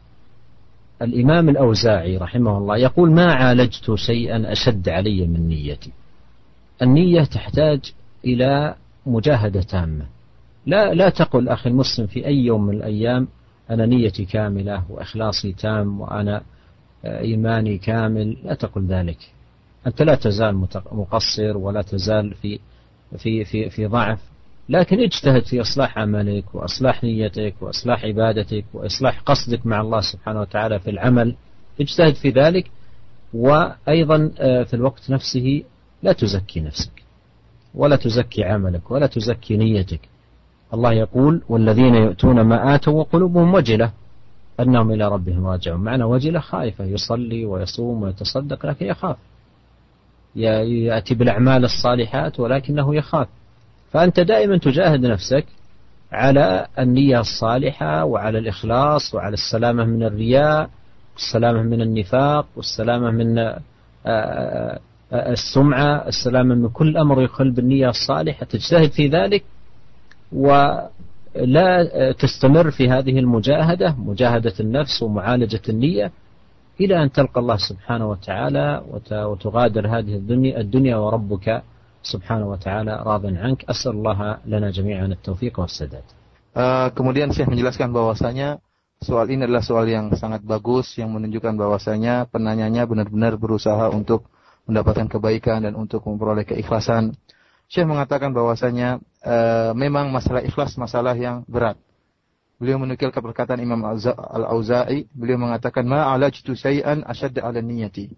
الإمام 1.01 1.49
الأوزاعي 1.49 2.17
رحمه 2.17 2.57
الله 2.57 2.77
يقول 2.77 3.11
ما 3.11 3.33
عالجت 3.33 3.95
شيئا 3.95 4.51
أشد 4.51 4.89
علي 4.89 5.27
من 5.27 5.47
نيتي. 5.47 5.91
النية 6.81 7.23
تحتاج 7.23 7.93
إلى 8.25 8.75
مجاهدة 9.05 9.61
تامة. 9.61 10.05
لا 10.65 10.93
لا 10.93 11.09
تقل 11.09 11.49
أخي 11.49 11.69
المسلم 11.69 12.07
في 12.07 12.25
أي 12.25 12.37
يوم 12.37 12.65
من 12.65 12.73
الأيام 12.75 13.27
أنا 13.69 13.85
نيتي 13.85 14.25
كاملة 14.25 14.83
وإخلاصي 14.89 15.51
تام 15.51 16.01
وأنا 16.01 16.41
إيماني 17.05 17.77
كامل. 17.77 18.37
لا 18.43 18.53
تقل 18.53 18.85
ذلك. 18.85 19.17
أنت 19.87 20.01
لا 20.01 20.15
تزال 20.15 20.67
مقصر 20.91 21.57
ولا 21.57 21.81
تزال 21.81 22.33
في 22.33 22.59
في 23.17 23.45
في 23.45 23.69
في 23.69 23.85
ضعف. 23.85 24.30
لكن 24.71 24.99
اجتهد 24.99 25.43
في 25.43 25.61
إصلاح 25.61 25.97
عملك 25.97 26.55
وإصلاح 26.55 27.03
نيتك 27.03 27.53
وإصلاح 27.61 28.05
عبادتك 28.05 28.65
وإصلاح 28.73 29.19
قصدك 29.19 29.65
مع 29.65 29.81
الله 29.81 30.01
سبحانه 30.01 30.41
وتعالى 30.41 30.79
في 30.79 30.89
العمل. 30.89 31.35
اجتهد 31.81 32.15
في 32.15 32.29
ذلك 32.29 32.71
وأيضا 33.33 34.31
آه، 34.39 34.63
في 34.63 34.73
الوقت 34.73 35.09
نفسه 35.09 35.63
لا 36.03 36.13
تزكي 36.13 36.59
نفسك 36.59 37.03
ولا 37.75 37.95
تزكي 37.95 38.43
عملك 38.43 38.91
ولا 38.91 39.07
تزكي 39.07 39.57
نيتك. 39.57 39.99
الله 40.73 40.93
يقول 40.93 41.41
والذين 41.49 41.95
يؤتون 41.95 42.41
ما 42.41 42.75
آتوا 42.75 42.93
وقلوبهم 42.93 43.53
وجلة 43.53 43.91
أنهم 44.59 44.91
إلى 44.91 45.07
ربهم 45.07 45.47
راجعون. 45.47 45.79
معنى 45.79 46.03
وجلة 46.03 46.39
خائفة 46.39 46.85
يصلي 46.85 47.45
ويصوم 47.45 48.03
ويتصدق 48.03 48.65
لكن 48.65 48.85
يخاف. 48.85 49.17
يأتي 50.35 51.15
بالأعمال 51.15 51.63
الصالحات 51.63 52.39
ولكنه 52.39 52.95
يخاف. 52.95 53.27
فأنت 53.91 54.19
دائما 54.19 54.57
تجاهد 54.57 55.05
نفسك 55.05 55.45
على 56.11 56.67
النية 56.79 57.19
الصالحة 57.19 58.05
وعلى 58.05 58.37
الإخلاص 58.37 59.15
وعلى 59.15 59.33
السلامة 59.33 59.85
من 59.85 60.03
الرياء 60.03 60.69
والسلامة 61.13 61.61
من 61.61 61.81
النفاق 61.81 62.45
والسلامة 62.55 63.11
من 63.11 63.37
آه، 63.39 63.59
آه، 64.05 64.79
السمعة 65.13 66.07
السلامة 66.07 66.55
من 66.55 66.69
كل 66.69 66.97
أمر 66.97 67.21
يخل 67.21 67.51
بالنية 67.51 67.89
الصالحة. 67.89 68.45
تجتهد 68.45 68.91
في 68.91 69.07
ذلك 69.07 69.43
ولا 70.31 72.11
تستمر 72.19 72.71
في 72.71 72.89
هذه 72.89 73.19
المجاهدة 73.19 73.95
مجاهدة 73.97 74.53
النفس 74.59 75.03
ومعالجة 75.03 75.61
النية 75.69 76.11
إلى 76.81 77.03
أن 77.03 77.11
تلقى 77.11 77.41
الله 77.41 77.57
سبحانه 77.57 78.09
وتعالى 78.09 78.83
وتغادر 79.11 79.87
هذه 79.87 80.15
الدنيا, 80.15 80.59
الدنيا 80.59 80.95
وربك 80.95 81.63
wa 82.01 82.57
ta'ala 82.57 83.05
radhan 83.05 83.37
ank 83.37 83.63
asallahu 83.69 84.41
lana 84.45 84.69
jami'an 84.73 85.13
at-taufiq 85.13 85.55
was-sadad. 85.55 86.03
Uh, 86.51 86.91
kemudian 86.91 87.31
Syekh 87.31 87.47
menjelaskan 87.47 87.95
bahwasanya 87.95 88.59
soal 88.99 89.29
ini 89.31 89.47
adalah 89.47 89.63
soal 89.63 89.87
yang 89.87 90.11
sangat 90.19 90.43
bagus 90.43 90.99
yang 90.99 91.15
menunjukkan 91.15 91.55
bahwasanya 91.55 92.27
penanyanya 92.27 92.83
benar-benar 92.83 93.39
berusaha 93.39 93.87
untuk 93.93 94.27
mendapatkan 94.67 95.07
kebaikan 95.07 95.63
dan 95.63 95.73
untuk 95.79 96.03
memperoleh 96.03 96.43
keikhlasan. 96.43 97.15
Syekh 97.71 97.87
mengatakan 97.87 98.35
bahwasanya 98.35 98.99
uh, 99.23 99.71
memang 99.73 100.11
masalah 100.11 100.43
ikhlas 100.43 100.75
masalah 100.75 101.15
yang 101.15 101.47
berat. 101.47 101.79
Beliau 102.61 102.77
menukilkan 102.77 103.25
perkataan 103.25 103.57
Imam 103.57 103.81
Al-Auza'i, 103.81 105.09
beliau 105.09 105.41
mengatakan 105.41 105.81
ma 105.81 106.13
alajtu 106.13 106.53
syai'an 106.53 107.01
asyadda 107.07 107.41
'ala 107.41 107.57
niyyati. 107.57 108.13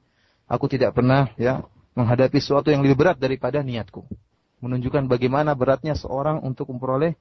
Aku 0.51 0.67
tidak 0.67 0.99
pernah 0.99 1.31
ya 1.39 1.63
menghadapi 1.93 2.37
sesuatu 2.41 2.73
yang 2.73 2.81
lebih 2.81 2.97
berat 2.97 3.17
daripada 3.17 3.61
niatku. 3.61 4.05
Menunjukkan 4.63 5.05
bagaimana 5.11 5.53
beratnya 5.53 5.93
seorang 5.93 6.41
untuk 6.41 6.71
memperoleh 6.73 7.13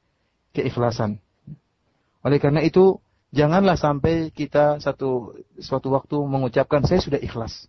keikhlasan. 0.57 1.19
Oleh 2.23 2.39
karena 2.39 2.63
itu, 2.63 3.03
janganlah 3.35 3.75
sampai 3.75 4.31
kita 4.31 4.79
satu 4.79 5.35
suatu 5.59 5.91
waktu 5.91 6.17
mengucapkan 6.23 6.87
saya 6.87 7.03
sudah 7.03 7.19
ikhlas. 7.19 7.67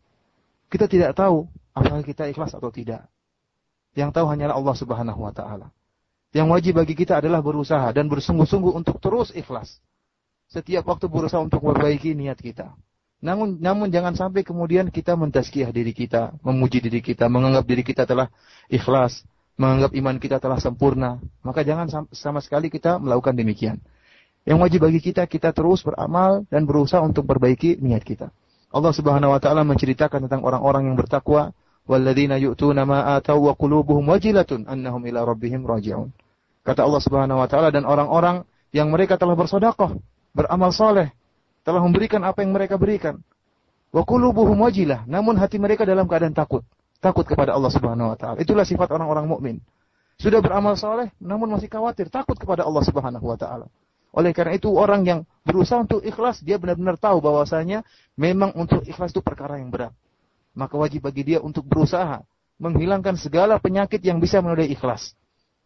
Kita 0.69 0.85
tidak 0.85 1.17
tahu 1.17 1.49
apakah 1.73 2.05
kita 2.05 2.29
ikhlas 2.29 2.53
atau 2.53 2.69
tidak. 2.69 3.09
Yang 3.93 4.09
tahu 4.13 4.25
hanyalah 4.29 4.57
Allah 4.57 4.75
Subhanahu 4.77 5.19
wa 5.21 5.33
taala. 5.33 5.69
Yang 6.33 6.47
wajib 6.49 6.73
bagi 6.81 6.97
kita 6.97 7.21
adalah 7.21 7.45
berusaha 7.45 7.93
dan 7.93 8.09
bersungguh-sungguh 8.09 8.73
untuk 8.73 8.97
terus 8.97 9.29
ikhlas. 9.37 9.77
Setiap 10.49 10.85
waktu 10.85 11.05
berusaha 11.09 11.41
untuk 11.41 11.61
memperbaiki 11.61 12.17
niat 12.17 12.37
kita. 12.41 12.73
Namun 13.23 13.63
namun 13.63 13.87
jangan 13.87 14.19
sampai 14.19 14.43
kemudian 14.43 14.91
kita 14.91 15.15
mentazkiyah 15.15 15.71
diri 15.71 15.95
kita, 15.95 16.35
memuji 16.43 16.83
diri 16.83 16.99
kita, 16.99 17.31
menganggap 17.31 17.63
diri 17.63 17.79
kita 17.79 18.03
telah 18.03 18.27
ikhlas, 18.67 19.23
menganggap 19.55 19.95
iman 19.95 20.15
kita 20.19 20.43
telah 20.43 20.59
sempurna. 20.59 21.23
Maka 21.39 21.63
jangan 21.63 22.11
sama 22.11 22.43
sekali 22.43 22.67
kita 22.67 22.99
melakukan 22.99 23.31
demikian. 23.31 23.79
Yang 24.43 24.59
wajib 24.59 24.79
bagi 24.83 24.99
kita 24.99 25.23
kita 25.23 25.55
terus 25.55 25.87
beramal 25.87 26.43
dan 26.51 26.67
berusaha 26.67 26.99
untuk 26.99 27.23
perbaiki 27.23 27.79
niat 27.79 28.03
kita. 28.03 28.27
Allah 28.75 28.91
Subhanahu 28.91 29.31
wa 29.31 29.39
taala 29.39 29.63
menceritakan 29.63 30.27
tentang 30.27 30.43
orang-orang 30.43 30.91
yang 30.91 30.99
bertakwa, 30.99 31.55
walladzina 31.87 32.35
yu'tuna 32.35 32.83
ma 32.83 33.15
atau 33.15 33.39
wa 33.39 33.55
qulubuhum 33.55 34.03
wajilatun 34.03 34.67
annahum 34.67 34.99
ila. 35.07 35.23
Kata 36.67 36.83
Allah 36.83 36.99
Subhanahu 36.99 37.39
wa 37.39 37.47
taala 37.47 37.71
dan 37.71 37.87
orang-orang 37.87 38.43
yang 38.75 38.91
mereka 38.91 39.15
telah 39.15 39.39
bersedekah, 39.39 39.95
beramal 40.35 40.75
soleh, 40.75 41.15
telah 41.63 41.81
memberikan 41.81 42.21
apa 42.27 42.43
yang 42.43 42.51
mereka 42.51 42.75
berikan. 42.75 43.23
Wa 43.89 44.03
qulubuhum 44.03 44.59
wajilah, 44.59 45.07
namun 45.07 45.39
hati 45.39 45.57
mereka 45.57 45.87
dalam 45.87 46.05
keadaan 46.05 46.35
takut. 46.35 46.61
Takut 46.99 47.23
kepada 47.27 47.55
Allah 47.55 47.71
Subhanahu 47.71 48.15
wa 48.15 48.17
taala. 48.19 48.37
Itulah 48.39 48.63
sifat 48.67 48.91
orang-orang 48.91 49.27
mukmin. 49.27 49.55
Sudah 50.19 50.39
beramal 50.39 50.77
soleh, 50.79 51.11
namun 51.19 51.51
masih 51.51 51.67
khawatir, 51.67 52.07
takut 52.07 52.37
kepada 52.37 52.63
Allah 52.63 52.83
Subhanahu 52.85 53.25
wa 53.25 53.35
taala. 53.39 53.67
Oleh 54.13 54.29
karena 54.29 54.53
itu 54.53 54.69
orang 54.69 55.01
yang 55.03 55.19
berusaha 55.41 55.81
untuk 55.81 56.05
ikhlas, 56.05 56.45
dia 56.45 56.61
benar-benar 56.61 57.01
tahu 57.01 57.17
bahwasanya 57.17 57.81
memang 58.13 58.53
untuk 58.53 58.85
ikhlas 58.85 59.09
itu 59.09 59.25
perkara 59.25 59.57
yang 59.57 59.73
berat. 59.73 59.91
Maka 60.53 60.77
wajib 60.77 61.09
bagi 61.09 61.33
dia 61.33 61.39
untuk 61.41 61.65
berusaha 61.65 62.21
menghilangkan 62.61 63.17
segala 63.17 63.57
penyakit 63.57 64.05
yang 64.05 64.21
bisa 64.21 64.37
menodai 64.37 64.69
ikhlas. 64.69 65.17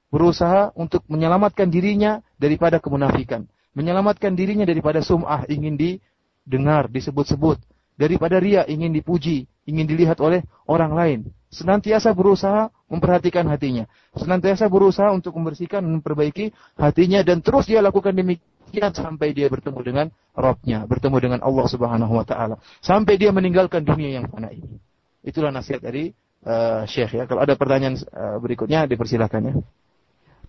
Berusaha 0.07 0.71
untuk 0.79 1.03
menyelamatkan 1.11 1.67
dirinya 1.67 2.23
daripada 2.39 2.79
kemunafikan 2.79 3.43
menyelamatkan 3.77 4.33
dirinya 4.33 4.65
daripada 4.65 5.05
sum'ah, 5.05 5.45
ingin 5.45 5.77
didengar, 5.77 6.89
disebut-sebut, 6.89 7.61
daripada 7.93 8.41
ria, 8.41 8.65
ingin 8.65 8.89
dipuji, 8.89 9.45
ingin 9.69 9.85
dilihat 9.85 10.17
oleh 10.17 10.41
orang 10.65 10.97
lain. 10.97 11.19
Senantiasa 11.53 12.17
berusaha 12.17 12.73
memperhatikan 12.89 13.45
hatinya, 13.45 13.85
senantiasa 14.17 14.65
berusaha 14.65 15.13
untuk 15.13 15.37
membersihkan 15.37 15.85
dan 15.85 16.01
memperbaiki 16.01 16.51
hatinya 16.75 17.21
dan 17.21 17.45
terus 17.45 17.69
dia 17.69 17.79
lakukan 17.79 18.17
demikian 18.17 18.91
sampai 18.91 19.31
dia 19.31 19.47
bertemu 19.47 19.79
dengan 19.85 20.05
Robnya, 20.33 20.85
bertemu 20.89 21.17
dengan 21.21 21.39
Allah 21.45 21.65
Subhanahu 21.69 22.13
Wa 22.17 22.25
Taala, 22.27 22.55
sampai 22.83 23.15
dia 23.15 23.29
meninggalkan 23.29 23.85
dunia 23.85 24.21
yang 24.21 24.25
fana 24.27 24.51
ini. 24.51 24.77
Itulah 25.23 25.49
nasihat 25.49 25.81
dari 25.81 26.11
uh, 26.45 26.83
Syekh 26.83 27.15
ya. 27.19 27.23
Kalau 27.27 27.41
ada 27.43 27.55
pertanyaan 27.55 27.95
uh, 28.11 28.37
berikutnya 28.43 28.85
dipersilahkan 28.87 29.41
ya. 29.43 29.53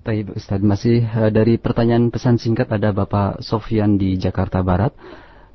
Baik 0.08 0.36
Ustaz, 0.36 0.60
masih 0.60 1.08
uh, 1.16 1.32
dari 1.32 1.56
pertanyaan 1.56 2.12
pesan 2.12 2.36
singkat 2.36 2.68
ada 2.68 2.92
Bapak 2.92 3.40
Sofyan 3.40 3.96
di 3.96 4.20
Jakarta 4.20 4.60
Barat. 4.60 4.92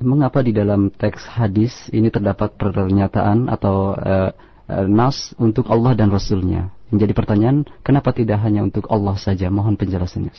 Mengapa 0.01 0.41
di 0.41 0.49
dalam 0.49 0.89
teks 0.89 1.21
hadis 1.27 1.85
ini 1.93 2.09
terdapat 2.09 2.57
pernyataan 2.57 3.45
atau 3.45 3.93
uh, 3.93 4.33
uh, 4.65 4.87
nas 4.89 5.37
untuk 5.37 5.69
Allah 5.69 5.93
dan 5.93 6.09
Rasulnya? 6.09 6.73
Menjadi 6.89 7.13
pertanyaan, 7.13 7.61
kenapa 7.85 8.09
tidak 8.09 8.41
hanya 8.41 8.65
untuk 8.65 8.89
Allah 8.89 9.13
saja? 9.21 9.53
Mohon 9.53 9.77
penjelasannya. 9.77 10.33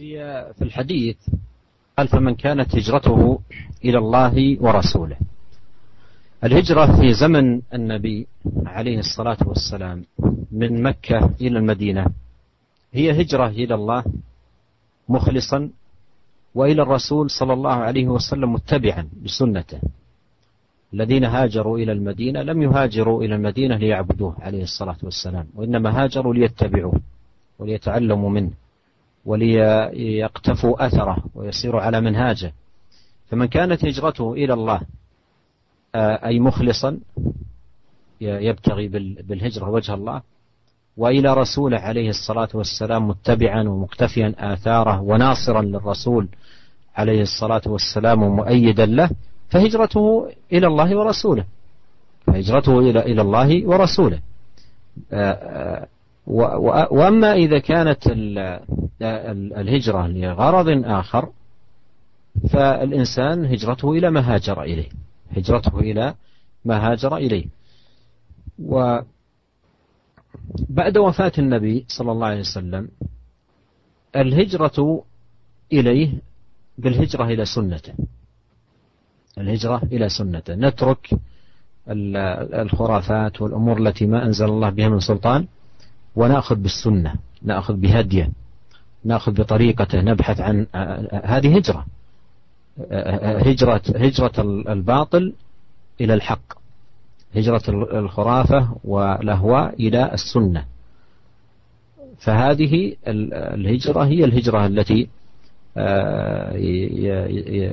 هي 0.00 0.16
في 0.56 0.64
الحديث 0.64 1.16
قال 1.98 2.08
فمن 2.08 2.34
كانت 2.34 2.76
هجرته 2.76 3.40
إلى 3.84 3.98
الله 3.98 4.56
ورسوله 4.60 5.16
الهجرة 6.45 6.99
في 7.01 7.13
زمن 7.13 7.61
النبي 7.73 8.27
عليه 8.65 8.99
الصلاة 8.99 9.37
والسلام 9.45 10.05
من 10.51 10.83
مكة 10.83 11.29
إلى 11.41 11.59
المدينة. 11.59 12.05
هي 12.93 13.21
هجرة 13.21 13.47
إلى 13.47 13.75
الله 13.75 14.03
مخلصا 15.09 15.69
وإلى 16.55 16.81
الرسول 16.81 17.29
صلى 17.29 17.53
الله 17.53 17.73
عليه 17.73 18.07
وسلم 18.07 18.53
متبعا 18.53 19.09
بسنته. 19.23 19.79
الذين 20.93 21.23
هاجروا 21.23 21.77
إلى 21.77 21.91
المدينة 21.91 22.41
لم 22.41 22.61
يهاجروا 22.61 23.23
إلى 23.23 23.35
المدينة 23.35 23.77
ليعبدوه 23.77 24.35
عليه 24.39 24.63
الصلاة 24.63 24.97
والسلام 25.03 25.47
وإنما 25.55 26.03
هاجروا 26.03 26.33
ليتبعوه 26.33 27.01
وليتعلموا 27.59 28.29
منه 28.29 28.51
وليقتفوا 29.25 30.85
أثره 30.85 31.17
ويسيروا 31.35 31.81
على 31.81 32.01
منهاجه. 32.01 32.53
فمن 33.29 33.45
كانت 33.45 33.85
هجرته 33.85 34.33
إلى 34.33 34.53
الله 34.53 34.81
أي 35.95 36.39
مخلصا 36.39 36.99
يبتغي 38.21 38.87
بالهجرة 39.27 39.69
وجه 39.69 39.93
الله. 39.93 40.21
وإلى 40.97 41.33
رسوله 41.33 41.77
عليه 41.77 42.09
الصلاة 42.09 42.49
والسلام 42.53 43.07
متبعا 43.07 43.63
ومقتفيا 43.63 44.33
آثاره 44.39 45.01
وناصرا 45.01 45.61
للرسول 45.61 46.27
عليه 46.95 47.21
الصلاة 47.21 47.61
والسلام 47.65 48.23
ومؤيدا 48.23 48.85
له 48.85 49.09
فهجرته 49.49 50.31
إلى 50.53 50.67
الله 50.67 50.97
ورسوله. 50.97 51.45
فهجرته 52.27 52.79
إلى 52.79 52.99
إلى 52.99 53.21
الله 53.21 53.67
ورسوله. 53.67 54.19
آه، 55.11 55.31
آه، 55.31 55.87
وأما 56.91 57.33
إذا 57.33 57.59
كانت 57.59 58.03
الهجرة 59.61 60.07
لغرض 60.07 60.83
آخر 60.85 61.29
فالإنسان 62.49 63.45
هجرته 63.45 63.91
إلى 63.91 64.11
ما 64.11 64.33
هاجر 64.33 64.63
إليه. 64.63 64.89
هجرته 65.31 65.79
إلى 65.79 66.15
ما 66.65 66.91
هاجر 66.91 67.17
إليه. 67.17 67.45
وبعد 68.59 69.05
وفاة 70.97 71.31
النبي 71.37 71.85
صلى 71.87 72.11
الله 72.11 72.27
عليه 72.27 72.39
وسلم 72.39 72.89
الهجرة 74.15 75.03
إليه 75.73 76.21
بالهجرة 76.77 77.23
إلى 77.23 77.45
سنته. 77.45 77.93
الهجرة 79.37 79.81
إلى 79.83 80.09
سنته. 80.09 80.55
نترك 80.55 81.09
الخرافات 81.87 83.41
والأمور 83.41 83.77
التي 83.77 84.05
ما 84.05 84.25
أنزل 84.25 84.45
الله 84.45 84.69
بها 84.69 84.89
من 84.89 84.99
سلطان 84.99 85.47
ونأخذ 86.15 86.55
بالسنة 86.55 87.15
نأخذ 87.41 87.73
بهديه 87.73 88.31
نأخذ 89.03 89.31
بطريقته 89.31 90.01
نبحث 90.01 90.39
عن 90.39 90.67
هذه 91.23 91.57
هجرة. 91.57 91.85
هجرة 93.21 93.81
هجرة 93.95 94.33
الباطل 94.69 95.33
إلى 96.01 96.13
الحق. 96.13 96.53
هجرة 97.35 97.61
الخرافة 97.99 98.75
والأهواء 98.83 99.73
إلى 99.73 100.13
السنة. 100.13 100.65
فهذه 102.19 102.95
الهجرة 103.07 104.05
هي 104.05 104.25
الهجرة 104.25 104.65
التي 104.65 105.07
آه، 105.77 106.53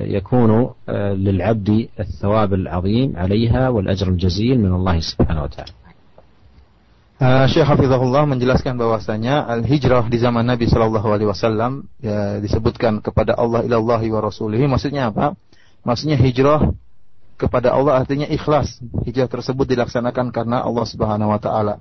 يكون 0.05 0.69
آه، 0.89 1.13
للعبد 1.13 1.87
الثواب 1.99 2.53
العظيم 2.53 3.17
عليها 3.17 3.69
والأجر 3.69 4.07
الجزيل 4.07 4.59
من 4.59 4.73
الله 4.73 4.99
سبحانه 4.99 5.43
وتعالى. 5.43 5.71
Uh, 7.23 7.47
Syekh 7.47 7.63
Hafizahullah 7.63 8.27
menjelaskan 8.27 8.75
bahwasanya 8.75 9.47
al-hijrah 9.47 10.11
di 10.11 10.19
zaman 10.19 10.43
Nabi 10.43 10.67
Shallallahu 10.67 11.07
alaihi 11.07 11.31
wasallam 11.31 11.87
ya, 12.03 12.43
disebutkan 12.43 12.99
kepada 12.99 13.31
Allah 13.39 13.63
ilallahi 13.63 14.11
wa 14.11 14.27
rasulihi 14.27 14.67
maksudnya 14.67 15.07
apa? 15.07 15.31
Maksudnya 15.87 16.19
hijrah 16.19 16.75
kepada 17.39 17.71
Allah 17.71 18.03
artinya 18.03 18.27
ikhlas. 18.27 18.75
Hijrah 19.07 19.31
tersebut 19.31 19.63
dilaksanakan 19.71 20.35
karena 20.35 20.67
Allah 20.67 20.83
Subhanahu 20.83 21.31
wa 21.31 21.39
taala. 21.39 21.79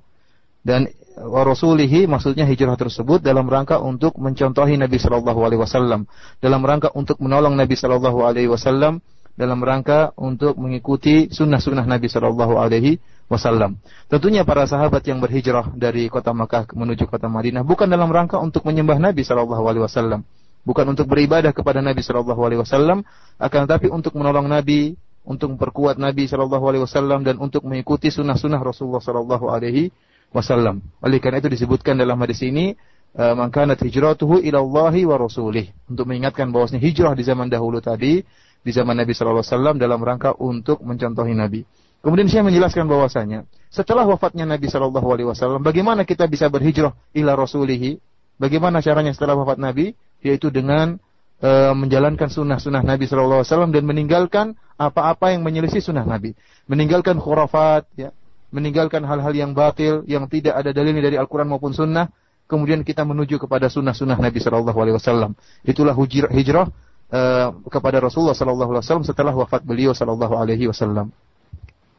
Dan 0.62 0.86
wa 1.18 1.42
rasulihi 1.42 2.06
maksudnya 2.06 2.46
hijrah 2.46 2.78
tersebut 2.78 3.18
dalam 3.18 3.50
rangka 3.50 3.82
untuk 3.82 4.14
mencontohi 4.22 4.78
Nabi 4.78 5.02
Shallallahu 5.02 5.42
alaihi 5.42 5.58
wasallam, 5.58 6.06
dalam 6.38 6.62
rangka 6.62 6.94
untuk 6.94 7.18
menolong 7.18 7.58
Nabi 7.58 7.74
Shallallahu 7.74 8.22
alaihi 8.22 8.46
wasallam 8.46 9.02
dalam 9.32 9.64
rangka 9.64 10.12
untuk 10.20 10.60
mengikuti 10.60 11.32
sunnah-sunnah 11.32 11.88
Nabi 11.88 12.06
Shallallahu 12.08 12.60
Alaihi 12.60 13.00
Wasallam. 13.32 13.80
Tentunya 14.12 14.44
para 14.44 14.68
sahabat 14.68 15.00
yang 15.08 15.16
berhijrah 15.24 15.72
dari 15.72 16.12
kota 16.12 16.36
Makkah 16.36 16.68
menuju 16.76 17.08
kota 17.08 17.32
Madinah 17.32 17.64
bukan 17.64 17.88
dalam 17.88 18.12
rangka 18.12 18.36
untuk 18.36 18.68
menyembah 18.68 19.00
Nabi 19.00 19.24
Shallallahu 19.24 19.64
Alaihi 19.64 19.84
Wasallam, 19.88 20.20
bukan 20.68 20.84
untuk 20.92 21.08
beribadah 21.08 21.56
kepada 21.56 21.80
Nabi 21.80 22.04
Shallallahu 22.04 22.40
Alaihi 22.44 22.60
Wasallam, 22.60 23.00
akan 23.40 23.60
tetapi 23.64 23.88
untuk 23.88 24.12
menolong 24.20 24.52
Nabi, 24.52 25.00
untuk 25.24 25.56
memperkuat 25.56 25.96
Nabi 25.96 26.28
Shallallahu 26.28 26.64
Alaihi 26.68 26.84
Wasallam 26.84 27.24
dan 27.24 27.40
untuk 27.40 27.64
mengikuti 27.64 28.12
sunnah-sunnah 28.12 28.60
Rasulullah 28.60 29.00
Shallallahu 29.00 29.48
Alaihi 29.48 29.88
Wasallam. 30.28 30.84
Oleh 31.00 31.16
karena 31.16 31.40
itu 31.40 31.48
disebutkan 31.48 31.96
dalam 31.96 32.20
hadis 32.20 32.44
ini 32.44 32.76
eh, 33.16 33.34
mangkanat 33.34 33.80
hijratuhu 33.80 34.44
ilallahi 34.44 35.08
wa 35.08 35.16
rasulih 35.16 35.72
untuk 35.88 36.04
mengingatkan 36.04 36.52
bahwasanya 36.52 36.84
hijrah 36.84 37.16
di 37.16 37.24
zaman 37.24 37.48
dahulu 37.48 37.80
tadi 37.80 38.20
di 38.62 38.70
zaman 38.70 38.94
Nabi 38.94 39.16
Shallallahu 39.16 39.40
Alaihi 39.40 39.54
Wasallam 39.56 39.76
dalam 39.80 40.00
rangka 40.04 40.36
untuk 40.36 40.84
mencontohi 40.84 41.32
Nabi. 41.32 41.62
Kemudian 42.02 42.26
saya 42.26 42.42
menjelaskan 42.42 42.90
bahwasanya 42.90 43.46
setelah 43.70 44.02
wafatnya 44.02 44.42
Nabi 44.42 44.66
Shallallahu 44.66 45.06
Alaihi 45.06 45.28
Wasallam, 45.30 45.62
bagaimana 45.62 46.02
kita 46.02 46.26
bisa 46.26 46.50
berhijrah 46.50 46.92
ila 47.14 47.38
Rasulihi? 47.38 48.02
Bagaimana 48.42 48.82
caranya 48.82 49.14
setelah 49.14 49.38
wafat 49.38 49.62
Nabi? 49.62 49.94
Yaitu 50.18 50.50
dengan 50.50 50.98
e, 51.38 51.50
menjalankan 51.70 52.26
sunnah-sunnah 52.26 52.82
Nabi 52.82 53.06
Shallallahu 53.06 53.46
Alaihi 53.46 53.50
Wasallam 53.54 53.70
dan 53.70 53.86
meninggalkan 53.86 54.46
apa-apa 54.74 55.30
yang 55.30 55.46
menyelisih 55.46 55.78
sunnah 55.78 56.02
Nabi, 56.02 56.34
meninggalkan 56.66 57.22
khurafat, 57.22 57.86
ya, 57.94 58.10
meninggalkan 58.50 59.06
hal-hal 59.06 59.32
yang 59.32 59.54
batil 59.54 60.02
yang 60.10 60.26
tidak 60.26 60.58
ada 60.58 60.74
dalilnya 60.74 61.06
dari 61.06 61.16
Al-Quran 61.16 61.48
maupun 61.48 61.70
Sunnah. 61.70 62.10
Kemudian 62.50 62.84
kita 62.84 63.06
menuju 63.06 63.38
kepada 63.40 63.70
sunnah-sunnah 63.70 64.18
Nabi 64.18 64.42
Shallallahu 64.42 64.76
Alaihi 64.76 64.98
Wasallam. 64.98 65.38
Itulah 65.62 65.94
hijrah 66.34 66.68
Eh, 67.12 67.48
kepada 67.68 68.00
Rasulullah 68.00 68.32
sallallahu 68.32 68.72
alaihi 68.72 68.88
wasallam 68.88 69.04
setelah 69.04 69.36
wafat 69.36 69.60
beliau 69.68 69.92
sallallahu 69.92 70.32
alaihi 70.32 70.64
wasallam. 70.64 71.12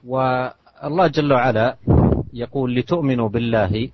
والله 0.08 1.08
جل 1.08 1.34
وعلا 1.34 1.76
يقول 2.34 2.76
لتؤمنوا 2.76 3.30
بالله 3.30 3.90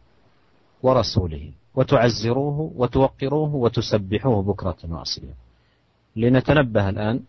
ورسوله 0.83 1.43
وتعزروه 1.75 2.71
وتوقروه 2.75 3.55
وتسبحوه 3.55 4.43
بكرة 4.43 4.77
وأصيلا. 4.89 5.33
لنتنبه 6.15 6.89
الآن 6.89 7.19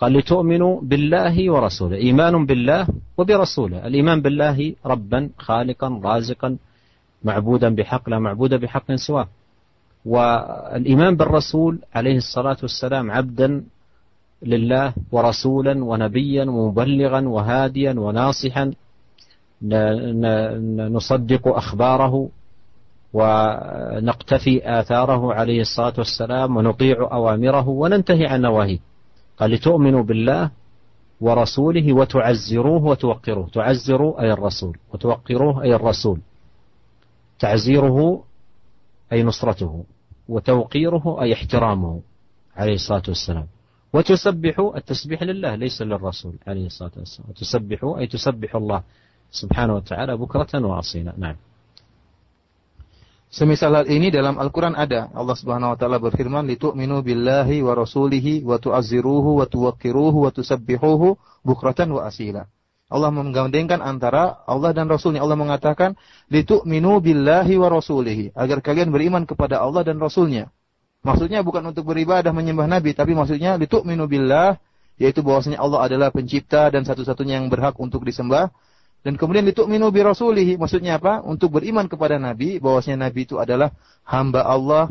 قال 0.00 0.12
لتؤمنوا 0.12 0.80
بالله 0.80 1.50
ورسوله 1.52 1.96
إيمان 1.96 2.46
بالله 2.46 2.88
وبرسوله. 3.18 3.86
الإيمان 3.86 4.22
بالله 4.22 4.74
ربا 4.86 5.30
خالقا 5.38 6.00
رازقا 6.04 6.56
معبودا 7.24 7.68
بحق 7.74 8.08
لا 8.08 8.18
معبود 8.18 8.54
بحق 8.54 8.94
سواه. 8.94 9.28
والإيمان 10.04 11.16
بالرسول 11.16 11.78
عليه 11.94 12.16
الصلاة 12.16 12.56
والسلام 12.62 13.10
عبدا 13.10 13.64
لله 14.44 14.92
ورسولا 15.12 15.84
ونبيا 15.84 16.44
ومبلغا 16.44 17.20
وهاديا 17.28 17.92
وناصحا 17.98 18.72
نصدق 20.96 21.48
أخباره 21.48 22.28
ونقتفي 23.12 24.80
آثاره 24.80 25.34
عليه 25.34 25.60
الصلاة 25.60 25.92
والسلام 25.98 26.56
ونطيع 26.56 26.96
أوامره 27.12 27.68
وننتهي 27.68 28.26
عن 28.26 28.40
نواهيه. 28.40 28.78
قال 29.38 29.50
لتؤمنوا 29.50 30.02
بالله 30.02 30.50
ورسوله 31.20 31.92
وتعزروه 31.92 32.84
وتوقروه. 32.84 33.48
تعزروا 33.48 34.22
أي 34.22 34.32
الرسول 34.32 34.78
وتوقروه 34.92 35.62
أي 35.62 35.74
الرسول. 35.74 36.20
تعزيره 37.38 38.22
أي 39.12 39.22
نصرته 39.22 39.84
وتوقيره 40.28 41.22
أي 41.22 41.32
احترامه 41.32 42.00
عليه 42.56 42.74
الصلاة 42.74 43.02
والسلام. 43.08 43.46
وتسبح 43.93 44.55
التسبيح 44.75 45.23
لله 45.23 45.55
ليس 45.55 45.81
للرسول 45.81 46.35
عليه 46.47 46.65
الصلاة 46.69 46.91
والسلام 46.97 47.29
وتسبح 47.29 47.79
أي 47.97 48.05
تسبح 48.07 48.51
الله 48.55 48.81
سبحانه 49.31 49.73
وتعالى 49.75 50.13
بكرة 50.17 50.53
وأصيلا 50.53 51.13
نعم 51.17 51.37
Semisal 53.29 53.77
hal 53.77 53.85
ini 53.85 54.09
dalam 54.09 54.41
Al-Quran 54.41 54.73
ada. 54.73 55.05
Allah 55.13 55.37
subhanahu 55.37 55.69
wa 55.69 55.77
ta'ala 55.77 56.01
berfirman, 56.01 56.49
لِتُؤْمِنُوا 56.49 57.05
بِاللَّهِ 57.05 57.61
وَرَسُولِهِ 57.61 58.41
وَتُعَزِّرُوهُ 58.41 59.25
وَتُوَقِّرُوهُ 59.37 60.15
وَتُسَبِّحُوهُ 60.25 61.01
بُكْرَةً 61.45 61.79
وَأَسِيلًا 61.93 62.43
Allah 62.89 63.11
menggandengkan 63.13 63.85
antara 63.85 64.41
Allah 64.49 64.73
dan 64.73 64.89
Rasulnya. 64.89 65.21
Allah 65.21 65.37
mengatakan, 65.37 65.93
لِتُؤْمِنُوا 66.33 66.97
بِاللَّهِ 67.05 67.45
وَرَسُولِهِ 67.53 68.33
Agar 68.33 68.65
kalian 68.65 68.89
beriman 68.89 69.29
kepada 69.29 69.61
Allah 69.61 69.85
dan 69.85 70.01
Rasulnya. 70.01 70.49
Maksudnya 71.04 71.44
bukan 71.44 71.60
untuk 71.68 71.92
beribadah 71.92 72.32
menyembah 72.32 72.64
Nabi, 72.64 72.96
tapi 72.96 73.12
maksudnya 73.12 73.60
litu'minu 73.60 74.08
minubillah, 74.08 74.56
yaitu 74.96 75.20
bahwasanya 75.20 75.60
Allah 75.60 75.84
adalah 75.84 76.08
pencipta 76.08 76.72
dan 76.72 76.88
satu-satunya 76.88 77.36
yang 77.36 77.52
berhak 77.52 77.76
untuk 77.76 78.08
disembah. 78.08 78.48
Dan 79.04 79.20
kemudian 79.20 79.44
litu'minu 79.44 79.92
minubi 79.92 80.00
rasulihi, 80.00 80.56
maksudnya 80.56 80.96
apa? 80.96 81.20
Untuk 81.20 81.60
beriman 81.60 81.92
kepada 81.92 82.16
Nabi, 82.16 82.56
bahwasanya 82.56 83.12
Nabi 83.12 83.28
itu 83.28 83.36
adalah 83.36 83.76
hamba 84.08 84.48
Allah, 84.48 84.88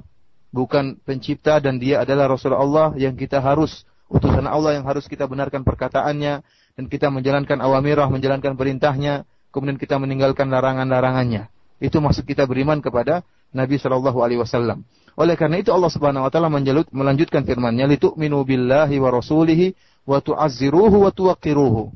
bukan 0.53 1.02
pencipta 1.02 1.57
dan 1.57 1.81
dia 1.81 2.06
adalah 2.06 2.30
Rasul 2.30 2.53
Allah 2.53 2.94
yang 2.94 3.18
kita 3.18 3.41
harus 3.41 3.81
utusan 4.06 4.45
Allah 4.45 4.77
yang 4.77 4.85
harus 4.85 5.10
kita 5.10 5.26
benarkan 5.26 5.65
perkataannya 5.65 6.45
dan 6.77 6.85
kita 6.85 7.10
menjalankan 7.10 7.57
awamirah, 7.57 8.06
menjalankan 8.14 8.53
perintahnya, 8.53 9.26
kemudian 9.49 9.81
kita 9.81 9.98
meninggalkan 9.98 10.53
larangan-larangannya. 10.53 11.52
Itu 11.84 11.99
maksud 11.99 12.23
kita 12.23 12.47
beriman 12.47 12.80
kepada 12.80 13.27
Nabi 13.51 13.76
Shallallahu 13.76 14.23
alaihi 14.23 14.39
wasallam. 14.39 14.88
Oleh 15.19 15.35
karena 15.35 15.60
itu 15.60 15.69
Allah 15.76 15.91
Subhanahu 15.91 16.23
wa 16.23 16.31
taala 16.31 16.47
melanjutkan 16.89 17.43
firman-Nya, 17.43 17.91
"Litu'minu 17.91 18.47
billahi 18.47 18.95
wa 19.03 19.11
rasulihi 19.11 19.76
wa 20.07 20.23
tu'azziruhu 20.23 21.03
wa 21.03 21.11
tuwaqqiruhu." 21.11 21.91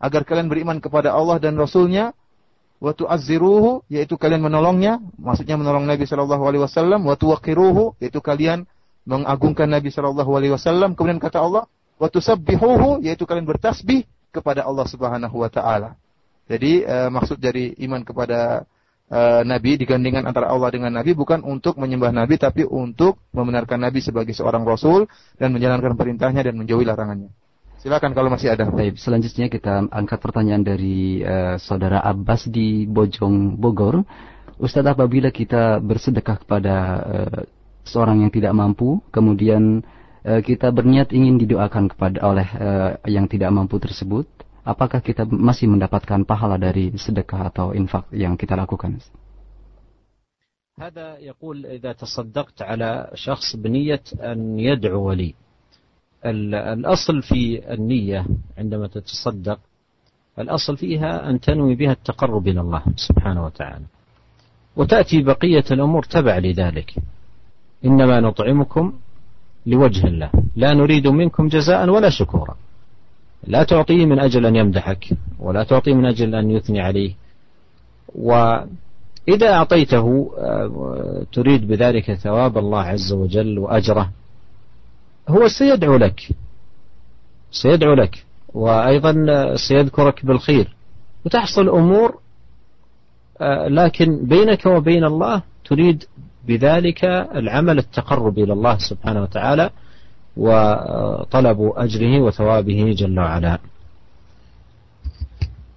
agar 0.00 0.24
kalian 0.24 0.48
beriman 0.48 0.80
kepada 0.80 1.12
Allah 1.12 1.36
dan 1.36 1.60
Rasulnya 1.60 2.16
wa 2.80 2.96
tu'azziruhu 2.96 3.84
yaitu 3.92 4.16
kalian 4.16 4.40
menolongnya 4.40 4.96
maksudnya 5.20 5.60
menolong 5.60 5.84
Nabi 5.84 6.08
sallallahu 6.08 6.40
alaihi 6.48 6.64
wasallam 6.64 7.04
wa 7.04 7.12
tuwaqqiruhu 7.12 8.00
yaitu 8.00 8.24
kalian 8.24 8.64
mengagungkan 9.04 9.68
Nabi 9.68 9.92
sallallahu 9.92 10.32
alaihi 10.32 10.56
wasallam 10.56 10.96
kemudian 10.96 11.20
kata 11.20 11.44
Allah 11.44 11.68
wa 12.00 12.08
tusabbihuhu 12.08 13.04
yaitu 13.04 13.28
kalian 13.28 13.44
bertasbih 13.44 14.08
kepada 14.32 14.64
Allah 14.64 14.88
Subhanahu 14.88 15.36
wa 15.36 15.52
taala. 15.52 16.00
Jadi 16.48 16.82
uh, 16.88 17.12
maksud 17.12 17.36
dari 17.36 17.76
iman 17.84 18.00
kepada 18.00 18.64
uh, 19.10 19.42
Nabi 19.42 19.76
digandingkan 19.76 20.24
antara 20.24 20.48
Allah 20.48 20.70
dengan 20.70 20.94
Nabi 20.94 21.12
bukan 21.12 21.42
untuk 21.42 21.76
menyembah 21.76 22.14
Nabi 22.14 22.38
tapi 22.38 22.62
untuk 22.64 23.20
membenarkan 23.34 23.82
Nabi 23.82 24.00
sebagai 24.00 24.32
seorang 24.32 24.62
rasul 24.62 25.10
dan 25.36 25.52
menjalankan 25.52 25.98
perintahnya 25.98 26.46
dan 26.46 26.54
menjauhi 26.56 26.86
larangannya. 26.86 27.34
Silakan 27.80 28.12
kalau 28.12 28.28
masih 28.28 28.52
ada. 28.52 28.68
Baik, 28.68 29.00
selanjutnya 29.00 29.48
kita 29.48 29.88
angkat 29.88 30.20
pertanyaan 30.20 30.60
dari 30.60 31.24
uh, 31.24 31.56
saudara 31.56 32.04
Abbas 32.04 32.44
di 32.52 32.84
Bojong 32.84 33.56
Bogor. 33.56 34.04
Ustadz 34.60 34.92
apabila 34.92 35.32
kita 35.32 35.80
bersedekah 35.80 36.44
kepada 36.44 36.76
uh, 37.00 37.40
seorang 37.88 38.20
yang 38.20 38.28
tidak 38.28 38.52
mampu, 38.52 39.00
kemudian 39.08 39.80
uh, 40.28 40.44
kita 40.44 40.68
berniat 40.68 41.16
ingin 41.16 41.40
didoakan 41.40 41.88
kepada 41.88 42.20
oleh 42.20 42.48
uh, 42.60 43.00
yang 43.08 43.24
tidak 43.24 43.48
mampu 43.48 43.80
tersebut, 43.80 44.28
apakah 44.64 45.00
kita 45.00 45.24
masih 45.26 45.68
mendapatkan 45.68 46.24
pahala 46.24 46.60
dari 46.60 46.92
sedekah 46.96 47.50
atau 47.52 47.72
infak 47.72 48.08
yang 48.12 48.36
kita 48.36 48.56
lakukan? 48.56 49.00
هذا 50.80 51.20
يقول 51.20 51.66
إذا 51.66 51.92
تصدقت 51.92 52.62
على 52.62 53.12
شخص 53.14 53.56
بنية 53.56 54.00
أن 54.16 54.56
يدعو 54.56 55.12
لي 55.12 55.34
الأصل 56.24 57.22
في 57.22 57.60
النية 57.74 58.26
عندما 58.58 58.86
تتصدق 58.86 59.60
الأصل 60.38 60.76
فيها 60.76 61.30
أن 61.30 61.40
تنوي 61.40 61.74
بها 61.74 61.92
التقرب 61.92 62.48
إلى 62.48 62.60
الله 62.60 62.82
سبحانه 62.96 63.44
وتعالى 63.44 63.84
وتأتي 64.76 65.22
بقية 65.22 65.64
الأمور 65.70 66.02
تبع 66.02 66.38
لذلك 66.38 66.94
إنما 67.84 68.20
نطعمكم 68.20 68.92
لوجه 69.66 70.06
الله 70.06 70.30
لا 70.56 70.74
نريد 70.74 71.08
منكم 71.08 71.48
جزاء 71.48 71.88
ولا 71.88 72.10
شكورا 72.10 72.56
لا 73.46 73.62
تعطيه 73.62 74.06
من 74.06 74.18
أجل 74.18 74.46
أن 74.46 74.56
يمدحك 74.56 75.08
ولا 75.38 75.64
تعطيه 75.64 75.94
من 75.94 76.06
أجل 76.06 76.34
أن 76.34 76.50
يثني 76.50 76.80
عليه. 76.80 77.14
وإذا 78.14 79.52
أعطيته 79.52 80.30
آه، 80.38 81.24
تريد 81.32 81.68
بذلك 81.68 82.14
ثواب 82.14 82.58
الله 82.58 82.80
عز 82.82 83.12
وجل 83.12 83.58
وأجره 83.58 84.10
هو 85.28 85.48
سيدعو 85.48 85.96
لك 85.96 86.20
سيدعو 87.50 87.94
لك 87.94 88.24
وأيضا 88.54 89.14
سيذكرك 89.56 90.26
بالخير. 90.26 90.76
وتحصل 91.26 91.68
أمور 91.68 92.18
آه، 93.40 93.68
لكن 93.68 94.26
بينك 94.26 94.66
وبين 94.66 95.04
الله 95.04 95.42
تريد 95.64 96.04
بذلك 96.48 97.04
العمل 97.34 97.78
التقرب 97.78 98.38
إلى 98.38 98.52
الله 98.52 98.78
سبحانه 98.78 99.22
وتعالى. 99.22 99.70
وطلب 100.35 101.59
أجره 101.75 102.13
وثوابه 102.21 102.79
جل 102.99 103.19
وعلا 103.19 103.55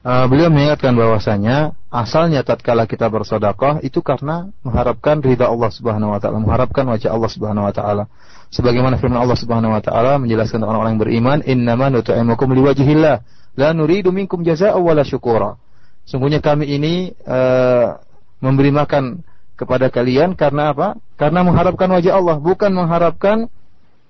Uh, 0.09 0.25
beliau 0.25 0.49
mengingatkan 0.49 0.97
bahwasanya 0.97 1.77
asalnya 1.93 2.41
tatkala 2.41 2.89
kita 2.89 3.11
bersedekah 3.13 3.83
itu 3.85 4.01
karena 4.01 4.49
mengharapkan 4.65 5.21
ridha 5.21 5.51
Allah 5.51 5.69
Subhanahu 5.69 6.15
wa 6.15 6.23
taala, 6.23 6.39
mengharapkan 6.41 6.87
wajah 6.89 7.13
Allah 7.13 7.29
Subhanahu 7.29 7.67
wa 7.69 7.75
taala. 7.75 8.05
Sebagaimana 8.49 8.97
firman 8.97 9.21
Allah 9.21 9.37
Subhanahu 9.37 9.75
wa 9.75 9.83
taala 9.85 10.17
menjelaskan 10.17 10.65
tentang 10.65 10.71
orang-orang 10.71 10.97
yang 10.97 11.03
beriman, 11.03 11.39
"Innama 11.45 11.93
nut'imukum 11.93 12.57
liwajhillah, 12.57 13.17
la 13.59 13.69
nuridu 13.77 14.09
minkum 14.09 14.41
jazaa'a 14.47 14.81
wala 14.81 15.05
syukura." 15.05 15.61
Sungguhnya 16.09 16.41
kami 16.41 16.73
ini 16.73 17.13
uh, 17.29 18.01
memberi 18.41 18.73
makan 18.73 19.27
kepada 19.61 19.93
kalian 19.93 20.39
karena 20.39 20.73
apa? 20.73 20.97
Karena 21.21 21.45
mengharapkan 21.45 21.91
wajah 21.91 22.17
Allah, 22.17 22.41
bukan 22.41 22.71
mengharapkan 22.73 23.53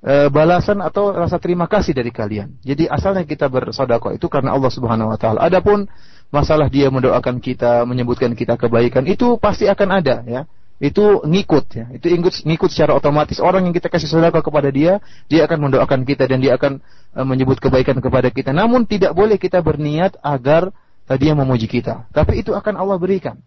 e, 0.04 0.28
balasan 0.28 0.84
atau 0.84 1.16
rasa 1.16 1.40
terima 1.40 1.66
kasih 1.66 1.96
dari 1.96 2.12
kalian. 2.12 2.60
Jadi 2.62 2.92
asalnya 2.92 3.24
kita 3.24 3.48
bersedekah 3.48 4.14
itu 4.14 4.28
karena 4.28 4.52
Allah 4.54 4.70
Subhanahu 4.70 5.16
wa 5.16 5.18
taala. 5.18 5.40
Adapun 5.42 5.88
masalah 6.30 6.68
dia 6.68 6.92
mendoakan 6.92 7.40
kita, 7.40 7.88
menyebutkan 7.88 8.36
kita 8.36 8.60
kebaikan 8.60 9.08
itu 9.08 9.40
pasti 9.40 9.66
akan 9.72 9.90
ada 10.04 10.22
ya. 10.28 10.44
Itu 10.84 11.24
ngikut 11.24 11.66
ya. 11.72 11.86
Itu 11.96 12.12
ngikut 12.12 12.44
ngikut 12.44 12.70
secara 12.70 12.92
otomatis 13.00 13.40
orang 13.40 13.64
yang 13.64 13.74
kita 13.74 13.88
kasih 13.88 14.12
sedekah 14.12 14.44
kepada 14.44 14.68
dia, 14.68 15.00
dia 15.32 15.48
akan 15.48 15.72
mendoakan 15.72 16.04
kita 16.04 16.28
dan 16.28 16.44
dia 16.44 16.60
akan 16.60 16.84
e, 17.16 17.20
menyebut 17.24 17.64
kebaikan 17.64 18.04
kepada 18.04 18.28
kita. 18.28 18.52
Namun 18.52 18.84
tidak 18.84 19.16
boleh 19.16 19.40
kita 19.40 19.64
berniat 19.64 20.20
agar 20.20 20.76
dia 21.20 21.36
memuji 21.36 21.68
kita. 21.68 22.08
Tapi 22.12 22.44
itu 22.44 22.56
akan 22.56 22.80
Allah 22.80 22.96
berikan. 23.00 23.40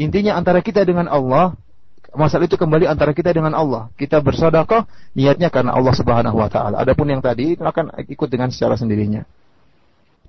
Intinya 0.00 0.36
antara 0.40 0.64
kita 0.64 0.84
dengan 0.88 1.08
Allah 1.08 1.56
masalah 2.12 2.44
itu 2.44 2.56
kembali 2.56 2.84
antara 2.88 3.12
kita 3.16 3.32
dengan 3.32 3.52
Allah. 3.56 3.88
Kita 3.96 4.20
bersedekah 4.20 4.84
niatnya 5.16 5.48
karena 5.48 5.72
Allah 5.76 5.94
Subhanahu 5.96 6.36
wa 6.36 6.48
taala. 6.48 6.80
Adapun 6.80 7.08
yang 7.08 7.24
tadi 7.24 7.56
itu 7.56 7.64
akan 7.64 8.04
ikut 8.08 8.28
dengan 8.28 8.52
secara 8.52 8.76
sendirinya. 8.76 9.24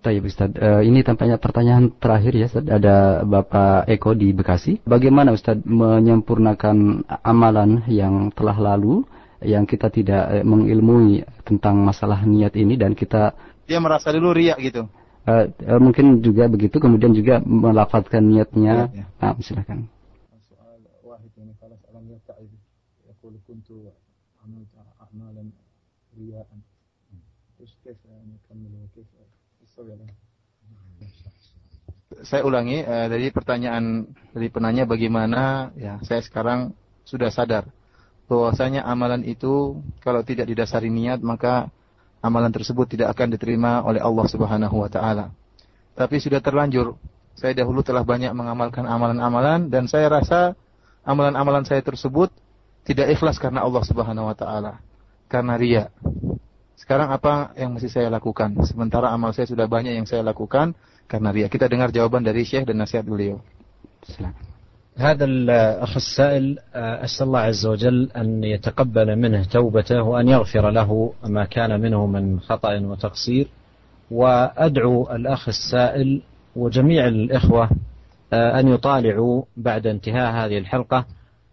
Baik 0.03 0.27
Ustaz, 0.27 0.51
uh, 0.59 0.83
ini 0.83 0.99
tampaknya 0.99 1.39
pertanyaan 1.39 1.87
terakhir 1.95 2.35
ya 2.35 2.51
Ustaz. 2.51 2.67
Ada 2.67 3.23
Bapak 3.23 3.87
Eko 3.87 4.11
di 4.11 4.35
Bekasi. 4.35 4.83
Bagaimana 4.83 5.31
Ustaz 5.31 5.55
menyempurnakan 5.63 7.07
amalan 7.23 7.87
yang 7.87 8.27
telah 8.35 8.59
lalu 8.59 9.07
yang 9.39 9.63
kita 9.63 9.87
tidak 9.87 10.23
uh, 10.27 10.43
mengilmui 10.43 11.23
tentang 11.47 11.79
masalah 11.79 12.19
niat 12.27 12.51
ini 12.59 12.75
dan 12.75 12.99
kita 12.99 13.31
dia 13.63 13.79
merasa 13.79 14.11
dulu 14.11 14.35
riak 14.35 14.59
gitu. 14.59 14.91
Uh, 15.23 15.47
uh, 15.63 15.79
mungkin 15.79 16.19
juga 16.19 16.51
begitu 16.51 16.83
kemudian 16.83 17.15
juga 17.15 17.39
melafatkan 17.39 18.27
niatnya. 18.27 18.91
Ya, 18.91 19.07
ya. 19.07 19.23
Nah, 19.23 19.39
silakan. 19.39 19.87
Saya 32.23 32.47
ulangi 32.47 32.79
uh, 32.81 33.11
dari 33.11 33.29
pertanyaan 33.29 34.07
dari 34.31 34.47
penanya 34.47 34.87
bagaimana 34.87 35.75
ya 35.75 35.99
saya 36.07 36.23
sekarang 36.23 36.71
sudah 37.03 37.27
sadar 37.27 37.67
bahwasanya 38.31 38.87
amalan 38.87 39.27
itu 39.27 39.83
kalau 39.99 40.23
tidak 40.23 40.47
didasari 40.47 40.87
niat 40.87 41.19
maka 41.19 41.67
amalan 42.23 42.49
tersebut 42.55 42.95
tidak 42.95 43.11
akan 43.11 43.35
diterima 43.35 43.83
oleh 43.83 43.99
Allah 43.99 44.25
Subhanahu 44.31 44.75
wa 44.79 44.87
taala. 44.87 45.35
Tapi 45.93 46.17
sudah 46.23 46.39
terlanjur 46.39 46.95
saya 47.35 47.51
dahulu 47.57 47.83
telah 47.83 48.07
banyak 48.07 48.31
mengamalkan 48.31 48.87
amalan-amalan 48.87 49.67
dan 49.67 49.89
saya 49.91 50.07
rasa 50.07 50.55
amalan-amalan 51.03 51.67
saya 51.67 51.83
tersebut 51.83 52.31
tidak 52.83 53.15
ikhlas 53.15 53.39
karena 53.39 53.63
Allah 53.63 53.83
Subhanahu 53.83 54.31
wa 54.31 54.35
taala, 54.35 54.79
karena 55.31 55.55
ria. 55.55 55.85
Sekarang 56.75 57.15
apa 57.15 57.55
yang 57.55 57.75
mesti 57.75 57.87
saya 57.87 58.11
lakukan? 58.11 58.59
Sementara 58.67 59.11
amal 59.11 59.31
saya 59.31 59.47
sudah 59.47 59.67
banyak 59.71 59.95
yang 59.95 60.07
saya 60.07 60.19
lakukan 60.19 60.75
karena 61.07 61.31
ria. 61.31 61.47
Kita 61.47 61.69
dengar 61.69 61.91
jawaban 61.91 62.23
dari 62.25 62.45
Syekh 62.45 62.65
dan 62.69 62.77
nasihat 62.81 63.05
beliau. 63.05 63.39
هذا 64.97 65.25
الأخ 65.25 65.95
السائل 65.95 66.57
أسأل 66.75 67.27
الله 67.27 67.39
عز 67.39 67.65
وجل 67.65 68.11
أن 68.13 68.43
يتقبل 68.43 69.15
منه 69.15 69.43
توبته 69.43 70.03
وأن 70.03 70.27
يغفر 70.27 70.69
له 70.69 71.13
ما 71.25 71.45
كان 71.45 71.81
منه 71.81 72.05
من 72.05 72.39
خطأ 72.39 72.79
وتقصير 72.79 73.47
وأدعو 74.11 75.15
الأخ 75.15 75.47
السائل 75.47 76.21
وجميع 76.55 77.07
الإخوة 77.07 77.69
أن 78.33 78.67
يطالعوا 78.67 79.43
بعد 79.57 79.87
انتهاء 79.87 80.31
هذه 80.31 80.57
الحلقة 80.57 81.05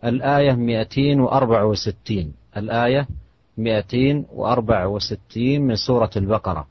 الآية 0.05 0.53
264 0.53 2.33
الآية 2.57 3.09
264 3.59 5.61
من 5.61 5.77
سورة 5.77 6.11
البقرة 6.17 6.67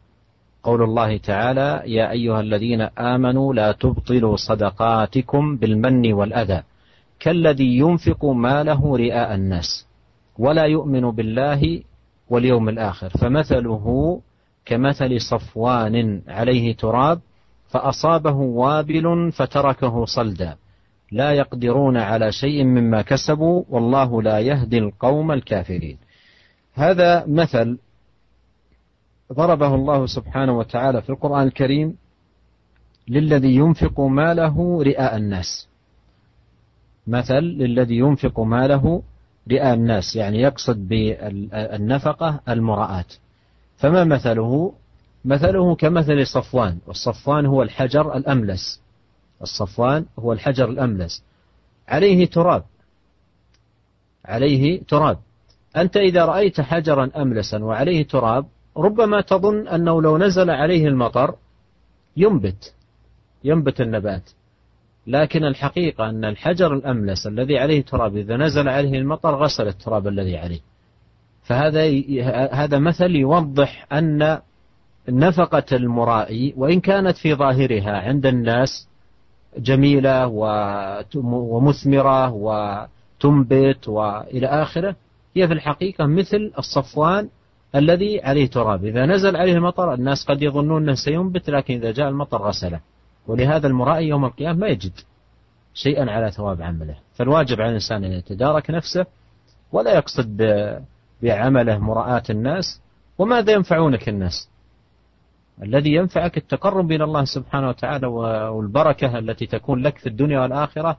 قول 0.64 0.84
الله 0.84 1.18
تعالى 1.18 1.82
يا 1.86 2.12
أيها 2.12 2.40
الذين 2.40 2.82
آمنوا 2.82 3.54
لا 3.54 3.72
تبطلوا 3.72 4.36
صدقاتكم 4.36 5.58
بالمن 5.58 6.14
والأذى 6.14 6.64
كالذي 7.20 7.78
ينفق 7.78 8.26
ماله 8.26 8.98
رئاء 8.98 9.36
الناس 9.36 9.86
ولا 10.38 10.64
يؤمن 10.64 11.12
بالله 11.12 11.82
واليوم 12.30 12.70
الآخر. 12.70 13.10
فمثله 13.10 14.20
كمثل 14.66 15.22
صفوان 15.22 16.22
عليه 16.28 16.76
تراب 16.76 17.20
فأصابه 17.70 18.36
وابل 18.36 19.32
فتركه 19.32 20.06
صلدا. 20.06 20.56
لا 21.12 21.32
يقدرون 21.32 21.98
على 21.98 22.32
شيء 22.32 22.64
مما 22.64 23.02
كسبوا 23.02 23.64
والله 23.70 24.22
لا 24.22 24.40
يهدي 24.40 24.78
القوم 24.78 25.32
الكافرين. 25.32 25.98
هذا 26.74 27.26
مثل 27.28 27.78
ضربه 29.34 29.76
الله 29.76 30.06
سبحانه 30.06 30.58
وتعالى 30.58 31.02
في 31.02 31.10
القرآن 31.10 31.48
الكريم 31.48 31.98
للذي 33.08 33.56
ينفق 33.56 34.00
ماله 34.00 34.84
رئاء 34.84 35.18
الناس. 35.18 35.68
مثل 37.08 37.40
للذي 37.40 37.98
ينفق 37.98 38.40
ماله 38.40 39.02
رئاء 39.52 39.74
الناس 39.74 40.16
يعني 40.16 40.42
يقصد 40.42 40.88
بالنفقة 40.88 42.40
المراءة 42.50 43.06
فما 43.78 44.04
مثله؟ 44.04 44.74
مثله 45.26 45.76
كمثل 45.76 46.28
صفوان 46.28 46.78
والصفوان 46.88 47.46
هو 47.46 47.64
الحجر 47.64 48.18
الأملس. 48.18 48.82
الصفوان 49.42 50.06
هو 50.20 50.34
الحجر 50.34 50.70
الأملس. 50.70 51.24
عليه 51.88 52.26
تراب. 52.26 52.64
عليه 54.26 54.82
تراب. 54.84 55.18
أنت 55.78 55.98
إذا 55.98 56.26
رأيت 56.26 56.62
حجرا 56.62 57.12
أملسا 57.16 57.64
وعليه 57.64 58.08
تراب 58.08 58.46
ربما 58.80 59.22
تظن 59.22 59.68
أنه 59.68 60.02
لو 60.02 60.18
نزل 60.18 60.50
عليه 60.50 60.88
المطر 60.88 61.36
ينبت 62.18 62.74
ينبت 63.44 63.82
النبات. 63.82 64.30
لكن 65.08 65.44
الحقيقة 65.44 66.10
أن 66.10 66.26
الحجر 66.26 66.74
الأملس 66.74 67.28
الذي 67.28 67.58
عليه 67.60 67.82
تراب 67.82 68.18
إذا 68.18 68.38
نزل 68.38 68.70
عليه 68.70 68.98
المطر 68.98 69.36
غسل 69.36 69.68
التراب 69.68 70.08
الذي 70.08 70.38
عليه. 70.38 70.60
فهذا 71.44 71.82
هذا 72.54 72.80
مثل 72.80 73.16
يوضح 73.16 73.94
أن 73.94 74.40
نفقة 75.10 75.64
المرائي 75.72 76.54
وإن 76.58 76.80
كانت 76.80 77.18
في 77.18 77.34
ظاهرها 77.34 77.92
عند 77.92 78.26
الناس 78.26 78.88
جميلة 79.58 80.28
ومثمرة 81.16 82.34
وتنبت 82.34 83.88
وإلى 83.88 84.48
آخره 84.48 84.96
هي 85.36 85.48
في 85.48 85.54
الحقيقة 85.54 86.06
مثل 86.06 86.52
الصفوان 86.58 87.30
الذي 87.76 88.22
عليه 88.22 88.50
تراب. 88.50 88.86
إذا 88.86 89.06
نزل 89.06 89.36
عليه 89.36 89.54
المطر 89.54 89.94
الناس 89.94 90.26
قد 90.26 90.42
يظنون 90.42 90.84
أنه 90.84 90.94
سينبت 90.94 91.50
لكن 91.50 91.74
إذا 91.74 91.92
جاء 91.92 92.10
المطر 92.10 92.42
غسله. 92.42 92.80
ولهذا 93.28 93.68
المرائي 93.68 94.08
يوم 94.08 94.26
القيامة 94.26 94.60
ما 94.60 94.68
يجد 94.68 94.92
شيئا 95.74 96.12
على 96.12 96.32
ثواب 96.32 96.62
عمله. 96.62 96.96
فالواجب 97.14 97.62
على 97.62 97.70
الإنسان 97.70 98.04
أن 98.04 98.12
يتدارك 98.12 98.70
نفسه 98.70 99.06
ولا 99.72 99.96
يقصد 99.96 100.38
بعمله 101.22 101.78
مراءة 101.78 102.32
الناس. 102.32 102.82
وماذا 103.18 103.54
ينفعونك 103.54 104.10
الناس؟ 104.10 104.50
الذي 105.64 105.94
ينفعك 105.94 106.38
التقرب 106.38 106.92
إلى 106.92 107.04
الله 107.04 107.26
سبحانه 107.26 107.70
وتعالى 107.70 108.08
والبركة 108.08 109.18
التي 109.20 109.46
تكون 109.46 109.82
لك 109.82 109.98
في 109.98 110.10
الدنيا 110.10 110.40
والآخرة 110.40 110.98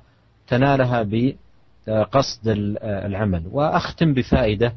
تنالها 0.48 1.02
بقصد 1.02 2.40
العمل. 2.82 3.42
وأختم 3.52 4.14
بفائدة. 4.14 4.72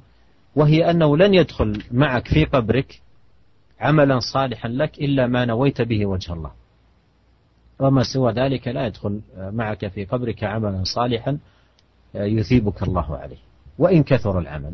وهي 0.55 0.91
أنه 0.91 1.17
لن 1.17 1.33
يدخل 1.33 1.83
معك 1.91 2.27
في 2.27 2.45
قبرك 2.45 3.01
عملا 3.79 4.19
صالحا 4.19 4.67
لك 4.69 4.99
إلا 4.99 5.27
ما 5.27 5.45
نويت 5.45 5.81
به 5.81 6.05
وجه 6.05 6.33
الله 6.33 6.51
وما 7.79 8.03
سوى 8.03 8.31
ذلك 8.33 8.67
لا 8.67 8.85
يدخل 8.85 9.21
معك 9.37 9.87
في 9.87 10.05
قبرك 10.05 10.43
عملا 10.43 10.83
صالحا 10.83 11.37
يثيبك 12.15 12.83
الله 12.83 13.17
عليه 13.17 13.41
وإن 13.79 14.03
كثر 14.03 14.39
العمل 14.39 14.73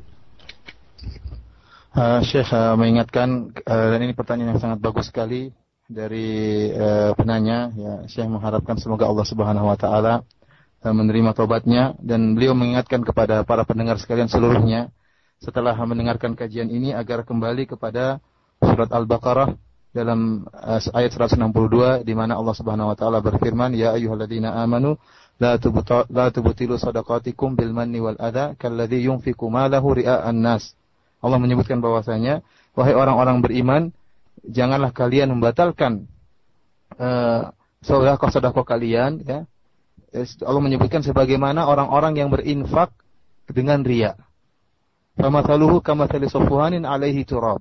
Uh, 1.90 2.22
Syekh 2.22 2.54
uh, 2.54 2.78
mengingatkan 2.78 3.50
uh, 3.66 3.88
dan 3.90 4.00
ini 4.06 4.14
pertanyaan 4.14 4.54
yang 4.54 4.62
sangat 4.62 4.78
bagus 4.78 5.10
sekali 5.10 5.50
dari 5.90 6.70
uh, 6.70 7.18
penanya 7.18 7.74
ya 7.74 7.94
Syekh 8.06 8.30
mengharapkan 8.30 8.78
semoga 8.78 9.10
Allah 9.10 9.26
Subhanahu 9.26 9.66
wa 9.66 9.74
taala 9.74 10.22
uh, 10.86 10.94
menerima 10.94 11.34
tobatnya 11.34 11.98
dan 11.98 12.38
beliau 12.38 12.54
mengingatkan 12.54 13.02
kepada 13.02 13.42
para 13.42 13.66
pendengar 13.66 13.98
sekalian 13.98 14.30
seluruhnya 14.30 14.94
setelah 15.40 15.76
mendengarkan 15.88 16.36
kajian 16.36 16.68
ini 16.68 16.92
agar 16.92 17.24
kembali 17.24 17.66
kepada 17.68 18.20
surat 18.60 18.92
Al-Baqarah 18.92 19.56
dalam 19.96 20.46
uh, 20.52 20.80
ayat 20.94 21.12
162 21.16 22.06
di 22.06 22.14
mana 22.14 22.38
Allah 22.38 22.54
Subhanahu 22.54 22.94
wa 22.94 22.98
taala 23.00 23.24
berfirman 23.26 23.74
ya 23.74 23.98
ayyuhalladzina 23.98 24.54
amanu 24.62 25.00
la 25.42 25.58
tubtilu 26.30 26.78
sadaqatikum 26.78 27.58
bil 27.58 27.74
manni 27.74 28.04
wal 28.04 28.20
adha 28.20 28.54
kalladzi 28.60 29.08
yunfiqu 29.10 29.50
malahu 29.50 29.98
ria'an 29.98 30.38
nas 30.38 30.78
Allah 31.20 31.40
menyebutkan 31.40 31.84
bahwasanya 31.84 32.44
wahai 32.76 32.96
orang-orang 32.96 33.44
beriman, 33.44 33.84
janganlah 34.48 34.96
kalian 34.96 35.36
membatalkan 35.36 36.08
uh, 36.96 37.52
sedekah-sedekah 37.84 38.64
kalian 38.64 39.24
ya. 39.24 39.40
Allah 40.42 40.62
menyebutkan 40.64 41.06
sebagaimana 41.06 41.70
orang-orang 41.70 42.18
yang 42.18 42.34
berinfak 42.34 42.90
dengan 43.46 43.86
riya. 43.86 44.18
Famathaluhu 45.20 45.84
kamathali 45.84 46.32
safwanin 46.32 46.88
alaihi 46.88 47.28
turab. 47.28 47.60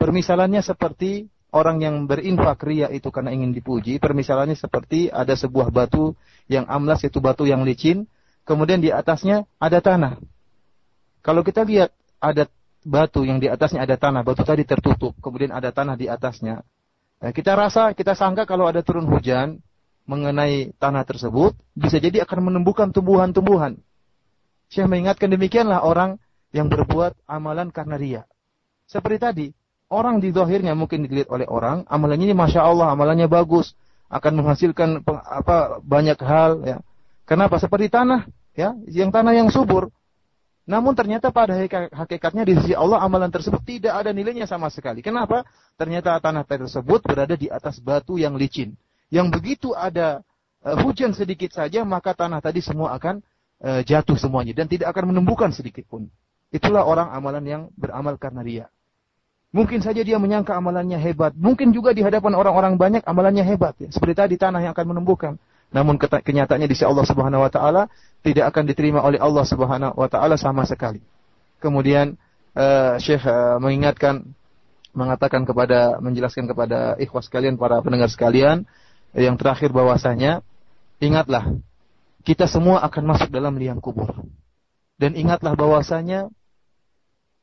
Permisalannya 0.00 0.64
seperti 0.64 1.28
orang 1.52 1.84
yang 1.84 2.08
berinfak 2.08 2.64
ria 2.64 2.88
itu 2.88 3.12
karena 3.12 3.36
ingin 3.36 3.52
dipuji, 3.52 4.00
permisalannya 4.00 4.56
seperti 4.56 5.12
ada 5.12 5.36
sebuah 5.36 5.68
batu 5.68 6.16
yang 6.48 6.64
amlas 6.64 7.04
yaitu 7.04 7.20
batu 7.20 7.44
yang 7.44 7.68
licin, 7.68 8.08
kemudian 8.48 8.80
di 8.80 8.88
atasnya 8.88 9.44
ada 9.60 9.84
tanah. 9.84 10.16
Kalau 11.20 11.44
kita 11.44 11.68
lihat 11.68 11.92
ada 12.16 12.48
batu 12.80 13.28
yang 13.28 13.44
di 13.44 13.52
atasnya 13.52 13.84
ada 13.84 14.00
tanah, 14.00 14.24
batu 14.24 14.40
tadi 14.40 14.64
tertutup, 14.64 15.12
kemudian 15.20 15.52
ada 15.52 15.68
tanah 15.76 16.00
di 16.00 16.08
atasnya. 16.08 16.64
Nah, 17.20 17.30
kita 17.36 17.52
rasa, 17.52 17.92
kita 17.92 18.16
sangka 18.16 18.48
kalau 18.48 18.64
ada 18.64 18.80
turun 18.80 19.04
hujan 19.04 19.60
mengenai 20.08 20.72
tanah 20.80 21.04
tersebut, 21.04 21.52
bisa 21.76 22.00
jadi 22.00 22.24
akan 22.24 22.48
menumbuhkan 22.48 22.88
tumbuhan-tumbuhan. 22.88 23.76
Saya 24.72 24.88
mengingatkan 24.88 25.28
demikianlah 25.28 25.84
orang 25.84 26.16
yang 26.50 26.66
berbuat 26.70 27.14
amalan 27.26 27.70
karena 27.70 27.96
ria. 27.98 28.22
Seperti 28.90 29.18
tadi, 29.22 29.46
orang 29.90 30.18
di 30.18 30.34
zahirnya 30.34 30.74
mungkin 30.74 31.06
dilihat 31.06 31.30
oleh 31.30 31.46
orang, 31.46 31.86
amalannya 31.86 32.30
ini 32.30 32.36
masya 32.36 32.66
Allah, 32.66 32.90
amalannya 32.90 33.30
bagus, 33.30 33.74
akan 34.10 34.42
menghasilkan 34.42 35.06
apa 35.06 35.78
banyak 35.82 36.18
hal. 36.18 36.50
Ya. 36.66 36.78
Kenapa? 37.22 37.62
Seperti 37.62 37.86
tanah, 37.86 38.26
ya, 38.58 38.74
yang 38.90 39.14
tanah 39.14 39.34
yang 39.38 39.48
subur. 39.48 39.94
Namun 40.70 40.94
ternyata 40.94 41.34
pada 41.34 41.58
hakikatnya 41.90 42.46
di 42.46 42.54
sisi 42.54 42.74
Allah 42.78 43.02
amalan 43.02 43.26
tersebut 43.26 43.58
tidak 43.66 43.90
ada 43.90 44.14
nilainya 44.14 44.46
sama 44.46 44.70
sekali. 44.70 45.02
Kenapa? 45.02 45.42
Ternyata 45.74 46.14
tanah 46.22 46.46
tersebut 46.46 47.02
berada 47.02 47.34
di 47.34 47.50
atas 47.50 47.82
batu 47.82 48.22
yang 48.22 48.38
licin. 48.38 48.78
Yang 49.10 49.34
begitu 49.34 49.74
ada 49.74 50.22
uh, 50.62 50.76
hujan 50.86 51.10
sedikit 51.10 51.50
saja 51.50 51.82
maka 51.82 52.14
tanah 52.14 52.38
tadi 52.38 52.62
semua 52.62 52.94
akan 52.94 53.18
uh, 53.66 53.82
jatuh 53.82 54.14
semuanya 54.14 54.54
dan 54.54 54.70
tidak 54.70 54.94
akan 54.94 55.10
menumbuhkan 55.10 55.50
sedikit 55.50 55.90
pun. 55.90 56.06
Itulah 56.50 56.82
orang 56.82 57.14
amalan 57.14 57.44
yang 57.46 57.62
beramal 57.78 58.18
karena 58.18 58.42
ria. 58.42 58.66
Mungkin 59.50 59.82
saja 59.82 60.02
dia 60.06 60.18
menyangka 60.18 60.54
amalannya 60.54 60.98
hebat. 60.98 61.34
Mungkin 61.34 61.74
juga 61.74 61.90
di 61.90 62.06
hadapan 62.06 62.38
orang-orang 62.38 62.78
banyak 62.78 63.02
amalannya 63.02 63.42
hebat. 63.42 63.74
Ya. 63.82 63.90
Seperti 63.90 64.14
tadi 64.14 64.34
tanah 64.38 64.62
yang 64.62 64.72
akan 64.74 64.94
menumbuhkan. 64.94 65.42
Namun 65.70 65.98
kenyataannya 65.98 66.66
di 66.66 66.74
sisi 66.74 66.86
Allah 66.86 67.06
Subhanahu 67.06 67.46
wa 67.46 67.50
taala 67.50 67.86
tidak 68.26 68.50
akan 68.54 68.66
diterima 68.66 69.02
oleh 69.02 69.22
Allah 69.22 69.46
Subhanahu 69.46 69.94
wa 69.94 70.08
taala 70.10 70.34
sama 70.34 70.66
sekali. 70.66 71.02
Kemudian 71.62 72.18
uh, 72.58 72.98
Syekh 72.98 73.22
uh, 73.26 73.58
mengingatkan 73.62 74.26
mengatakan 74.90 75.46
kepada 75.46 76.02
menjelaskan 76.02 76.50
kepada 76.50 76.98
ikhwas 76.98 77.30
sekalian 77.30 77.54
para 77.54 77.78
pendengar 77.78 78.10
sekalian 78.10 78.66
yang 79.14 79.38
terakhir 79.38 79.70
bahwasanya 79.70 80.42
ingatlah 80.98 81.58
kita 82.26 82.50
semua 82.50 82.82
akan 82.82 83.14
masuk 83.14 83.30
dalam 83.30 83.54
liang 83.54 83.78
kubur. 83.78 84.10
Dan 84.98 85.14
ingatlah 85.14 85.54
bahwasanya 85.54 86.28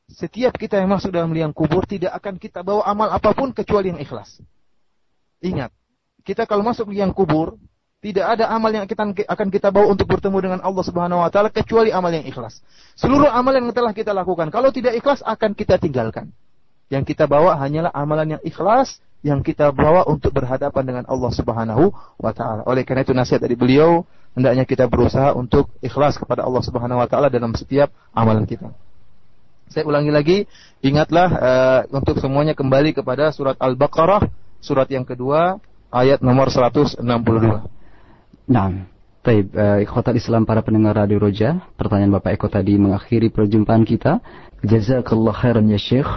setiap 0.08 0.56
kita 0.56 0.80
yang 0.80 0.88
masuk 0.88 1.12
dalam 1.12 1.30
liang 1.36 1.52
kubur 1.52 1.84
tidak 1.84 2.16
akan 2.16 2.40
kita 2.40 2.64
bawa 2.64 2.84
amal 2.88 3.08
apa 3.12 3.30
pun 3.36 3.52
kecuali 3.52 3.92
yang 3.92 4.00
ikhlas. 4.00 4.40
Ingat, 5.44 5.70
kita 6.24 6.48
kalau 6.48 6.66
masuk 6.66 6.90
liang 6.90 7.14
kubur 7.14 7.60
Tidak 7.98 8.22
ada 8.22 8.46
amal 8.54 8.70
yang 8.70 8.86
kita, 8.86 9.10
akan 9.10 9.48
kita 9.50 9.74
bawa 9.74 9.90
untuk 9.90 10.06
bertemu 10.06 10.38
dengan 10.38 10.60
Allah 10.62 10.84
Subhanahu 10.86 11.18
wa 11.18 11.26
taala 11.34 11.50
kecuali 11.50 11.90
amal 11.90 12.14
yang 12.14 12.22
ikhlas. 12.30 12.62
Seluruh 12.94 13.26
amal 13.26 13.50
yang 13.50 13.66
telah 13.74 13.90
kita 13.90 14.14
lakukan, 14.14 14.54
kalau 14.54 14.70
tidak 14.70 14.94
ikhlas 14.94 15.18
akan 15.26 15.50
kita 15.58 15.82
tinggalkan. 15.82 16.30
Yang 16.94 17.10
kita 17.10 17.26
bawa 17.26 17.58
hanyalah 17.58 17.90
amalan 17.90 18.38
yang 18.38 18.42
ikhlas 18.46 19.02
yang 19.26 19.42
kita 19.42 19.74
bawa 19.74 20.06
untuk 20.06 20.30
berhadapan 20.30 20.84
dengan 20.86 21.04
Allah 21.10 21.30
Subhanahu 21.34 21.90
wa 22.22 22.30
taala. 22.30 22.62
Oleh 22.70 22.86
karena 22.86 23.02
itu 23.02 23.10
nasihat 23.10 23.42
dari 23.42 23.58
beliau, 23.58 24.06
hendaknya 24.38 24.62
kita 24.62 24.86
berusaha 24.86 25.34
untuk 25.34 25.66
ikhlas 25.82 26.22
kepada 26.22 26.46
Allah 26.46 26.62
Subhanahu 26.62 27.02
wa 27.02 27.10
taala 27.10 27.26
dalam 27.26 27.50
setiap 27.58 27.90
amalan 28.14 28.46
kita. 28.46 28.70
Saya 29.73 29.89
ulangi 29.89 30.11
lagi, 30.13 30.37
ingatlah 30.85 31.27
uh, 31.33 31.79
untuk 31.89 32.21
semuanya 32.21 32.53
kembali 32.53 32.93
kepada 32.93 33.33
surat 33.33 33.57
Al-Baqarah, 33.57 34.29
surat 34.61 34.85
yang 34.93 35.01
kedua, 35.01 35.57
ayat 35.89 36.21
nomor 36.21 36.53
162. 36.53 37.01
Nah, 38.49 38.85
Taib, 39.23 39.49
uh, 39.55 39.81
ikhwatal 39.81 40.19
Islam 40.19 40.45
para 40.45 40.61
pendengar 40.61 40.93
Radio 40.99 41.17
Roja, 41.17 41.63
pertanyaan 41.79 42.19
Bapak 42.21 42.37
Eko 42.37 42.47
tadi 42.51 42.77
mengakhiri 42.77 43.33
perjumpaan 43.33 43.81
kita. 43.87 44.21
Jazakallah 44.61 45.33
khairan 45.33 45.71
ya 45.71 45.79
Syekh 45.79 46.11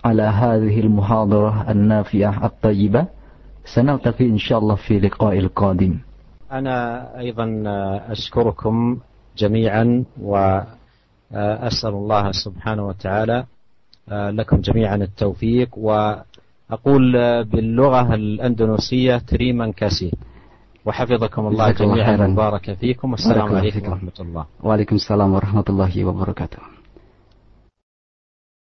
ala 0.00 0.30
hadhihi 0.30 0.86
al-muhadarah 0.86 1.66
an-nafi'ah 1.66 2.46
at-tayyibah. 2.46 3.20
سنلتقي 3.64 4.26
إن 4.26 4.38
شاء 4.38 4.58
الله 4.58 4.74
في 4.74 4.98
لقاء 4.98 5.38
القادم 5.38 5.98
أنا 6.52 7.08
أيضا 7.18 7.62
أشكركم 8.10 8.98
جميعا 9.36 10.04
وأسأل 11.35 11.89
الله 11.89 12.31
سبحانه 12.31 12.87
وتعالى 12.87 13.45
لكم 14.11 14.57
جميعا 14.61 14.95
التوفيق. 14.95 15.69
وأقول 15.77 17.13
باللغة 17.43 18.13
الأندونيسية 18.13 19.17
تريما 19.17 19.71
كاسي. 19.71 20.11
وحفظكم 20.85 21.47
الله 21.47 21.71
جميعا. 21.71 22.27
وبارك 22.27 22.73
فيكم. 22.73 23.11
والسلام 23.11 23.55
عليكم 23.55 23.91
ورحمة 23.91 24.17
الله. 24.19 24.45
وعليكم 24.63 24.95
السلام 24.95 25.33
ورحمة 25.33 25.65
الله 25.69 26.05
وبركاته. 26.05 26.74